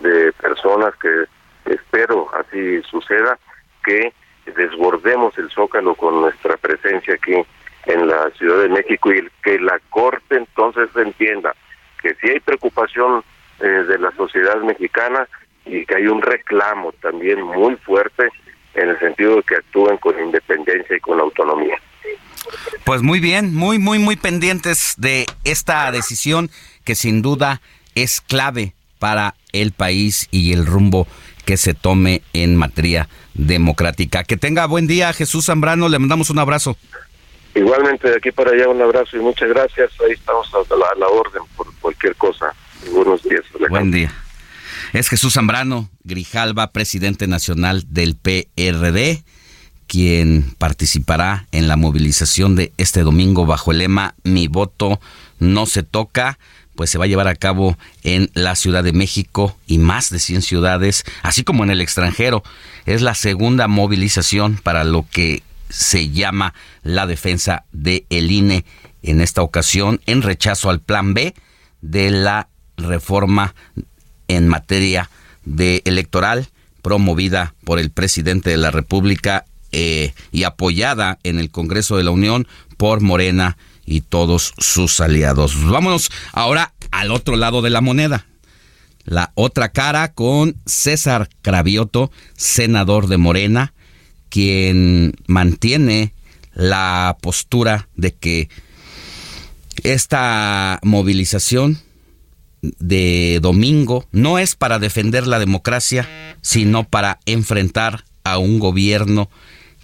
de 0.00 0.32
personas 0.32 0.94
que 0.96 1.26
espero 1.66 2.28
así 2.34 2.82
suceda, 2.82 3.38
que 3.84 4.12
desbordemos 4.46 5.36
el 5.38 5.50
Zócalo 5.50 5.94
con 5.94 6.22
nuestra 6.22 6.56
presencia 6.56 7.14
aquí 7.14 7.44
en 7.86 8.08
la 8.08 8.30
Ciudad 8.30 8.62
de 8.62 8.68
México 8.68 9.12
y 9.12 9.28
que 9.42 9.58
la 9.58 9.78
Corte 9.90 10.36
entonces 10.36 10.88
entienda 10.96 11.54
que 12.02 12.14
si 12.20 12.30
hay 12.30 12.40
preocupación 12.40 13.22
eh, 13.60 13.66
de 13.66 13.98
la 13.98 14.10
sociedad 14.16 14.60
mexicana 14.62 15.28
y 15.64 15.84
que 15.84 15.96
hay 15.96 16.06
un 16.06 16.22
reclamo 16.22 16.92
también 17.00 17.42
muy 17.42 17.76
fuerte 17.76 18.28
en 18.74 18.88
el 18.88 18.98
sentido 18.98 19.36
de 19.36 19.42
que 19.42 19.56
actúen 19.56 19.96
con 19.98 20.18
independencia 20.18 20.96
y 20.96 21.00
con 21.00 21.20
autonomía. 21.20 21.76
Pues 22.84 23.02
muy 23.02 23.20
bien, 23.20 23.54
muy, 23.54 23.78
muy, 23.78 23.98
muy 23.98 24.16
pendientes 24.16 24.94
de 24.96 25.26
esta 25.44 25.90
decisión 25.92 26.50
que 26.84 26.94
sin 26.94 27.22
duda 27.22 27.60
es 27.94 28.20
clave 28.20 28.72
para 28.98 29.34
el 29.52 29.72
país 29.72 30.28
y 30.30 30.52
el 30.52 30.66
rumbo 30.66 31.06
que 31.44 31.56
se 31.56 31.74
tome 31.74 32.22
en 32.32 32.56
materia 32.56 33.08
democrática. 33.34 34.24
Que 34.24 34.36
tenga 34.36 34.66
buen 34.66 34.86
día, 34.86 35.12
Jesús 35.12 35.46
Zambrano, 35.46 35.88
le 35.88 35.98
mandamos 35.98 36.30
un 36.30 36.38
abrazo. 36.38 36.76
Igualmente 37.54 38.08
de 38.08 38.16
aquí 38.16 38.30
para 38.30 38.52
allá 38.52 38.68
un 38.68 38.80
abrazo 38.80 39.16
y 39.16 39.20
muchas 39.20 39.48
gracias. 39.48 39.90
Ahí 40.00 40.12
estamos 40.12 40.48
a 40.54 40.98
la, 40.98 41.06
orden 41.08 41.42
por 41.56 41.66
cualquier 41.80 42.14
cosa. 42.16 42.54
Buenos 42.92 43.22
días. 43.22 43.42
Buen 43.68 43.90
día. 43.90 44.12
Es 44.92 45.08
Jesús 45.08 45.34
Zambrano 45.34 45.88
Grijalva, 46.04 46.72
presidente 46.72 47.26
nacional 47.26 47.84
del 47.88 48.16
PRD, 48.16 49.22
quien 49.86 50.54
participará 50.58 51.46
en 51.52 51.68
la 51.68 51.76
movilización 51.76 52.56
de 52.56 52.72
este 52.76 53.02
domingo 53.02 53.46
bajo 53.46 53.72
el 53.72 53.78
lema 53.78 54.14
Mi 54.22 54.46
voto 54.48 55.00
no 55.38 55.66
se 55.66 55.82
toca 55.82 56.38
pues 56.80 56.88
se 56.88 56.96
va 56.96 57.04
a 57.04 57.08
llevar 57.08 57.28
a 57.28 57.34
cabo 57.34 57.76
en 58.04 58.30
la 58.32 58.56
Ciudad 58.56 58.82
de 58.82 58.94
México 58.94 59.54
y 59.66 59.76
más 59.76 60.08
de 60.08 60.18
100 60.18 60.40
ciudades, 60.40 61.04
así 61.22 61.44
como 61.44 61.62
en 61.62 61.70
el 61.70 61.82
extranjero. 61.82 62.42
Es 62.86 63.02
la 63.02 63.14
segunda 63.14 63.68
movilización 63.68 64.56
para 64.56 64.84
lo 64.84 65.04
que 65.12 65.42
se 65.70 66.10
llama 66.10 66.52
la 66.82 67.06
defensa 67.06 67.64
de 67.72 68.04
el 68.10 68.30
INE 68.30 68.64
en 69.02 69.20
esta 69.20 69.42
ocasión 69.42 70.00
en 70.06 70.22
rechazo 70.22 70.68
al 70.68 70.80
plan 70.80 71.14
B 71.14 71.34
de 71.80 72.10
la 72.10 72.48
reforma 72.76 73.54
en 74.28 74.48
materia 74.48 75.10
de 75.44 75.82
electoral 75.86 76.48
promovida 76.82 77.54
por 77.64 77.78
el 77.78 77.90
presidente 77.90 78.50
de 78.50 78.56
la 78.56 78.70
República 78.70 79.44
eh, 79.72 80.12
y 80.32 80.44
apoyada 80.44 81.18
en 81.22 81.38
el 81.38 81.50
Congreso 81.50 81.96
de 81.96 82.04
la 82.04 82.10
Unión 82.10 82.46
por 82.76 83.00
Morena 83.00 83.56
y 83.84 84.02
todos 84.02 84.54
sus 84.58 85.00
aliados. 85.00 85.64
Vámonos 85.64 86.10
ahora 86.32 86.72
al 86.90 87.10
otro 87.10 87.36
lado 87.36 87.62
de 87.62 87.70
la 87.70 87.80
moneda. 87.80 88.26
La 89.04 89.32
otra 89.34 89.70
cara 89.70 90.12
con 90.12 90.56
César 90.66 91.28
Cravioto, 91.42 92.10
senador 92.36 93.08
de 93.08 93.16
Morena, 93.16 93.72
quien 94.30 95.14
mantiene 95.26 96.14
la 96.54 97.16
postura 97.20 97.88
de 97.96 98.12
que 98.12 98.48
esta 99.82 100.78
movilización 100.82 101.78
de 102.62 103.38
domingo 103.40 104.06
no 104.12 104.38
es 104.38 104.54
para 104.54 104.78
defender 104.78 105.26
la 105.26 105.38
democracia, 105.38 106.08
sino 106.42 106.84
para 106.84 107.18
enfrentar 107.26 108.04
a 108.24 108.38
un 108.38 108.58
gobierno 108.58 109.30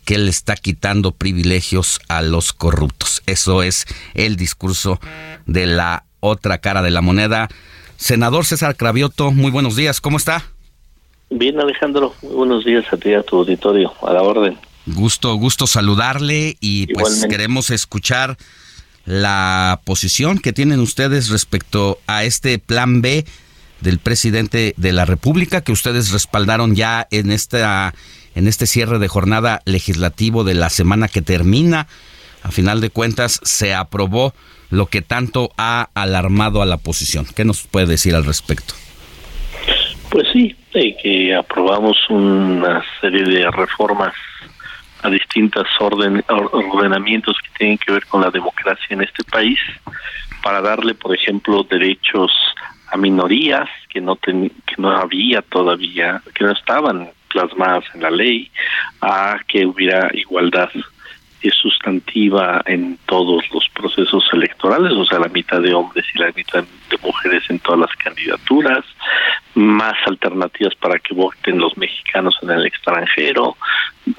que 0.04 0.18
le 0.18 0.30
está 0.30 0.56
quitando 0.56 1.12
privilegios 1.12 2.00
a 2.08 2.22
los 2.22 2.52
corruptos. 2.52 3.22
Eso 3.26 3.62
es 3.62 3.86
el 4.14 4.36
discurso 4.36 5.00
de 5.46 5.66
la 5.66 6.04
otra 6.20 6.58
cara 6.58 6.82
de 6.82 6.90
la 6.90 7.00
moneda. 7.00 7.48
Senador 7.96 8.44
César 8.44 8.76
Cravioto, 8.76 9.32
muy 9.32 9.50
buenos 9.50 9.74
días, 9.74 10.00
¿cómo 10.00 10.16
está? 10.16 10.44
Bien, 11.30 11.58
Alejandro, 11.60 12.14
buenos 12.22 12.64
días 12.64 12.84
a 12.92 12.96
ti 12.96 13.12
a 13.12 13.22
tu 13.22 13.38
auditorio, 13.38 13.92
a 14.02 14.12
la 14.12 14.22
orden. 14.22 14.58
Gusto, 14.86 15.34
gusto 15.34 15.66
saludarle 15.66 16.56
y 16.60 16.86
pues 16.94 17.26
queremos 17.28 17.70
escuchar 17.70 18.36
la 19.04 19.80
posición 19.84 20.38
que 20.38 20.52
tienen 20.52 20.78
ustedes 20.78 21.28
respecto 21.28 21.98
a 22.06 22.22
este 22.24 22.60
plan 22.60 23.02
B 23.02 23.24
del 23.80 23.98
presidente 23.98 24.74
de 24.76 24.92
la 24.92 25.04
República 25.04 25.62
que 25.62 25.72
ustedes 25.72 26.12
respaldaron 26.12 26.76
ya 26.76 27.08
en 27.10 27.30
esta 27.32 27.94
en 28.36 28.46
este 28.46 28.66
cierre 28.66 28.98
de 28.98 29.08
jornada 29.08 29.62
legislativo 29.64 30.44
de 30.44 30.54
la 30.54 30.70
semana 30.70 31.08
que 31.08 31.22
termina. 31.22 31.88
A 32.42 32.50
final 32.52 32.80
de 32.80 32.90
cuentas 32.90 33.40
se 33.42 33.74
aprobó 33.74 34.34
lo 34.70 34.86
que 34.86 35.02
tanto 35.02 35.50
ha 35.56 35.88
alarmado 35.94 36.62
a 36.62 36.66
la 36.66 36.76
oposición. 36.76 37.26
¿Qué 37.34 37.44
nos 37.44 37.62
puede 37.62 37.86
decir 37.86 38.14
al 38.14 38.24
respecto? 38.24 38.74
Pues 40.10 40.28
sí, 40.32 40.56
que 40.72 41.34
aprobamos 41.34 41.98
una 42.08 42.82
serie 43.00 43.24
de 43.24 43.50
reformas 43.50 44.14
a 45.02 45.10
distintos 45.10 45.66
orden, 45.80 46.24
ordenamientos 46.28 47.36
que 47.42 47.58
tienen 47.58 47.78
que 47.78 47.92
ver 47.92 48.06
con 48.06 48.20
la 48.22 48.30
democracia 48.30 48.86
en 48.90 49.02
este 49.02 49.24
país 49.24 49.58
para 50.42 50.60
darle, 50.60 50.94
por 50.94 51.14
ejemplo, 51.14 51.64
derechos 51.64 52.32
a 52.88 52.96
minorías 52.96 53.68
que 53.88 54.00
no 54.00 54.16
que 54.16 54.50
no 54.78 54.90
había 54.90 55.42
todavía, 55.42 56.22
que 56.34 56.44
no 56.44 56.52
estaban 56.52 57.10
plasmadas 57.28 57.84
en 57.94 58.02
la 58.02 58.10
ley, 58.10 58.50
a 59.00 59.38
que 59.48 59.66
hubiera 59.66 60.08
igualdad 60.14 60.70
sustantiva 61.50 62.62
en 62.66 62.98
todos 63.06 63.44
los 63.52 63.68
procesos 63.70 64.24
electorales, 64.32 64.92
o 64.92 65.04
sea, 65.04 65.18
la 65.18 65.28
mitad 65.28 65.60
de 65.60 65.74
hombres 65.74 66.04
y 66.14 66.18
la 66.18 66.32
mitad 66.32 66.64
de 66.90 66.98
mujeres 67.02 67.42
en 67.48 67.58
todas 67.60 67.80
las 67.80 67.96
candidaturas, 67.96 68.84
más 69.54 69.94
alternativas 70.06 70.74
para 70.76 70.98
que 70.98 71.14
voten 71.14 71.58
los 71.58 71.76
mexicanos 71.76 72.36
en 72.42 72.50
el 72.50 72.66
extranjero, 72.66 73.56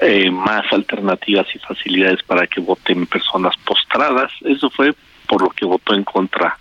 eh, 0.00 0.30
más 0.30 0.64
alternativas 0.72 1.46
y 1.54 1.58
facilidades 1.58 2.22
para 2.22 2.46
que 2.46 2.60
voten 2.60 3.06
personas 3.06 3.54
postradas. 3.64 4.32
Eso 4.44 4.70
fue 4.70 4.94
por 5.26 5.42
lo 5.42 5.50
que 5.50 5.64
votó 5.64 5.94
en 5.94 6.04
contra 6.04 6.56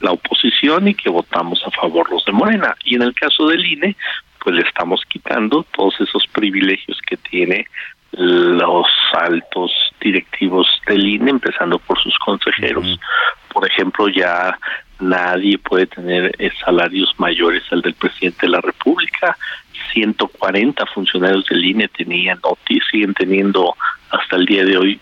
la 0.00 0.12
oposición 0.12 0.88
y 0.88 0.94
que 0.94 1.10
votamos 1.10 1.62
a 1.66 1.70
favor 1.70 2.10
los 2.10 2.24
de 2.24 2.32
Morena. 2.32 2.74
Y 2.84 2.96
en 2.96 3.02
el 3.02 3.14
caso 3.14 3.46
del 3.48 3.64
INE, 3.64 3.96
pues 4.42 4.56
le 4.56 4.62
estamos 4.62 5.02
quitando 5.08 5.64
todos 5.74 6.00
esos 6.00 6.26
privilegios 6.28 6.98
que 7.06 7.16
tiene 7.16 7.66
los 8.12 8.86
altos 9.12 9.72
directivos 10.00 10.66
del 10.86 11.06
INE, 11.06 11.30
empezando 11.30 11.78
por 11.78 11.98
sus 12.00 12.16
consejeros. 12.18 12.98
Por 13.52 13.66
ejemplo, 13.66 14.08
ya 14.08 14.58
nadie 14.98 15.58
puede 15.58 15.86
tener 15.86 16.34
eh, 16.38 16.50
salarios 16.64 17.14
mayores 17.18 17.62
al 17.70 17.82
del 17.82 17.94
presidente 17.94 18.46
de 18.46 18.52
la 18.52 18.60
República. 18.60 19.36
140 19.92 20.86
funcionarios 20.86 21.46
del 21.46 21.64
INE 21.64 21.88
tenían 21.88 22.38
o 22.42 22.56
siguen 22.90 23.14
teniendo 23.14 23.74
hasta 24.10 24.36
el 24.36 24.46
día 24.46 24.64
de 24.64 24.76
hoy 24.76 25.00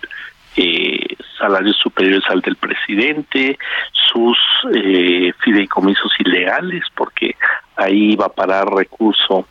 eh, 0.56 1.16
salarios 1.39 1.76
superiores 1.76 2.24
al 2.28 2.40
del 2.40 2.56
presidente, 2.56 3.59
sus 3.93 4.39
eh, 4.74 5.32
fideicomisos 5.43 6.12
ilegales, 6.18 6.82
porque 6.97 7.36
ahí 7.76 8.16
va 8.16 8.26
a 8.26 8.32
parar 8.32 8.66
recurso 8.68 9.47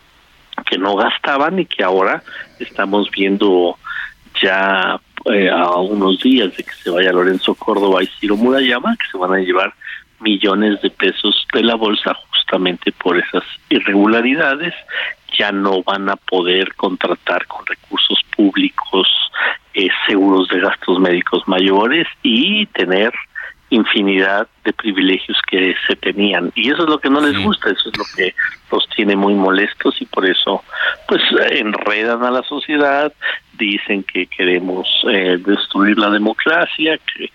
que 0.69 0.77
no 0.77 0.95
gastaban 0.95 1.59
y 1.59 1.65
que 1.65 1.83
ahora 1.83 2.23
estamos 2.59 3.09
viendo 3.11 3.77
ya 4.41 4.99
eh, 5.25 5.49
a 5.49 5.77
unos 5.77 6.21
días 6.21 6.55
de 6.55 6.63
que 6.63 6.73
se 6.73 6.89
vaya 6.89 7.11
Lorenzo 7.11 7.55
Córdoba 7.55 8.03
y 8.03 8.07
Ciro 8.19 8.37
Murayama, 8.37 8.95
que 8.97 9.07
se 9.11 9.17
van 9.17 9.33
a 9.33 9.39
llevar 9.39 9.73
millones 10.19 10.81
de 10.81 10.89
pesos 10.89 11.45
de 11.53 11.63
la 11.63 11.75
bolsa 11.75 12.15
justamente 12.29 12.91
por 12.91 13.17
esas 13.17 13.43
irregularidades. 13.69 14.73
Ya 15.37 15.51
no 15.51 15.83
van 15.83 16.09
a 16.09 16.15
poder 16.15 16.73
contratar 16.75 17.45
con 17.47 17.65
recursos 17.65 18.19
públicos 18.35 19.07
eh, 19.73 19.89
seguros 20.07 20.47
de 20.49 20.59
gastos 20.59 20.99
médicos 20.99 21.43
mayores 21.47 22.07
y 22.23 22.65
tener 22.67 23.13
infinidad 23.69 24.47
de 24.63 24.73
privilegios 24.73 25.37
que 25.49 25.75
se 25.87 25.95
tenían. 25.95 26.51
Y 26.55 26.69
eso 26.69 26.83
es 26.83 26.89
lo 26.89 26.99
que 26.99 27.09
no 27.09 27.19
les 27.19 27.37
gusta 27.37 27.69
eso 27.69 27.89
es 27.89 27.97
lo 27.97 28.05
que 28.15 28.33
los 28.71 28.87
tiene 28.95 29.15
muy 29.15 29.33
molestos 29.33 29.95
y 30.01 30.05
por 30.05 30.25
eso 30.25 30.63
pues 31.07 31.21
enredan 31.51 32.23
a 32.23 32.31
la 32.31 32.43
sociedad 32.43 33.11
dicen 33.53 34.03
que 34.03 34.27
queremos 34.27 34.87
eh, 35.09 35.37
destruir 35.45 35.97
la 35.97 36.09
democracia 36.09 36.97
que 36.97 37.31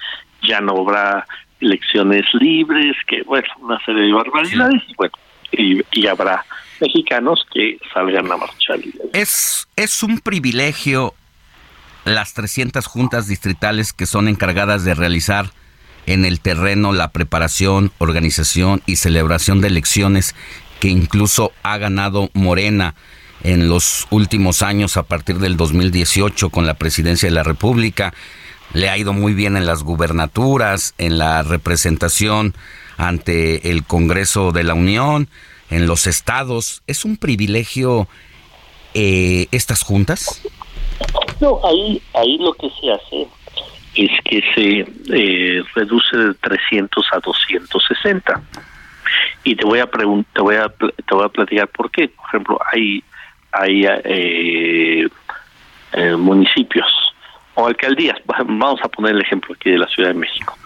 ya 0.46 0.60
no 0.60 0.72
habrá 0.78 1.26
elecciones 1.60 2.24
libres 2.34 2.96
que 3.06 3.22
bueno 3.22 3.48
una 3.60 3.78
serie 3.84 4.04
de 4.04 4.12
barbaridades 4.12 4.82
y 4.88 4.94
bueno 4.96 5.14
y, 5.52 6.06
habrá 6.06 6.46
mexicanos 6.80 7.46
que 7.52 7.76
salgan 7.92 8.32
a 8.32 8.38
marchar. 8.38 8.80
Es 9.12 9.68
es 9.76 10.02
un 10.02 10.18
privilegio 10.20 11.14
las 12.04 12.32
300 12.32 12.86
juntas 12.86 13.28
distritales 13.28 13.92
que 13.92 14.06
son 14.06 14.28
encargadas 14.28 14.84
de 14.84 14.94
realizar 14.94 15.50
en 16.06 16.24
el 16.24 16.40
terreno 16.40 16.92
la 16.92 17.08
preparación, 17.08 17.92
organización 17.98 18.82
y 18.86 18.96
celebración 18.96 19.60
de 19.60 19.68
elecciones 19.68 20.34
que 20.80 20.88
incluso 20.88 21.52
ha 21.62 21.78
ganado 21.78 22.30
Morena 22.32 22.94
en 23.44 23.68
los 23.68 24.06
últimos 24.10 24.62
años 24.62 24.96
a 24.96 25.04
partir 25.04 25.38
del 25.38 25.56
2018 25.56 26.50
con 26.50 26.66
la 26.66 26.74
presidencia 26.74 27.28
de 27.28 27.34
la 27.34 27.42
República. 27.42 28.14
Le 28.72 28.88
ha 28.88 28.96
ido 28.96 29.12
muy 29.12 29.34
bien 29.34 29.56
en 29.56 29.66
las 29.66 29.82
gubernaturas, 29.82 30.94
en 30.98 31.18
la 31.18 31.42
representación 31.42 32.54
ante 32.96 33.70
el 33.70 33.84
Congreso 33.84 34.52
de 34.52 34.64
la 34.64 34.74
Unión, 34.74 35.28
en 35.70 35.86
los 35.86 36.06
estados. 36.06 36.82
¿Es 36.86 37.04
un 37.04 37.16
privilegio 37.16 38.08
eh, 38.94 39.46
estas 39.50 39.82
juntas? 39.82 40.42
No, 41.40 41.60
ahí, 41.64 42.00
ahí 42.14 42.38
lo 42.38 42.52
que 42.54 42.68
se 42.80 42.92
hace 42.92 43.28
es 43.94 44.10
que 44.24 44.42
se 44.54 44.86
eh, 45.14 45.62
reduce 45.74 46.16
de 46.16 46.34
300 46.34 47.06
a 47.12 47.20
260. 47.20 48.42
Y 49.44 49.56
te 49.56 49.64
voy 49.64 49.80
a 49.80 49.86
te 49.86 50.40
voy 50.40 50.56
a 50.56 50.68
te 50.68 51.14
voy 51.14 51.24
a 51.24 51.28
platicar 51.28 51.68
por 51.68 51.90
qué. 51.90 52.08
Por 52.08 52.26
ejemplo, 52.28 52.58
hay 52.72 53.04
hay 53.52 53.84
eh, 53.86 55.08
eh, 55.92 56.16
municipios 56.16 56.86
o 57.54 57.66
alcaldías. 57.66 58.18
Vamos 58.24 58.80
a 58.82 58.88
poner 58.88 59.14
el 59.14 59.20
ejemplo 59.20 59.54
aquí 59.54 59.70
de 59.70 59.78
la 59.78 59.88
Ciudad 59.88 60.10
de 60.10 60.18
México. 60.18 60.56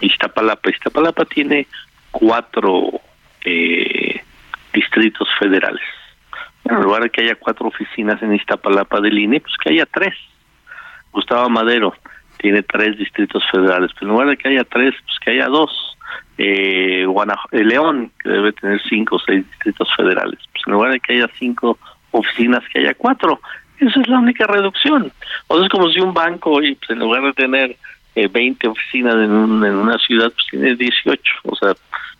Iztapalapa. 0.00 0.70
Iztapalapa 0.70 1.24
tiene 1.24 1.66
cuatro 2.10 3.00
distritos 4.72 5.28
federales. 5.38 5.82
en 6.64 6.76
lugar 6.76 7.02
de 7.02 7.10
que 7.10 7.20
haya 7.22 7.34
cuatro 7.34 7.68
oficinas 7.68 8.22
en 8.22 8.34
Iztapalapa 8.34 9.00
del 9.00 9.18
INE, 9.18 9.40
pues 9.40 9.54
que 9.62 9.70
haya 9.70 9.86
tres. 9.86 10.14
Gustavo 11.12 11.48
Madero 11.48 11.94
tiene 12.44 12.62
tres 12.62 12.98
distritos 12.98 13.42
federales, 13.50 13.90
pero 13.94 14.06
en 14.06 14.12
lugar 14.12 14.28
de 14.28 14.36
que 14.36 14.48
haya 14.48 14.64
tres, 14.64 14.94
pues 15.06 15.18
que 15.18 15.30
haya 15.30 15.46
dos. 15.46 15.70
Eh, 16.36 17.06
eh, 17.06 17.64
León, 17.64 18.12
que 18.22 18.28
debe 18.28 18.52
tener 18.52 18.82
cinco 18.86 19.16
o 19.16 19.18
seis 19.18 19.46
distritos 19.48 19.88
federales, 19.96 20.38
pues 20.52 20.62
en 20.66 20.74
lugar 20.74 20.92
de 20.92 21.00
que 21.00 21.14
haya 21.14 21.30
cinco 21.38 21.78
oficinas, 22.10 22.62
que 22.70 22.80
haya 22.80 22.92
cuatro. 22.92 23.40
Esa 23.80 23.98
es 23.98 24.08
la 24.08 24.18
única 24.18 24.46
reducción. 24.46 25.10
O 25.46 25.56
sea, 25.56 25.64
es 25.64 25.72
como 25.72 25.88
si 25.88 26.00
un 26.00 26.12
banco, 26.12 26.62
y 26.62 26.74
pues 26.74 26.90
en 26.90 26.98
lugar 26.98 27.22
de 27.22 27.32
tener 27.32 27.76
eh, 28.14 28.28
20 28.28 28.68
oficinas 28.68 29.14
en, 29.14 29.32
en 29.64 29.76
una 29.76 29.96
ciudad, 29.96 30.30
pues 30.30 30.46
tiene 30.50 30.74
18. 30.74 31.22
O 31.44 31.56
sea, 31.56 31.72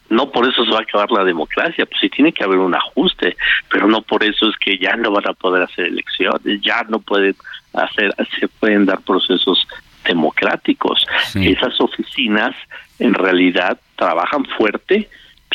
no 0.08 0.30
por 0.30 0.48
eso 0.48 0.64
se 0.64 0.70
va 0.70 0.78
a 0.78 0.82
acabar 0.82 1.10
la 1.10 1.24
democracia, 1.24 1.84
pues 1.84 2.00
sí 2.00 2.08
tiene 2.08 2.32
que 2.32 2.44
haber 2.44 2.58
un 2.58 2.74
ajuste, 2.74 3.36
pero 3.70 3.88
no 3.88 4.00
por 4.00 4.24
eso 4.24 4.48
es 4.48 4.56
que 4.56 4.78
ya 4.78 4.96
no 4.96 5.10
van 5.10 5.28
a 5.28 5.34
poder 5.34 5.62
hacer 5.62 5.86
elecciones, 5.86 6.60
ya 6.62 6.82
no 6.88 6.98
pueden 6.98 7.34
hacer, 7.72 8.14
se 8.38 8.48
pueden 8.48 8.86
dar 8.86 9.00
procesos 9.00 9.66
democráticos. 10.04 11.06
Esas 11.34 11.80
oficinas 11.80 12.54
en 12.98 13.14
realidad 13.14 13.78
trabajan 13.96 14.44
fuerte 14.56 15.08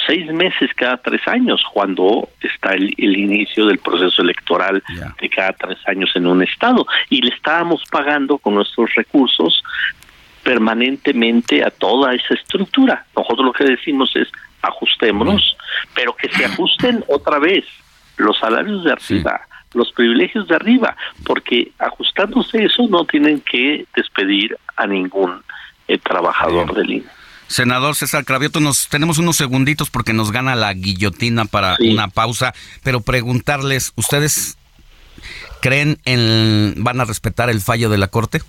seis 0.08 0.32
meses 0.32 0.72
cada 0.76 0.98
tres 0.98 1.22
años 1.28 1.64
cuando 1.74 2.30
está 2.42 2.74
el, 2.74 2.94
inicio 2.98 3.66
del 3.66 3.80
proceso 3.80 4.22
electoral 4.22 4.82
de 5.20 5.30
cada 5.30 5.54
tres 5.54 5.78
años 5.88 6.12
en 6.16 6.28
un 6.28 6.44
estado. 6.44 6.86
Y 7.10 7.22
le 7.22 7.34
estábamos 7.34 7.84
pagando 7.92 8.38
con 8.38 8.56
nuestros 8.56 8.94
recursos 8.96 9.64
permanentemente 10.44 11.64
a 11.64 11.70
toda 11.70 12.14
esa 12.14 12.34
estructura. 12.34 13.06
Nosotros 13.16 13.46
lo 13.46 13.54
que 13.54 13.66
decimos 13.66 14.16
es 14.16 14.28
ajustémonos, 14.62 15.56
pero 15.94 16.16
que 16.16 16.30
se 16.30 16.46
ajusten 16.46 17.04
otra 17.08 17.40
vez 17.40 17.66
los 18.18 18.38
salarios 18.38 18.84
de 18.84 18.92
arriba, 18.92 19.42
los 19.74 19.92
privilegios 19.92 20.48
de 20.48 20.56
arriba, 20.56 20.96
porque 21.26 21.72
ajustándose 21.80 22.66
eso 22.66 22.88
no 22.90 23.06
tienen 23.06 23.42
que 23.42 23.86
despedir 23.96 24.58
a 24.76 24.88
ningún 24.88 25.42
eh, 25.88 25.98
trabajador 25.98 26.74
del 26.74 26.90
INE. 26.92 27.06
Senador 27.48 27.96
César 27.96 28.26
Cravioto, 28.26 28.60
nos 28.60 28.90
tenemos 28.90 29.18
unos 29.18 29.36
segunditos 29.36 29.90
porque 29.90 30.14
nos 30.14 30.32
gana 30.32 30.56
la 30.56 30.72
guillotina 30.74 31.46
para 31.46 31.78
una 31.80 32.08
pausa, 32.08 32.54
pero 32.84 33.02
preguntarles, 33.02 33.92
¿ustedes 33.96 34.56
creen 35.60 35.98
en 36.06 36.76
van 36.78 37.02
a 37.02 37.06
respetar 37.06 37.50
el 37.50 37.60
fallo 37.60 37.90
de 37.90 37.98
la 37.98 38.08
Corte? 38.08 38.42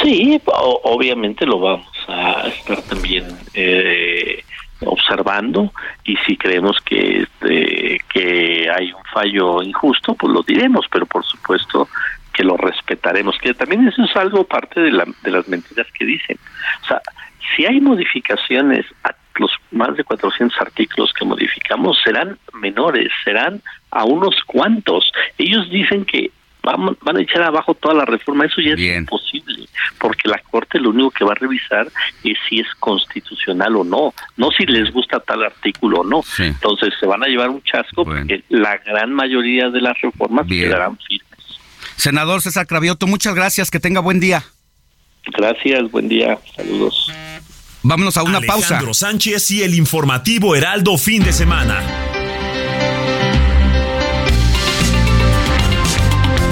Sí, 0.00 0.40
obviamente 0.84 1.44
lo 1.44 1.58
vamos 1.58 1.88
a 2.06 2.46
estar 2.46 2.80
también 2.82 3.26
eh, 3.52 4.43
observando 4.86 5.72
y 6.04 6.16
si 6.26 6.36
creemos 6.36 6.78
que 6.84 7.22
este, 7.22 8.00
que 8.12 8.70
hay 8.70 8.92
un 8.92 9.04
fallo 9.12 9.62
injusto 9.62 10.14
pues 10.14 10.32
lo 10.32 10.42
diremos 10.42 10.86
pero 10.90 11.06
por 11.06 11.24
supuesto 11.24 11.88
que 12.34 12.44
lo 12.44 12.56
respetaremos, 12.56 13.38
que 13.38 13.54
también 13.54 13.86
eso 13.86 14.02
es 14.02 14.14
algo 14.16 14.44
parte 14.44 14.80
de, 14.80 14.90
la, 14.90 15.06
de 15.22 15.30
las 15.30 15.48
mentiras 15.48 15.86
que 15.96 16.04
dicen. 16.04 16.36
O 16.82 16.86
sea, 16.86 17.00
si 17.54 17.64
hay 17.64 17.80
modificaciones 17.80 18.84
a 19.04 19.14
los 19.36 19.52
más 19.70 19.96
de 19.96 20.04
400 20.04 20.60
artículos 20.60 21.12
que 21.12 21.24
modificamos 21.24 21.98
serán 22.02 22.38
menores, 22.52 23.10
serán 23.24 23.62
a 23.90 24.04
unos 24.04 24.36
cuantos. 24.46 25.10
Ellos 25.38 25.70
dicen 25.70 26.04
que 26.04 26.30
van, 26.64 26.96
van 27.02 27.16
a 27.16 27.22
echar 27.22 27.42
abajo 27.42 27.74
toda 27.74 27.94
la 27.94 28.04
reforma, 28.04 28.46
eso 28.46 28.60
ya 28.60 28.72
es 28.72 28.80
imposible, 28.80 29.68
porque 29.98 30.28
la 30.28 30.38
Corte 30.50 30.78
lo 30.80 30.90
único 30.90 31.10
que 31.10 31.24
va 31.24 31.32
a 31.32 31.36
revisar 31.36 31.86
es 32.24 32.38
si 32.48 32.60
es 32.60 32.66
constitucional 32.80 33.76
o 33.76 33.84
no, 33.84 34.14
no 34.36 34.50
si 34.50 34.64
les 34.66 34.90
gusta 34.90 35.20
tal 35.20 35.44
artículo 35.44 36.00
o 36.00 36.04
no. 36.04 36.22
Entonces 36.38 36.94
se 36.98 37.06
van 37.06 37.22
a 37.22 37.26
llevar 37.26 37.50
un 37.50 37.62
chasco 37.62 38.04
porque 38.04 38.42
la 38.48 38.78
gran 38.78 39.12
mayoría 39.12 39.70
de 39.70 39.80
las 39.80 40.00
reformas 40.00 40.46
quedarán 40.46 40.96
firmes. 40.98 41.24
Senador 41.96 42.42
César 42.42 42.66
Cravioto, 42.66 43.06
muchas 43.06 43.34
gracias, 43.34 43.70
que 43.70 43.78
tenga 43.78 44.00
buen 44.00 44.20
día. 44.20 44.42
Gracias, 45.26 45.90
buen 45.90 46.08
día, 46.08 46.38
saludos. 46.56 47.10
Vámonos 47.82 48.16
a 48.16 48.22
una 48.22 48.40
pausa. 48.40 48.68
Alejandro 48.68 48.94
Sánchez 48.94 49.50
y 49.50 49.62
el 49.62 49.74
informativo 49.74 50.56
Heraldo 50.56 50.96
fin 50.96 51.22
de 51.22 51.32
semana. 51.32 51.82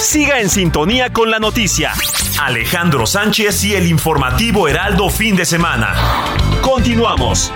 Siga 0.00 0.40
en 0.40 0.48
sintonía 0.48 1.12
con 1.12 1.30
la 1.30 1.38
noticia. 1.38 1.92
Alejandro 2.40 3.06
Sánchez 3.06 3.64
y 3.64 3.74
el 3.74 3.86
informativo 3.86 4.66
Heraldo 4.66 5.10
fin 5.10 5.36
de 5.36 5.44
semana. 5.44 5.94
Continuamos. 6.62 7.52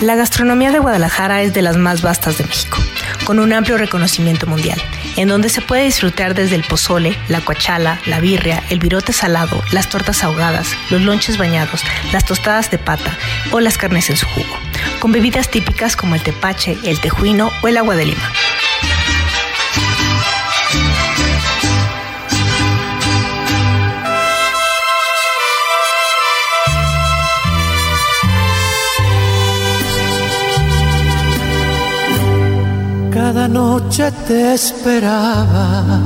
La 0.00 0.14
gastronomía 0.14 0.70
de 0.70 0.78
Guadalajara 0.78 1.42
es 1.42 1.54
de 1.54 1.62
las 1.62 1.76
más 1.76 2.02
vastas 2.02 2.38
de 2.38 2.44
México, 2.44 2.76
con 3.24 3.38
un 3.40 3.52
amplio 3.52 3.78
reconocimiento 3.78 4.46
mundial, 4.46 4.80
en 5.18 5.28
donde 5.28 5.48
se 5.48 5.60
puede 5.60 5.82
disfrutar 5.82 6.34
desde 6.34 6.54
el 6.54 6.62
pozole, 6.62 7.16
la 7.28 7.40
coachala, 7.40 8.00
la 8.06 8.20
birria, 8.20 8.62
el 8.70 8.78
virote 8.78 9.12
salado, 9.12 9.62
las 9.72 9.88
tortas 9.88 10.22
ahogadas, 10.22 10.68
los 10.90 11.02
lonches 11.02 11.38
bañados, 11.38 11.82
las 12.12 12.24
tostadas 12.24 12.70
de 12.70 12.78
pata 12.78 13.18
o 13.50 13.58
las 13.58 13.78
carnes 13.78 14.10
en 14.10 14.16
su 14.16 14.26
jugo, 14.26 14.56
con 15.00 15.10
bebidas 15.10 15.50
típicas 15.50 15.96
como 15.96 16.14
el 16.14 16.22
tepache, 16.22 16.78
el 16.84 17.00
tejuino 17.00 17.50
o 17.62 17.68
el 17.68 17.78
agua 17.78 17.96
de 17.96 18.06
lima. 18.06 18.32
Cada 33.28 33.46
noche 33.46 34.10
te 34.26 34.54
esperaba 34.54 36.00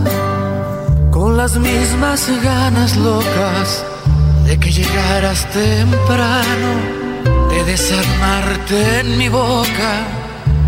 con 1.12 1.36
las 1.36 1.57
mismas 1.57 2.28
ganas 2.43 2.97
locas 2.97 3.85
de 4.44 4.59
que 4.59 4.73
llegaras 4.73 5.49
temprano, 5.53 6.70
de 7.49 7.62
desarmarte 7.62 9.01
en 9.01 9.19
mi 9.19 9.28
boca. 9.28 9.93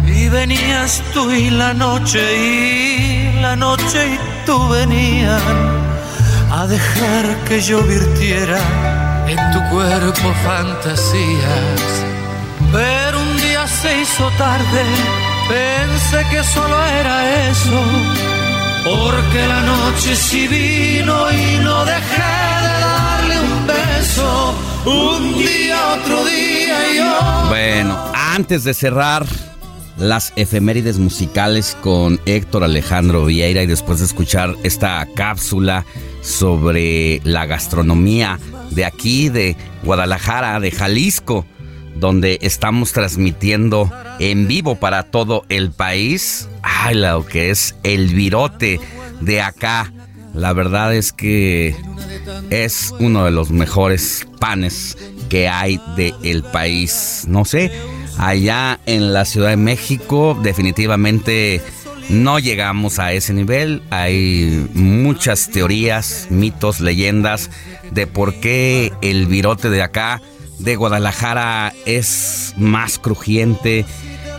Y 0.07 0.29
venías 0.29 1.03
tú 1.13 1.29
y 1.33 1.51
la 1.51 1.75
noche 1.75 2.23
y 2.39 3.41
la 3.41 3.57
noche 3.57 4.15
y 4.15 4.47
tú 4.47 4.69
venían 4.69 5.43
a 6.53 6.69
dejar 6.69 7.37
que 7.49 7.61
yo 7.61 7.83
virtiera 7.83 8.61
en 9.27 9.39
tu 9.53 9.61
cuerpo 9.75 10.33
fantasías. 10.45 11.83
Pero 12.71 13.21
un 13.21 13.37
día 13.39 13.67
se 13.67 14.03
hizo 14.03 14.31
tarde 14.39 15.34
Pensé 15.49 16.25
que 16.31 16.43
solo 16.43 16.87
era 16.87 17.51
eso, 17.51 17.83
porque 18.85 19.47
la 19.47 19.61
noche 19.63 20.17
sí 20.17 20.49
vino 20.49 21.31
y 21.31 21.59
no 21.63 21.85
dejé 21.85 22.33
de 22.63 22.81
darle 22.81 23.41
un 23.41 23.67
beso. 23.67 24.55
Un 24.87 25.39
día, 25.39 25.95
otro 25.95 26.25
día 26.25 26.79
yo. 26.97 27.49
Bueno, 27.49 27.99
antes 28.15 28.65
de 28.65 28.73
cerrar 28.73 29.27
las 29.99 30.33
efemérides 30.37 30.99
musicales 30.99 31.77
con 31.83 32.21
Héctor 32.27 32.65
Alejandro 32.65 33.27
Vieira 33.27 33.63
y 33.63 33.67
después 33.67 34.01
de 34.01 34.07
escuchar 34.07 34.55
esta 34.63 35.07
cápsula 35.15 35.85
sobre 36.23 37.21
la 37.25 37.47
gastronomía 37.47 38.39
de 38.71 38.85
aquí, 38.85 39.29
de 39.29 39.57
Guadalajara, 39.83 40.59
de 40.59 40.71
Jalisco 40.71 41.47
donde 41.95 42.39
estamos 42.43 42.93
transmitiendo 42.93 43.91
en 44.19 44.47
vivo 44.47 44.77
para 44.77 45.05
todo 45.05 45.45
el 45.49 45.71
país. 45.71 46.49
Ay, 46.63 46.97
lo 46.97 47.25
que 47.25 47.51
es 47.51 47.75
el 47.83 48.09
virote 48.15 48.81
de 49.21 49.41
acá. 49.41 49.93
La 50.35 50.53
verdad 50.53 50.95
es 50.95 51.13
que 51.13 51.77
es 52.51 52.93
uno 52.99 53.25
de 53.25 53.31
los 53.31 53.51
mejores 53.51 54.27
panes 54.41 54.99
que 55.29 55.49
hay 55.49 55.81
del 55.97 56.43
país. 56.43 57.25
No 57.29 57.45
sé, 57.45 57.71
allá 58.19 58.81
en 58.87 59.13
la 59.13 59.25
Ciudad 59.25 59.51
de 59.51 59.57
México 59.57 60.39
definitivamente 60.43 61.63
no 62.09 62.39
llegamos 62.39 62.99
a 62.99 63.13
ese 63.13 63.33
nivel. 63.33 63.83
Hay 63.91 64.69
muchas 64.75 65.51
teorías, 65.51 66.27
mitos, 66.31 66.81
leyendas 66.81 67.51
de 67.93 68.07
por 68.07 68.35
qué 68.35 68.93
el 69.03 69.27
virote 69.27 69.71
de 69.71 69.83
acá 69.83 70.21
de 70.59 70.77
Guadalajara 70.77 71.73
es 71.87 72.55
más 72.57 72.99
crujiente. 72.99 73.85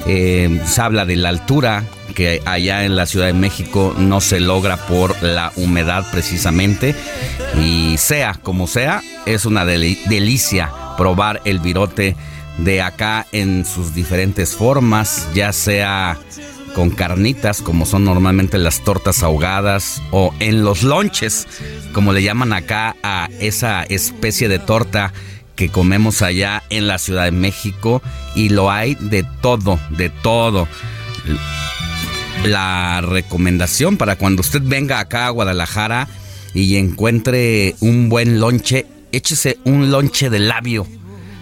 Eh, 0.07 0.61
se 0.65 0.81
habla 0.81 1.05
de 1.05 1.15
la 1.15 1.29
altura, 1.29 1.83
que 2.13 2.41
allá 2.45 2.85
en 2.85 2.95
la 2.95 3.05
Ciudad 3.05 3.27
de 3.27 3.33
México 3.33 3.95
no 3.97 4.21
se 4.21 4.39
logra 4.39 4.77
por 4.87 5.21
la 5.21 5.51
humedad 5.55 6.05
precisamente. 6.11 6.95
Y 7.59 7.97
sea 7.97 8.35
como 8.41 8.67
sea, 8.67 9.01
es 9.25 9.45
una 9.45 9.65
delicia 9.65 10.71
probar 10.97 11.41
el 11.45 11.59
virote 11.59 12.15
de 12.57 12.81
acá 12.81 13.25
en 13.31 13.65
sus 13.65 13.93
diferentes 13.93 14.55
formas, 14.55 15.27
ya 15.33 15.51
sea 15.51 16.17
con 16.73 16.89
carnitas, 16.89 17.61
como 17.61 17.85
son 17.85 18.03
normalmente 18.03 18.57
las 18.57 18.83
tortas 18.83 19.23
ahogadas, 19.23 20.01
o 20.11 20.33
en 20.39 20.63
los 20.63 20.83
lonches, 20.83 21.47
como 21.93 22.11
le 22.11 22.21
llaman 22.21 22.51
acá 22.51 22.95
a 23.01 23.29
esa 23.39 23.83
especie 23.83 24.49
de 24.49 24.59
torta 24.59 25.13
que 25.55 25.69
comemos 25.69 26.21
allá 26.21 26.63
en 26.69 26.87
la 26.87 26.97
Ciudad 26.97 27.25
de 27.25 27.31
México 27.31 28.01
y 28.35 28.49
lo 28.49 28.71
hay 28.71 28.95
de 28.95 29.23
todo, 29.41 29.79
de 29.89 30.09
todo. 30.09 30.67
La 32.45 33.01
recomendación 33.01 33.97
para 33.97 34.17
cuando 34.17 34.41
usted 34.41 34.61
venga 34.63 34.99
acá 34.99 35.27
a 35.27 35.31
Guadalajara 35.31 36.07
y 36.53 36.77
encuentre 36.77 37.75
un 37.79 38.09
buen 38.09 38.39
lonche, 38.39 38.85
échese 39.11 39.57
un 39.65 39.91
lonche 39.91 40.29
de 40.29 40.39
labio, 40.39 40.87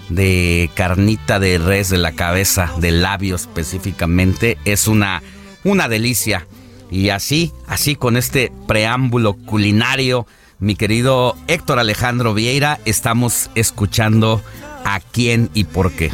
de 0.09 0.69
carnita 0.75 1.39
de 1.39 1.57
res 1.57 1.89
de 1.89 1.97
la 1.97 2.13
cabeza, 2.13 2.71
de 2.79 2.91
labio 2.91 3.35
específicamente, 3.35 4.57
es 4.65 4.87
una, 4.87 5.21
una 5.63 5.87
delicia. 5.87 6.47
Y 6.89 7.09
así, 7.09 7.51
así 7.67 7.95
con 7.95 8.17
este 8.17 8.51
preámbulo 8.67 9.33
culinario, 9.33 10.27
mi 10.63 10.75
querido 10.75 11.35
Héctor 11.47 11.77
Alejandro 11.77 12.33
Vieira, 12.33 12.79
estamos 12.85 13.49
escuchando 13.53 14.41
a 14.85 15.01
quién 15.01 15.49
y 15.53 15.65
por 15.65 15.91
qué. 15.91 16.09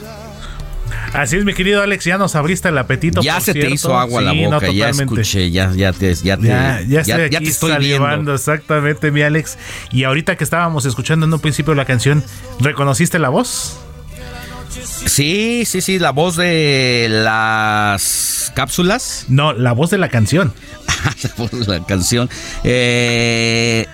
Así 1.13 1.37
es, 1.37 1.45
mi 1.45 1.53
querido 1.53 1.83
Alex, 1.83 2.03
ya 2.05 2.17
nos 2.17 2.35
abriste 2.35 2.69
el 2.69 2.77
apetito. 2.77 3.21
Ya 3.21 3.39
se 3.41 3.53
te 3.53 3.69
hizo 3.69 3.95
agua 3.97 4.21
la 4.21 4.33
boca, 4.33 4.71
ya 4.71 4.89
escuché, 4.89 5.51
ya, 5.51 5.71
ya 5.71 5.93
te, 5.93 6.15
ya 6.15 6.35
te, 6.35 6.47
ya, 6.47 6.81
ya, 6.81 7.01
estoy 7.01 7.29
ya, 7.29 7.39
te 7.39 7.45
estoy 7.45 7.77
viendo. 7.77 8.33
Exactamente, 8.33 9.11
mi 9.11 9.21
Alex. 9.21 9.57
Y 9.91 10.03
ahorita 10.03 10.35
que 10.35 10.43
estábamos 10.43 10.85
escuchando 10.85 11.27
en 11.27 11.33
un 11.33 11.39
principio 11.39 11.75
la 11.75 11.85
canción, 11.85 12.23
¿reconociste 12.59 13.19
la 13.19 13.29
voz? 13.29 13.77
Sí, 14.69 15.63
sí, 15.65 15.81
sí, 15.81 15.99
la 15.99 16.11
voz 16.11 16.35
de 16.37 17.07
las 17.09 18.51
cápsulas. 18.55 19.25
No, 19.29 19.53
la 19.53 19.73
voz 19.73 19.91
de 19.91 19.99
la 19.99 20.09
canción. 20.09 20.53
la 21.23 21.31
voz 21.37 21.51
de 21.51 21.79
la 21.79 21.85
canción. 21.85 22.29
Eh, 22.63 23.85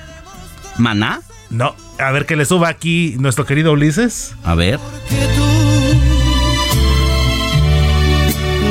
Maná. 0.77 1.21
No, 1.49 1.75
a 1.99 2.11
ver 2.11 2.25
que 2.25 2.35
le 2.35 2.45
suba 2.45 2.69
aquí 2.69 3.15
nuestro 3.19 3.45
querido 3.45 3.73
Ulises. 3.73 4.33
A 4.43 4.55
ver. 4.55 4.79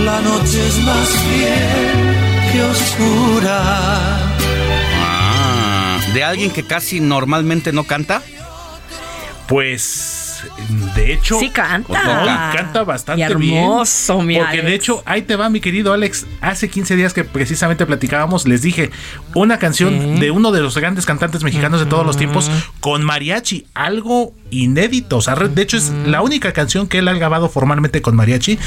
La 0.04 0.20
noche 0.20 0.66
es 0.66 0.78
más 0.84 1.08
fiel 1.08 2.52
que 2.52 2.62
oscura. 2.62 4.18
Ah, 5.02 5.98
¿De 6.12 6.24
alguien 6.24 6.50
que 6.50 6.62
casi 6.64 7.00
normalmente 7.00 7.72
no 7.72 7.84
canta? 7.84 8.22
Pues 9.46 10.23
de 10.94 11.12
hecho, 11.12 11.38
sí 11.38 11.50
canta. 11.50 12.52
canta 12.54 12.84
bastante 12.84 13.20
y 13.20 13.24
hermoso, 13.24 14.16
bien. 14.18 14.26
Mi 14.26 14.36
porque 14.36 14.52
Alex. 14.52 14.66
de 14.66 14.74
hecho, 14.74 15.02
ahí 15.06 15.22
te 15.22 15.36
va, 15.36 15.50
mi 15.50 15.60
querido 15.60 15.92
Alex. 15.92 16.26
Hace 16.40 16.68
15 16.68 16.96
días 16.96 17.14
que 17.14 17.24
precisamente 17.24 17.86
platicábamos, 17.86 18.46
les 18.46 18.62
dije 18.62 18.90
una 19.34 19.58
canción 19.58 20.18
de 20.20 20.30
uno 20.30 20.52
de 20.52 20.60
los 20.60 20.76
grandes 20.76 21.06
cantantes 21.06 21.42
mexicanos 21.42 21.80
de 21.80 21.86
todos 21.86 22.06
los 22.06 22.16
tiempos 22.16 22.50
con 22.80 23.04
mariachi, 23.04 23.66
algo 23.74 24.34
inédito. 24.50 25.18
O 25.18 25.20
sea, 25.22 25.34
de 25.34 25.62
hecho, 25.62 25.76
es 25.76 25.90
la 26.06 26.22
única 26.22 26.52
canción 26.52 26.86
que 26.86 26.98
él 26.98 27.08
ha 27.08 27.12
grabado 27.12 27.48
formalmente 27.48 28.02
con 28.02 28.16
mariachi. 28.16 28.58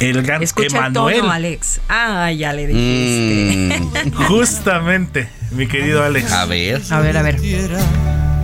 El 0.00 0.22
gran 0.22 0.42
Escucha 0.42 0.78
Emanuel. 0.78 1.14
el 1.16 1.20
tono, 1.20 1.32
Alex. 1.32 1.80
Ah, 1.88 2.32
ya 2.32 2.52
le 2.52 2.66
dijiste. 2.66 3.80
Mm, 3.80 4.12
justamente, 4.28 5.28
mi 5.52 5.66
querido 5.66 6.02
Alex. 6.02 6.32
A 6.32 6.46
ver. 6.46 6.82
A 6.90 7.00
ver, 7.00 7.16
a 7.16 7.22
ver. 7.22 7.36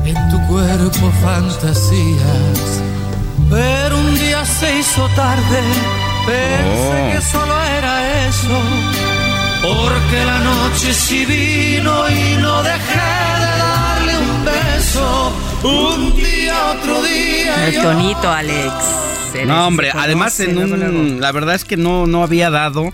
En 0.05 0.31
tu 0.31 0.41
cuerpo 0.47 1.13
fantasías. 1.23 2.80
Pero 3.51 3.99
un 3.99 4.15
día 4.19 4.45
se 4.45 4.79
hizo 4.79 5.09
tarde. 5.17 5.61
Pensé 6.27 7.09
Oh. 7.09 7.13
que 7.13 7.21
solo 7.23 7.55
era 7.79 8.27
eso. 8.29 8.57
Porque 9.63 10.25
la 10.25 10.39
noche 10.39 10.95
sí 10.95 11.25
vino 11.27 12.09
y 12.09 12.37
no 12.39 12.63
dejé 12.63 13.11
de 13.45 13.53
darle 13.59 14.19
un 14.19 14.45
beso. 14.45 15.33
Un 15.63 16.17
día, 16.17 16.55
otro 16.75 17.03
día. 17.03 17.67
El 17.69 17.83
tonito, 17.83 18.31
Alex. 18.31 18.73
No, 19.47 19.67
hombre, 19.67 19.91
además 19.95 20.39
en 20.41 20.59
un, 20.59 21.21
la 21.21 21.33
verdad 21.33 21.55
es 21.55 21.65
que 21.65 21.77
no, 21.77 22.07
no 22.07 22.23
había 22.23 22.51
dado, 22.51 22.91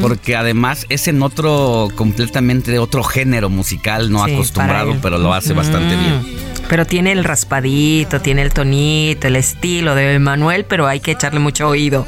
porque 0.00 0.36
además 0.36 0.86
es 0.88 1.08
en 1.08 1.22
otro, 1.22 1.88
completamente 1.94 2.78
otro 2.78 3.02
género 3.02 3.50
musical, 3.50 4.10
no 4.10 4.24
Sí, 4.24 4.34
acostumbrado, 4.34 4.96
pero 5.02 5.18
lo 5.18 5.34
hace 5.34 5.52
bastante 5.52 5.96
bien. 5.96 6.44
Pero 6.68 6.86
tiene 6.86 7.12
el 7.12 7.24
raspadito, 7.24 8.20
tiene 8.20 8.42
el 8.42 8.52
tonito, 8.52 9.26
el 9.28 9.36
estilo 9.36 9.94
de 9.94 10.18
Manuel, 10.18 10.64
pero 10.64 10.86
hay 10.86 11.00
que 11.00 11.10
echarle 11.12 11.40
mucho 11.40 11.68
oído. 11.68 12.06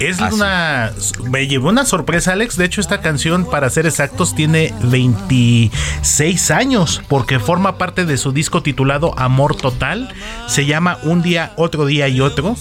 Es 0.00 0.20
Ah, 0.20 0.30
una. 0.32 0.92
Me 1.30 1.46
llevó 1.46 1.68
una 1.68 1.84
sorpresa, 1.84 2.32
Alex. 2.32 2.56
De 2.56 2.64
hecho, 2.64 2.80
esta 2.80 3.00
canción, 3.00 3.44
para 3.44 3.70
ser 3.70 3.86
exactos, 3.86 4.34
tiene 4.34 4.74
26 4.82 6.50
años, 6.50 7.02
porque 7.08 7.38
forma 7.38 7.78
parte 7.78 8.04
de 8.04 8.16
su 8.16 8.32
disco 8.32 8.62
titulado 8.62 9.16
Amor 9.18 9.54
Total. 9.56 10.12
Se 10.48 10.66
llama 10.66 10.98
Un 11.04 11.22
día, 11.22 11.52
otro 11.56 11.86
día 11.86 12.08
y 12.08 12.20
otro. 12.20 12.56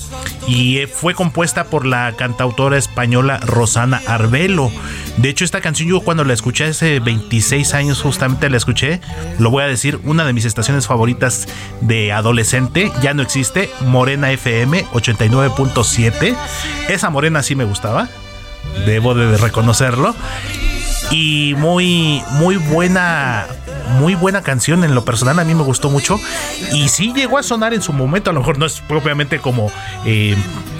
Y 0.48 0.82
fue 0.94 1.14
compuesta 1.16 1.66
por 1.66 1.86
la 1.86 2.14
cantautora 2.18 2.78
española 2.78 3.38
Rosana 3.40 4.02
Arbelo. 4.08 4.72
De 5.18 5.30
hecho, 5.30 5.44
esta 5.46 5.62
canción, 5.62 5.90
yo 5.90 6.02
cuando 6.02 6.24
la 6.24 6.34
escuché 6.34 6.66
hace 6.66 7.00
26 7.00 7.74
años, 7.74 8.02
justamente 8.02 8.50
la 8.50 8.58
escuché, 8.58 9.02
lo 9.40 9.50
voy 9.52 9.64
a 9.64 9.68
decir, 9.68 10.00
una 10.04 10.26
de 10.26 10.34
mis 10.34 10.46
estaciones 10.46 10.88
favoritas 10.88 11.48
de 11.82 12.12
adolescente, 12.12 12.92
ya 13.02 13.14
no 13.14 13.22
existe, 13.22 13.70
Morena 13.82 14.32
FM 14.32 14.86
89.7. 14.94 16.36
Esa 16.92 17.10
morena 17.10 17.42
sí 17.42 17.56
me 17.56 17.64
gustaba, 17.64 18.10
debo 18.86 19.16
de 19.16 19.38
reconocerlo. 19.38 20.14
Y 21.12 21.56
muy, 21.58 22.24
muy 22.32 22.56
buena, 22.56 23.46
muy 24.00 24.16
buena 24.16 24.42
canción 24.42 24.84
en 24.84 24.96
lo 24.96 25.04
personal, 25.04 25.38
a 25.40 25.44
mí 25.44 25.54
me 25.54 25.64
gustó 25.64 25.90
mucho. 25.90 26.20
Y 26.74 26.88
sí 26.90 27.12
llegó 27.14 27.38
a 27.38 27.44
sonar 27.44 27.74
en 27.74 27.82
su 27.82 27.92
momento, 27.94 28.30
a 28.30 28.34
lo 28.34 28.40
mejor 28.40 28.58
no 28.58 28.66
es 28.66 28.82
propiamente 28.82 29.40
como 29.40 29.72
eh, 30.06 30.36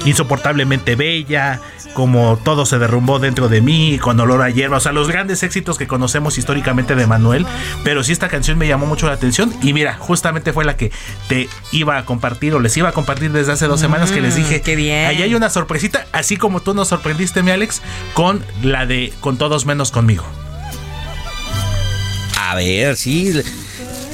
insoportablemente 0.06 0.96
bella, 0.96 1.60
como 1.94 2.40
todo 2.44 2.66
se 2.66 2.80
derrumbó 2.80 3.20
dentro 3.20 3.50
de 3.50 3.62
mí, 3.62 4.00
con 4.00 4.20
olor 4.20 4.42
a 4.42 4.50
hierba, 4.50 4.78
o 4.78 4.80
sea, 4.80 4.94
los 4.94 5.10
grandes 5.10 5.44
éxitos 5.44 5.78
que 5.78 5.88
conocemos 5.88 6.38
históricamente 6.38 6.96
de 6.96 7.06
Manuel, 7.06 7.46
pero 7.84 8.04
sí 8.04 8.14
esta 8.14 8.30
canción 8.30 8.58
me 8.58 8.68
llamó 8.68 8.86
mucho 8.86 9.08
la 9.08 9.14
atención 9.14 9.54
y 9.62 9.74
mira, 9.74 9.96
justamente 10.00 10.54
fue 10.54 10.64
la 10.64 10.78
que 10.78 10.92
te 11.28 11.50
iba 11.72 11.98
a 11.98 12.06
compartir 12.06 12.54
o 12.54 12.60
les 12.60 12.76
iba 12.78 12.90
a 12.90 12.92
compartir 12.94 13.32
desde 13.34 13.52
hace 13.52 13.68
dos 13.68 13.80
semanas 13.82 14.12
que 14.12 14.22
les 14.22 14.36
dije, 14.36 14.60
Mm, 14.60 14.64
qué 14.64 14.76
bien. 14.76 15.06
ahí 15.08 15.22
hay 15.22 15.36
una 15.36 15.50
sorpresita, 15.50 16.08
así 16.14 16.38
como 16.38 16.62
tú 16.62 16.74
nos 16.74 16.88
sorprendiste, 16.88 17.44
mi 17.44 17.52
Alex, 17.52 17.82
con 18.14 18.44
la 18.64 18.86
de 18.86 19.14
Con 19.20 19.38
todos 19.38 19.66
menos 19.66 19.92
conmigo. 19.92 20.21
A 22.52 22.56
ver, 22.56 22.98
sí. 22.98 23.34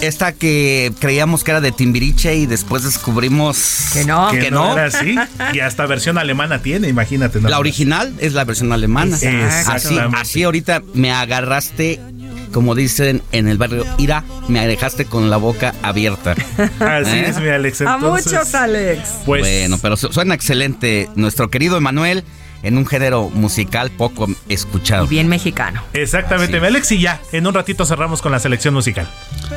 Esta 0.02 0.32
que 0.32 0.94
creíamos 1.00 1.44
que 1.44 1.50
era 1.50 1.60
de 1.60 1.72
Timbiriche 1.72 2.36
y 2.36 2.46
después 2.46 2.84
descubrimos 2.84 3.58
que 3.94 4.06
no, 4.06 4.30
que, 4.30 4.52
no, 4.52 4.74
era 4.74 4.86
así. 4.86 5.16
Y 5.54 5.60
hasta 5.60 5.88
versión 5.88 6.20
alemana 6.20 6.62
tiene, 6.62 6.88
imagínate. 6.88 7.42
La 7.42 7.58
original 7.58 8.14
es 8.20 8.34
la 8.34 8.44
versión 8.44 8.72
alemana. 8.72 9.16
Así, 9.16 9.26
Exactamente. 9.26 10.18
así 10.22 10.44
ahorita 10.44 10.84
me 10.94 11.12
agarraste, 11.12 12.00
como 12.54 12.76
dicen 12.76 13.24
en 13.32 13.48
el 13.48 13.58
barrio, 13.58 13.86
Ira, 13.98 14.24
me 14.48 14.68
dejaste 14.68 15.06
con 15.06 15.32
la 15.32 15.38
boca 15.38 15.74
abierta. 15.82 16.34
Así 16.80 17.18
¿Eh? 17.18 17.30
es, 17.30 17.40
mi 17.40 17.50
Alex. 17.50 17.82
A 17.82 17.96
entonces- 17.96 18.32
muchos, 18.34 18.54
Alex. 18.54 19.02
Pues- 19.26 19.42
bueno, 19.42 19.80
pero 19.82 19.98
su- 19.98 20.14
suena 20.14 20.36
excelente 20.36 21.10
nuestro 21.16 21.50
querido 21.50 21.76
Emanuel 21.76 22.24
en 22.64 22.78
un 22.78 22.86
género 22.86 23.30
musical 23.30 23.92
poco 23.92 24.28
escuchado. 24.50 25.08
Bien 25.08 25.28
mexicano. 25.28 25.84
Exactamente, 25.94 26.60
mi 26.60 26.68
Alex, 26.68 26.92
y 26.92 27.00
ya, 27.00 27.22
en 27.32 27.48
un 27.48 27.54
ratito 27.54 27.86
cerramos 27.86 28.22
con 28.22 28.32
la 28.32 28.40
selección 28.40 28.74
musical. 28.74 29.10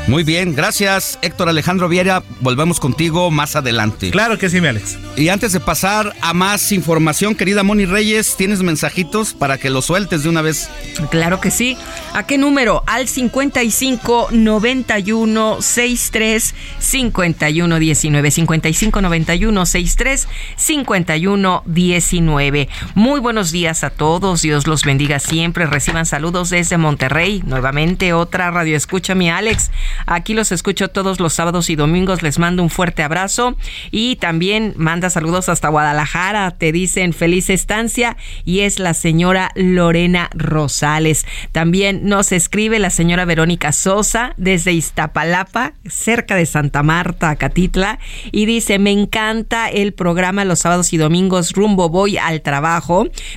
Muy 0.06 0.24
bien, 0.24 0.55
gracias 0.55 1.18
Héctor 1.22 1.48
Alejandro 1.48 1.89
Viera. 1.89 2.22
Volvemos 2.40 2.81
contigo 2.81 3.31
más 3.31 3.56
adelante. 3.56 4.10
Claro 4.10 4.39
que 4.39 4.48
sí, 4.48 4.60
mi 4.60 4.68
Alex. 4.68 4.98
Y 5.16 5.28
antes 5.28 5.52
de 5.52 5.60
pasar 5.60 6.14
a 6.20 6.32
más 6.32 6.72
información, 6.72 7.35
querida 7.35 7.62
Moni 7.62 7.86
Reyes, 7.86 8.36
¿tienes 8.36 8.62
mensajitos 8.62 9.35
para 9.35 9.59
que 9.59 9.70
los 9.70 9.85
sueltes 9.85 10.22
de 10.22 10.28
una 10.28 10.43
vez? 10.43 10.70
Claro 11.10 11.40
que 11.40 11.51
sí. 11.51 11.77
¿A 12.14 12.27
qué 12.27 12.39
número? 12.39 12.82
Al 12.86 13.09
55 13.09 14.28
91 14.32 15.62
63 15.62 16.55
51 16.78 17.78
19. 17.78 18.31
55 18.31 19.01
91 19.01 19.66
63 19.66 20.28
51 20.56 21.62
19. 21.66 22.68
Muy 22.96 23.20
buenos 23.20 23.52
días 23.52 23.84
a 23.84 23.90
todos. 23.90 24.42
Dios 24.42 24.66
los 24.66 24.82
bendiga 24.82 25.20
siempre. 25.20 25.64
Reciban 25.66 26.06
saludos 26.06 26.50
desde 26.50 26.76
Monterrey. 26.76 27.40
Nuevamente 27.46 28.12
otra 28.12 28.50
radio 28.50 28.76
escucha 28.76 29.14
mi 29.14 29.30
Alex. 29.30 29.70
Aquí 30.06 30.34
los 30.34 30.50
escucho 30.50 30.88
todos 30.88 31.20
los 31.20 31.32
sábados 31.32 31.70
y 31.70 31.76
domingos. 31.76 32.24
Les 32.24 32.40
mando 32.40 32.64
un 32.64 32.68
fuerte 32.70 33.04
abrazo 33.04 33.56
y 33.92 34.16
también 34.16 34.74
manda 34.76 35.08
saludos 35.08 35.48
hasta 35.48 35.68
Guadalajara. 35.68 36.50
Te 36.50 36.72
dicen 36.72 37.12
feliz 37.12 37.48
estancia 37.48 38.16
y 38.44 38.60
es 38.60 38.80
la 38.80 38.92
señora 38.92 39.52
Lorena 39.54 40.28
Rosales. 40.34 41.26
También 41.52 42.08
nos 42.08 42.32
escribe 42.32 42.80
la 42.80 42.90
señora 42.90 43.24
Verónica 43.24 43.70
Sosa 43.70 44.34
desde 44.36 44.72
Iztapalapa, 44.72 45.74
cerca 45.88 46.34
de 46.34 46.44
Santa 46.44 46.82
Marta, 46.82 47.36
Catitla, 47.36 48.00
y 48.32 48.46
dice, 48.46 48.80
me 48.80 48.90
encanta 48.90 49.68
el 49.68 49.92
programa 49.92 50.44
los 50.44 50.58
sábados 50.58 50.92
y 50.92 50.96
domingos 50.96 51.52
rumbo 51.52 51.88
voy 51.88 52.18
al 52.18 52.42
trabajo. 52.42 52.80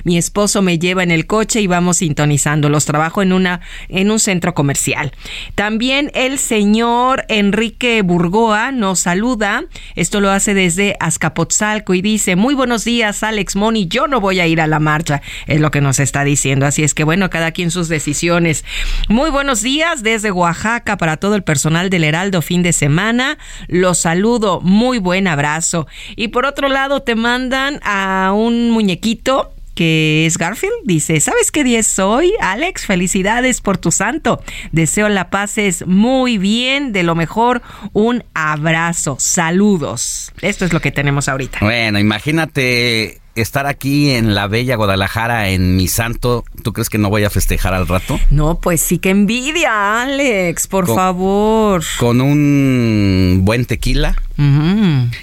Mi 0.04 0.18
esposo 0.18 0.62
me 0.62 0.78
lleva 0.78 1.02
en 1.02 1.10
el 1.10 1.26
coche 1.26 1.60
y 1.60 1.66
vamos 1.66 1.98
sintonizando. 1.98 2.68
Los 2.68 2.84
trabajo 2.84 3.22
en 3.22 3.32
una 3.32 3.60
en 3.88 4.10
un 4.10 4.18
centro 4.18 4.54
comercial. 4.54 5.12
También 5.54 6.10
el 6.14 6.38
señor 6.38 7.24
Enrique 7.28 8.02
Burgoa 8.02 8.72
nos 8.72 9.00
saluda. 9.00 9.64
Esto 9.94 10.20
lo 10.20 10.30
hace 10.30 10.54
desde 10.54 10.96
Azcapotzalco 11.00 11.94
y 11.94 12.02
dice, 12.02 12.36
muy 12.36 12.54
buenos 12.54 12.84
días 12.84 13.22
Alex 13.22 13.56
Moni, 13.56 13.86
yo 13.86 14.06
no 14.06 14.20
voy 14.20 14.40
a 14.40 14.46
ir 14.46 14.60
a 14.60 14.66
la 14.66 14.80
marcha, 14.80 15.22
es 15.46 15.60
lo 15.60 15.70
que 15.70 15.80
nos 15.80 16.00
está 16.00 16.24
diciendo. 16.24 16.66
Así 16.66 16.82
es 16.82 16.94
que 16.94 17.04
bueno, 17.04 17.30
cada 17.30 17.52
quien 17.52 17.70
sus 17.70 17.88
decisiones. 17.88 18.64
Muy 19.08 19.30
buenos 19.30 19.62
días 19.62 20.02
desde 20.02 20.30
Oaxaca 20.30 20.96
para 20.96 21.16
todo 21.16 21.34
el 21.34 21.42
personal 21.42 21.90
del 21.90 22.04
Heraldo 22.04 22.42
fin 22.42 22.62
de 22.62 22.72
semana. 22.72 23.38
Los 23.68 23.98
saludo, 23.98 24.60
muy 24.60 24.98
buen 24.98 25.26
abrazo. 25.26 25.86
Y 26.16 26.28
por 26.28 26.46
otro 26.46 26.68
lado 26.68 27.02
te 27.02 27.14
mandan 27.14 27.80
a 27.82 28.32
un 28.34 28.70
muñequito 28.70 29.33
que 29.74 30.24
es 30.26 30.38
Garfield, 30.38 30.72
dice, 30.84 31.20
¿sabes 31.20 31.50
qué 31.50 31.64
día 31.64 31.80
es 31.80 31.98
hoy? 31.98 32.32
Alex, 32.40 32.86
felicidades 32.86 33.60
por 33.60 33.76
tu 33.78 33.90
santo. 33.90 34.42
Deseo 34.72 35.08
la 35.08 35.30
pases 35.30 35.86
muy 35.86 36.38
bien, 36.38 36.92
de 36.92 37.02
lo 37.02 37.14
mejor, 37.14 37.62
un 37.92 38.24
abrazo, 38.34 39.16
saludos. 39.18 40.32
Esto 40.40 40.64
es 40.64 40.72
lo 40.72 40.80
que 40.80 40.92
tenemos 40.92 41.28
ahorita. 41.28 41.58
Bueno, 41.60 41.98
imagínate 41.98 43.20
estar 43.34 43.66
aquí 43.66 44.10
en 44.10 44.34
la 44.36 44.46
bella 44.46 44.76
Guadalajara 44.76 45.48
en 45.48 45.74
mi 45.76 45.88
santo. 45.88 46.44
¿Tú 46.62 46.72
crees 46.72 46.88
que 46.88 46.98
no 46.98 47.10
voy 47.10 47.24
a 47.24 47.30
festejar 47.30 47.74
al 47.74 47.88
rato? 47.88 48.20
No, 48.30 48.60
pues 48.60 48.80
sí 48.80 48.98
que 48.98 49.10
envidia, 49.10 50.02
Alex, 50.02 50.68
por 50.68 50.86
Con- 50.86 50.94
favor. 50.94 51.82
Con 51.98 52.20
un 52.20 53.40
buen 53.42 53.64
tequila, 53.64 54.14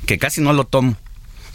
que 0.06 0.18
casi 0.18 0.42
no 0.42 0.52
lo 0.54 0.66
tomo. 0.66 0.96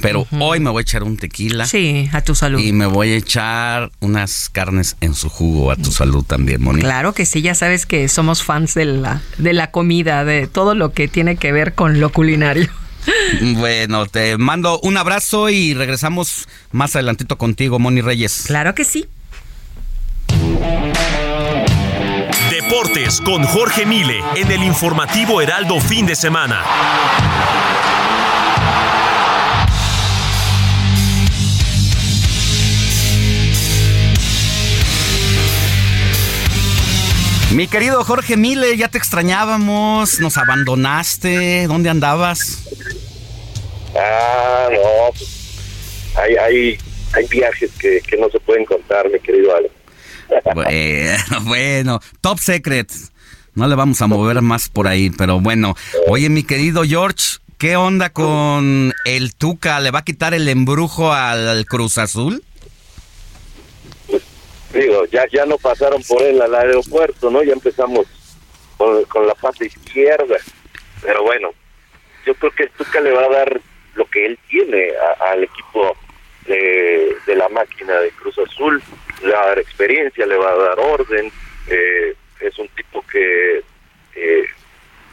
Pero 0.00 0.26
hoy 0.38 0.60
me 0.60 0.70
voy 0.70 0.80
a 0.80 0.82
echar 0.82 1.02
un 1.02 1.16
tequila. 1.16 1.66
Sí, 1.66 2.08
a 2.12 2.20
tu 2.20 2.34
salud. 2.34 2.60
Y 2.60 2.72
me 2.72 2.86
voy 2.86 3.12
a 3.12 3.16
echar 3.16 3.90
unas 4.00 4.48
carnes 4.48 4.96
en 5.00 5.14
su 5.14 5.28
jugo, 5.28 5.70
a 5.70 5.76
tu 5.76 5.90
salud 5.90 6.24
también, 6.24 6.62
Moni. 6.62 6.80
Claro 6.80 7.12
que 7.12 7.26
sí, 7.26 7.42
ya 7.42 7.54
sabes 7.54 7.86
que 7.86 8.08
somos 8.08 8.42
fans 8.42 8.74
de 8.74 8.84
la, 8.84 9.22
de 9.38 9.52
la 9.52 9.70
comida, 9.70 10.24
de 10.24 10.46
todo 10.46 10.74
lo 10.74 10.92
que 10.92 11.08
tiene 11.08 11.36
que 11.36 11.52
ver 11.52 11.74
con 11.74 12.00
lo 12.00 12.10
culinario. 12.10 12.68
Bueno, 13.40 14.06
te 14.06 14.36
mando 14.36 14.80
un 14.80 14.96
abrazo 14.96 15.48
y 15.48 15.74
regresamos 15.74 16.48
más 16.72 16.96
adelantito 16.96 17.38
contigo, 17.38 17.78
Moni 17.78 18.00
Reyes. 18.00 18.44
Claro 18.46 18.74
que 18.74 18.82
sí. 18.84 19.06
Deportes 22.50 23.20
con 23.20 23.44
Jorge 23.44 23.86
Mile 23.86 24.22
en 24.34 24.50
el 24.50 24.64
informativo 24.64 25.40
Heraldo 25.40 25.80
fin 25.80 26.04
de 26.06 26.16
semana. 26.16 26.64
Mi 37.56 37.68
querido 37.68 38.04
Jorge 38.04 38.36
Mile, 38.36 38.76
ya 38.76 38.88
te 38.88 38.98
extrañábamos, 38.98 40.20
nos 40.20 40.36
abandonaste, 40.36 41.66
¿dónde 41.66 41.88
andabas? 41.88 42.64
Ah, 43.98 44.68
no, 44.70 45.10
pues, 45.16 45.56
hay, 46.16 46.34
hay, 46.34 46.78
hay 47.14 47.26
viajes 47.28 47.70
que, 47.78 48.02
que 48.02 48.18
no 48.18 48.28
se 48.28 48.38
pueden 48.40 48.66
contar, 48.66 49.10
mi 49.10 49.18
querido 49.20 49.56
Alex. 49.56 49.74
Bueno, 50.54 51.40
bueno, 51.44 52.00
top 52.20 52.40
secret. 52.40 52.92
No 53.54 53.66
le 53.66 53.74
vamos 53.74 54.02
a 54.02 54.06
mover 54.06 54.42
más 54.42 54.68
por 54.68 54.86
ahí, 54.86 55.08
pero 55.08 55.40
bueno. 55.40 55.74
Oye, 56.08 56.28
mi 56.28 56.42
querido 56.42 56.82
George, 56.84 57.38
¿qué 57.56 57.76
onda 57.76 58.10
con 58.10 58.92
el 59.06 59.34
Tuca? 59.34 59.80
¿Le 59.80 59.92
va 59.92 60.00
a 60.00 60.04
quitar 60.04 60.34
el 60.34 60.46
embrujo 60.50 61.10
al 61.10 61.64
Cruz 61.64 61.96
Azul? 61.96 62.44
Digo, 64.76 65.06
ya, 65.06 65.26
ya 65.28 65.46
no 65.46 65.56
pasaron 65.56 66.02
por 66.02 66.22
él 66.22 66.40
al 66.42 66.54
aeropuerto, 66.54 67.30
¿no? 67.30 67.42
Ya 67.42 67.54
empezamos 67.54 68.06
con, 68.76 69.04
con 69.04 69.26
la 69.26 69.34
parte 69.34 69.66
izquierda. 69.66 70.36
Pero 71.02 71.22
bueno, 71.22 71.50
yo 72.26 72.34
creo 72.34 72.50
que 72.52 72.62
el 72.64 72.70
Tuca 72.70 73.00
le 73.00 73.12
va 73.12 73.24
a 73.24 73.28
dar 73.28 73.60
lo 73.94 74.04
que 74.06 74.26
él 74.26 74.38
tiene 74.48 74.92
al 75.20 75.44
equipo 75.44 75.96
de, 76.46 77.16
de 77.26 77.36
la 77.36 77.48
máquina 77.48 77.94
de 78.00 78.10
Cruz 78.10 78.38
Azul, 78.38 78.82
le 79.22 79.32
va 79.32 79.42
a 79.42 79.46
dar 79.48 79.58
experiencia, 79.58 80.26
le 80.26 80.36
va 80.36 80.50
a 80.50 80.56
dar 80.56 80.78
orden, 80.78 81.32
eh, 81.68 82.14
es 82.40 82.58
un 82.58 82.68
tipo 82.68 83.02
que 83.10 83.62
eh, 84.14 84.44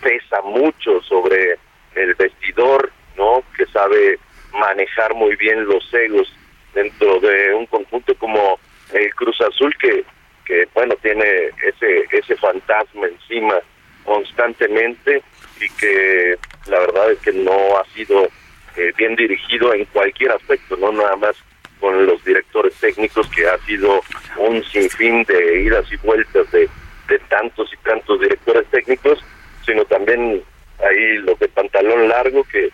pesa 0.02 0.41
mucho 0.41 1.02
sobre 1.03 1.57
el 1.95 2.14
vestidor, 2.15 2.91
¿no? 3.15 3.44
Que 3.56 3.65
sabe 3.68 4.19
manejar 4.52 5.14
muy 5.14 5.35
bien 5.38 5.65
los 5.65 5.91
egos 5.94 6.31
dentro 6.73 7.19
de 7.19 7.53
un 7.53 7.65
conjunto 7.68 8.14
como 8.15 8.60
el 8.94 9.14
Cruz 9.15 9.40
Azul 9.41 9.76
que 9.78 10.03
que 10.45 10.68
bueno 10.74 10.95
tiene 11.02 11.26
ese 11.65 12.06
ese 12.11 12.36
fantasma 12.36 13.07
encima 13.07 13.56
constantemente 14.03 15.22
y 15.60 15.70
que 15.80 16.38
la 16.68 16.80
verdad 16.80 17.11
es 17.11 17.20
que 17.20 17.32
no 17.32 17.78
ha 17.78 17.86
sido 17.94 18.28
eh, 18.76 18.91
bien 18.98 19.15
dirigido 19.15 19.74
en 19.74 19.86
cualquier 19.86 20.32
aspecto, 20.32 20.76
no 20.78 20.91
nada 20.91 21.15
más 21.18 21.36
con 21.80 22.06
los 22.06 22.24
directores 22.24 22.74
técnicos 22.76 23.28
que 23.30 23.48
ha 23.48 23.57
sido 23.60 24.02
un 24.38 24.64
sinfín 24.64 25.24
de 25.26 25.61
idas 25.61 25.86
y 25.91 25.98
vueltas 25.98 26.49
de, 26.52 26.70
de 27.07 27.20
tantos 27.30 27.72
y 27.74 27.78
tantos 27.86 28.20
directores 28.22 28.65
técnicos, 28.72 29.24
sino 29.65 29.84
también 29.86 30.41
ahí 30.84 31.18
los 31.18 31.38
de 31.40 31.48
pantalón 31.49 32.07
largo 32.07 32.44
que 32.45 32.70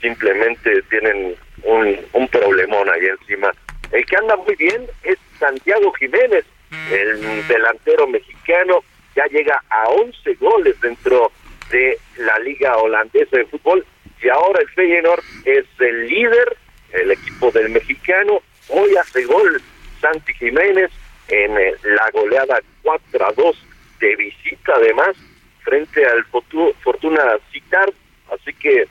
simplemente 0.00 0.82
tienen 0.90 1.36
un, 1.62 1.96
un 2.12 2.28
problemón 2.28 2.88
ahí 2.90 3.06
encima. 3.06 3.50
El 3.92 4.04
que 4.04 4.16
anda 4.16 4.36
muy 4.36 4.56
bien 4.56 4.86
es 5.04 5.16
Santiago 5.38 5.92
Jiménez, 5.94 6.44
el 6.90 7.46
delantero 7.48 8.06
mexicano, 8.06 8.82
ya 9.16 9.24
llega 9.26 9.62
a 9.70 9.88
11 9.88 10.34
goles 10.34 10.80
dentro 10.80 11.30
de 11.70 11.98
la 12.18 12.38
liga 12.40 12.76
holandesa 12.76 13.36
de 13.36 13.46
fútbol. 13.46 13.84
Y 14.22 14.28
ahora 14.28 14.60
el 14.60 14.68
Feyenoord 14.70 15.22
es 15.44 15.64
el 15.78 16.06
líder, 16.08 16.56
el 16.92 17.10
equipo 17.10 17.50
del 17.50 17.68
mexicano, 17.70 18.40
hoy 18.68 18.96
hace 18.96 19.24
gol 19.24 19.60
Santi 20.00 20.32
Jiménez 20.34 20.90
en 21.28 21.56
eh, 21.58 21.74
la 21.84 22.10
goleada 22.12 22.60
4 22.82 23.26
a 23.26 23.32
2 23.32 23.66
de 24.00 24.16
visita 24.16 24.72
además 24.76 25.16
frente 25.62 26.04
al 26.06 26.24
Fortu- 26.30 26.74
Fortuna 26.82 27.22
Citar, 27.52 27.92
así 28.32 28.52
que 28.54 28.86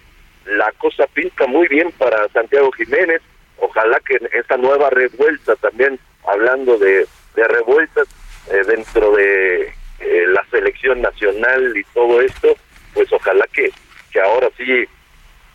la 0.45 0.71
cosa 0.73 1.05
pinta 1.07 1.45
muy 1.47 1.67
bien 1.67 1.91
para 1.93 2.27
Santiago 2.29 2.71
Jiménez. 2.73 3.21
Ojalá 3.57 3.99
que 4.01 4.15
en 4.15 4.27
esta 4.33 4.57
nueva 4.57 4.89
revuelta, 4.89 5.55
también 5.57 5.99
hablando 6.27 6.77
de, 6.77 7.07
de 7.35 7.47
revueltas 7.47 8.07
eh, 8.51 8.63
dentro 8.67 9.15
de 9.15 9.73
eh, 9.99 10.25
la 10.27 10.45
selección 10.51 11.01
nacional 11.01 11.75
y 11.75 11.83
todo 11.93 12.21
esto, 12.21 12.55
pues 12.93 13.11
ojalá 13.11 13.45
que, 13.53 13.71
que 14.11 14.19
ahora 14.19 14.49
sí 14.57 14.85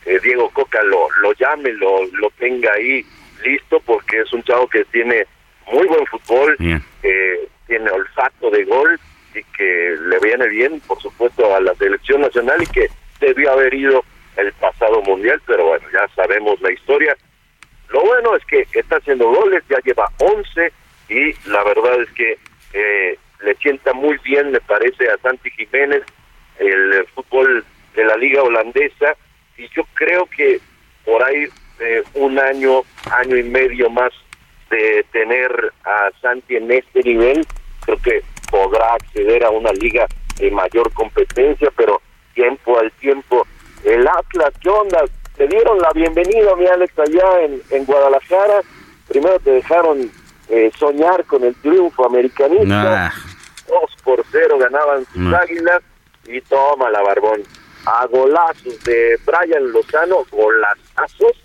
eh, 0.06 0.20
Diego 0.22 0.50
Coca 0.50 0.82
lo, 0.82 1.08
lo 1.20 1.32
llame, 1.34 1.72
lo, 1.72 2.04
lo 2.06 2.30
tenga 2.38 2.72
ahí 2.72 3.04
listo, 3.44 3.80
porque 3.80 4.20
es 4.20 4.32
un 4.32 4.42
chavo 4.42 4.66
que 4.68 4.84
tiene 4.86 5.26
muy 5.70 5.86
buen 5.86 6.06
fútbol, 6.06 6.56
eh, 7.02 7.48
tiene 7.66 7.90
olfato 7.90 8.50
de 8.50 8.64
gol 8.64 8.98
y 9.34 9.42
que 9.56 9.96
le 10.00 10.18
viene 10.20 10.48
bien, 10.48 10.80
por 10.80 11.00
supuesto, 11.00 11.54
a 11.54 11.60
la 11.60 11.74
selección 11.74 12.22
nacional 12.22 12.62
y 12.62 12.66
que 12.66 12.88
debió 13.20 13.52
haber 13.52 13.74
ido 13.74 14.02
el 14.36 14.52
pasado 14.54 15.02
mundial, 15.02 15.40
pero 15.46 15.66
bueno, 15.66 15.86
ya 15.92 16.08
sabemos 16.14 16.60
la 16.60 16.72
historia. 16.72 17.16
Lo 17.90 18.02
bueno 18.02 18.36
es 18.36 18.44
que 18.44 18.66
está 18.78 18.96
haciendo 18.96 19.28
goles, 19.28 19.62
ya 19.68 19.78
lleva 19.84 20.10
11 20.18 20.72
y 21.08 21.32
la 21.48 21.64
verdad 21.64 22.02
es 22.02 22.10
que 22.12 22.38
eh, 22.74 23.18
le 23.42 23.54
sienta 23.56 23.92
muy 23.94 24.18
bien, 24.18 24.50
me 24.50 24.60
parece, 24.60 25.08
a 25.10 25.18
Santi 25.18 25.50
Jiménez 25.50 26.02
el, 26.58 27.06
fútbol 27.14 27.64
de 27.94 28.04
la 28.04 28.16
liga 28.16 28.42
holandesa 28.42 29.16
y 29.56 29.68
yo 29.74 29.84
creo 29.94 30.26
que 30.26 30.60
por 31.04 31.22
ahí 31.24 31.46
eh, 31.80 32.02
un 32.14 32.38
año, 32.38 32.82
año 33.10 33.36
y 33.36 33.42
medio 33.42 33.88
más 33.88 34.12
de 34.70 35.04
tener 35.12 35.72
a 35.84 36.10
Santi 36.20 36.56
en 36.56 36.70
este 36.70 37.02
nivel, 37.02 37.46
creo 37.84 37.98
que 38.02 38.22
podrá 38.50 38.94
acceder 38.94 39.44
a 39.44 39.50
una 39.50 39.72
liga 39.72 40.06
de 40.36 40.50
mayor 40.50 40.92
competencia, 40.92 41.70
pero 41.76 42.00
tiempo 42.34 42.78
al 42.78 42.92
tiempo. 42.92 43.46
El 43.84 44.06
Atlas, 44.06 44.52
¿qué 44.60 44.68
onda? 44.68 45.04
Te 45.38 45.46
dieron 45.46 45.78
la 45.78 45.90
bienvenida, 45.94 46.56
mi 46.56 46.66
Alex, 46.66 46.98
allá 46.98 47.42
en, 47.42 47.62
en 47.70 47.84
Guadalajara. 47.84 48.60
Primero 49.06 49.38
te 49.38 49.52
dejaron 49.52 50.10
eh, 50.48 50.72
soñar 50.76 51.24
con 51.26 51.44
el 51.44 51.54
triunfo 51.54 52.06
americanista. 52.06 53.06
Ah. 53.06 53.12
Dos 53.68 54.02
por 54.02 54.24
cero 54.32 54.58
ganaban 54.58 55.06
sus 55.12 55.32
águilas 55.32 55.80
y 56.26 56.40
toma 56.40 56.90
la 56.90 57.02
barbón. 57.02 57.42
A 57.86 58.06
golazos 58.06 58.82
de 58.82 59.16
Brian 59.24 59.70
Lozano, 59.70 60.24
golazazos. 60.32 61.36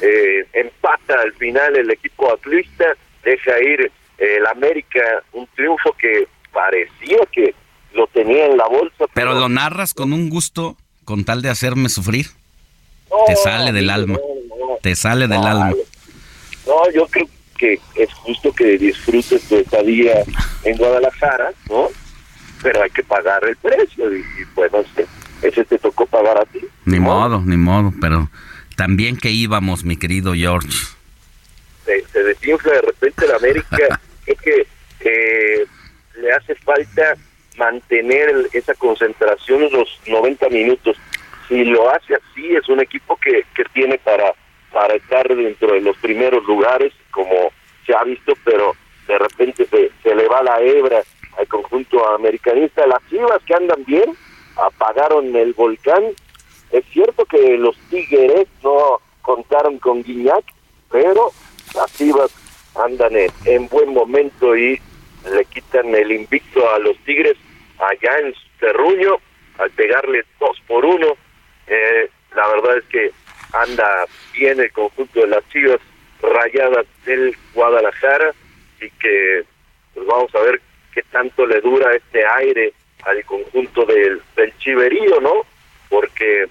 Eh, 0.00 0.44
empata 0.52 1.14
al 1.20 1.32
final 1.34 1.76
el 1.76 1.92
equipo 1.92 2.32
atlista, 2.32 2.84
deja 3.22 3.60
ir 3.60 3.92
eh, 4.18 4.38
el 4.38 4.46
América 4.48 5.22
un 5.32 5.46
triunfo 5.54 5.92
que 5.92 6.26
parecía 6.52 7.18
que 7.30 7.54
lo 7.92 8.08
tenía 8.08 8.46
en 8.46 8.56
la 8.56 8.66
bolsa. 8.66 9.04
Pero 9.14 9.34
lo 9.34 9.48
narras 9.48 9.94
con 9.94 10.12
un 10.12 10.28
gusto 10.28 10.76
con 11.04 11.24
tal 11.24 11.42
de 11.42 11.50
hacerme 11.50 11.88
sufrir. 11.88 12.26
Te 13.26 13.36
sale 13.36 13.72
del 13.72 13.90
alma. 13.90 14.18
Te 14.82 14.94
sale 14.96 15.26
del 15.28 15.44
alma. 15.44 15.72
No, 16.66 16.90
yo 16.92 17.06
creo 17.08 17.28
que 17.58 17.78
es 17.96 18.12
justo 18.14 18.52
que 18.52 18.78
disfrutes 18.78 19.42
tu 19.48 19.56
estadía 19.56 20.24
en 20.64 20.76
Guadalajara, 20.76 21.52
¿no? 21.68 21.88
Pero 22.62 22.82
hay 22.82 22.90
que 22.90 23.02
pagar 23.02 23.44
el 23.44 23.56
precio 23.56 24.14
y, 24.14 24.20
y 24.20 24.44
bueno, 24.54 24.78
ese, 24.80 25.06
ese 25.42 25.64
te 25.64 25.78
tocó 25.78 26.06
pagar 26.06 26.38
a 26.38 26.44
ti. 26.46 26.60
Ni 26.86 26.98
modo, 26.98 27.40
ni 27.42 27.56
modo, 27.56 27.92
pero 28.00 28.30
también 28.76 29.16
que 29.16 29.30
íbamos, 29.30 29.84
mi 29.84 29.96
querido 29.96 30.32
George. 30.34 30.68
se, 31.84 32.04
se 32.12 32.22
desinfla 32.22 32.72
de 32.72 32.80
repente 32.82 33.26
la 33.26 33.36
América. 33.36 34.00
Creo 34.24 34.36
que 34.38 34.66
eh, 35.00 35.66
le 36.20 36.32
hace 36.32 36.54
falta 36.56 37.14
mantener 37.58 38.30
el- 38.30 38.48
esa 38.54 38.74
concentración 38.74 39.70
los 39.70 39.88
90 40.06 40.48
minutos. 40.48 40.96
Si 41.48 41.64
lo 41.64 41.90
hace 41.90 42.14
así, 42.14 42.54
es 42.54 42.68
un 42.68 42.80
equipo 42.80 43.16
que, 43.16 43.44
que 43.54 43.64
tiene 43.72 43.98
para, 43.98 44.32
para 44.72 44.94
estar 44.94 45.28
dentro 45.28 45.72
de 45.72 45.80
los 45.80 45.96
primeros 45.98 46.44
lugares, 46.44 46.92
como 47.10 47.50
se 47.86 47.94
ha 47.94 48.02
visto, 48.04 48.32
pero 48.44 48.74
de 49.06 49.18
repente 49.18 49.66
se, 49.66 49.90
se 50.02 50.14
le 50.14 50.26
va 50.26 50.42
la 50.42 50.60
hebra 50.60 51.02
al 51.38 51.46
conjunto 51.48 52.08
americanista. 52.14 52.86
Las 52.86 53.06
Chivas 53.08 53.42
que 53.46 53.54
andan 53.54 53.84
bien, 53.84 54.16
apagaron 54.56 55.34
el 55.36 55.52
volcán. 55.52 56.04
Es 56.70 56.84
cierto 56.92 57.24
que 57.26 57.58
los 57.58 57.76
Tigres 57.90 58.46
no 58.62 59.00
contaron 59.22 59.78
con 59.78 60.02
Guiñac, 60.02 60.44
pero 60.90 61.30
las 61.74 61.92
Chivas 61.96 62.34
andan 62.74 63.14
en, 63.16 63.30
en 63.44 63.68
buen 63.68 63.92
momento 63.92 64.56
y 64.56 64.80
le 65.32 65.44
quitan 65.46 65.94
el 65.94 66.12
invicto 66.12 66.68
a 66.70 66.78
los 66.78 66.96
Tigres 67.04 67.36
allá 67.78 68.18
en 68.20 68.34
su 68.34 68.48
terruño 68.60 69.16
al 69.58 69.70
pegarle 69.70 70.24
dos 70.40 70.56
por 70.66 70.84
uno. 70.84 71.14
Eh, 71.66 72.10
la 72.34 72.46
verdad 72.48 72.78
es 72.78 72.84
que 72.84 73.10
anda 73.52 74.06
bien 74.32 74.60
el 74.60 74.72
conjunto 74.72 75.20
de 75.20 75.28
las 75.28 75.48
Chivas 75.48 75.80
rayadas 76.22 76.86
del 77.04 77.36
Guadalajara 77.52 78.32
y 78.80 78.90
que 78.90 79.44
pues 79.94 80.06
vamos 80.06 80.34
a 80.34 80.40
ver 80.40 80.60
qué 80.92 81.02
tanto 81.10 81.46
le 81.46 81.60
dura 81.60 81.94
este 81.94 82.24
aire 82.26 82.72
al 83.04 83.24
conjunto 83.24 83.84
del, 83.84 84.20
del 84.36 84.56
Chiverío, 84.58 85.20
¿no? 85.20 85.42
Porque 85.88 86.46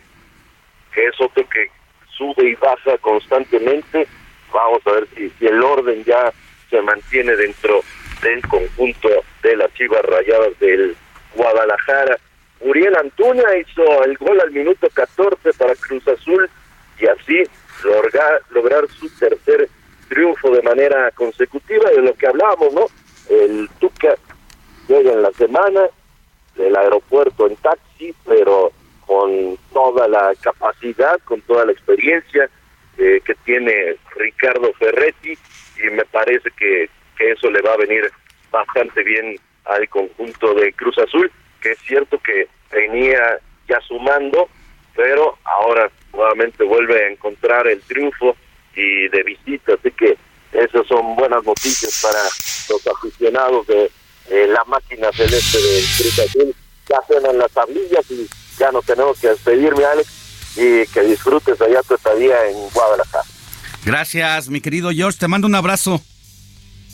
que 0.94 1.08
es 1.08 1.20
otro 1.20 1.48
que 1.50 1.70
sube 2.16 2.50
y 2.50 2.56
baja 2.56 2.98
constantemente. 3.00 4.08
Vamos 4.54 4.86
a 4.86 4.92
ver 4.92 5.08
si, 5.16 5.30
si 5.32 5.48
el 5.48 5.62
orden 5.62 6.04
ya 6.04 6.32
se 6.70 6.82
mantiene 6.82 7.36
dentro 7.36 7.82
del 8.22 8.42
conjunto 8.48 9.10
de 9.42 9.58
las 9.58 9.74
Chivas 9.74 10.04
Rayadas 10.06 10.58
del 10.60 10.96
Guadalajara. 11.36 12.18
Uriel 12.64 12.96
Antuña 12.96 13.58
hizo 13.58 14.04
el 14.04 14.18
gol 14.18 14.40
al 14.40 14.52
minuto 14.52 14.88
14 14.94 15.54
para 15.54 15.76
Cruz 15.76 16.08
Azul 16.08 16.50
y 17.00 17.08
así 17.08 17.44
lograr, 17.84 18.42
lograr 18.52 18.88
su 18.88 19.10
tercer 19.18 19.70
triunfo 20.08 20.52
de 20.52 20.62
manera 20.62 21.12
consecutiva 21.12 21.90
de 21.90 22.02
lo 22.02 22.14
que 22.16 22.28
hablábamos, 22.28 22.74
¿no? 22.74 22.86
El 23.30 23.70
Tuca 23.80 24.16
llega 24.88 25.12
en 25.12 25.22
la 25.22 25.32
semana 25.32 25.82
del 26.56 26.76
aeropuerto 26.76 27.48
en 27.48 27.56
taxi, 27.58 28.14
pero 28.26 28.72
con 29.06 29.58
toda 29.74 30.08
la 30.08 30.34
capacidad, 30.40 31.20
con 31.26 31.42
toda 31.42 31.66
la 31.66 31.72
experiencia 31.74 32.50
eh, 32.98 33.22
que 33.26 33.36
tiene 33.44 33.98
Ricardo 34.16 34.72
Ferretti 34.74 35.34
y 35.84 35.90
me 35.90 36.06
parece 36.06 36.50
que 36.58 36.90
eso 37.20 37.50
le 37.50 37.62
va 37.62 37.74
a 37.74 37.78
venir 37.78 38.10
bastante 38.52 39.04
bien 39.04 39.36
al 39.66 39.90
conjunto 39.90 40.54
de 40.54 40.72
Cruz 40.74 40.98
Azul, 41.00 41.32
que 41.64 41.72
es 41.72 41.80
cierto 41.88 42.20
que 42.20 42.50
venía 42.70 43.40
ya 43.70 43.80
sumando, 43.88 44.50
pero 44.94 45.38
ahora 45.46 45.90
nuevamente 46.12 46.64
vuelve 46.66 47.06
a 47.06 47.10
encontrar 47.10 47.66
el 47.68 47.82
triunfo 47.82 48.36
y 48.76 49.08
de 49.08 49.24
visita, 49.24 49.74
así 49.74 49.90
que 49.92 50.18
esas 50.52 50.86
son 50.88 51.16
buenas 51.16 51.44
noticias 51.46 52.02
para 52.02 52.20
los 52.70 52.88
aficionados 52.88 53.66
de 53.66 53.90
la 54.48 54.64
máquina 54.66 55.10
celeste 55.14 55.58
del 55.58 55.86
Cruz 55.98 56.20
Azul. 56.20 56.56
Ya 56.90 56.98
suenan 57.08 57.38
las 57.38 57.52
tablillas 57.52 58.12
y 58.12 58.28
ya 58.60 58.72
no 58.72 58.82
tenemos 58.82 59.20
que 59.20 59.30
despedirme, 59.30 59.86
Alex, 59.86 60.10
y 60.58 60.86
que 60.88 61.02
disfrutes 61.02 61.60
allá 61.62 61.82
tu 61.84 61.96
estadía 61.96 62.50
en 62.50 62.58
Guadalajara. 62.74 63.24
Gracias, 63.86 64.50
mi 64.50 64.60
querido 64.60 64.92
George, 64.92 65.18
te 65.18 65.28
mando 65.28 65.48
un 65.48 65.56
abrazo. 65.56 66.02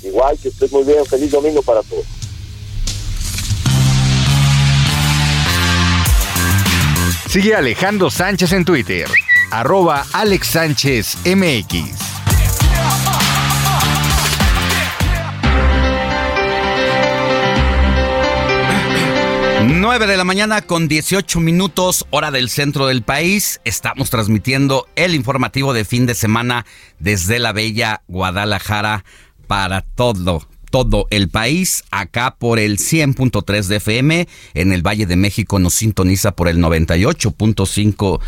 Igual, 0.04 0.38
que 0.42 0.50
estés 0.50 0.72
muy 0.72 0.84
bien, 0.84 1.06
feliz 1.06 1.32
domingo 1.32 1.62
para 1.64 1.82
todos. 1.84 2.06
Sigue 7.30 7.54
Alejandro 7.54 8.10
Sánchez 8.10 8.54
en 8.54 8.66
Twitter, 8.66 9.08
arroba 9.52 10.04
Alex 10.14 10.48
Sánchez 10.48 11.16
MX. 11.26 11.94
9 19.62 20.08
de 20.08 20.18
la 20.18 20.24
mañana 20.24 20.64
con 20.64 20.88
18 20.88 21.40
minutos, 21.40 22.08
hora 22.10 22.32
del 22.32 22.50
centro 22.50 22.88
del 22.88 23.04
país. 23.04 23.62
Estamos 23.64 24.10
transmitiendo 24.10 24.88
el 24.96 25.14
informativo 25.14 25.74
de 25.74 25.86
fin 25.86 26.08
de 26.08 26.16
semana 26.16 26.66
desde 26.98 27.38
la 27.38 27.54
bella 27.54 28.02
Guadalajara 28.08 29.06
para 29.46 29.82
todo, 29.82 30.48
todo 30.70 31.08
el 31.10 31.30
país. 31.30 31.84
Acá 31.92 32.36
por 32.38 32.60
el 32.60 32.78
100.3 32.78 33.66
de 33.66 33.76
FM. 33.78 34.28
En 34.54 34.74
el 34.74 34.86
Valle 34.86 35.06
de 35.06 35.16
México 35.16 35.60
nos 35.60 35.74
sintoniza 35.76 36.32
por 36.32 36.48
el 36.48 36.58
98.5 36.58 38.20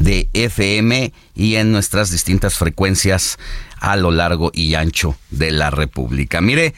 de 0.00 0.28
FM 0.32 1.12
y 1.34 1.56
en 1.56 1.72
nuestras 1.72 2.10
distintas 2.10 2.56
frecuencias 2.56 3.38
a 3.80 3.96
lo 3.96 4.10
largo 4.10 4.50
y 4.52 4.74
ancho 4.74 5.16
de 5.30 5.50
la 5.50 5.70
República. 5.70 6.40
Mire, 6.40 6.74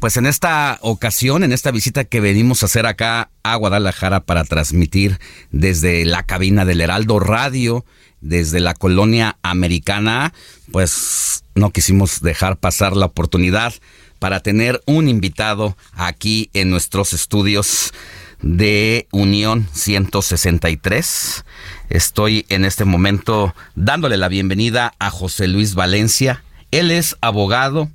pues 0.00 0.16
en 0.16 0.26
esta 0.26 0.78
ocasión, 0.80 1.44
en 1.44 1.52
esta 1.52 1.70
visita 1.70 2.04
que 2.04 2.20
venimos 2.20 2.62
a 2.62 2.66
hacer 2.66 2.86
acá 2.86 3.30
a 3.42 3.56
Guadalajara 3.56 4.20
para 4.20 4.44
transmitir 4.44 5.20
desde 5.50 6.06
la 6.06 6.22
cabina 6.22 6.64
del 6.64 6.80
Heraldo 6.80 7.20
Radio, 7.20 7.84
desde 8.22 8.60
la 8.60 8.74
colonia 8.74 9.36
americana, 9.42 10.32
pues 10.72 11.44
no 11.54 11.70
quisimos 11.70 12.22
dejar 12.22 12.56
pasar 12.56 12.96
la 12.96 13.06
oportunidad 13.06 13.74
para 14.20 14.38
tener 14.38 14.80
un 14.86 15.08
invitado 15.08 15.76
aquí 15.94 16.48
en 16.54 16.70
nuestros 16.70 17.12
estudios 17.12 17.92
de 18.40 19.08
Unión 19.10 19.66
163. 19.72 21.44
Estoy 21.88 22.46
en 22.48 22.64
este 22.64 22.84
momento 22.84 23.52
dándole 23.74 24.16
la 24.16 24.28
bienvenida 24.28 24.94
a 25.00 25.10
José 25.10 25.48
Luis 25.48 25.74
Valencia. 25.74 26.44
Él 26.70 26.92
es 26.92 27.16
abogado, 27.20 27.90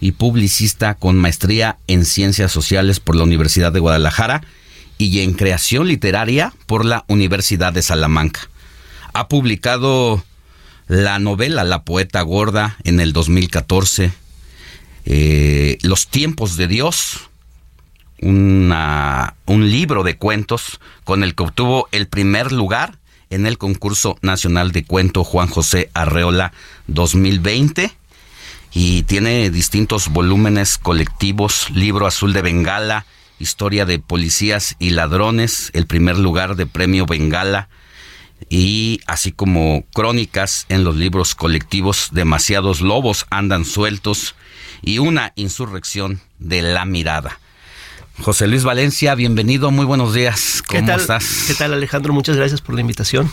y 0.00 0.12
publicista 0.12 0.94
con 0.94 1.16
maestría 1.16 1.78
en 1.86 2.04
Ciencias 2.04 2.52
Sociales 2.52 3.00
por 3.00 3.16
la 3.16 3.24
Universidad 3.24 3.72
de 3.72 3.80
Guadalajara 3.80 4.42
y 4.98 5.20
en 5.20 5.34
Creación 5.34 5.88
Literaria 5.88 6.52
por 6.66 6.84
la 6.84 7.04
Universidad 7.08 7.72
de 7.72 7.82
Salamanca. 7.82 8.48
Ha 9.12 9.28
publicado 9.28 10.22
la 10.86 11.18
novela 11.18 11.64
La 11.64 11.82
Poeta 11.82 12.20
Gorda 12.22 12.76
en 12.84 13.00
el 13.00 13.12
2014, 13.12 14.12
eh, 15.06 15.78
Los 15.82 16.08
Tiempos 16.08 16.56
de 16.56 16.68
Dios, 16.68 17.30
un 18.20 18.70
libro 19.46 20.02
de 20.02 20.16
cuentos 20.16 20.80
con 21.04 21.22
el 21.22 21.34
que 21.34 21.42
obtuvo 21.42 21.88
el 21.92 22.08
primer 22.08 22.52
lugar 22.52 22.98
en 23.30 23.46
el 23.46 23.58
concurso 23.58 24.18
nacional 24.22 24.72
de 24.72 24.84
cuento 24.84 25.24
Juan 25.24 25.48
José 25.48 25.90
Arreola 25.94 26.52
2020 26.86 27.92
y 28.72 29.02
tiene 29.04 29.50
distintos 29.50 30.08
volúmenes 30.08 30.78
colectivos, 30.78 31.70
Libro 31.70 32.06
Azul 32.06 32.32
de 32.32 32.42
Bengala, 32.42 33.06
Historia 33.38 33.86
de 33.86 33.98
Policías 33.98 34.76
y 34.78 34.90
Ladrones, 34.90 35.70
el 35.72 35.86
primer 35.86 36.18
lugar 36.18 36.56
de 36.56 36.66
Premio 36.66 37.06
Bengala, 37.06 37.68
y 38.50 39.00
así 39.06 39.32
como 39.32 39.84
crónicas 39.94 40.66
en 40.68 40.84
los 40.84 40.96
libros 40.96 41.34
colectivos 41.34 42.10
Demasiados 42.12 42.80
Lobos 42.80 43.26
andan 43.30 43.64
sueltos 43.64 44.34
y 44.86 44.98
una 44.98 45.32
insurrección 45.34 46.20
de 46.38 46.62
la 46.62 46.86
mirada. 46.86 47.40
José 48.20 48.46
Luis 48.46 48.64
Valencia, 48.64 49.14
bienvenido, 49.14 49.70
muy 49.70 49.84
buenos 49.84 50.14
días. 50.14 50.62
¿Cómo 50.66 50.90
estás? 50.90 51.44
¿Qué 51.48 51.54
tal 51.54 51.74
Alejandro? 51.74 52.14
Muchas 52.14 52.36
gracias 52.36 52.62
por 52.62 52.76
la 52.76 52.80
invitación. 52.80 53.30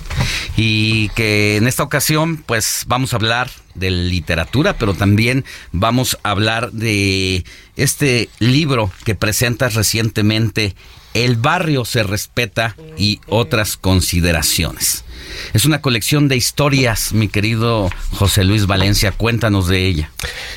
Y 0.57 1.09
que 1.09 1.55
en 1.55 1.67
esta 1.67 1.83
ocasión 1.83 2.43
pues 2.45 2.83
vamos 2.87 3.13
a 3.13 3.17
hablar 3.17 3.49
de 3.75 3.91
literatura, 3.91 4.73
pero 4.77 4.93
también 4.93 5.45
vamos 5.71 6.17
a 6.23 6.31
hablar 6.31 6.71
de 6.71 7.45
este 7.77 8.29
libro 8.39 8.91
que 9.05 9.15
presentas 9.15 9.75
recientemente, 9.75 10.75
El 11.13 11.35
barrio 11.35 11.85
se 11.85 12.01
respeta 12.01 12.75
y 12.97 13.21
otras 13.27 13.77
consideraciones. 13.77 15.05
Es 15.53 15.65
una 15.65 15.81
colección 15.81 16.27
de 16.27 16.35
historias, 16.35 17.13
mi 17.13 17.27
querido 17.27 17.89
José 18.11 18.43
Luis 18.43 18.65
Valencia, 18.65 19.11
cuéntanos 19.11 19.67
de 19.67 19.85
ella. 19.85 20.09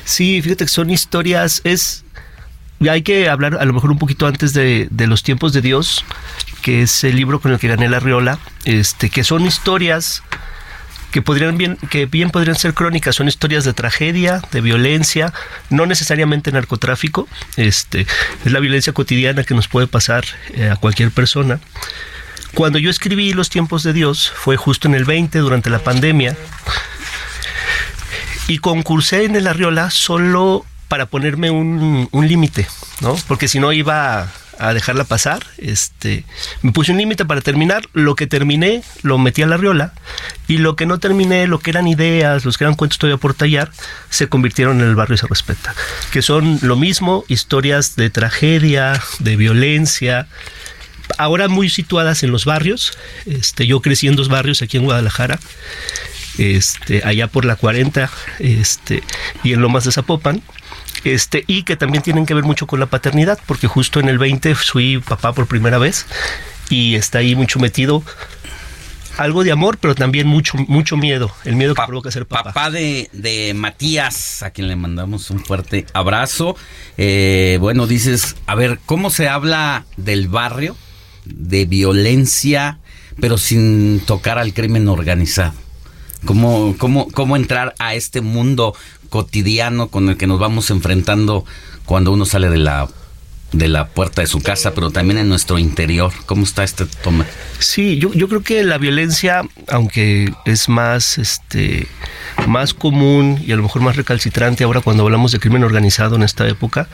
Sí, 0.05 0.41
fíjate 0.41 0.65
que 0.65 0.69
son 0.69 0.89
historias, 0.89 1.61
es 1.63 2.03
hay 2.81 3.01
que 3.01 3.27
hablar 3.27 3.57
a 3.59 3.65
lo 3.65 3.73
mejor 3.73 3.91
un 3.91 3.97
poquito 3.97 4.27
antes 4.27 4.53
de, 4.53 4.87
los 4.91 5.23
tiempos 5.23 5.51
de 5.53 5.61
Dios, 5.61 6.05
que 6.61 6.83
es 6.83 7.03
el 7.03 7.15
libro 7.15 7.39
con 7.39 7.51
el 7.51 7.59
que 7.59 7.67
gané 7.67 7.89
la 7.89 7.99
Riola, 7.99 8.39
este, 8.65 9.09
que 9.09 9.23
son 9.23 9.45
historias 9.45 10.23
que 11.11 11.21
podrían 11.21 11.57
bien, 11.57 11.77
que 11.89 12.05
bien 12.05 12.29
podrían 12.29 12.55
ser 12.55 12.73
crónicas, 12.73 13.15
son 13.15 13.27
historias 13.27 13.63
de 13.63 13.73
tragedia, 13.73 14.41
de 14.51 14.61
violencia, 14.61 15.33
no 15.69 15.85
necesariamente 15.85 16.51
narcotráfico, 16.51 17.27
este, 17.55 18.05
es 18.45 18.51
la 18.51 18.59
violencia 18.59 18.93
cotidiana 18.93 19.43
que 19.43 19.55
nos 19.55 19.67
puede 19.67 19.87
pasar 19.87 20.25
eh, 20.53 20.69
a 20.69 20.75
cualquier 20.75 21.11
persona. 21.11 21.59
Cuando 22.53 22.79
yo 22.79 22.89
escribí 22.89 23.33
Los 23.33 23.49
tiempos 23.49 23.83
de 23.83 23.93
Dios, 23.93 24.31
fue 24.35 24.57
justo 24.57 24.87
en 24.87 24.95
el 24.95 25.05
20, 25.05 25.39
durante 25.39 25.69
la 25.69 25.79
pandemia, 25.79 26.35
y 28.47 28.59
concursé 28.59 29.25
en 29.25 29.35
el 29.35 29.47
Arriola 29.47 29.89
solo 29.89 30.65
para 30.87 31.05
ponerme 31.05 31.51
un, 31.51 32.07
límite, 32.13 32.67
¿no? 33.01 33.15
Porque 33.27 33.47
si 33.47 33.59
no 33.59 33.73
iba 33.73 34.31
a, 34.57 34.73
dejarla 34.73 35.03
pasar, 35.03 35.45
este, 35.57 36.23
me 36.61 36.71
puse 36.71 36.93
un 36.93 36.97
límite 36.97 37.25
para 37.25 37.41
terminar, 37.41 37.87
lo 37.93 38.15
que 38.15 38.25
terminé 38.25 38.83
lo 39.03 39.17
metí 39.17 39.41
a 39.41 39.47
la 39.47 39.57
riola 39.57 39.93
y 40.47 40.57
lo 40.57 40.75
que 40.75 40.85
no 40.85 40.97
terminé, 40.99 41.45
lo 41.45 41.59
que 41.59 41.71
eran 41.71 41.87
ideas, 41.87 42.45
los 42.45 42.57
que 42.57 42.63
eran 42.63 42.75
cuentos 42.75 42.97
todavía 42.97 43.19
por 43.19 43.33
tallar, 43.33 43.71
se 44.09 44.29
convirtieron 44.29 44.79
en 44.81 44.87
el 44.87 44.95
barrio 44.95 45.15
y 45.15 45.17
se 45.17 45.27
respeta, 45.27 45.75
que 46.11 46.21
son 46.21 46.57
lo 46.61 46.77
mismo, 46.77 47.25
historias 47.27 47.97
de 47.97 48.09
tragedia, 48.09 49.01
de 49.19 49.35
violencia, 49.35 50.27
ahora 51.17 51.47
muy 51.47 51.69
situadas 51.69 52.23
en 52.23 52.31
los 52.31 52.45
barrios, 52.45 52.97
este, 53.25 53.67
yo 53.67 53.81
crecí 53.81 54.07
en 54.07 54.15
dos 54.15 54.29
barrios 54.29 54.61
aquí 54.61 54.77
en 54.77 54.83
Guadalajara, 54.83 55.39
este, 56.37 57.01
allá 57.03 57.27
por 57.27 57.45
la 57.45 57.55
40 57.55 58.09
este, 58.39 59.03
y 59.43 59.53
en 59.53 59.61
Lomas 59.61 59.85
de 59.85 59.91
Zapopan, 59.91 60.41
este, 61.03 61.43
y 61.47 61.63
que 61.63 61.75
también 61.75 62.03
tienen 62.03 62.25
que 62.25 62.33
ver 62.33 62.43
mucho 62.43 62.67
con 62.67 62.79
la 62.79 62.85
paternidad, 62.85 63.39
porque 63.45 63.67
justo 63.67 63.99
en 63.99 64.09
el 64.09 64.17
20 64.17 64.55
fui 64.55 64.99
papá 64.99 65.33
por 65.33 65.47
primera 65.47 65.77
vez 65.77 66.05
y 66.69 66.95
está 66.95 67.19
ahí 67.19 67.35
mucho 67.35 67.59
metido 67.59 68.03
algo 69.17 69.43
de 69.43 69.51
amor, 69.51 69.77
pero 69.79 69.95
también 69.95 70.27
mucho, 70.27 70.57
mucho 70.67 70.95
miedo, 70.95 71.31
el 71.43 71.55
miedo 71.55 71.73
que 71.73 71.81
provoca 71.85 72.11
ser 72.11 72.25
papá. 72.25 72.53
Papá 72.53 72.69
de, 72.69 73.09
de, 73.13 73.53
Matías, 73.53 74.43
a 74.43 74.51
quien 74.51 74.67
le 74.67 74.75
mandamos 74.75 75.29
un 75.31 75.43
fuerte 75.43 75.85
abrazo. 75.93 76.55
Eh, 76.97 77.57
bueno, 77.59 77.87
dices, 77.87 78.35
a 78.45 78.55
ver, 78.55 78.79
¿cómo 78.85 79.09
se 79.09 79.27
habla 79.27 79.85
del 79.97 80.27
barrio, 80.27 80.75
de 81.35 81.65
violencia, 81.65 82.79
pero 83.19 83.37
sin 83.37 83.99
tocar 84.01 84.37
al 84.37 84.53
crimen 84.53 84.87
organizado? 84.87 85.53
¿Cómo, 86.25 86.75
cómo, 86.77 87.09
cómo 87.11 87.35
entrar 87.35 87.75
a 87.79 87.93
este 87.93 88.21
mundo 88.21 88.75
cotidiano 89.09 89.89
con 89.89 90.09
el 90.09 90.17
que 90.17 90.27
nos 90.27 90.39
vamos 90.39 90.69
enfrentando 90.71 91.45
cuando 91.85 92.11
uno 92.11 92.25
sale 92.25 92.49
de 92.49 92.57
la 92.57 92.89
de 93.51 93.67
la 93.69 93.87
puerta 93.87 94.21
de 94.21 94.27
su 94.27 94.41
casa, 94.41 94.73
pero 94.73 94.91
también 94.91 95.17
en 95.19 95.29
nuestro 95.29 95.57
interior. 95.57 96.11
¿Cómo 96.25 96.43
está 96.43 96.63
este 96.63 96.85
toma? 96.85 97.25
Sí, 97.59 97.97
yo, 97.97 98.13
yo 98.13 98.27
creo 98.27 98.43
que 98.43 98.63
la 98.63 98.77
violencia, 98.77 99.41
aunque 99.69 100.33
es 100.45 100.67
más, 100.67 101.17
este, 101.17 101.87
más 102.47 102.73
común 102.73 103.41
y 103.45 103.51
a 103.53 103.55
lo 103.55 103.63
mejor 103.63 103.81
más 103.81 103.95
recalcitrante 103.95 104.63
ahora 104.63 104.81
cuando 104.81 105.03
hablamos 105.03 105.31
de 105.31 105.39
crimen 105.39 105.63
organizado 105.63 106.15
en 106.15 106.23
esta 106.23 106.47
época, 106.47 106.87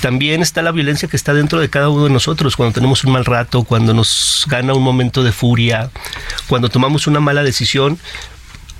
también 0.00 0.40
está 0.40 0.62
la 0.62 0.72
violencia 0.72 1.08
que 1.08 1.16
está 1.16 1.34
dentro 1.34 1.60
de 1.60 1.68
cada 1.68 1.88
uno 1.88 2.04
de 2.04 2.10
nosotros, 2.10 2.56
cuando 2.56 2.74
tenemos 2.74 3.04
un 3.04 3.12
mal 3.12 3.24
rato, 3.24 3.64
cuando 3.64 3.92
nos 3.92 4.46
gana 4.48 4.74
un 4.74 4.82
momento 4.82 5.24
de 5.24 5.32
furia, 5.32 5.90
cuando 6.46 6.68
tomamos 6.68 7.06
una 7.06 7.20
mala 7.20 7.42
decisión, 7.42 7.98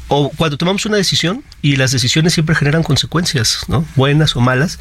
o 0.09 0.31
cuando 0.31 0.57
tomamos 0.57 0.87
una 0.87 0.97
decisión 0.97 1.45
y 1.63 1.77
las 1.77 1.91
decisiones 1.91 2.35
siempre 2.35 2.55
generan 2.55 2.83
consecuencias, 2.83 3.65
¿no? 3.69 3.85
Buenas 3.97 4.37
o 4.37 4.41
malas, 4.41 4.79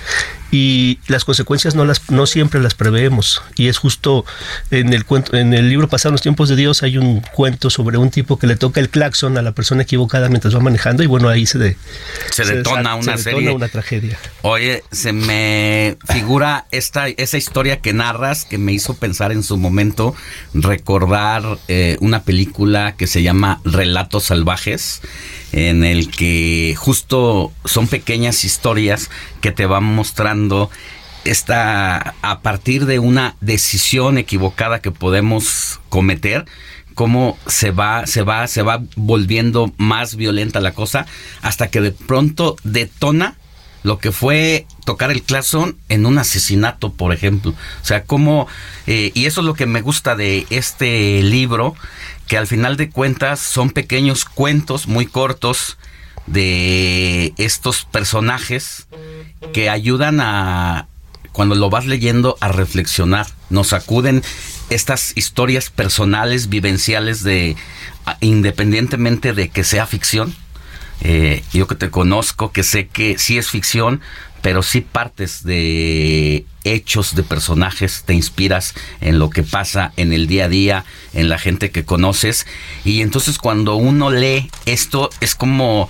y 0.52 1.00
las 1.08 1.26
consecuencias 1.26 1.76
no 1.76 1.86
las 1.86 2.10
no 2.10 2.26
siempre 2.26 2.62
las 2.62 2.74
preveemos 2.74 3.42
y 3.56 3.68
es 3.68 3.78
justo 3.78 4.26
en 4.72 4.94
el 4.94 5.04
cuento 5.04 5.36
en 5.36 5.54
el 5.54 5.68
libro 5.68 5.90
Pasado 5.90 6.14
los 6.14 6.22
tiempos 6.22 6.48
de 6.48 6.56
Dios 6.56 6.84
hay 6.84 6.98
un 6.98 7.22
cuento 7.34 7.70
sobre 7.70 7.98
un 7.98 8.12
tipo 8.12 8.40
que 8.40 8.48
le 8.48 8.56
toca 8.56 8.80
el 8.80 8.90
claxon 8.90 9.38
a 9.38 9.42
la 9.42 9.52
persona 9.52 9.84
equivocada 9.84 10.30
mientras 10.30 10.56
va 10.56 10.60
manejando 10.60 11.04
y 11.04 11.06
bueno 11.08 11.28
ahí 11.28 11.46
se 11.46 11.58
de, 11.58 11.78
se, 12.32 12.46
detona 12.46 12.96
una 12.96 13.18
se 13.18 13.32
detona 13.32 13.54
una 13.54 13.68
tragedia. 13.68 14.18
Oye, 14.42 14.84
se 14.92 15.12
me 15.12 15.98
figura 16.08 16.66
esta 16.72 17.10
esa 17.10 17.38
historia 17.38 17.82
que 17.82 17.94
narras 17.94 18.46
que 18.46 18.58
me 18.58 18.72
hizo 18.72 18.94
pensar 18.94 19.32
en 19.32 19.44
su 19.44 19.58
momento 19.58 20.16
recordar 20.54 21.58
eh, 21.68 21.98
una 22.00 22.24
película 22.24 22.96
que 22.96 23.08
se 23.08 23.22
llama 23.22 23.60
Relatos 23.66 24.26
salvajes 24.26 25.02
en 25.52 25.84
el 25.84 26.10
que 26.12 26.76
justo 26.78 27.52
son 27.66 27.88
pequeñas 27.88 28.44
historias 28.44 29.10
que 29.42 29.52
te 29.52 29.66
van 29.66 29.84
mostrando 29.84 30.70
esta 31.24 32.16
a 32.22 32.40
partir 32.42 32.86
de 32.86 33.00
una 33.00 33.36
decisión 33.42 34.18
equivocada 34.18 34.80
que 34.80 34.92
podemos 34.92 35.80
cometer 35.90 36.46
cómo 36.94 37.38
se 37.48 37.72
va 37.72 38.08
se 38.08 38.24
va 38.24 38.48
se 38.48 38.62
va 38.62 38.84
volviendo 38.96 39.74
más 39.78 40.16
violenta 40.16 40.60
la 40.60 40.74
cosa 40.74 41.06
hasta 41.42 41.70
que 41.70 41.82
de 41.82 41.92
pronto 41.92 42.56
detona 42.64 43.38
lo 43.84 44.00
que 44.00 44.12
fue 44.12 44.66
tocar 44.86 45.12
el 45.12 45.24
claxon 45.24 45.78
en 45.88 46.06
un 46.06 46.18
asesinato, 46.18 46.92
por 46.92 47.14
ejemplo. 47.14 47.52
O 47.52 47.86
sea, 47.86 48.04
cómo, 48.04 48.48
eh, 48.86 49.12
y 49.14 49.28
eso 49.28 49.42
es 49.42 49.48
lo 49.48 49.54
que 49.54 49.66
me 49.66 49.82
gusta 49.82 50.18
de 50.18 50.46
este 50.50 51.22
libro, 51.24 51.74
que 52.28 52.38
al 52.38 52.48
final 52.48 52.78
de 52.78 52.90
cuentas 52.90 53.40
son 53.40 53.70
pequeños 53.70 54.26
cuentos 54.26 54.88
muy 54.88 55.06
cortos 55.06 55.78
de 56.28 57.34
estos 57.38 57.86
personajes 57.86 58.88
que 59.54 59.70
ayudan 59.70 60.20
a, 60.20 60.88
cuando 61.32 61.56
lo 61.56 61.70
vas 61.70 61.86
leyendo, 61.86 62.38
a 62.42 62.50
reflexionar. 62.50 63.28
Nos 63.50 63.72
acuden 63.74 64.24
estas 64.70 65.14
historias 65.16 65.70
personales, 65.70 66.50
vivenciales 66.50 67.24
de, 67.24 67.56
independientemente 68.20 69.34
de 69.34 69.50
que 69.50 69.64
sea 69.64 69.88
ficción. 69.88 70.36
Eh, 71.02 71.44
yo 71.54 71.68
que 71.68 71.76
te 71.76 71.92
conozco, 71.92 72.52
que 72.52 72.64
sé 72.64 72.88
que 72.88 73.18
sí 73.20 73.38
es 73.38 73.50
ficción, 73.50 74.02
pero 74.42 74.64
sí 74.64 74.82
partes 74.82 75.44
de 75.44 76.46
hechos 76.64 77.16
de 77.16 77.24
personajes, 77.24 78.04
te 78.06 78.14
inspiras 78.14 78.74
en 79.02 79.20
lo 79.20 79.30
que 79.30 79.44
pasa 79.44 79.94
en 79.98 80.14
el 80.14 80.28
día 80.28 80.46
a 80.46 80.50
día, 80.50 80.86
en 81.14 81.30
la 81.30 81.38
gente 81.38 81.72
que 81.72 81.86
conoces. 81.86 82.46
Y 82.84 83.02
entonces 83.02 83.38
cuando 83.38 83.76
uno 83.76 84.12
lee 84.12 84.50
esto 84.66 85.10
es 85.22 85.36
como 85.36 85.90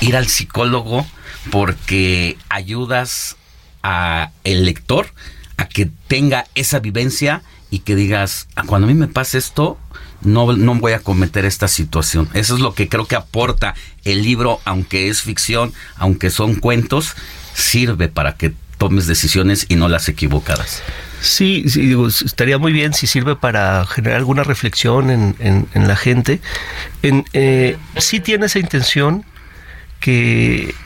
ir 0.00 0.16
al 0.16 0.28
psicólogo 0.28 1.06
porque 1.50 2.36
ayudas 2.48 3.36
a 3.82 4.30
el 4.44 4.64
lector 4.64 5.12
a 5.56 5.68
que 5.68 5.90
tenga 6.08 6.46
esa 6.54 6.78
vivencia 6.78 7.42
y 7.74 7.80
que 7.80 7.96
digas, 7.96 8.46
ah, 8.54 8.62
cuando 8.64 8.86
a 8.86 8.88
mí 8.88 8.94
me 8.94 9.08
pasa 9.08 9.36
esto, 9.36 9.76
no, 10.22 10.52
no 10.52 10.76
voy 10.76 10.92
a 10.92 11.00
cometer 11.00 11.44
esta 11.44 11.66
situación. 11.66 12.28
Eso 12.32 12.54
es 12.54 12.60
lo 12.60 12.72
que 12.72 12.88
creo 12.88 13.06
que 13.06 13.16
aporta 13.16 13.74
el 14.04 14.22
libro, 14.22 14.60
aunque 14.64 15.08
es 15.08 15.22
ficción, 15.22 15.72
aunque 15.96 16.30
son 16.30 16.54
cuentos, 16.54 17.16
sirve 17.52 18.06
para 18.06 18.36
que 18.36 18.54
tomes 18.78 19.08
decisiones 19.08 19.66
y 19.68 19.74
no 19.74 19.88
las 19.88 20.08
equivocadas. 20.08 20.84
Sí, 21.20 21.64
sí 21.66 21.96
estaría 22.24 22.58
muy 22.58 22.72
bien 22.72 22.94
si 22.94 23.08
sirve 23.08 23.34
para 23.34 23.84
generar 23.86 24.18
alguna 24.18 24.44
reflexión 24.44 25.10
en, 25.10 25.66
la 25.74 25.96
gente. 25.96 26.40
En, 27.02 27.24
eh, 27.32 27.76
sí 27.96 28.20
tiene 28.20 28.46
esa 28.46 28.60
intención 28.60 29.24
que 29.98 30.76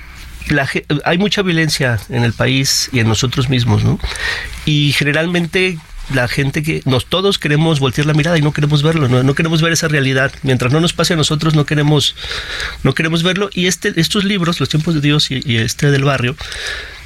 la, 0.49 0.67
hay 1.05 1.19
mucha 1.19 1.43
violencia 1.43 2.01
en 2.09 2.25
el 2.25 2.33
país 2.33 2.89
y 2.93 3.01
en 3.01 3.09
nosotros 3.09 3.51
mismos, 3.51 3.85
¿no? 3.85 4.01
Y 4.65 4.93
generalmente 4.93 5.79
la 6.15 6.29
gente 6.29 6.63
que 6.63 6.83
nos 6.85 7.07
todos 7.07 7.39
queremos 7.39 7.81
voltear 7.81 8.07
la 8.07 8.15
mirada 8.15 8.39
y 8.39 8.43
no 8.43 8.53
queremos 8.53 8.83
verlo, 8.83 9.09
no, 9.09 9.35
queremos 9.35 9.63
ver 9.63 9.73
esa 9.73 9.89
realidad. 9.89 10.33
Mientras 10.43 10.73
no 10.73 10.81
nos 10.81 10.93
pase 10.93 11.15
a 11.15 11.17
nosotros, 11.17 11.55
no 11.55 11.67
queremos, 11.67 12.15
no 12.83 12.95
queremos 12.95 13.23
verlo. 13.23 13.51
Y 13.53 13.67
este, 13.67 13.93
estos 14.01 14.25
libros, 14.25 14.61
Los 14.61 14.69
tiempos 14.69 14.95
de 14.95 15.01
Dios 15.01 15.31
y, 15.31 15.57
este 15.57 15.91
del 15.91 16.05
barrio, 16.05 16.37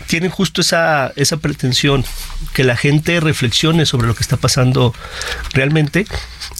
tienen 0.07 0.31
justo 0.31 0.61
esa, 0.61 1.13
esa 1.17 1.37
pretensión, 1.39 2.05
que 2.53 2.65
la 2.65 2.77
gente 2.77 3.21
reflexione 3.21 3.87
sobre 3.87 4.07
lo 4.07 4.15
que 4.15 4.23
está 4.23 4.37
pasando 4.37 4.95
realmente. 5.53 6.07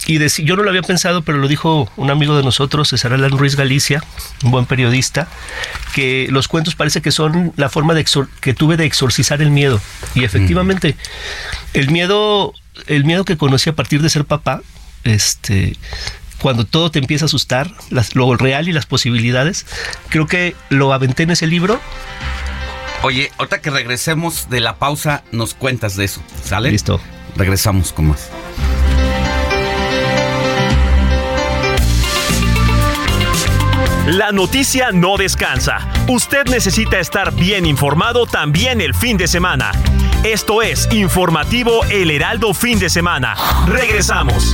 Y 0.05 0.19
yo 0.43 0.55
no 0.55 0.63
lo 0.63 0.69
había 0.69 0.81
pensado, 0.81 1.21
pero 1.21 1.37
lo 1.37 1.47
dijo 1.47 1.89
un 1.95 2.09
amigo 2.09 2.35
de 2.35 2.43
nosotros, 2.43 2.89
César 2.89 3.13
Alan 3.13 3.37
Ruiz 3.37 3.55
Galicia, 3.55 4.03
un 4.43 4.51
buen 4.51 4.65
periodista, 4.65 5.27
que 5.93 6.27
los 6.29 6.47
cuentos 6.47 6.75
parece 6.75 7.01
que 7.01 7.11
son 7.11 7.53
la 7.55 7.69
forma 7.69 7.93
de 7.93 8.05
que 8.41 8.53
tuve 8.53 8.77
de 8.77 8.85
exorcizar 8.85 9.41
el 9.41 9.51
miedo. 9.51 9.81
Y 10.15 10.23
efectivamente, 10.23 10.95
el 11.73 11.89
miedo, 11.89 12.53
el 12.87 13.05
miedo 13.05 13.23
que 13.25 13.37
conocí 13.37 13.69
a 13.69 13.75
partir 13.75 14.01
de 14.01 14.09
ser 14.09 14.25
papá, 14.25 14.61
este, 15.03 15.77
cuando 16.43 16.65
todo 16.65 16.91
te 16.91 16.99
empieza 16.99 17.25
a 17.25 17.27
asustar, 17.27 17.71
lo 18.13 18.35
real 18.35 18.67
y 18.67 18.73
las 18.73 18.85
posibilidades, 18.85 19.65
creo 20.09 20.27
que 20.27 20.55
lo 20.69 20.91
aventé 20.91 21.23
en 21.23 21.31
ese 21.31 21.47
libro. 21.47 21.79
Oye, 23.03 23.31
ahorita 23.37 23.59
que 23.59 23.69
regresemos 23.69 24.49
de 24.49 24.61
la 24.61 24.77
pausa, 24.77 25.23
nos 25.33 25.53
cuentas 25.53 25.97
de 25.97 26.05
eso, 26.05 26.21
¿sale? 26.41 26.71
Listo. 26.71 27.01
Regresamos 27.35 27.91
con 27.91 28.07
más. 28.07 28.29
La 34.07 34.31
noticia 34.31 34.91
no 34.91 35.17
descansa. 35.17 35.79
Usted 36.07 36.45
necesita 36.47 36.99
estar 36.99 37.33
bien 37.33 37.65
informado 37.65 38.25
también 38.25 38.79
el 38.79 38.93
fin 38.93 39.17
de 39.17 39.27
semana. 39.27 39.71
Esto 40.23 40.61
es 40.61 40.87
Informativo 40.93 41.83
El 41.85 42.09
Heraldo 42.09 42.53
Fin 42.53 42.79
de 42.79 42.89
Semana. 42.89 43.35
Regresamos. 43.67 44.53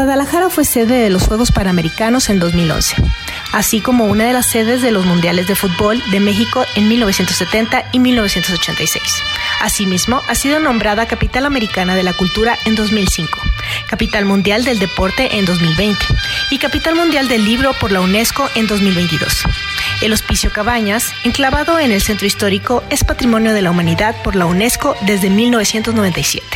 Guadalajara 0.00 0.48
fue 0.48 0.64
sede 0.64 1.02
de 1.02 1.10
los 1.10 1.24
Juegos 1.24 1.52
Panamericanos 1.52 2.30
en 2.30 2.38
2011. 2.38 2.96
así 3.52 3.82
como 3.82 4.06
una 4.06 4.24
de 4.24 4.32
las 4.32 4.46
sedes 4.46 4.80
de 4.80 4.92
los 4.92 5.04
Mundiales 5.04 5.46
de 5.46 5.54
Fútbol 5.54 6.02
de 6.10 6.20
México 6.20 6.64
en 6.74 6.88
1970 6.88 7.84
y 7.92 7.98
1986. 7.98 9.02
Asimismo, 9.60 10.22
ha 10.26 10.34
sido 10.34 10.58
nombrada 10.58 11.04
Capital 11.04 11.44
Americana 11.44 11.94
de 11.96 12.02
la 12.02 12.14
Cultura 12.14 12.56
en 12.64 12.76
2005, 12.76 13.38
Capital 13.90 14.24
Mundial 14.24 14.64
del 14.64 14.78
Deporte 14.78 15.36
en 15.36 15.44
2020 15.44 15.98
y 16.50 16.56
Capital 16.56 16.94
Mundial 16.94 17.28
del 17.28 17.44
Libro 17.44 17.74
por 17.78 17.92
la 17.92 18.00
UNESCO 18.00 18.48
en 18.54 18.66
2022. 18.66 19.42
El 20.00 20.14
Hospicio 20.14 20.50
Cabañas, 20.50 21.12
enclavado 21.24 21.78
en 21.78 21.92
el 21.92 22.00
centro 22.00 22.26
histórico, 22.26 22.82
es 22.88 23.04
Patrimonio 23.04 23.52
de 23.52 23.60
la 23.60 23.70
Humanidad 23.70 24.16
por 24.22 24.34
la 24.34 24.46
UNESCO 24.46 24.96
desde 25.02 25.28
1997. 25.28 26.46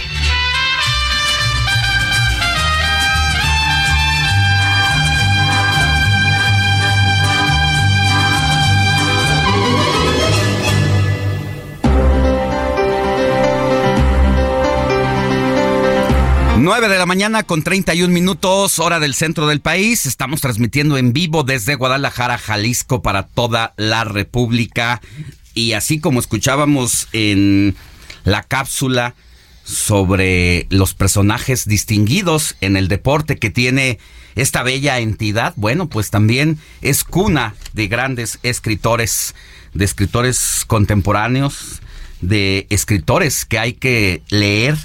9 16.64 16.88
de 16.88 16.96
la 16.96 17.04
mañana 17.04 17.42
con 17.42 17.62
31 17.62 18.10
minutos, 18.10 18.78
hora 18.78 18.98
del 18.98 19.12
centro 19.12 19.46
del 19.46 19.60
país. 19.60 20.06
Estamos 20.06 20.40
transmitiendo 20.40 20.96
en 20.96 21.12
vivo 21.12 21.42
desde 21.42 21.74
Guadalajara, 21.74 22.38
Jalisco, 22.38 23.02
para 23.02 23.24
toda 23.26 23.74
la 23.76 24.04
República. 24.04 25.02
Y 25.52 25.74
así 25.74 26.00
como 26.00 26.20
escuchábamos 26.20 27.08
en 27.12 27.76
la 28.24 28.44
cápsula 28.44 29.14
sobre 29.62 30.66
los 30.70 30.94
personajes 30.94 31.66
distinguidos 31.66 32.56
en 32.62 32.78
el 32.78 32.88
deporte 32.88 33.36
que 33.36 33.50
tiene 33.50 33.98
esta 34.34 34.62
bella 34.62 35.00
entidad, 35.00 35.52
bueno, 35.56 35.90
pues 35.90 36.08
también 36.08 36.58
es 36.80 37.04
cuna 37.04 37.54
de 37.74 37.88
grandes 37.88 38.38
escritores, 38.42 39.34
de 39.74 39.84
escritores 39.84 40.64
contemporáneos, 40.66 41.82
de 42.22 42.66
escritores 42.70 43.44
que 43.44 43.58
hay 43.58 43.74
que 43.74 44.22
leer 44.30 44.78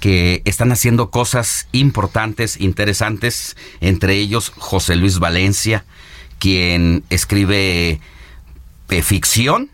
que 0.00 0.42
están 0.46 0.72
haciendo 0.72 1.10
cosas 1.10 1.68
importantes, 1.72 2.58
interesantes, 2.60 3.56
entre 3.80 4.14
ellos 4.14 4.52
José 4.56 4.96
Luis 4.96 5.18
Valencia, 5.18 5.84
quien 6.38 7.04
escribe 7.10 8.00
eh, 8.88 9.02
ficción, 9.02 9.70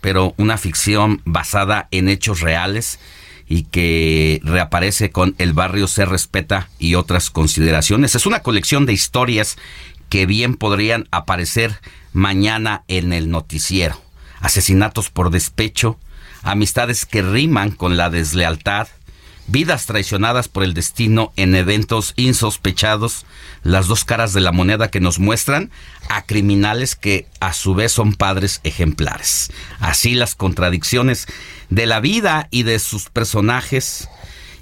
pero 0.00 0.34
una 0.36 0.58
ficción 0.58 1.22
basada 1.24 1.88
en 1.90 2.08
hechos 2.08 2.40
reales 2.40 3.00
y 3.48 3.64
que 3.64 4.40
reaparece 4.44 5.10
con 5.10 5.34
El 5.38 5.54
barrio 5.54 5.88
se 5.88 6.04
respeta 6.04 6.68
y 6.78 6.94
otras 6.94 7.30
consideraciones. 7.30 8.14
Es 8.14 8.26
una 8.26 8.40
colección 8.40 8.86
de 8.86 8.92
historias 8.92 9.56
que 10.08 10.26
bien 10.26 10.54
podrían 10.54 11.08
aparecer 11.10 11.80
mañana 12.12 12.84
en 12.86 13.12
el 13.12 13.30
noticiero. 13.30 14.00
Asesinatos 14.40 15.10
por 15.10 15.30
despecho, 15.30 15.98
amistades 16.42 17.06
que 17.06 17.22
riman 17.22 17.70
con 17.70 17.96
la 17.96 18.10
deslealtad, 18.10 18.88
vidas 19.46 19.86
traicionadas 19.86 20.48
por 20.48 20.62
el 20.62 20.74
destino 20.74 21.32
en 21.36 21.54
eventos 21.54 22.12
insospechados, 22.16 23.26
las 23.62 23.86
dos 23.86 24.04
caras 24.04 24.32
de 24.32 24.40
la 24.40 24.52
moneda 24.52 24.90
que 24.90 25.00
nos 25.00 25.18
muestran 25.18 25.70
a 26.08 26.22
criminales 26.22 26.96
que 26.96 27.26
a 27.40 27.52
su 27.52 27.74
vez 27.74 27.92
son 27.92 28.14
padres 28.14 28.60
ejemplares. 28.64 29.50
Así 29.80 30.14
las 30.14 30.34
contradicciones 30.34 31.26
de 31.68 31.86
la 31.86 32.00
vida 32.00 32.48
y 32.50 32.62
de 32.62 32.78
sus 32.78 33.08
personajes. 33.08 34.08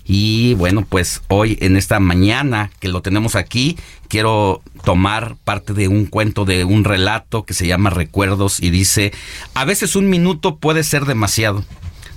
Y 0.04 0.54
bueno, 0.54 0.86
pues 0.88 1.20
hoy 1.28 1.58
en 1.60 1.76
esta 1.76 2.00
mañana 2.00 2.70
que 2.80 2.88
lo 2.88 3.02
tenemos 3.02 3.36
aquí, 3.36 3.76
quiero 4.08 4.62
tomar 4.84 5.36
parte 5.44 5.74
de 5.74 5.86
un 5.86 6.06
cuento, 6.06 6.46
de 6.46 6.64
un 6.64 6.84
relato 6.84 7.44
que 7.44 7.52
se 7.52 7.66
llama 7.66 7.90
Recuerdos 7.90 8.60
y 8.60 8.70
dice, 8.70 9.12
a 9.52 9.66
veces 9.66 9.96
un 9.96 10.08
minuto 10.08 10.56
puede 10.56 10.82
ser 10.82 11.04
demasiado 11.04 11.62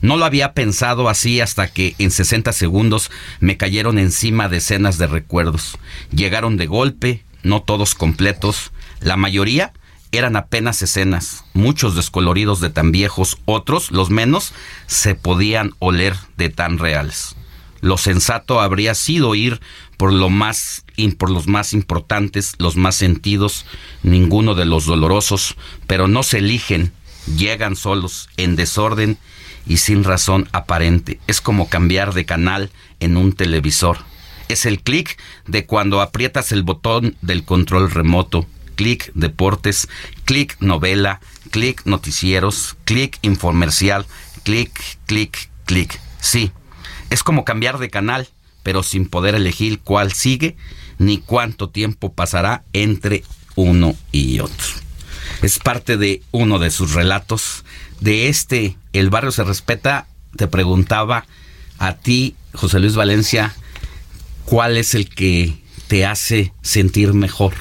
no 0.01 0.17
lo 0.17 0.25
había 0.25 0.53
pensado 0.53 1.09
así 1.09 1.39
hasta 1.41 1.67
que 1.67 1.95
en 1.99 2.11
60 2.11 2.51
segundos 2.53 3.11
me 3.39 3.57
cayeron 3.57 3.99
encima 3.99 4.49
decenas 4.49 4.97
de 4.97 5.07
recuerdos. 5.07 5.77
Llegaron 6.13 6.57
de 6.57 6.65
golpe, 6.65 7.23
no 7.43 7.61
todos 7.61 7.95
completos, 7.95 8.71
la 8.99 9.17
mayoría 9.17 9.73
eran 10.11 10.35
apenas 10.35 10.81
escenas, 10.81 11.45
muchos 11.53 11.95
descoloridos 11.95 12.59
de 12.59 12.69
tan 12.69 12.91
viejos, 12.91 13.37
otros, 13.45 13.91
los 13.91 14.09
menos, 14.09 14.53
se 14.85 15.15
podían 15.15 15.73
oler 15.79 16.15
de 16.35 16.49
tan 16.49 16.79
reales. 16.79 17.35
Lo 17.79 17.97
sensato 17.97 18.59
habría 18.59 18.93
sido 18.93 19.33
ir 19.35 19.61
por 19.97 20.13
lo 20.13 20.29
más 20.29 20.83
por 21.17 21.31
los 21.31 21.47
más 21.47 21.73
importantes, 21.73 22.53
los 22.59 22.75
más 22.75 22.93
sentidos, 22.93 23.65
ninguno 24.03 24.53
de 24.53 24.65
los 24.65 24.85
dolorosos, 24.85 25.55
pero 25.87 26.07
no 26.07 26.21
se 26.21 26.37
eligen, 26.37 26.93
llegan 27.35 27.75
solos, 27.75 28.29
en 28.37 28.55
desorden 28.55 29.17
y 29.65 29.77
sin 29.77 30.03
razón 30.03 30.47
aparente. 30.51 31.19
Es 31.27 31.41
como 31.41 31.69
cambiar 31.69 32.13
de 32.13 32.25
canal 32.25 32.71
en 32.99 33.17
un 33.17 33.33
televisor. 33.33 33.99
Es 34.47 34.65
el 34.65 34.81
clic 34.81 35.17
de 35.47 35.65
cuando 35.65 36.01
aprietas 36.01 36.51
el 36.51 36.63
botón 36.63 37.15
del 37.21 37.43
control 37.43 37.89
remoto. 37.91 38.45
Clic 38.75 39.11
deportes, 39.13 39.87
clic 40.25 40.57
novela, 40.59 41.21
clic 41.51 41.85
noticieros, 41.85 42.75
clic 42.83 43.17
infomercial, 43.21 44.05
clic, 44.43 44.71
clic, 45.05 45.49
clic. 45.65 45.99
Sí, 46.19 46.51
es 47.09 47.23
como 47.23 47.45
cambiar 47.45 47.77
de 47.77 47.89
canal, 47.89 48.27
pero 48.63 48.83
sin 48.83 49.07
poder 49.07 49.35
elegir 49.35 49.79
cuál 49.79 50.13
sigue 50.13 50.55
ni 50.97 51.17
cuánto 51.17 51.69
tiempo 51.69 52.13
pasará 52.13 52.63
entre 52.73 53.23
uno 53.55 53.95
y 54.11 54.39
otro. 54.39 54.67
Es 55.41 55.59
parte 55.59 55.97
de 55.97 56.21
uno 56.31 56.59
de 56.59 56.71
sus 56.71 56.93
relatos 56.93 57.63
de 57.99 58.27
este 58.27 58.77
El 58.93 59.09
barrio 59.09 59.31
se 59.31 59.43
respeta, 59.43 60.07
te 60.35 60.47
preguntaba 60.47 61.25
a 61.79 61.93
ti, 61.93 62.35
José 62.53 62.79
Luis 62.79 62.95
Valencia, 62.95 63.55
¿cuál 64.45 64.77
es 64.77 64.93
el 64.93 65.09
que 65.09 65.57
te 65.87 66.05
hace 66.05 66.53
sentir 66.61 67.13
mejor? 67.13 67.53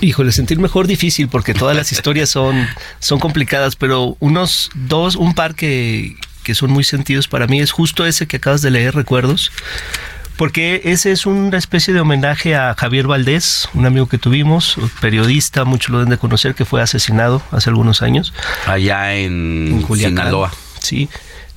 Híjole, 0.00 0.30
sentir 0.30 0.58
mejor 0.58 0.86
difícil 0.86 1.28
porque 1.28 1.54
todas 1.54 1.76
las 1.76 1.90
historias 1.90 2.28
son, 2.28 2.68
son 3.00 3.18
complicadas, 3.18 3.74
pero 3.76 4.16
unos 4.20 4.70
dos, 4.74 5.16
un 5.16 5.34
par 5.34 5.54
que, 5.54 6.16
que 6.44 6.54
son 6.54 6.70
muy 6.70 6.84
sentidos 6.84 7.28
para 7.28 7.46
mí 7.46 7.60
es 7.60 7.72
justo 7.72 8.06
ese 8.06 8.26
que 8.26 8.36
acabas 8.36 8.62
de 8.62 8.70
leer, 8.70 8.94
Recuerdos, 8.94 9.50
porque 10.38 10.82
ese 10.84 11.10
es 11.10 11.26
una 11.26 11.58
especie 11.58 11.92
de 11.92 11.98
homenaje 11.98 12.54
a 12.54 12.72
Javier 12.78 13.08
Valdés, 13.08 13.68
un 13.74 13.86
amigo 13.86 14.08
que 14.08 14.18
tuvimos, 14.18 14.76
periodista, 15.00 15.64
muchos 15.64 15.90
lo 15.90 15.98
deben 15.98 16.10
de 16.10 16.18
conocer, 16.18 16.54
que 16.54 16.64
fue 16.64 16.80
asesinado 16.80 17.42
hace 17.50 17.70
algunos 17.70 18.02
años. 18.02 18.32
Allá 18.64 19.16
en, 19.16 19.84
en 19.88 19.96
Sinaloa. 19.96 20.52
Sí. 20.78 21.08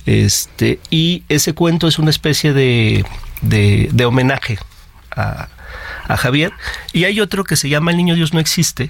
Este, 0.04 0.80
y 0.90 1.22
ese 1.28 1.54
cuento 1.54 1.86
es 1.86 2.00
una 2.00 2.10
especie 2.10 2.52
de, 2.52 3.06
de, 3.40 4.04
homenaje 4.04 4.58
a, 5.14 5.46
a, 6.08 6.16
Javier. 6.16 6.52
Y 6.92 7.04
hay 7.04 7.20
otro 7.20 7.44
que 7.44 7.54
se 7.54 7.68
llama 7.68 7.92
El 7.92 7.98
Niño 7.98 8.16
Dios 8.16 8.34
no 8.34 8.40
existe, 8.40 8.88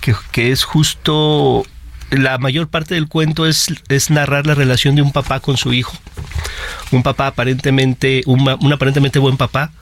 que, 0.00 0.16
que 0.32 0.50
es 0.50 0.64
justo 0.64 1.64
la 2.10 2.38
mayor 2.38 2.68
parte 2.68 2.94
del 2.94 3.08
cuento 3.08 3.46
es, 3.46 3.68
es 3.88 4.10
narrar 4.10 4.46
la 4.46 4.54
relación 4.54 4.96
de 4.96 5.02
un 5.02 5.12
papá 5.12 5.40
con 5.40 5.56
su 5.56 5.72
hijo. 5.72 5.96
Un 6.90 7.02
papá 7.02 7.28
aparentemente, 7.28 8.22
un, 8.26 8.48
aparentemente 8.72 9.18
buen 9.18 9.36
papá. 9.36 9.72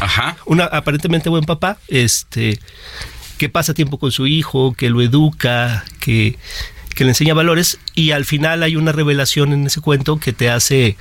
Ajá. 0.00 0.36
Un 0.44 0.60
aparentemente 0.60 1.30
buen 1.30 1.44
papá, 1.44 1.78
este, 1.88 2.58
que 3.38 3.48
pasa 3.48 3.72
tiempo 3.72 3.98
con 3.98 4.12
su 4.12 4.26
hijo, 4.26 4.74
que 4.74 4.90
lo 4.90 5.00
educa, 5.00 5.84
que, 6.00 6.38
que 6.94 7.04
le 7.04 7.10
enseña 7.10 7.32
valores 7.32 7.78
y 7.94 8.10
al 8.10 8.26
final 8.26 8.62
hay 8.62 8.76
una 8.76 8.92
revelación 8.92 9.52
en 9.54 9.66
ese 9.66 9.80
cuento 9.80 10.18
que 10.18 10.34
te 10.34 10.50
hace 10.50 10.96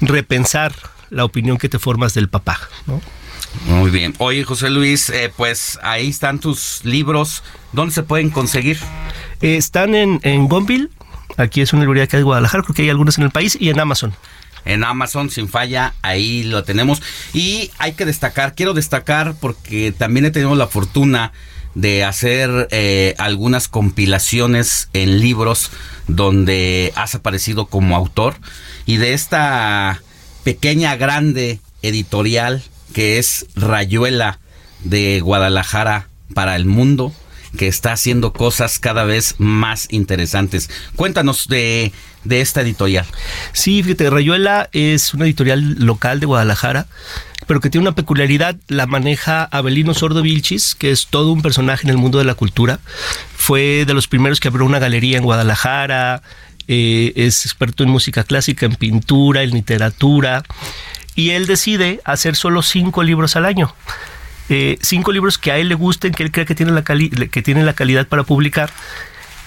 repensar 0.00 0.74
la 1.10 1.24
opinión 1.24 1.58
que 1.58 1.68
te 1.68 1.78
formas 1.78 2.12
del 2.14 2.28
papá, 2.28 2.58
¿no? 2.86 3.00
Muy 3.66 3.90
bien. 3.90 4.14
Oye, 4.18 4.44
José 4.44 4.70
Luis, 4.70 5.10
eh, 5.10 5.32
pues 5.34 5.78
ahí 5.82 6.08
están 6.08 6.38
tus 6.38 6.84
libros. 6.84 7.42
¿Dónde 7.72 7.94
se 7.94 8.02
pueden 8.02 8.30
conseguir? 8.30 8.78
Eh, 9.40 9.56
están 9.56 9.94
en, 9.94 10.20
en 10.22 10.48
Gonville. 10.48 10.90
Aquí 11.36 11.60
es 11.60 11.72
una 11.72 11.82
librería 11.82 12.06
que 12.06 12.16
hay 12.16 12.20
de 12.20 12.24
Guadalajara, 12.24 12.62
creo 12.62 12.74
que 12.74 12.82
hay 12.82 12.90
algunas 12.90 13.18
en 13.18 13.24
el 13.24 13.30
país, 13.30 13.56
y 13.58 13.70
en 13.70 13.80
Amazon. 13.80 14.14
En 14.64 14.84
Amazon, 14.84 15.30
sin 15.30 15.48
falla, 15.48 15.94
ahí 16.02 16.44
lo 16.44 16.64
tenemos. 16.64 17.02
Y 17.32 17.70
hay 17.78 17.92
que 17.92 18.04
destacar, 18.04 18.54
quiero 18.54 18.72
destacar 18.72 19.34
porque 19.40 19.92
también 19.92 20.26
he 20.26 20.30
tenido 20.30 20.54
la 20.54 20.66
fortuna 20.66 21.32
de 21.74 22.04
hacer 22.04 22.68
eh, 22.70 23.14
algunas 23.18 23.68
compilaciones 23.68 24.88
en 24.92 25.20
libros 25.20 25.70
donde 26.06 26.92
has 26.96 27.14
aparecido 27.14 27.66
como 27.66 27.96
autor. 27.96 28.36
Y 28.86 28.96
de 28.96 29.12
esta 29.12 30.00
pequeña, 30.44 30.96
grande 30.96 31.60
editorial 31.82 32.62
que 32.94 33.18
es 33.18 33.46
Rayuela 33.54 34.38
de 34.84 35.20
Guadalajara 35.20 36.08
para 36.32 36.56
el 36.56 36.64
mundo, 36.64 37.12
que 37.58 37.68
está 37.68 37.92
haciendo 37.92 38.32
cosas 38.32 38.78
cada 38.78 39.04
vez 39.04 39.34
más 39.38 39.88
interesantes. 39.90 40.70
Cuéntanos 40.96 41.48
de, 41.48 41.92
de 42.24 42.40
esta 42.40 42.62
editorial. 42.62 43.04
Sí, 43.52 43.82
fíjate, 43.82 44.08
Rayuela 44.08 44.70
es 44.72 45.12
una 45.12 45.26
editorial 45.26 45.74
local 45.78 46.20
de 46.20 46.26
Guadalajara 46.26 46.86
pero 47.46 47.60
que 47.60 47.68
tiene 47.70 47.86
una 47.86 47.94
peculiaridad, 47.94 48.56
la 48.68 48.86
maneja 48.86 49.44
Abelino 49.44 49.92
Sordo 49.92 50.22
Vilchis, 50.22 50.74
que 50.74 50.90
es 50.90 51.08
todo 51.08 51.32
un 51.32 51.42
personaje 51.42 51.84
en 51.84 51.90
el 51.90 51.98
mundo 51.98 52.18
de 52.18 52.24
la 52.24 52.34
cultura. 52.34 52.80
Fue 53.36 53.84
de 53.86 53.94
los 53.94 54.08
primeros 54.08 54.40
que 54.40 54.48
abrió 54.48 54.64
una 54.64 54.78
galería 54.78 55.18
en 55.18 55.24
Guadalajara, 55.24 56.22
eh, 56.68 57.12
es 57.16 57.44
experto 57.44 57.82
en 57.82 57.90
música 57.90 58.24
clásica, 58.24 58.64
en 58.64 58.76
pintura, 58.76 59.42
en 59.42 59.50
literatura, 59.50 60.42
y 61.14 61.30
él 61.30 61.46
decide 61.46 62.00
hacer 62.04 62.36
solo 62.36 62.62
cinco 62.62 63.02
libros 63.02 63.36
al 63.36 63.44
año. 63.44 63.74
Eh, 64.48 64.78
cinco 64.82 65.12
libros 65.12 65.38
que 65.38 65.52
a 65.52 65.58
él 65.58 65.68
le 65.68 65.74
gusten, 65.74 66.12
que 66.12 66.22
él 66.22 66.30
cree 66.30 66.44
que 66.44 66.54
tienen 66.54 66.74
la, 66.74 66.82
que 66.82 67.42
tienen 67.42 67.66
la 67.66 67.72
calidad 67.72 68.06
para 68.06 68.24
publicar. 68.24 68.70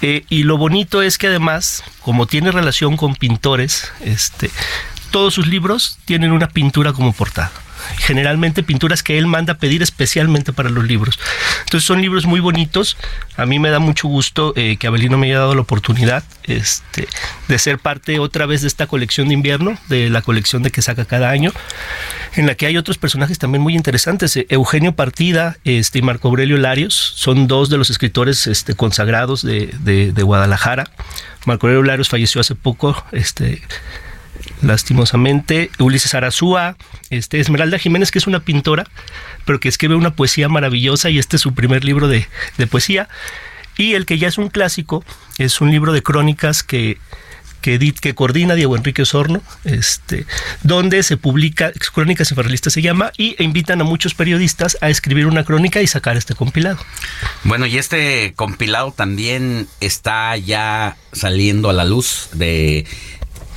Eh, 0.01 0.25
y 0.29 0.43
lo 0.43 0.57
bonito 0.57 1.01
es 1.01 1.17
que 1.17 1.27
además, 1.27 1.83
como 2.01 2.27
tiene 2.27 2.51
relación 2.51 2.97
con 2.97 3.15
pintores, 3.15 3.91
este, 4.01 4.51
todos 5.17 5.33
sus 5.33 5.47
libros 5.47 5.97
tienen 6.05 6.31
una 6.31 6.47
pintura 6.47 6.93
como 6.93 7.11
portada 7.11 7.51
generalmente 7.97 8.63
pinturas 8.63 9.01
que 9.01 9.17
él 9.17 9.25
manda 9.25 9.55
pedir 9.55 9.81
especialmente 9.81 10.53
para 10.53 10.69
los 10.69 10.85
libros. 10.85 11.17
Entonces 11.63 11.87
son 11.87 12.01
libros 12.01 12.25
muy 12.25 12.39
bonitos. 12.39 12.97
A 13.35 13.45
mí 13.45 13.59
me 13.59 13.69
da 13.69 13.79
mucho 13.79 14.07
gusto 14.07 14.53
eh, 14.55 14.77
que 14.77 14.87
Abelino 14.87 15.17
me 15.17 15.27
haya 15.27 15.39
dado 15.39 15.55
la 15.55 15.61
oportunidad 15.61 16.23
este, 16.43 17.07
de 17.47 17.59
ser 17.59 17.79
parte 17.79 18.19
otra 18.19 18.45
vez 18.45 18.61
de 18.61 18.67
esta 18.67 18.87
colección 18.87 19.29
de 19.29 19.35
invierno, 19.35 19.77
de 19.89 20.09
la 20.09 20.21
colección 20.21 20.63
de 20.63 20.71
que 20.71 20.81
saca 20.81 21.05
cada 21.05 21.29
año, 21.29 21.51
en 22.35 22.45
la 22.45 22.55
que 22.55 22.65
hay 22.65 22.77
otros 22.77 22.97
personajes 22.97 23.39
también 23.39 23.61
muy 23.61 23.75
interesantes. 23.75 24.35
Eh, 24.35 24.45
Eugenio 24.49 24.95
Partida 24.95 25.57
este, 25.63 25.99
y 25.99 26.01
Marco 26.01 26.27
Aurelio 26.27 26.57
Larios 26.57 26.93
son 26.93 27.47
dos 27.47 27.69
de 27.69 27.77
los 27.77 27.89
escritores 27.89 28.45
este, 28.47 28.75
consagrados 28.75 29.41
de, 29.41 29.67
de 29.81 30.23
Guadalajara. 30.23 30.91
Marco 31.45 31.67
Aurelio 31.67 31.83
Larios 31.83 32.09
falleció 32.09 32.41
hace 32.41 32.55
poco, 32.55 33.01
este, 33.13 33.61
lastimosamente. 34.61 35.69
Ulises 35.79 36.13
Arazúa, 36.13 36.75
este, 37.09 37.39
Esmeralda 37.39 37.79
Jiménez, 37.79 38.11
que 38.11 38.19
es 38.19 38.27
una 38.27 38.39
pintora, 38.39 38.85
pero 39.45 39.59
que 39.59 39.69
escribe 39.69 39.95
una 39.95 40.11
poesía 40.11 40.49
maravillosa 40.49 41.09
y 41.09 41.19
este 41.19 41.37
es 41.37 41.41
su 41.41 41.53
primer 41.53 41.83
libro 41.83 42.07
de, 42.07 42.27
poesía. 42.69 43.07
Y 43.77 43.93
el 43.93 44.05
que 44.05 44.17
ya 44.17 44.27
es 44.27 44.37
un 44.37 44.49
clásico, 44.49 45.03
es 45.37 45.61
un 45.61 45.71
libro 45.71 45.93
de 45.93 46.01
crónicas 46.01 46.63
que, 46.63 46.97
que, 47.61 47.77
que 47.93 48.15
coordina 48.15 48.55
Diego 48.55 48.75
Enrique 48.75 49.03
Osorno, 49.03 49.41
este, 49.65 50.25
donde 50.63 51.03
se 51.03 51.15
publica, 51.15 51.71
Crónicas 51.93 52.31
Infernalistas 52.31 52.73
se 52.73 52.81
llama, 52.81 53.11
y 53.17 53.41
invitan 53.41 53.79
a 53.81 53.83
muchos 53.83 54.15
periodistas 54.15 54.77
a 54.81 54.89
escribir 54.89 55.27
una 55.27 55.43
crónica 55.43 55.81
y 55.81 55.87
sacar 55.87 56.17
este 56.17 56.33
compilado. 56.33 56.79
Bueno, 57.43 57.67
y 57.67 57.77
este 57.77 58.33
compilado 58.35 58.91
también 58.91 59.67
está 59.79 60.35
ya 60.37 60.97
saliendo 61.13 61.69
a 61.69 61.73
la 61.73 61.85
luz 61.85 62.29
de 62.33 62.85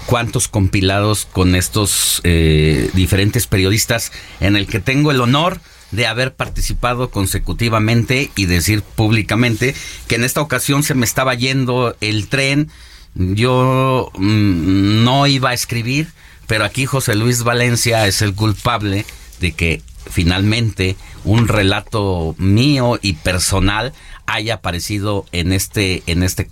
cuantos 0.07 0.49
compilados 0.49 1.27
con 1.31 1.55
estos 1.55 2.21
eh, 2.25 2.91
diferentes 2.95 3.47
periodistas 3.47 4.13
en 4.41 4.57
el 4.57 4.67
que 4.67 4.81
tengo 4.81 5.11
el 5.11 5.21
honor 5.21 5.61
de 5.91 6.07
haber 6.07 6.35
participado 6.35 7.11
consecutivamente 7.11 8.31
y 8.37 8.47
decir 8.47 8.83
públicamente 8.83 9.75
que 10.07 10.17
en 10.17 10.25
esta 10.25 10.41
ocasión 10.41 10.83
se 10.83 10.95
me 10.95 11.05
estaba 11.05 11.35
yendo 11.35 11.97
el 12.01 12.29
tren, 12.29 12.71
yo 13.15 14.11
mm, 14.17 15.05
no 15.05 15.27
iba 15.27 15.51
a 15.51 15.55
escribir, 15.55 16.09
pero 16.47 16.65
aquí 16.65 16.87
José 16.87 17.15
Luis 17.15 17.43
Valencia 17.43 18.07
es 18.07 18.23
el 18.23 18.35
culpable 18.35 19.05
de 19.41 19.53
que 19.53 19.83
finalmente 20.09 20.97
un 21.25 21.49
relato 21.49 22.35
mío 22.39 22.99
y 23.03 23.15
personal 23.15 23.93
haya 24.27 24.55
aparecido 24.55 25.27
en 25.33 25.53
este 25.53 26.05
en 26.07 26.23
este 26.23 26.49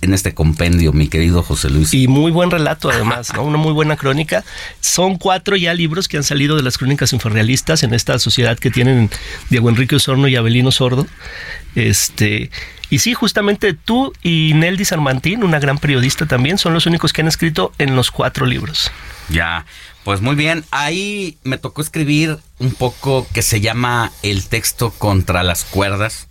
en 0.00 0.14
este 0.14 0.34
compendio, 0.34 0.92
mi 0.92 1.08
querido 1.08 1.42
José 1.42 1.68
Luis. 1.68 1.92
Y 1.92 2.08
muy 2.08 2.32
buen 2.32 2.50
relato 2.50 2.90
además, 2.90 3.34
¿no? 3.34 3.42
Una 3.44 3.58
muy 3.58 3.72
buena 3.72 3.96
crónica. 3.96 4.44
Son 4.80 5.18
cuatro 5.18 5.54
ya 5.56 5.74
libros 5.74 6.08
que 6.08 6.16
han 6.16 6.22
salido 6.22 6.56
de 6.56 6.62
las 6.62 6.78
crónicas 6.78 7.12
inforealistas 7.12 7.82
en 7.82 7.92
esta 7.92 8.18
sociedad 8.18 8.58
que 8.58 8.70
tienen 8.70 9.10
Diego 9.50 9.68
Enrique 9.68 9.96
Osorno 9.96 10.26
y 10.28 10.36
Abelino 10.36 10.72
Sordo. 10.72 11.06
Este, 11.74 12.50
y 12.90 13.00
sí, 13.00 13.12
justamente 13.12 13.74
tú 13.74 14.12
y 14.22 14.52
Neldy 14.54 14.84
Sarmantín, 14.84 15.44
una 15.44 15.60
gran 15.60 15.78
periodista 15.78 16.26
también, 16.26 16.56
son 16.56 16.72
los 16.72 16.86
únicos 16.86 17.12
que 17.12 17.20
han 17.20 17.28
escrito 17.28 17.72
en 17.78 17.94
los 17.94 18.10
cuatro 18.10 18.46
libros. 18.46 18.90
Ya, 19.28 19.66
pues 20.08 20.22
muy 20.22 20.36
bien, 20.36 20.64
ahí 20.70 21.36
me 21.44 21.58
tocó 21.58 21.82
escribir 21.82 22.38
un 22.58 22.70
poco 22.70 23.26
que 23.34 23.42
se 23.42 23.60
llama 23.60 24.10
El 24.22 24.46
texto 24.46 24.90
contra 24.96 25.42
las 25.42 25.64
cuerdas 25.64 26.28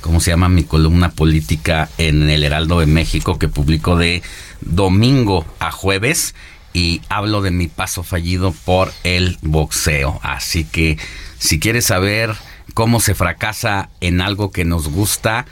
¿cómo 0.00 0.20
se 0.20 0.30
llama? 0.30 0.48
Mi 0.48 0.64
columna 0.64 1.10
política 1.10 1.90
en 1.98 2.30
el 2.30 2.42
Heraldo 2.42 2.80
de 2.80 2.86
México 2.86 3.38
que 3.38 3.48
publico 3.48 3.98
de 3.98 4.22
domingo 4.62 5.44
a 5.58 5.70
jueves 5.70 6.34
y 6.72 7.02
hablo 7.10 7.42
de 7.42 7.50
mi 7.50 7.66
paso 7.66 8.02
fallido 8.02 8.54
por 8.64 8.94
el 9.04 9.36
boxeo. 9.42 10.20
Así 10.22 10.64
que 10.64 10.96
si 11.38 11.60
quieres 11.60 11.84
saber 11.84 12.34
cómo 12.72 12.98
se 12.98 13.14
fracasa 13.14 13.90
en 14.00 14.22
algo 14.22 14.52
que 14.52 14.64
nos 14.64 14.88
gusta 14.88 15.44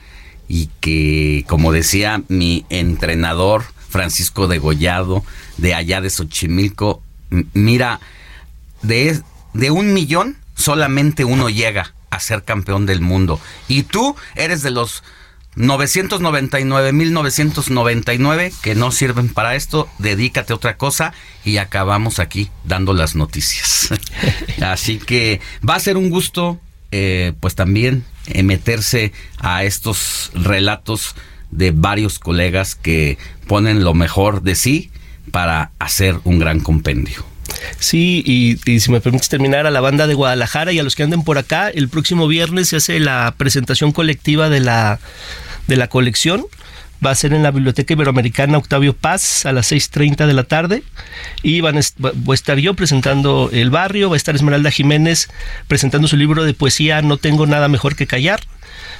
y 0.49 0.71
que, 0.81 1.45
como 1.47 1.73
decía 1.73 2.23
mi 2.29 2.65
entrenador 2.71 3.65
Francisco 3.91 4.49
Degollado 4.49 5.23
de 5.59 5.75
allá 5.75 6.01
de 6.01 6.09
Xochimilco, 6.09 7.03
mira, 7.31 8.01
de, 8.83 9.21
de 9.53 9.71
un 9.71 9.93
millón 9.93 10.37
solamente 10.55 11.25
uno 11.25 11.49
llega 11.49 11.95
a 12.11 12.21
ser 12.21 12.45
campeón 12.45 12.87
del 12.87 13.01
mundo. 13.01 13.41
Y 13.69 13.85
tú 13.85 14.17
eres 14.35 14.63
de 14.63 14.71
los 14.71 15.03
999.999 15.57 18.53
que 18.63 18.75
no 18.75 18.93
sirven 18.93 19.31
para 19.31 19.55
esto, 19.55 19.89
dedícate 19.99 20.53
a 20.53 20.57
otra 20.57 20.77
cosa 20.77 21.15
y 21.45 21.57
acabamos 21.57 22.19
aquí 22.19 22.51
dando 22.65 22.93
las 22.93 23.15
noticias. 23.15 23.89
Así 24.61 24.99
que 24.99 25.41
va 25.67 25.77
a 25.77 25.81
ser 25.81 25.97
un 25.97 26.11
gusto, 26.11 26.61
eh, 26.91 27.33
pues 27.41 27.55
también 27.55 28.05
eh, 28.27 28.43
meterse 28.43 29.15
a 29.39 29.65
estos 29.65 30.31
relatos 30.35 31.15
de 31.51 31.71
varios 31.71 32.19
colegas 32.19 32.75
que 32.75 33.17
ponen 33.47 33.83
lo 33.85 33.95
mejor 33.95 34.43
de 34.43 34.57
sí 34.57 34.91
para 35.37 35.71
hacer 35.79 36.17
un 36.25 36.39
gran 36.39 36.61
compendio. 36.61 37.23
Sí, 37.79 38.23
y, 38.25 38.81
si 38.81 38.91
me 38.91 39.03
permites 39.03 39.29
terminar, 39.29 39.67
a 39.67 39.71
la 39.71 39.83
banda 39.83 40.07
de 40.07 40.15
Guadalajara 40.15 40.73
y 40.73 40.79
a 40.79 40.83
los 40.83 40.97
que 40.97 41.03
anden 41.03 41.25
por 41.25 41.37
acá, 41.37 41.69
el 41.69 41.91
próximo 41.91 42.27
viernes 42.27 42.69
se 42.69 42.77
hace 42.77 42.99
la 43.01 43.35
presentación 43.37 43.93
colectiva 43.93 44.49
de 44.49 44.61
la, 44.61 44.99
de 45.67 45.77
la 45.77 45.89
colección. 45.89 46.47
Va 47.05 47.11
a 47.11 47.15
ser 47.15 47.35
en 47.35 47.43
la 47.43 47.51
Biblioteca 47.51 47.93
Iberoamericana 47.93 48.57
Octavio 48.57 48.95
Paz 48.95 49.45
a 49.45 49.53
las 49.53 49.71
6.30 49.71 50.27
de 50.27 50.33
la 50.33 50.45
tarde. 50.45 50.83
Y 51.43 51.61
van 51.61 51.79
voy 51.99 52.33
a 52.33 52.35
estar 52.35 52.57
yo 52.57 52.73
presentando 52.73 53.51
El 53.53 53.69
Barrio, 53.69 54.09
va 54.09 54.17
a 54.17 54.17
estar 54.17 54.35
Esmeralda 54.35 54.71
Jiménez 54.71 55.29
presentando 55.69 56.09
su 56.09 56.17
libro 56.17 56.45
de 56.45 56.55
poesía 56.55 57.03
No 57.03 57.19
tengo 57.19 57.47
nada 57.47 57.69
mejor 57.69 57.95
que 57.95 58.07
callar. 58.07 58.41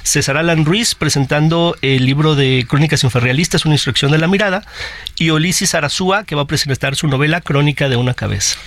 César 0.07 0.37
Alan 0.37 0.63
Ruiz 0.63 0.95
presentando 0.95 1.75
el 1.81 2.05
libro 2.05 2.35
de 2.35 2.65
Crónicas 2.67 3.03
Inferrealistas, 3.03 3.65
una 3.65 3.75
instrucción 3.75 4.09
de 4.09 4.17
la 4.17 4.27
mirada, 4.27 4.63
y 5.17 5.31
Ulises 5.31 5.75
Arazúa, 5.75 6.23
que 6.23 6.35
va 6.35 6.43
a 6.43 6.47
presentar 6.47 6.95
su 6.95 7.07
novela 7.07 7.41
Crónica 7.41 7.89
de 7.89 7.97
una 7.97 8.13
cabeza. 8.13 8.57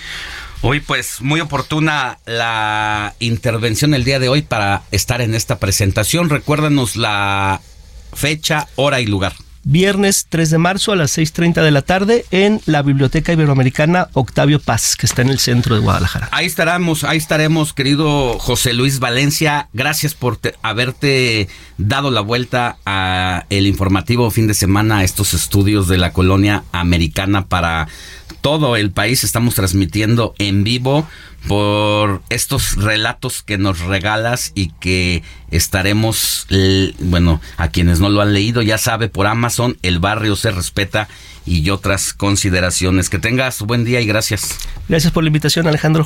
Hoy 0.61 0.79
pues 0.79 1.19
muy 1.21 1.41
oportuna 1.41 2.19
la 2.25 3.15
intervención 3.19 3.95
el 3.95 4.03
día 4.03 4.19
de 4.19 4.29
hoy 4.29 4.43
para 4.43 4.83
estar 4.91 5.21
en 5.21 5.33
esta 5.33 5.57
presentación. 5.57 6.29
Recuérdanos 6.29 6.95
la 6.95 7.59
fecha, 8.13 8.67
hora 8.75 9.01
y 9.01 9.07
lugar 9.07 9.33
viernes 9.63 10.25
3 10.29 10.49
de 10.49 10.57
marzo 10.57 10.91
a 10.91 10.95
las 10.95 11.17
6.30 11.17 11.63
de 11.63 11.71
la 11.71 11.81
tarde 11.81 12.25
en 12.31 12.61
la 12.65 12.81
Biblioteca 12.81 13.33
Iberoamericana 13.33 14.09
Octavio 14.13 14.59
Paz, 14.59 14.95
que 14.95 15.05
está 15.05 15.21
en 15.21 15.29
el 15.29 15.39
centro 15.39 15.75
de 15.75 15.81
Guadalajara. 15.81 16.29
Ahí 16.31 16.45
estaremos, 16.45 17.03
ahí 17.03 17.17
estaremos, 17.17 17.73
querido 17.73 18.39
José 18.39 18.73
Luis 18.73 18.99
Valencia. 18.99 19.69
Gracias 19.73 20.13
por 20.13 20.39
haberte 20.61 21.47
dado 21.77 22.11
la 22.11 22.21
vuelta 22.21 22.77
a 22.85 23.45
el 23.49 23.67
informativo 23.67 24.31
fin 24.31 24.47
de 24.47 24.53
semana 24.53 24.99
a 24.99 25.03
estos 25.03 25.33
estudios 25.33 25.87
de 25.87 25.97
la 25.97 26.13
colonia 26.13 26.63
americana 26.71 27.45
para 27.45 27.87
todo 28.41 28.75
el 28.75 28.91
país. 28.91 29.23
Estamos 29.23 29.55
transmitiendo 29.55 30.35
en 30.37 30.63
vivo 30.63 31.07
por 31.47 32.21
estos 32.29 32.75
relatos 32.75 33.41
que 33.41 33.57
nos 33.57 33.79
regalas 33.79 34.51
y 34.53 34.69
que 34.79 35.23
estaremos, 35.49 36.47
bueno, 36.99 37.41
a 37.57 37.69
quienes 37.69 37.99
no 37.99 38.09
lo 38.09 38.21
han 38.21 38.33
leído, 38.33 38.61
ya 38.61 38.77
sabe, 38.77 39.07
por 39.07 39.27
Amazon, 39.27 39.77
El 39.81 39.99
barrio 39.99 40.35
se 40.35 40.51
respeta 40.51 41.07
y 41.45 41.69
otras 41.69 42.13
consideraciones. 42.13 43.09
Que 43.09 43.19
tengas 43.19 43.61
buen 43.61 43.83
día 43.83 44.01
y 44.01 44.05
gracias. 44.05 44.57
Gracias 44.87 45.11
por 45.13 45.23
la 45.23 45.27
invitación, 45.27 45.67
Alejandro. 45.67 46.05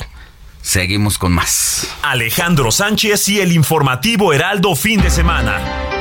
Seguimos 0.62 1.18
con 1.18 1.32
más. 1.32 1.88
Alejandro 2.02 2.72
Sánchez 2.72 3.28
y 3.28 3.40
el 3.40 3.52
informativo 3.52 4.32
Heraldo 4.32 4.74
fin 4.74 5.00
de 5.00 5.10
semana. 5.10 5.95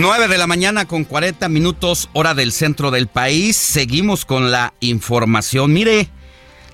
9 0.00 0.28
de 0.28 0.38
la 0.38 0.46
mañana 0.46 0.86
con 0.86 1.04
40 1.04 1.50
minutos 1.50 2.08
hora 2.14 2.32
del 2.32 2.52
centro 2.52 2.90
del 2.90 3.06
país. 3.06 3.54
Seguimos 3.54 4.24
con 4.24 4.50
la 4.50 4.72
información. 4.80 5.74
Mire, 5.74 6.08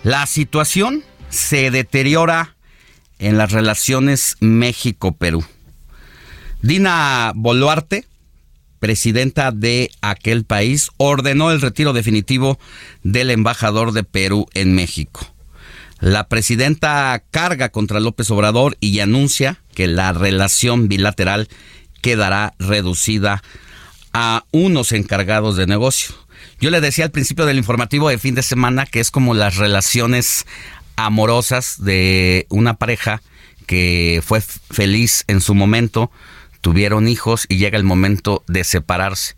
la 0.05 0.27
situación 0.27 1.03
se 1.29 1.73
deteriora 1.73 2.55
en 3.19 3.37
las 3.37 3.51
relaciones 3.51 4.37
México-Perú. 4.39 5.45
Dina 6.63 7.33
Boluarte, 7.35 8.07
presidenta 8.79 9.51
de 9.51 9.91
aquel 10.03 10.45
país, 10.45 10.91
ordenó 10.97 11.51
el 11.51 11.61
retiro 11.61 11.93
definitivo 11.93 12.61
del 13.03 13.33
embajador 13.33 13.91
de 13.91 14.05
Perú 14.05 14.47
en 14.55 14.73
México. 14.77 15.35
La 15.99 16.29
presidenta 16.29 17.21
carga 17.33 17.71
contra 17.71 17.99
López 17.99 18.31
Obrador 18.31 18.77
y 18.79 19.01
anuncia 19.01 19.63
que 19.75 19.89
la 19.89 20.13
relación 20.13 20.87
bilateral 20.87 21.49
quedará 22.01 22.55
reducida 22.59 23.43
a 24.13 24.45
unos 24.51 24.93
encargados 24.93 25.57
de 25.57 25.67
negocio. 25.67 26.15
Yo 26.61 26.71
le 26.71 26.81
decía 26.81 27.05
al 27.05 27.11
principio 27.11 27.45
del 27.45 27.59
informativo 27.59 28.09
de 28.09 28.19
fin 28.19 28.35
de 28.35 28.43
semana 28.43 28.87
que 28.87 29.01
es 29.01 29.11
como 29.11 29.35
las 29.35 29.57
relaciones 29.57 30.47
amorosas 30.97 31.77
de 31.85 32.47
una 32.49 32.75
pareja 32.75 33.21
que 33.67 34.23
fue 34.25 34.41
feliz 34.41 35.25
en 35.27 35.41
su 35.41 35.55
momento, 35.55 36.11
tuvieron 36.61 37.09
hijos 37.09 37.47
y 37.49 37.59
llega 37.59 37.77
el 37.77 37.85
momento 37.85 38.43
de 38.47 38.65
separarse. 38.65 39.37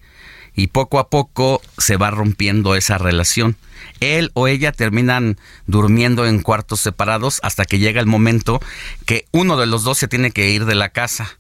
Y 0.54 0.68
poco 0.68 0.98
a 0.98 1.08
poco 1.08 1.60
se 1.76 1.96
va 1.96 2.10
rompiendo 2.10 2.74
esa 2.74 2.98
relación. 2.98 3.56
Él 4.00 4.30
o 4.34 4.48
ella 4.48 4.72
terminan 4.72 5.38
durmiendo 5.66 6.26
en 6.26 6.40
cuartos 6.40 6.80
separados 6.80 7.40
hasta 7.42 7.64
que 7.64 7.78
llega 7.78 8.00
el 8.00 8.06
momento 8.06 8.60
que 9.06 9.26
uno 9.30 9.56
de 9.56 9.66
los 9.66 9.84
dos 9.84 9.98
se 9.98 10.08
tiene 10.08 10.30
que 10.30 10.50
ir 10.50 10.64
de 10.64 10.74
la 10.74 10.90
casa 10.90 11.38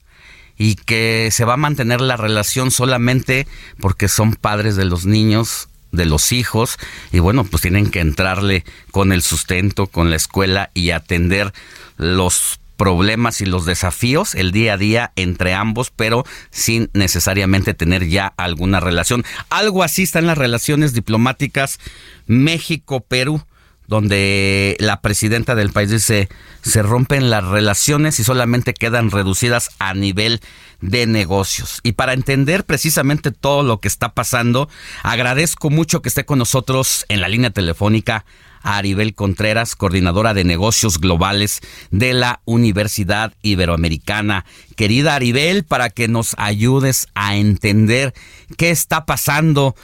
y 0.58 0.74
que 0.74 1.30
se 1.32 1.44
va 1.44 1.54
a 1.54 1.58
mantener 1.58 2.00
la 2.00 2.16
relación 2.16 2.70
solamente 2.70 3.46
porque 3.80 4.08
son 4.08 4.34
padres 4.34 4.76
de 4.76 4.84
los 4.84 5.06
niños, 5.06 5.68
de 5.92 6.04
los 6.04 6.32
hijos, 6.32 6.78
y 7.12 7.20
bueno, 7.20 7.44
pues 7.44 7.62
tienen 7.62 7.90
que 7.90 8.00
entrarle 8.00 8.64
con 8.90 9.12
el 9.12 9.22
sustento, 9.22 9.86
con 9.86 10.10
la 10.10 10.16
escuela 10.16 10.70
y 10.74 10.90
atender 10.90 11.52
los 11.96 12.60
problemas 12.76 13.40
y 13.40 13.46
los 13.46 13.66
desafíos 13.66 14.34
el 14.36 14.52
día 14.52 14.74
a 14.74 14.76
día 14.78 15.12
entre 15.16 15.52
ambos, 15.52 15.90
pero 15.94 16.24
sin 16.50 16.90
necesariamente 16.92 17.74
tener 17.74 18.08
ya 18.08 18.32
alguna 18.36 18.80
relación. 18.80 19.24
Algo 19.50 19.82
así 19.82 20.04
están 20.04 20.26
las 20.26 20.38
relaciones 20.38 20.94
diplomáticas 20.94 21.80
México-Perú 22.26 23.42
donde 23.88 24.76
la 24.78 25.00
presidenta 25.00 25.54
del 25.54 25.72
país 25.72 25.90
dice 25.90 26.28
se 26.62 26.82
rompen 26.82 27.30
las 27.30 27.44
relaciones 27.44 28.20
y 28.20 28.24
solamente 28.24 28.74
quedan 28.74 29.10
reducidas 29.10 29.70
a 29.78 29.94
nivel 29.94 30.40
de 30.80 31.06
negocios. 31.06 31.80
Y 31.82 31.92
para 31.92 32.12
entender 32.12 32.64
precisamente 32.64 33.32
todo 33.32 33.62
lo 33.62 33.80
que 33.80 33.88
está 33.88 34.10
pasando, 34.10 34.68
agradezco 35.02 35.70
mucho 35.70 36.02
que 36.02 36.10
esté 36.10 36.24
con 36.24 36.38
nosotros 36.38 37.06
en 37.08 37.20
la 37.20 37.28
línea 37.28 37.50
telefónica 37.50 38.24
a 38.62 38.76
Aribel 38.76 39.14
Contreras, 39.14 39.76
coordinadora 39.76 40.34
de 40.34 40.44
negocios 40.44 40.98
globales 40.98 41.60
de 41.90 42.12
la 42.12 42.40
Universidad 42.44 43.32
Iberoamericana. 43.42 44.44
Querida 44.76 45.14
Aribel, 45.14 45.64
para 45.64 45.90
que 45.90 46.08
nos 46.08 46.34
ayudes 46.38 47.08
a 47.14 47.36
entender 47.36 48.12
qué 48.56 48.70
está 48.70 49.06
pasando 49.06 49.74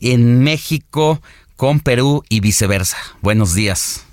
en 0.00 0.42
México 0.42 1.20
con 1.60 1.80
Perú 1.80 2.24
y 2.30 2.40
viceversa. 2.40 2.96
Buenos 3.20 3.54
días. 3.54 4.06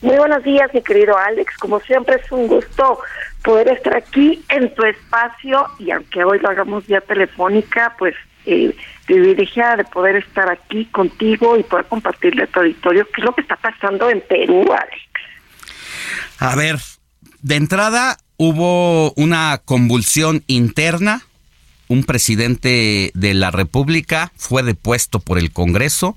Muy 0.00 0.16
buenos 0.16 0.42
días, 0.42 0.72
mi 0.72 0.80
querido 0.80 1.14
Alex. 1.18 1.54
Como 1.58 1.80
siempre 1.80 2.16
es 2.16 2.32
un 2.32 2.46
gusto 2.46 2.98
poder 3.44 3.68
estar 3.68 3.94
aquí 3.94 4.42
en 4.48 4.74
tu 4.74 4.82
espacio 4.84 5.66
y 5.78 5.90
aunque 5.90 6.24
hoy 6.24 6.38
lo 6.38 6.48
hagamos 6.48 6.86
vía 6.86 7.02
telefónica, 7.02 7.94
pues 7.98 8.14
eh, 8.46 8.74
privilegiada 9.04 9.76
de 9.76 9.84
poder 9.84 10.16
estar 10.16 10.50
aquí 10.50 10.86
contigo 10.86 11.58
y 11.58 11.62
poder 11.62 11.84
compartirle 11.84 12.44
a 12.44 12.46
tu 12.46 12.60
auditorio 12.60 13.04
qué 13.14 13.20
es 13.20 13.24
lo 13.26 13.34
que 13.34 13.42
está 13.42 13.56
pasando 13.56 14.08
en 14.08 14.22
Perú, 14.22 14.64
Alex. 14.72 15.02
A 16.38 16.56
ver, 16.56 16.76
de 17.42 17.56
entrada 17.56 18.16
hubo 18.38 19.12
una 19.12 19.60
convulsión 19.66 20.42
interna 20.46 21.20
un 21.90 22.04
presidente 22.04 23.10
de 23.14 23.34
la 23.34 23.50
República 23.50 24.32
fue 24.36 24.62
depuesto 24.62 25.18
por 25.18 25.38
el 25.38 25.50
Congreso 25.50 26.16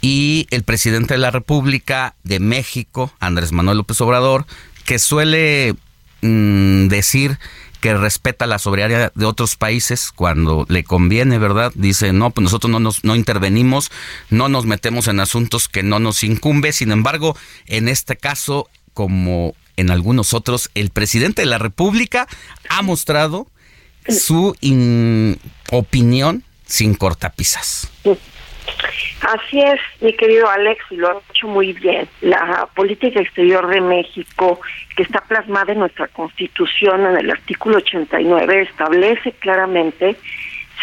y 0.00 0.46
el 0.50 0.62
presidente 0.62 1.14
de 1.14 1.18
la 1.18 1.30
República 1.30 2.14
de 2.24 2.40
México, 2.40 3.12
Andrés 3.20 3.52
Manuel 3.52 3.76
López 3.76 4.00
Obrador, 4.00 4.46
que 4.86 4.98
suele 4.98 5.74
mm, 6.22 6.88
decir 6.88 7.38
que 7.82 7.92
respeta 7.92 8.46
la 8.46 8.58
soberanía 8.58 9.12
de 9.14 9.26
otros 9.26 9.56
países 9.56 10.12
cuando 10.12 10.64
le 10.70 10.82
conviene, 10.82 11.38
¿verdad? 11.38 11.72
Dice, 11.74 12.14
no, 12.14 12.30
pues 12.30 12.44
nosotros 12.44 12.70
no 12.70 12.80
nos 12.80 13.04
no 13.04 13.16
intervenimos, 13.16 13.90
no 14.30 14.48
nos 14.48 14.64
metemos 14.64 15.08
en 15.08 15.20
asuntos 15.20 15.68
que 15.68 15.82
no 15.82 15.98
nos 15.98 16.24
incumbe. 16.24 16.72
Sin 16.72 16.90
embargo, 16.90 17.36
en 17.66 17.90
este 17.90 18.16
caso, 18.16 18.70
como 18.94 19.54
en 19.76 19.90
algunos 19.90 20.32
otros, 20.32 20.70
el 20.74 20.88
presidente 20.88 21.42
de 21.42 21.46
la 21.46 21.58
República 21.58 22.26
ha 22.70 22.80
mostrado 22.80 23.46
su 24.08 24.54
opinión 25.70 26.42
sin 26.64 26.94
cortapisas. 26.94 27.90
Así 29.22 29.60
es, 29.60 29.80
mi 30.00 30.12
querido 30.12 30.48
Alex, 30.48 30.84
y 30.90 30.96
lo 30.96 31.08
ha 31.08 31.20
hecho 31.30 31.48
muy 31.48 31.72
bien. 31.72 32.08
La 32.20 32.68
política 32.74 33.20
exterior 33.20 33.66
de 33.68 33.80
México, 33.80 34.60
que 34.96 35.02
está 35.02 35.20
plasmada 35.22 35.72
en 35.72 35.80
nuestra 35.80 36.08
Constitución 36.08 37.06
en 37.06 37.16
el 37.16 37.30
artículo 37.30 37.78
89, 37.78 38.62
establece 38.62 39.32
claramente, 39.32 40.16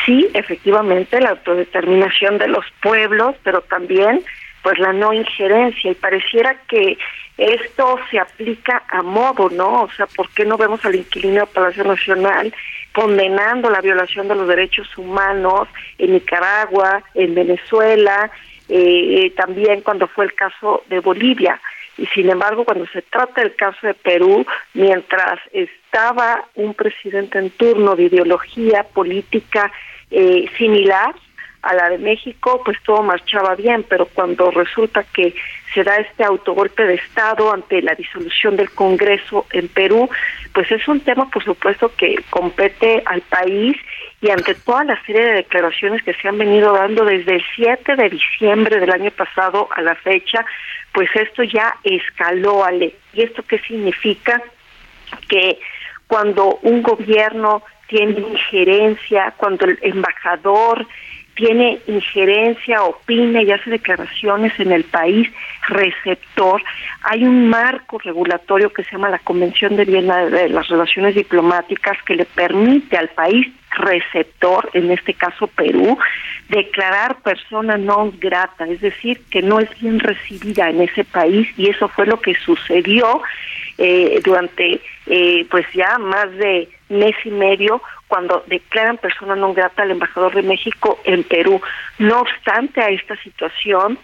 sí, 0.06 0.28
efectivamente, 0.34 1.22
la 1.22 1.32
autodeterminación 1.32 2.38
de 2.38 2.48
los 2.48 2.66
pueblos, 2.82 3.36
pero 3.44 3.62
también 3.62 4.24
pues 4.64 4.80
la 4.80 4.94
no 4.94 5.14
injerencia 5.14 5.91
y 5.91 5.95
pareciera 5.95 6.58
que 6.69 6.98
esto 7.38 8.00
se 8.12 8.20
aplica 8.20 8.84
a 8.88 9.02
modo, 9.02 9.50
¿no? 9.50 9.84
O 9.84 9.92
sea, 9.92 10.06
¿por 10.06 10.30
qué 10.30 10.45
no 10.45 10.58
vemos 10.58 10.86
al 10.86 10.95
inquilino 10.95 11.42
del 11.42 11.48
Palacio 11.48 11.84
Nacional 11.84 12.53
condenando 12.94 13.70
la 13.70 13.82
violación 13.82 14.28
de 14.28 14.36
los 14.36 14.48
derechos 14.48 14.88
humanos 14.98 15.68
en 15.98 16.14
Nicaragua, 16.14 17.03
en 17.16 17.34
Venezuela, 17.34 18.30
eh, 18.70 19.34
también 19.36 19.82
cuando 19.82 20.08
fue 20.08 20.26
el 20.26 20.34
caso 20.36 20.84
de 20.90 21.00
Bolivia? 21.00 21.60
Y 21.98 22.06
sin 22.08 22.30
embargo, 22.30 22.66
cuando 22.66 22.86
se 22.88 23.02
trata 23.02 23.42
del 23.42 23.56
caso 23.56 23.88
de 23.88 23.94
Perú, 23.94 24.45
mientras 24.74 25.40
estaba 25.52 26.45
un 26.56 26.74
presidente 26.74 27.40
en 27.40 27.50
turno 27.52 27.95
de 27.95 28.03
ideología 28.03 28.84
política 28.84 29.72
eh, 30.12 30.50
similar, 30.58 31.16
a 31.64 31.74
la 31.74 31.90
de 31.90 31.98
México, 31.98 32.62
pues 32.64 32.78
todo 32.84 33.02
marchaba 33.02 33.56
bien, 33.56 33.84
pero 33.88 34.06
cuando 34.06 34.52
resulta 34.52 35.03
que 35.03 35.34
se 35.74 35.84
da 35.84 35.98
este 35.98 36.24
autogolpe 36.24 36.84
de 36.84 36.95
Estado 36.95 37.52
ante 37.52 37.82
la 37.82 37.95
disolución 37.95 38.56
del 38.56 38.69
Congreso 38.72 39.45
en 39.52 39.68
Perú, 39.68 40.10
pues 40.53 40.72
es 40.72 40.88
un 40.88 41.00
tema, 41.00 41.30
por 41.30 41.43
supuesto, 41.43 41.92
que 41.95 42.16
compete 42.30 43.02
al 43.06 43.22
país 43.22 43.76
y 44.22 44.30
ante 44.30 44.56
toda 44.56 44.84
la 44.84 45.03
serie 45.03 45.24
de 45.24 45.34
declaraciones 45.34 46.03
que 46.03 46.14
se 46.14 46.27
han 46.27 46.38
venido 46.38 46.74
dando 46.74 47.03
desde 47.06 47.35
el 47.35 47.43
7 47.56 47.95
de 47.95 48.10
diciembre 48.10 48.80
del 48.80 48.92
año 48.92 49.11
pasado 49.11 49.68
a 49.76 49.82
la 49.82 49.95
fecha, 49.95 50.45
pues 50.93 51.10
esto 51.16 51.43
ya 51.43 51.76
escaló, 51.84 52.64
Ale. 52.64 52.95
¿Y 53.14 53.24
esto 53.24 53.43
qué 53.43 53.60
significa? 53.60 54.42
Que 55.27 55.60
cuando 56.08 56.60
un 56.61 56.84
gobierno 56.84 57.64
tiene 57.88 58.19
injerencia, 58.19 59.34
cuando 59.38 59.66
el 59.66 59.77
embajador 59.82 60.85
tiene 61.36 61.80
injerencia, 61.88 62.84
opina 62.84 63.42
y 63.42 63.52
hace 63.52 63.70
declaraciones 63.70 64.58
en 64.60 64.72
el 64.72 64.84
país 64.84 65.30
receptor. 65.68 66.62
Hay 67.03 67.24
un 67.24 67.50
marco 67.50 67.98
regulatorio 68.00 68.72
que 68.72 68.84
se 68.84 68.92
llama 68.92 69.10
la 69.10 69.20
Convención 69.20 69.76
de 69.76 69.86
Viena 69.86 70.26
de 70.26 70.50
las 70.50 70.68
Relaciones 70.68 71.16
Diplomáticas 71.16 71.98
que 72.06 72.16
le 72.16 72.26
permite 72.26 72.98
al 72.98 73.10
país 73.10 73.48
receptor, 73.72 74.70
en 74.74 74.92
este 74.92 75.14
caso 75.14 75.48
Perú, 75.48 75.98
declarar 76.50 77.22
persona 77.22 77.78
no 77.78 78.14
grata, 78.20 78.68
es 78.68 78.82
decir, 78.82 79.22
que 79.32 79.42
no 79.42 79.60
es 79.60 79.70
bien 79.80 80.00
recibida 80.00 80.70
en 80.70 80.82
ese 80.82 81.03
país 81.03 81.48
y 81.58 81.70
eso 81.70 81.88
fue 81.88 82.06
lo 82.06 82.20
que 82.22 82.36
sucedió 82.36 83.22
eh, 83.77 84.22
durante 84.24 84.82
eh, 85.08 85.45
pues 85.50 85.66
ya 85.74 85.98
más 85.98 86.32
de 86.38 86.69
mes 86.90 87.16
y 87.26 87.32
medio 87.32 87.82
cuando 88.08 88.43
declaran 88.48 88.98
persona 88.98 89.35
no 89.35 89.53
grata 89.53 89.82
al 89.82 89.92
embajador 89.92 90.35
de 90.35 90.43
México 90.43 91.00
en 91.03 91.24
Perú. 91.24 91.61
No 91.98 92.22
obstante 92.22 92.82
a 92.82 92.90
esta 92.90 93.16
situación, 93.24 93.98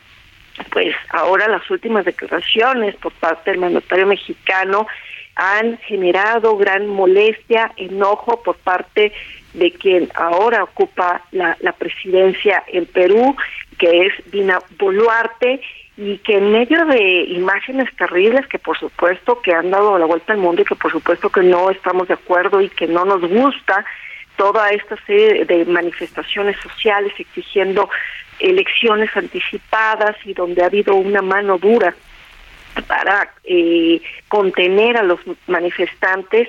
pues 0.71 0.95
ahora 1.09 1.47
las 1.47 1.69
últimas 1.69 2.05
declaraciones 2.05 2.95
por 2.95 3.13
parte 3.13 3.51
del 3.51 3.59
mandatario 3.59 4.07
mexicano 4.07 4.87
han 5.35 5.77
generado 5.79 6.57
gran 6.57 6.87
molestia, 6.87 7.71
enojo 7.77 8.43
por 8.43 8.57
parte 8.57 9.13
de 9.53 9.71
quien 9.71 10.09
ahora 10.15 10.63
ocupa 10.63 11.21
la, 11.31 11.55
la 11.61 11.71
presidencia 11.71 12.63
en 12.67 12.85
Perú, 12.85 13.35
que 13.77 14.07
es 14.07 14.31
Dina 14.31 14.59
Boluarte, 14.77 15.61
y 16.01 16.17
que 16.19 16.37
en 16.37 16.53
medio 16.53 16.85
de 16.85 17.23
imágenes 17.23 17.93
terribles 17.97 18.47
que 18.47 18.57
por 18.57 18.79
supuesto 18.79 19.41
que 19.41 19.53
han 19.53 19.69
dado 19.69 19.99
la 19.99 20.05
vuelta 20.05 20.31
al 20.31 20.39
mundo 20.39 20.61
y 20.61 20.65
que 20.65 20.75
por 20.75 20.93
supuesto 20.93 21.29
que 21.29 21.43
no 21.43 21.69
estamos 21.69 22.07
de 22.07 22.13
acuerdo 22.13 22.61
y 22.61 22.69
que 22.69 22.87
no 22.87 23.03
nos 23.03 23.19
gusta, 23.19 23.83
toda 24.37 24.69
esta 24.69 24.95
serie 25.05 25.43
de 25.43 25.65
manifestaciones 25.65 26.55
sociales 26.61 27.11
exigiendo 27.19 27.89
elecciones 28.39 29.09
anticipadas 29.13 30.15
y 30.23 30.33
donde 30.33 30.63
ha 30.63 30.67
habido 30.67 30.95
una 30.95 31.21
mano 31.21 31.57
dura 31.57 31.93
para 32.87 33.33
eh, 33.43 34.01
contener 34.29 34.95
a 34.95 35.03
los 35.03 35.19
manifestantes, 35.47 36.47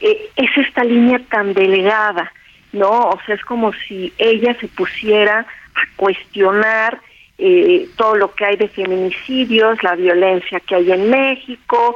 eh, 0.00 0.30
es 0.36 0.50
esta 0.58 0.84
línea 0.84 1.20
tan 1.28 1.54
delegada, 1.54 2.32
¿no? 2.72 2.90
O 2.90 3.18
sea, 3.26 3.34
es 3.34 3.44
como 3.44 3.72
si 3.72 4.12
ella 4.16 4.56
se 4.60 4.68
pusiera 4.68 5.40
a 5.40 5.96
cuestionar 5.96 7.00
eh, 7.38 7.88
todo 7.96 8.16
lo 8.16 8.34
que 8.34 8.46
hay 8.46 8.56
de 8.56 8.68
feminicidios, 8.68 9.82
la 9.82 9.94
violencia 9.94 10.58
que 10.60 10.74
hay 10.74 10.90
en 10.90 11.10
México, 11.10 11.94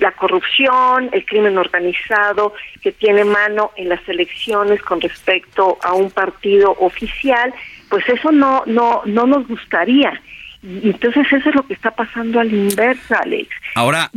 la 0.00 0.12
corrupción, 0.12 1.08
el 1.12 1.24
crimen 1.24 1.56
organizado 1.56 2.54
que 2.82 2.92
tiene 2.92 3.24
mano 3.24 3.70
en 3.76 3.88
las 3.90 4.06
elecciones 4.08 4.82
con 4.82 5.00
respecto 5.00 5.78
a 5.82 5.92
un 5.94 6.10
partido 6.10 6.76
oficial, 6.80 7.54
pues 7.88 8.08
eso 8.08 8.32
no 8.32 8.64
no 8.66 9.02
no 9.04 9.26
nos 9.26 9.46
gustaría. 9.46 10.20
Y 10.62 10.90
entonces 10.90 11.26
eso 11.30 11.48
es 11.50 11.54
lo 11.54 11.66
que 11.66 11.74
está 11.74 11.90
pasando 11.90 12.40
al 12.40 12.52
inverso, 12.52 13.14
Alex. 13.22 13.50
Ahora, 13.74 14.10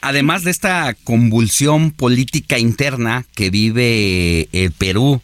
además 0.00 0.42
de 0.42 0.50
esta 0.50 0.94
convulsión 1.04 1.92
política 1.92 2.58
interna 2.58 3.24
que 3.36 3.50
vive 3.50 4.48
el 4.52 4.72
Perú, 4.72 5.22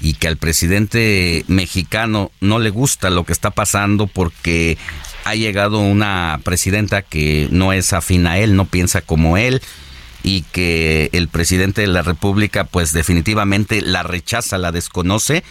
y 0.00 0.14
que 0.14 0.28
al 0.28 0.36
presidente 0.36 1.44
mexicano 1.48 2.32
no 2.40 2.58
le 2.58 2.70
gusta 2.70 3.10
lo 3.10 3.24
que 3.24 3.32
está 3.32 3.50
pasando 3.50 4.06
porque 4.06 4.78
ha 5.24 5.34
llegado 5.34 5.80
una 5.80 6.40
presidenta 6.42 7.02
que 7.02 7.48
no 7.50 7.72
es 7.72 7.92
afín 7.92 8.26
a 8.26 8.38
él, 8.38 8.56
no 8.56 8.64
piensa 8.64 9.02
como 9.02 9.36
él 9.36 9.60
y 10.22 10.42
que 10.52 11.10
el 11.12 11.28
presidente 11.28 11.82
de 11.82 11.86
la 11.86 12.02
República 12.02 12.64
pues 12.64 12.92
definitivamente 12.92 13.80
la 13.82 14.02
rechaza, 14.02 14.58
la 14.58 14.72
desconoce. 14.72 15.44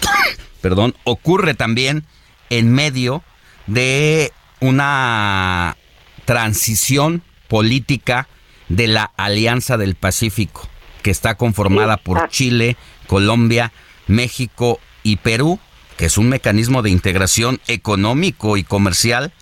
Perdón, 0.60 0.94
ocurre 1.04 1.54
también 1.54 2.04
en 2.50 2.72
medio 2.72 3.22
de 3.66 4.32
una 4.60 5.76
transición 6.24 7.22
política 7.48 8.28
de 8.68 8.88
la 8.88 9.04
Alianza 9.16 9.76
del 9.76 9.94
Pacífico, 9.94 10.68
que 11.02 11.10
está 11.10 11.34
conformada 11.36 11.98
por 11.98 12.28
Chile, 12.28 12.76
Colombia, 13.06 13.72
México 14.06 14.80
y 15.02 15.16
Perú, 15.16 15.58
que 15.96 16.06
es 16.06 16.18
un 16.18 16.28
mecanismo 16.28 16.82
de 16.82 16.90
integración 16.90 17.60
económico 17.66 18.56
y 18.56 18.64
comercial 18.64 19.32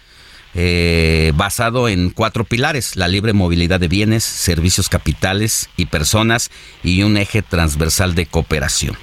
eh, 0.55 1.33
basado 1.35 1.89
en 1.89 2.11
cuatro 2.11 2.45
pilares, 2.45 2.97
la 2.97 3.09
libre 3.09 3.33
movilidad 3.33 3.81
de 3.81 3.89
bienes, 3.89 4.23
servicios 4.23 4.91
capitales 4.91 5.71
y 5.79 5.87
personas 5.87 6.51
y 6.85 7.03
un 7.05 7.17
eje 7.17 7.41
transversal 7.41 8.15
de 8.15 8.27
cooperación. 8.27 8.99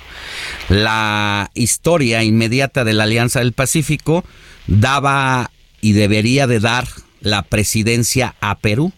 La 0.70 1.50
historia 1.56 2.24
inmediata 2.24 2.84
de 2.84 2.94
la 2.94 3.06
Alianza 3.06 3.40
del 3.40 3.54
Pacífico 3.54 4.24
daba 4.68 5.50
y 5.82 5.94
debería 5.94 6.46
de 6.46 6.60
dar 6.60 6.88
la 7.20 7.42
presidencia 7.42 8.36
a 8.42 8.60
Perú. 8.60 8.94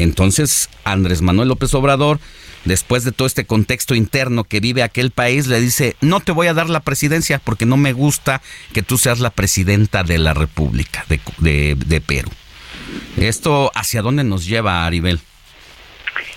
Entonces 0.00 0.68
Andrés 0.82 1.22
Manuel 1.22 1.48
López 1.48 1.72
Obrador 1.74 2.18
después 2.64 3.04
de 3.04 3.12
todo 3.12 3.26
este 3.26 3.46
contexto 3.46 3.94
interno 3.94 4.44
que 4.44 4.60
vive 4.60 4.82
aquel 4.82 5.10
país, 5.10 5.46
le 5.46 5.60
dice, 5.60 5.96
no 6.00 6.20
te 6.20 6.32
voy 6.32 6.46
a 6.46 6.54
dar 6.54 6.68
la 6.68 6.80
presidencia 6.80 7.38
porque 7.38 7.66
no 7.66 7.76
me 7.76 7.92
gusta 7.92 8.40
que 8.72 8.82
tú 8.82 8.98
seas 8.98 9.20
la 9.20 9.30
presidenta 9.30 10.02
de 10.02 10.18
la 10.18 10.34
República 10.34 11.04
de, 11.08 12.02
Perú. 12.06 12.30
¿Esto 13.16 13.70
hacia 13.74 14.02
dónde 14.02 14.24
nos 14.24 14.46
lleva, 14.46 14.86
Aribel? 14.86 15.20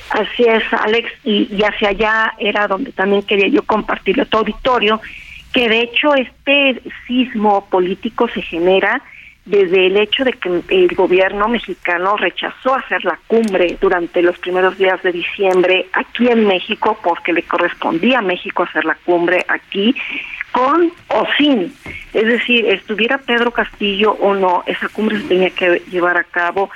Así 0.09 0.43
es, 0.43 0.63
Alex, 0.73 1.09
y, 1.23 1.47
hacia 1.63 1.89
allá 1.89 2.33
era 2.37 2.67
donde 2.67 2.91
también 2.91 3.23
quería 3.23 3.47
yo 3.47 3.63
compartirlo 3.63 4.25
tu 4.25 4.37
auditorio, 4.37 4.99
que 5.53 5.69
de 5.69 5.81
hecho 5.81 6.15
este 6.15 6.81
sismo 7.07 7.67
político 7.69 8.27
se 8.33 8.41
genera 8.41 9.01
desde 9.45 9.87
el 9.87 9.97
hecho 9.97 10.23
de 10.23 10.33
que 10.33 10.61
el 10.69 10.87
gobierno 10.95 11.47
mexicano 11.47 12.15
rechazó 12.15 12.75
hacer 12.75 13.03
la 13.03 13.19
cumbre 13.27 13.77
durante 13.81 14.21
los 14.21 14.37
primeros 14.37 14.77
días 14.77 15.01
de 15.01 15.11
diciembre 15.11 15.87
aquí 15.93 16.27
en 16.27 16.45
México, 16.47 16.97
porque 17.03 17.33
le 17.33 17.43
correspondía 17.43 18.19
a 18.19 18.21
México 18.21 18.63
hacer 18.63 18.85
la 18.85 18.95
cumbre 19.03 19.43
aquí, 19.47 19.95
con 20.51 20.91
o 21.07 21.25
sin. 21.37 21.73
Es 22.13 22.25
decir, 22.25 22.65
estuviera 22.67 23.17
Pedro 23.17 23.51
Castillo 23.51 24.11
o 24.13 24.35
no, 24.35 24.63
esa 24.67 24.89
cumbre 24.89 25.19
se 25.19 25.27
tenía 25.27 25.49
que 25.49 25.81
llevar 25.89 26.17
a 26.17 26.23
cabo 26.23 26.69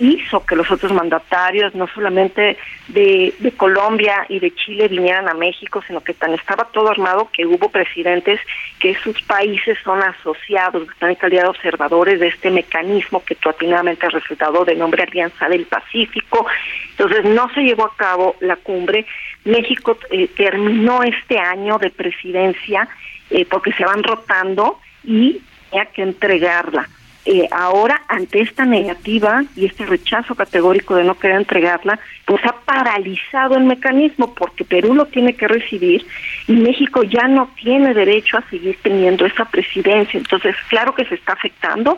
hizo 0.00 0.44
que 0.44 0.56
los 0.56 0.70
otros 0.70 0.92
mandatarios, 0.92 1.74
no 1.74 1.86
solamente 1.88 2.58
de, 2.88 3.32
de, 3.38 3.52
Colombia 3.52 4.26
y 4.28 4.40
de 4.40 4.52
Chile, 4.54 4.88
vinieran 4.88 5.28
a 5.28 5.34
México, 5.34 5.82
sino 5.86 6.00
que 6.00 6.14
tan 6.14 6.34
estaba 6.34 6.64
todo 6.72 6.90
armado 6.90 7.30
que 7.32 7.46
hubo 7.46 7.68
presidentes 7.68 8.40
que 8.80 8.96
sus 8.96 9.22
países 9.22 9.78
son 9.84 10.02
asociados, 10.02 10.88
están 10.88 11.10
en 11.10 11.16
calidad 11.16 11.42
de 11.42 11.48
observadores 11.50 12.18
de 12.18 12.28
este 12.28 12.50
mecanismo 12.50 13.24
que 13.24 13.36
tú 13.36 13.50
atinadamente 13.50 14.06
has 14.06 14.12
resultado 14.12 14.64
de 14.64 14.74
nombre 14.74 15.04
Alianza 15.04 15.48
del 15.48 15.66
Pacífico. 15.66 16.46
Entonces 16.90 17.24
no 17.24 17.48
se 17.54 17.62
llevó 17.62 17.84
a 17.84 17.96
cabo 17.96 18.36
la 18.40 18.56
cumbre. 18.56 19.06
México 19.44 19.96
eh, 20.10 20.28
terminó 20.36 21.02
este 21.02 21.38
año 21.38 21.78
de 21.78 21.90
presidencia 21.90 22.88
eh, 23.30 23.46
porque 23.48 23.72
se 23.72 23.84
van 23.84 24.02
rotando 24.02 24.80
y 25.04 25.40
tenía 25.70 25.86
que 25.86 26.02
entregarla. 26.02 26.88
Eh, 27.24 27.46
ahora 27.52 28.02
ante 28.08 28.40
esta 28.40 28.64
negativa 28.64 29.44
y 29.54 29.66
este 29.66 29.86
rechazo 29.86 30.34
categórico 30.34 30.96
de 30.96 31.04
no 31.04 31.16
querer 31.16 31.36
entregarla, 31.36 32.00
pues 32.24 32.44
ha 32.44 32.52
paralizado 32.64 33.56
el 33.56 33.62
mecanismo 33.62 34.34
porque 34.34 34.64
Perú 34.64 34.92
lo 34.92 35.06
tiene 35.06 35.34
que 35.34 35.46
recibir 35.46 36.04
y 36.48 36.52
México 36.54 37.04
ya 37.04 37.28
no 37.28 37.48
tiene 37.62 37.94
derecho 37.94 38.38
a 38.38 38.50
seguir 38.50 38.76
teniendo 38.82 39.24
esa 39.24 39.44
presidencia. 39.44 40.18
Entonces, 40.18 40.56
claro 40.68 40.96
que 40.96 41.04
se 41.04 41.14
está 41.14 41.34
afectando 41.34 41.96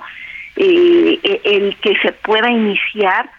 eh, 0.57 1.19
e, 1.23 1.41
el 1.45 1.77
que 1.77 1.97
se 2.03 2.13
pueda 2.13 2.51
iniciar 2.51 3.31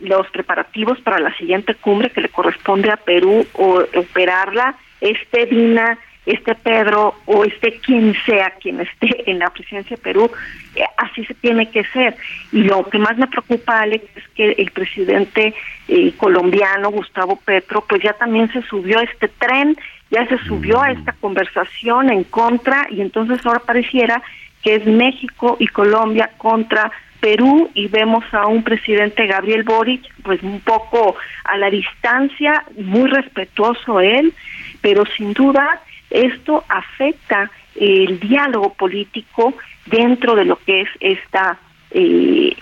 los 0.00 0.26
preparativos 0.30 0.98
para 1.02 1.18
la 1.18 1.36
siguiente 1.36 1.74
cumbre 1.74 2.08
que 2.08 2.22
le 2.22 2.30
corresponde 2.30 2.90
a 2.90 2.96
Perú 2.96 3.46
o 3.52 3.84
operarla 3.94 4.74
este 5.02 5.44
Dina 5.44 5.98
este 6.26 6.54
Pedro 6.56 7.14
o 7.24 7.44
este 7.44 7.78
quien 7.78 8.14
sea 8.26 8.50
quien 8.60 8.80
esté 8.80 9.30
en 9.30 9.38
la 9.38 9.50
presidencia 9.50 9.96
de 9.96 10.02
Perú, 10.02 10.30
eh, 10.74 10.82
así 10.98 11.24
se 11.24 11.34
tiene 11.34 11.70
que 11.70 11.84
ser. 11.84 12.16
Y 12.52 12.64
lo 12.64 12.84
que 12.84 12.98
más 12.98 13.16
me 13.16 13.28
preocupa, 13.28 13.80
Alex, 13.80 14.04
es 14.16 14.28
que 14.34 14.52
el 14.58 14.70
presidente 14.72 15.54
eh, 15.88 16.12
colombiano, 16.16 16.90
Gustavo 16.90 17.36
Petro, 17.44 17.84
pues 17.88 18.02
ya 18.02 18.12
también 18.14 18.52
se 18.52 18.62
subió 18.62 18.98
a 18.98 19.04
este 19.04 19.28
tren, 19.28 19.76
ya 20.10 20.26
se 20.26 20.38
subió 20.38 20.82
a 20.82 20.90
esta 20.90 21.12
conversación 21.12 22.10
en 22.10 22.24
contra 22.24 22.86
y 22.90 23.00
entonces 23.00 23.44
ahora 23.46 23.60
pareciera 23.60 24.22
que 24.62 24.74
es 24.74 24.86
México 24.86 25.56
y 25.60 25.68
Colombia 25.68 26.30
contra 26.38 26.90
Perú 27.20 27.70
y 27.74 27.88
vemos 27.88 28.24
a 28.32 28.46
un 28.46 28.62
presidente 28.62 29.26
Gabriel 29.26 29.62
Boric 29.62 30.02
pues 30.22 30.42
un 30.42 30.60
poco 30.60 31.16
a 31.44 31.56
la 31.56 31.70
distancia, 31.70 32.64
muy 32.76 33.08
respetuoso 33.08 34.00
él, 34.00 34.32
pero 34.80 35.04
sin 35.16 35.32
duda 35.32 35.82
esto 36.10 36.64
afecta 36.68 37.50
el 37.74 38.18
diálogo 38.20 38.74
político 38.74 39.54
dentro 39.86 40.34
de 40.34 40.44
lo 40.44 40.56
que 40.56 40.82
es 40.82 40.88
esta 41.00 41.58
eh, 41.90 42.56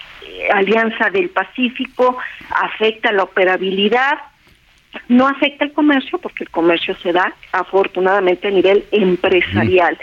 alianza 0.52 1.10
del 1.10 1.30
Pacífico, 1.30 2.18
afecta 2.50 3.12
la 3.12 3.22
operabilidad, 3.22 4.18
no 5.08 5.26
afecta 5.26 5.64
el 5.64 5.72
comercio 5.72 6.18
porque 6.18 6.44
el 6.44 6.50
comercio 6.50 6.96
se 7.02 7.12
da 7.12 7.34
afortunadamente 7.52 8.48
a 8.48 8.50
nivel 8.50 8.84
empresarial, 8.92 9.98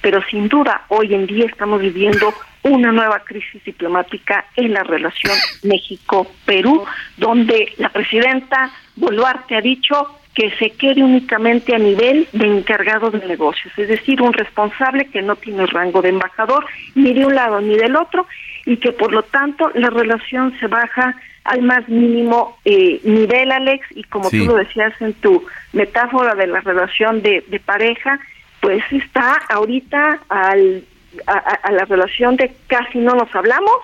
pero 0.00 0.22
sin 0.30 0.48
duda 0.48 0.84
hoy 0.88 1.14
en 1.14 1.26
día 1.26 1.46
estamos 1.46 1.80
viviendo 1.80 2.32
una 2.62 2.92
nueva 2.92 3.20
crisis 3.20 3.62
diplomática 3.64 4.46
en 4.56 4.72
la 4.72 4.82
relación 4.82 5.34
México-Perú, 5.62 6.84
donde 7.16 7.72
la 7.78 7.88
presidenta 7.88 8.70
Boluarte 8.96 9.56
ha 9.56 9.60
dicho 9.60 10.18
que 10.36 10.50
se 10.58 10.70
quede 10.70 11.02
únicamente 11.02 11.74
a 11.74 11.78
nivel 11.78 12.28
de 12.32 12.46
encargado 12.46 13.10
de 13.10 13.26
negocios, 13.26 13.72
es 13.78 13.88
decir, 13.88 14.20
un 14.20 14.34
responsable 14.34 15.06
que 15.06 15.22
no 15.22 15.34
tiene 15.34 15.64
rango 15.64 16.02
de 16.02 16.10
embajador 16.10 16.66
ni 16.94 17.14
de 17.14 17.24
un 17.24 17.34
lado 17.34 17.62
ni 17.62 17.74
del 17.74 17.96
otro 17.96 18.26
y 18.66 18.76
que 18.76 18.92
por 18.92 19.12
lo 19.12 19.22
tanto 19.22 19.70
la 19.74 19.88
relación 19.88 20.54
se 20.60 20.66
baja 20.66 21.16
al 21.44 21.62
más 21.62 21.88
mínimo 21.88 22.58
eh, 22.66 23.00
nivel, 23.04 23.50
Alex, 23.50 23.86
y 23.94 24.02
como 24.04 24.28
tú 24.28 24.44
lo 24.44 24.56
decías 24.56 24.92
en 25.00 25.14
tu 25.14 25.42
metáfora 25.72 26.34
de 26.34 26.48
la 26.48 26.60
relación 26.60 27.22
de, 27.22 27.42
pareja, 27.64 28.18
pues 28.60 28.82
está 28.90 29.40
ahorita 29.48 30.20
al, 30.28 30.84
a, 31.26 31.72
la 31.72 31.84
relación 31.86 32.36
de 32.36 32.54
casi 32.66 32.98
no 32.98 33.14
nos 33.14 33.34
hablamos, 33.34 33.78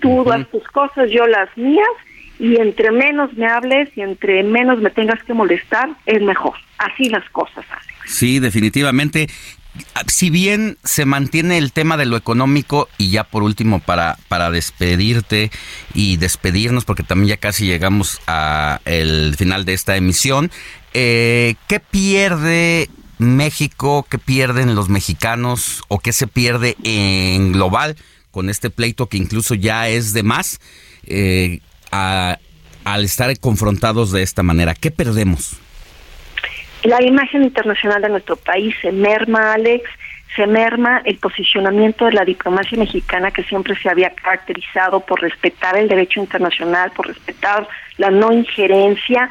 tú 0.00 0.24
das 0.24 0.48
tus 0.48 0.66
cosas, 0.68 1.10
yo 1.10 1.26
las 1.26 1.54
mías, 1.56 1.86
y 2.42 2.56
entre 2.56 2.90
menos 2.90 3.32
me 3.34 3.46
hables 3.46 3.88
y 3.96 4.00
entre 4.00 4.42
menos 4.42 4.80
me 4.80 4.90
tengas 4.90 5.22
que 5.22 5.32
molestar, 5.32 5.90
es 6.06 6.20
mejor. 6.22 6.54
Así 6.76 7.08
las 7.08 7.22
cosas, 7.30 7.64
Sí, 8.04 8.40
definitivamente. 8.40 9.28
si 10.08 10.28
bien 10.28 10.76
se 10.82 11.04
mantiene 11.04 11.56
el 11.56 11.70
tema 11.70 11.96
de 11.96 12.04
lo 12.04 12.16
económico 12.16 12.88
y 12.98 13.10
ya 13.10 13.22
por 13.22 13.44
último 13.44 13.78
para, 13.78 14.18
para 14.26 14.50
despedirte 14.50 15.52
y 15.94 16.16
despedirnos 16.16 16.84
porque 16.84 17.04
también 17.04 17.28
ya 17.28 17.36
casi 17.36 17.64
llegamos 17.66 18.20
a 18.26 18.80
el 18.86 19.36
final 19.38 19.64
de 19.64 19.74
esta 19.74 19.96
emisión, 19.96 20.50
eh, 20.94 21.54
¿qué 21.68 21.78
pierde 21.78 22.90
México, 23.18 24.04
qué 24.10 24.18
pierden 24.18 24.74
los 24.74 24.88
mexicanos 24.88 25.84
o 25.86 26.00
qué 26.00 26.12
se 26.12 26.26
pierde 26.26 26.76
en 26.82 27.52
global 27.52 27.96
con 28.32 28.50
este 28.50 28.68
pleito 28.68 29.08
que 29.08 29.16
incluso 29.16 29.54
ya 29.54 29.88
es 29.88 30.12
de 30.12 30.24
más 30.24 30.58
eh, 31.06 31.60
al 31.92 33.04
estar 33.04 33.38
confrontados 33.38 34.10
de 34.10 34.22
esta 34.22 34.42
manera? 34.42 34.74
¿Qué 34.74 34.90
perdemos? 34.90 35.60
La 36.84 37.00
imagen 37.02 37.44
internacional 37.44 38.02
de 38.02 38.08
nuestro 38.08 38.36
país 38.36 38.74
se 38.82 38.90
merma, 38.90 39.52
Alex, 39.52 39.88
se 40.34 40.46
merma 40.46 41.02
el 41.04 41.18
posicionamiento 41.18 42.06
de 42.06 42.12
la 42.12 42.24
diplomacia 42.24 42.78
mexicana 42.78 43.30
que 43.30 43.44
siempre 43.44 43.76
se 43.80 43.88
había 43.88 44.10
caracterizado 44.10 45.00
por 45.00 45.20
respetar 45.20 45.76
el 45.76 45.88
derecho 45.88 46.20
internacional, 46.20 46.90
por 46.92 47.06
respetar 47.06 47.68
la 47.98 48.10
no 48.10 48.32
injerencia. 48.32 49.30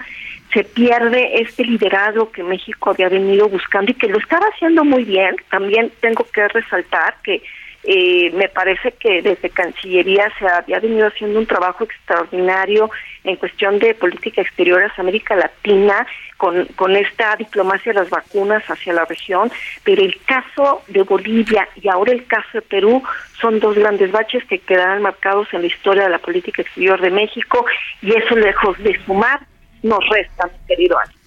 Se 0.53 0.63
pierde 0.63 1.41
este 1.41 1.65
liderazgo 1.65 2.31
que 2.31 2.43
México 2.43 2.91
había 2.91 3.09
venido 3.09 3.49
buscando 3.49 3.91
y 3.91 3.95
que 3.95 4.07
lo 4.07 4.19
estaba 4.19 4.45
haciendo 4.53 4.85
muy 4.85 5.03
bien. 5.03 5.35
También 5.49 5.91
tengo 6.01 6.25
que 6.31 6.47
resaltar 6.47 7.15
que 7.23 7.41
eh, 7.83 8.31
me 8.33 8.47
parece 8.47 8.91
que 8.93 9.21
desde 9.21 9.49
Cancillería 9.49 10.31
se 10.37 10.47
había 10.47 10.79
venido 10.79 11.07
haciendo 11.07 11.39
un 11.39 11.47
trabajo 11.47 11.83
extraordinario 11.83 12.91
en 13.23 13.35
cuestión 13.37 13.79
de 13.79 13.95
política 13.95 14.41
exterior 14.41 14.83
hacia 14.83 15.01
América 15.01 15.35
Latina, 15.35 16.05
con, 16.37 16.65
con 16.75 16.95
esta 16.95 17.35
diplomacia 17.35 17.93
de 17.93 17.99
las 17.99 18.09
vacunas 18.09 18.63
hacia 18.67 18.93
la 18.93 19.05
región, 19.05 19.51
pero 19.83 20.03
el 20.03 20.19
caso 20.25 20.83
de 20.87 21.03
Bolivia 21.03 21.67
y 21.75 21.87
ahora 21.87 22.11
el 22.11 22.25
caso 22.25 22.49
de 22.53 22.61
Perú 22.61 23.03
son 23.39 23.59
dos 23.59 23.75
grandes 23.75 24.11
baches 24.11 24.43
que 24.45 24.59
quedarán 24.59 25.01
marcados 25.01 25.47
en 25.53 25.61
la 25.61 25.67
historia 25.67 26.03
de 26.03 26.09
la 26.09 26.19
política 26.19 26.61
exterior 26.61 26.99
de 27.01 27.11
México 27.11 27.65
y 28.01 28.13
eso 28.15 28.35
lejos 28.35 28.77
de 28.79 28.99
sumar 29.05 29.39
nos 29.83 30.07
resta, 30.09 30.49
querido 30.67 30.97
Ana. 30.99 31.20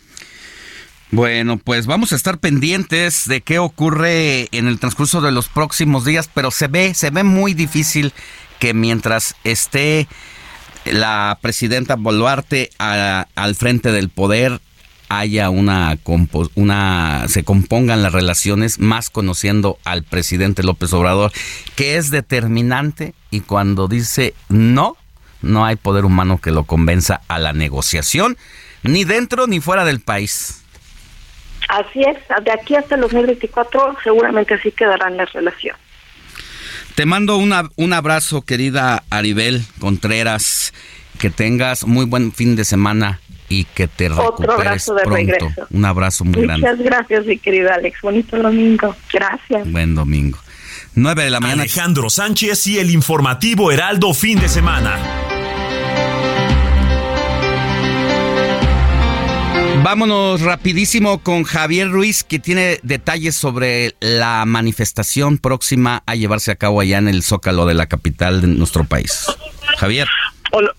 Bueno, 1.14 1.58
pues 1.58 1.86
vamos 1.86 2.12
a 2.12 2.16
estar 2.16 2.38
pendientes 2.38 3.28
de 3.28 3.40
qué 3.40 3.60
ocurre 3.60 4.48
en 4.50 4.66
el 4.66 4.80
transcurso 4.80 5.20
de 5.20 5.30
los 5.30 5.46
próximos 5.46 6.04
días, 6.04 6.28
pero 6.34 6.50
se 6.50 6.66
ve, 6.66 6.92
se 6.92 7.10
ve 7.10 7.22
muy 7.22 7.54
difícil 7.54 8.12
que 8.58 8.74
mientras 8.74 9.36
esté 9.44 10.08
la 10.84 11.38
presidenta 11.40 11.94
Boluarte 11.94 12.70
al 12.78 13.54
frente 13.54 13.92
del 13.92 14.08
poder 14.08 14.60
haya 15.08 15.50
una, 15.50 15.96
una 16.56 17.26
se 17.28 17.44
compongan 17.44 18.02
las 18.02 18.12
relaciones 18.12 18.80
más 18.80 19.08
conociendo 19.08 19.78
al 19.84 20.02
presidente 20.02 20.64
López 20.64 20.92
Obrador, 20.94 21.30
que 21.76 21.96
es 21.96 22.10
determinante 22.10 23.14
y 23.30 23.42
cuando 23.42 23.86
dice 23.86 24.34
no, 24.48 24.96
no 25.42 25.64
hay 25.64 25.76
poder 25.76 26.06
humano 26.06 26.40
que 26.40 26.50
lo 26.50 26.64
convenza 26.64 27.20
a 27.28 27.38
la 27.38 27.52
negociación, 27.52 28.36
ni 28.82 29.04
dentro 29.04 29.46
ni 29.46 29.60
fuera 29.60 29.84
del 29.84 30.00
país. 30.00 30.63
Así 31.68 32.02
es, 32.02 32.16
de 32.44 32.52
aquí 32.52 32.76
hasta 32.76 32.94
el 32.94 33.02
2024 33.02 33.96
seguramente 34.02 34.54
así 34.54 34.70
quedarán 34.72 35.16
las 35.16 35.32
relaciones. 35.32 35.80
Te 36.94 37.06
mando 37.06 37.36
una, 37.38 37.68
un 37.76 37.92
abrazo, 37.92 38.42
querida 38.42 39.02
Aribel 39.10 39.64
Contreras. 39.80 40.72
Que 41.18 41.30
tengas 41.30 41.86
muy 41.86 42.06
buen 42.06 42.32
fin 42.32 42.56
de 42.56 42.64
semana 42.64 43.20
y 43.48 43.64
que 43.64 43.86
te 43.86 44.08
recuperes 44.08 44.90
pronto. 45.04 45.66
Un 45.70 45.84
abrazo 45.84 46.24
muy 46.24 46.42
grande. 46.42 46.68
Muchas 46.68 46.84
gracias, 46.84 47.26
mi 47.26 47.38
querido 47.38 47.72
Alex. 47.72 48.00
Bonito 48.02 48.36
domingo. 48.36 48.96
Gracias. 49.12 49.70
Buen 49.70 49.94
domingo. 49.94 50.38
9 50.94 51.24
de 51.24 51.30
la 51.30 51.40
mañana. 51.40 51.62
Alejandro 51.62 52.10
Sánchez 52.10 52.66
y 52.66 52.78
el 52.78 52.90
informativo 52.90 53.70
Heraldo 53.70 54.12
fin 54.12 54.40
de 54.40 54.48
semana. 54.48 54.98
Vámonos 59.84 60.40
rapidísimo 60.40 61.22
con 61.22 61.44
Javier 61.44 61.90
Ruiz, 61.90 62.24
que 62.24 62.38
tiene 62.38 62.78
detalles 62.82 63.34
sobre 63.34 63.90
la 64.00 64.42
manifestación 64.46 65.36
próxima 65.36 66.02
a 66.06 66.14
llevarse 66.14 66.50
a 66.50 66.56
cabo 66.56 66.80
allá 66.80 66.96
en 66.96 67.06
el 67.06 67.22
Zócalo 67.22 67.66
de 67.66 67.74
la 67.74 67.84
capital 67.84 68.40
de 68.40 68.46
nuestro 68.46 68.84
país. 68.84 69.26
Javier. 69.76 70.08
Hola. 70.52 70.72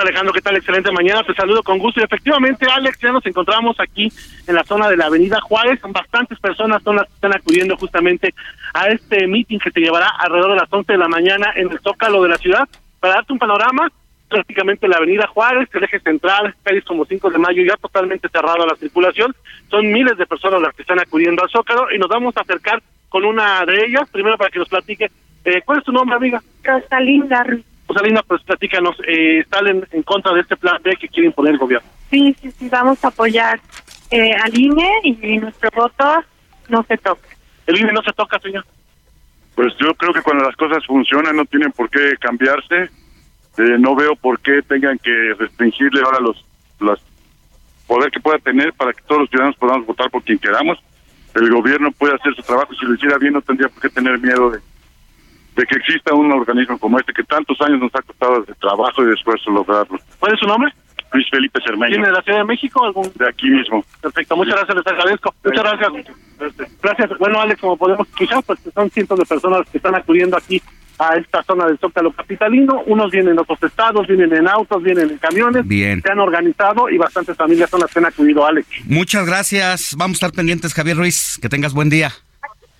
Alejandro, 0.00 0.32
¿qué 0.32 0.40
tal? 0.40 0.56
Excelente 0.56 0.92
mañana, 0.92 1.24
te 1.24 1.34
saludo 1.34 1.64
con 1.64 1.80
gusto. 1.80 2.00
Y 2.00 2.04
efectivamente, 2.04 2.66
Alex, 2.70 3.00
ya 3.00 3.10
nos 3.10 3.26
encontramos 3.26 3.80
aquí 3.80 4.12
en 4.46 4.54
la 4.54 4.62
zona 4.62 4.88
de 4.88 4.96
la 4.96 5.06
Avenida 5.06 5.40
Juárez. 5.40 5.80
Bastantes 5.82 6.38
personas 6.38 6.84
son 6.84 6.96
las 6.96 7.08
que 7.08 7.14
están 7.14 7.34
acudiendo 7.34 7.76
justamente 7.76 8.32
a 8.74 8.86
este 8.86 9.26
meeting 9.26 9.58
que 9.58 9.72
se 9.72 9.80
llevará 9.80 10.08
alrededor 10.20 10.52
de 10.52 10.60
las 10.60 10.72
11 10.72 10.92
de 10.92 10.98
la 10.98 11.08
mañana 11.08 11.52
en 11.56 11.68
el 11.68 11.80
Zócalo 11.80 12.22
de 12.22 12.28
la 12.28 12.38
ciudad. 12.38 12.68
Para 13.00 13.14
darte 13.14 13.32
un 13.32 13.40
panorama, 13.40 13.90
prácticamente 14.32 14.88
la 14.88 14.96
avenida 14.96 15.26
Juárez, 15.28 15.68
el 15.72 15.84
eje 15.84 16.00
central, 16.00 16.54
calles 16.62 16.84
como 16.84 17.04
5 17.04 17.30
de 17.30 17.38
mayo, 17.38 17.62
ya 17.62 17.76
totalmente 17.76 18.28
cerrado 18.28 18.64
a 18.64 18.66
la 18.66 18.76
circulación. 18.76 19.34
Son 19.70 19.92
miles 19.92 20.16
de 20.16 20.26
personas 20.26 20.60
las 20.60 20.74
que 20.74 20.82
están 20.82 20.98
acudiendo 20.98 21.42
al 21.42 21.50
Zócalo 21.50 21.92
y 21.94 21.98
nos 21.98 22.08
vamos 22.08 22.36
a 22.36 22.40
acercar 22.40 22.82
con 23.08 23.24
una 23.24 23.64
de 23.64 23.84
ellas, 23.84 24.08
primero 24.10 24.36
para 24.38 24.50
que 24.50 24.58
nos 24.58 24.68
platique. 24.68 25.10
Eh, 25.44 25.62
¿Cuál 25.64 25.78
es 25.78 25.84
tu 25.84 25.92
nombre, 25.92 26.16
amiga? 26.16 26.42
Rosalinda 26.62 27.44
Rosalinda, 27.88 28.22
pues 28.22 28.42
platícanos, 28.42 28.96
eh, 29.06 29.40
¿están 29.40 29.66
en, 29.66 30.02
contra 30.02 30.32
de 30.32 30.40
este 30.40 30.56
plan 30.56 30.80
B 30.82 30.96
que 30.96 31.08
quiere 31.08 31.26
imponer 31.26 31.52
el 31.52 31.58
gobierno? 31.58 31.88
Sí, 32.10 32.34
sí, 32.40 32.50
sí, 32.52 32.68
vamos 32.70 33.04
a 33.04 33.08
apoyar 33.08 33.60
eh, 34.10 34.32
al 34.32 34.58
INE 34.58 34.90
y 35.02 35.38
nuestro 35.38 35.68
voto 35.74 36.24
no 36.68 36.82
se 36.84 36.96
toca. 36.96 37.28
¿El 37.66 37.78
INE 37.78 37.92
no 37.92 38.02
se 38.02 38.12
toca, 38.12 38.38
señor? 38.38 38.64
Pues 39.54 39.74
yo 39.78 39.94
creo 39.94 40.14
que 40.14 40.22
cuando 40.22 40.44
las 40.44 40.56
cosas 40.56 40.84
funcionan 40.86 41.36
no 41.36 41.44
tienen 41.44 41.72
por 41.72 41.90
qué 41.90 42.14
cambiarse 42.18 42.88
eh, 43.58 43.76
no 43.78 43.94
veo 43.94 44.16
por 44.16 44.40
qué 44.40 44.62
tengan 44.62 44.98
que 44.98 45.34
restringirle 45.38 46.02
ahora 46.02 46.20
los, 46.20 46.44
los 46.80 47.00
poder 47.86 48.10
que 48.10 48.20
pueda 48.20 48.38
tener 48.38 48.72
para 48.72 48.92
que 48.92 49.02
todos 49.02 49.22
los 49.22 49.30
ciudadanos 49.30 49.56
podamos 49.56 49.86
votar 49.86 50.10
por 50.10 50.22
quien 50.22 50.38
queramos. 50.38 50.78
El 51.34 51.50
gobierno 51.50 51.90
puede 51.92 52.14
hacer 52.14 52.34
su 52.34 52.42
trabajo, 52.42 52.74
si 52.74 52.86
lo 52.86 52.94
hiciera 52.94 53.18
bien 53.18 53.34
no 53.34 53.42
tendría 53.42 53.68
por 53.68 53.82
qué 53.82 53.88
tener 53.88 54.18
miedo 54.18 54.50
de, 54.50 54.58
de 55.56 55.66
que 55.66 55.76
exista 55.76 56.14
un 56.14 56.30
organismo 56.32 56.78
como 56.78 56.98
este 56.98 57.12
que 57.12 57.24
tantos 57.24 57.60
años 57.60 57.80
nos 57.80 57.94
ha 57.94 58.02
costado 58.02 58.42
de 58.42 58.54
trabajo 58.54 59.02
y 59.02 59.06
de 59.06 59.14
esfuerzo 59.14 59.50
lograrlo. 59.50 59.98
¿Cuál 60.18 60.34
es 60.34 60.40
su 60.40 60.46
nombre? 60.46 60.72
Luis 61.12 61.28
Felipe 61.30 61.60
Cermeño. 61.62 61.90
¿Tiene 61.92 62.06
de 62.06 62.12
la 62.12 62.22
Ciudad 62.22 62.38
de 62.38 62.44
México 62.44 62.84
algún? 62.84 63.10
De 63.14 63.28
aquí 63.28 63.50
mismo. 63.50 63.84
Perfecto, 64.00 64.36
muchas 64.36 64.54
gracias, 64.56 64.76
les 64.76 64.86
agradezco. 64.86 65.34
Muchas 65.44 65.64
gracias. 65.64 66.16
Gracias. 66.82 67.18
Bueno, 67.18 67.40
Alex, 67.40 67.60
como 67.60 67.76
podemos 67.76 68.08
escuchar, 68.08 68.42
pues 68.46 68.60
son 68.74 68.90
cientos 68.90 69.18
de 69.18 69.26
personas 69.26 69.68
que 69.70 69.76
están 69.76 69.94
acudiendo 69.94 70.36
aquí 70.36 70.62
a 71.02 71.16
esta 71.16 71.42
zona 71.42 71.66
del 71.66 71.78
Zócalo 71.78 72.12
Capitalino. 72.12 72.82
Unos 72.86 73.10
vienen 73.10 73.32
en 73.32 73.38
otros 73.40 73.62
estados, 73.62 74.06
vienen 74.06 74.34
en 74.34 74.48
autos, 74.48 74.82
vienen 74.82 75.10
en 75.10 75.18
camiones. 75.18 75.66
Bien. 75.66 76.00
Se 76.02 76.12
han 76.12 76.20
organizado 76.20 76.88
y 76.88 76.98
bastantes 76.98 77.36
familias 77.36 77.70
son 77.70 77.80
las 77.80 77.92
que 77.92 77.98
han 77.98 78.06
acudido, 78.06 78.46
Alex. 78.46 78.68
Muchas 78.86 79.26
gracias. 79.26 79.94
Vamos 79.96 80.16
a 80.16 80.26
estar 80.26 80.32
pendientes, 80.32 80.74
Javier 80.74 80.96
Ruiz. 80.96 81.38
Que 81.40 81.48
tengas 81.48 81.72
buen 81.72 81.90
día. 81.90 82.12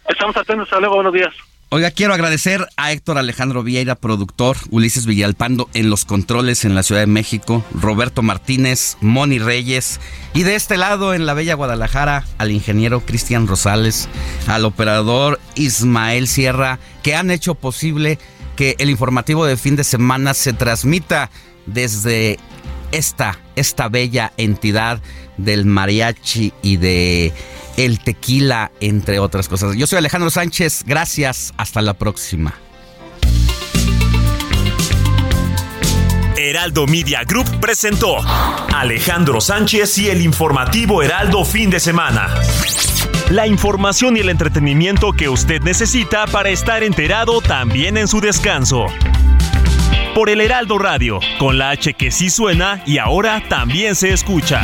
Estamos 0.09 0.36
atentos. 0.36 0.67
Hasta 0.67 0.81
luego. 0.81 0.97
Buenos 0.97 1.12
días. 1.12 1.34
Oiga, 1.75 1.91
quiero 1.91 2.12
agradecer 2.12 2.68
a 2.76 2.92
Héctor 2.92 3.17
Alejandro 3.17 3.62
Vieira, 3.62 3.94
productor, 3.94 4.59
Ulises 4.68 5.07
Villalpando 5.07 5.70
en 5.73 5.89
los 5.89 6.05
controles 6.05 6.67
en 6.67 6.75
la 6.75 6.83
Ciudad 6.83 7.01
de 7.01 7.07
México, 7.07 7.65
Roberto 7.73 8.20
Martínez, 8.20 8.99
Moni 9.01 9.39
Reyes 9.39 9.99
y 10.34 10.42
de 10.42 10.55
este 10.55 10.76
lado 10.76 11.15
en 11.15 11.25
la 11.25 11.33
Bella 11.33 11.55
Guadalajara 11.55 12.26
al 12.36 12.51
ingeniero 12.51 13.01
Cristian 13.01 13.47
Rosales, 13.47 14.10
al 14.49 14.67
operador 14.67 15.41
Ismael 15.55 16.28
Sierra, 16.28 16.78
que 17.02 17.15
han 17.15 17.31
hecho 17.31 17.55
posible 17.55 18.18
que 18.55 18.76
el 18.78 18.91
informativo 18.91 19.47
de 19.47 19.57
fin 19.57 19.75
de 19.75 19.84
semana 19.84 20.34
se 20.34 20.52
transmita 20.52 21.31
desde 21.65 22.39
esta, 22.91 23.39
esta 23.57 23.89
bella 23.89 24.34
entidad 24.36 25.01
del 25.39 25.65
mariachi 25.65 26.52
y 26.60 26.76
de 26.76 27.33
el 27.76 28.01
tequila, 28.01 28.73
entre 28.81 29.18
otras 29.18 29.49
cosas. 29.49 29.76
Yo 29.76 29.86
soy 29.86 29.99
Alejandro 29.99 30.31
Sánchez, 30.31 30.84
gracias, 30.86 31.52
hasta 31.57 31.83
la 31.83 31.94
próxima. 31.94 32.55
Heraldo 36.36 36.86
Media 36.86 37.23
Group 37.25 37.60
presentó 37.60 38.17
Alejandro 38.75 39.41
Sánchez 39.41 39.97
y 39.99 40.10
el 40.10 40.23
informativo 40.23 41.02
Heraldo 41.02 41.44
fin 41.44 41.70
de 41.70 41.78
semana. 41.78 42.34
La 43.31 43.47
información 43.47 44.17
y 44.17 44.20
el 44.20 44.28
entretenimiento 44.28 45.12
que 45.12 45.28
usted 45.28 45.62
necesita 45.62 46.26
para 46.26 46.51
estar 46.51 46.83
enterado 46.83 47.41
también 47.41 47.97
en 47.97 48.09
su 48.09 48.20
descanso. 48.20 48.86
Por 50.15 50.28
el 50.28 50.41
Heraldo 50.41 50.78
Radio, 50.78 51.20
con 51.39 51.57
la 51.57 51.70
H 51.70 51.94
que 51.94 52.10
sí 52.10 52.28
suena 52.28 52.83
y 52.86 52.99
ahora 52.99 53.42
también 53.49 53.94
se 53.94 54.12
escucha. 54.12 54.62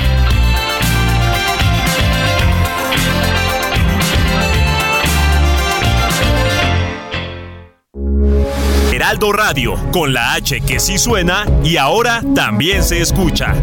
Heraldo 8.99 9.31
Radio, 9.31 9.77
con 9.93 10.13
la 10.13 10.33
H 10.33 10.61
que 10.63 10.81
sí 10.81 10.99
suena 10.99 11.47
y 11.63 11.77
ahora 11.77 12.21
también 12.35 12.83
se 12.83 13.01
escucha. 13.01 13.55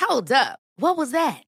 Hold 0.00 0.32
up, 0.32 0.58
what 0.80 0.96
was 0.96 1.12
that? 1.12 1.44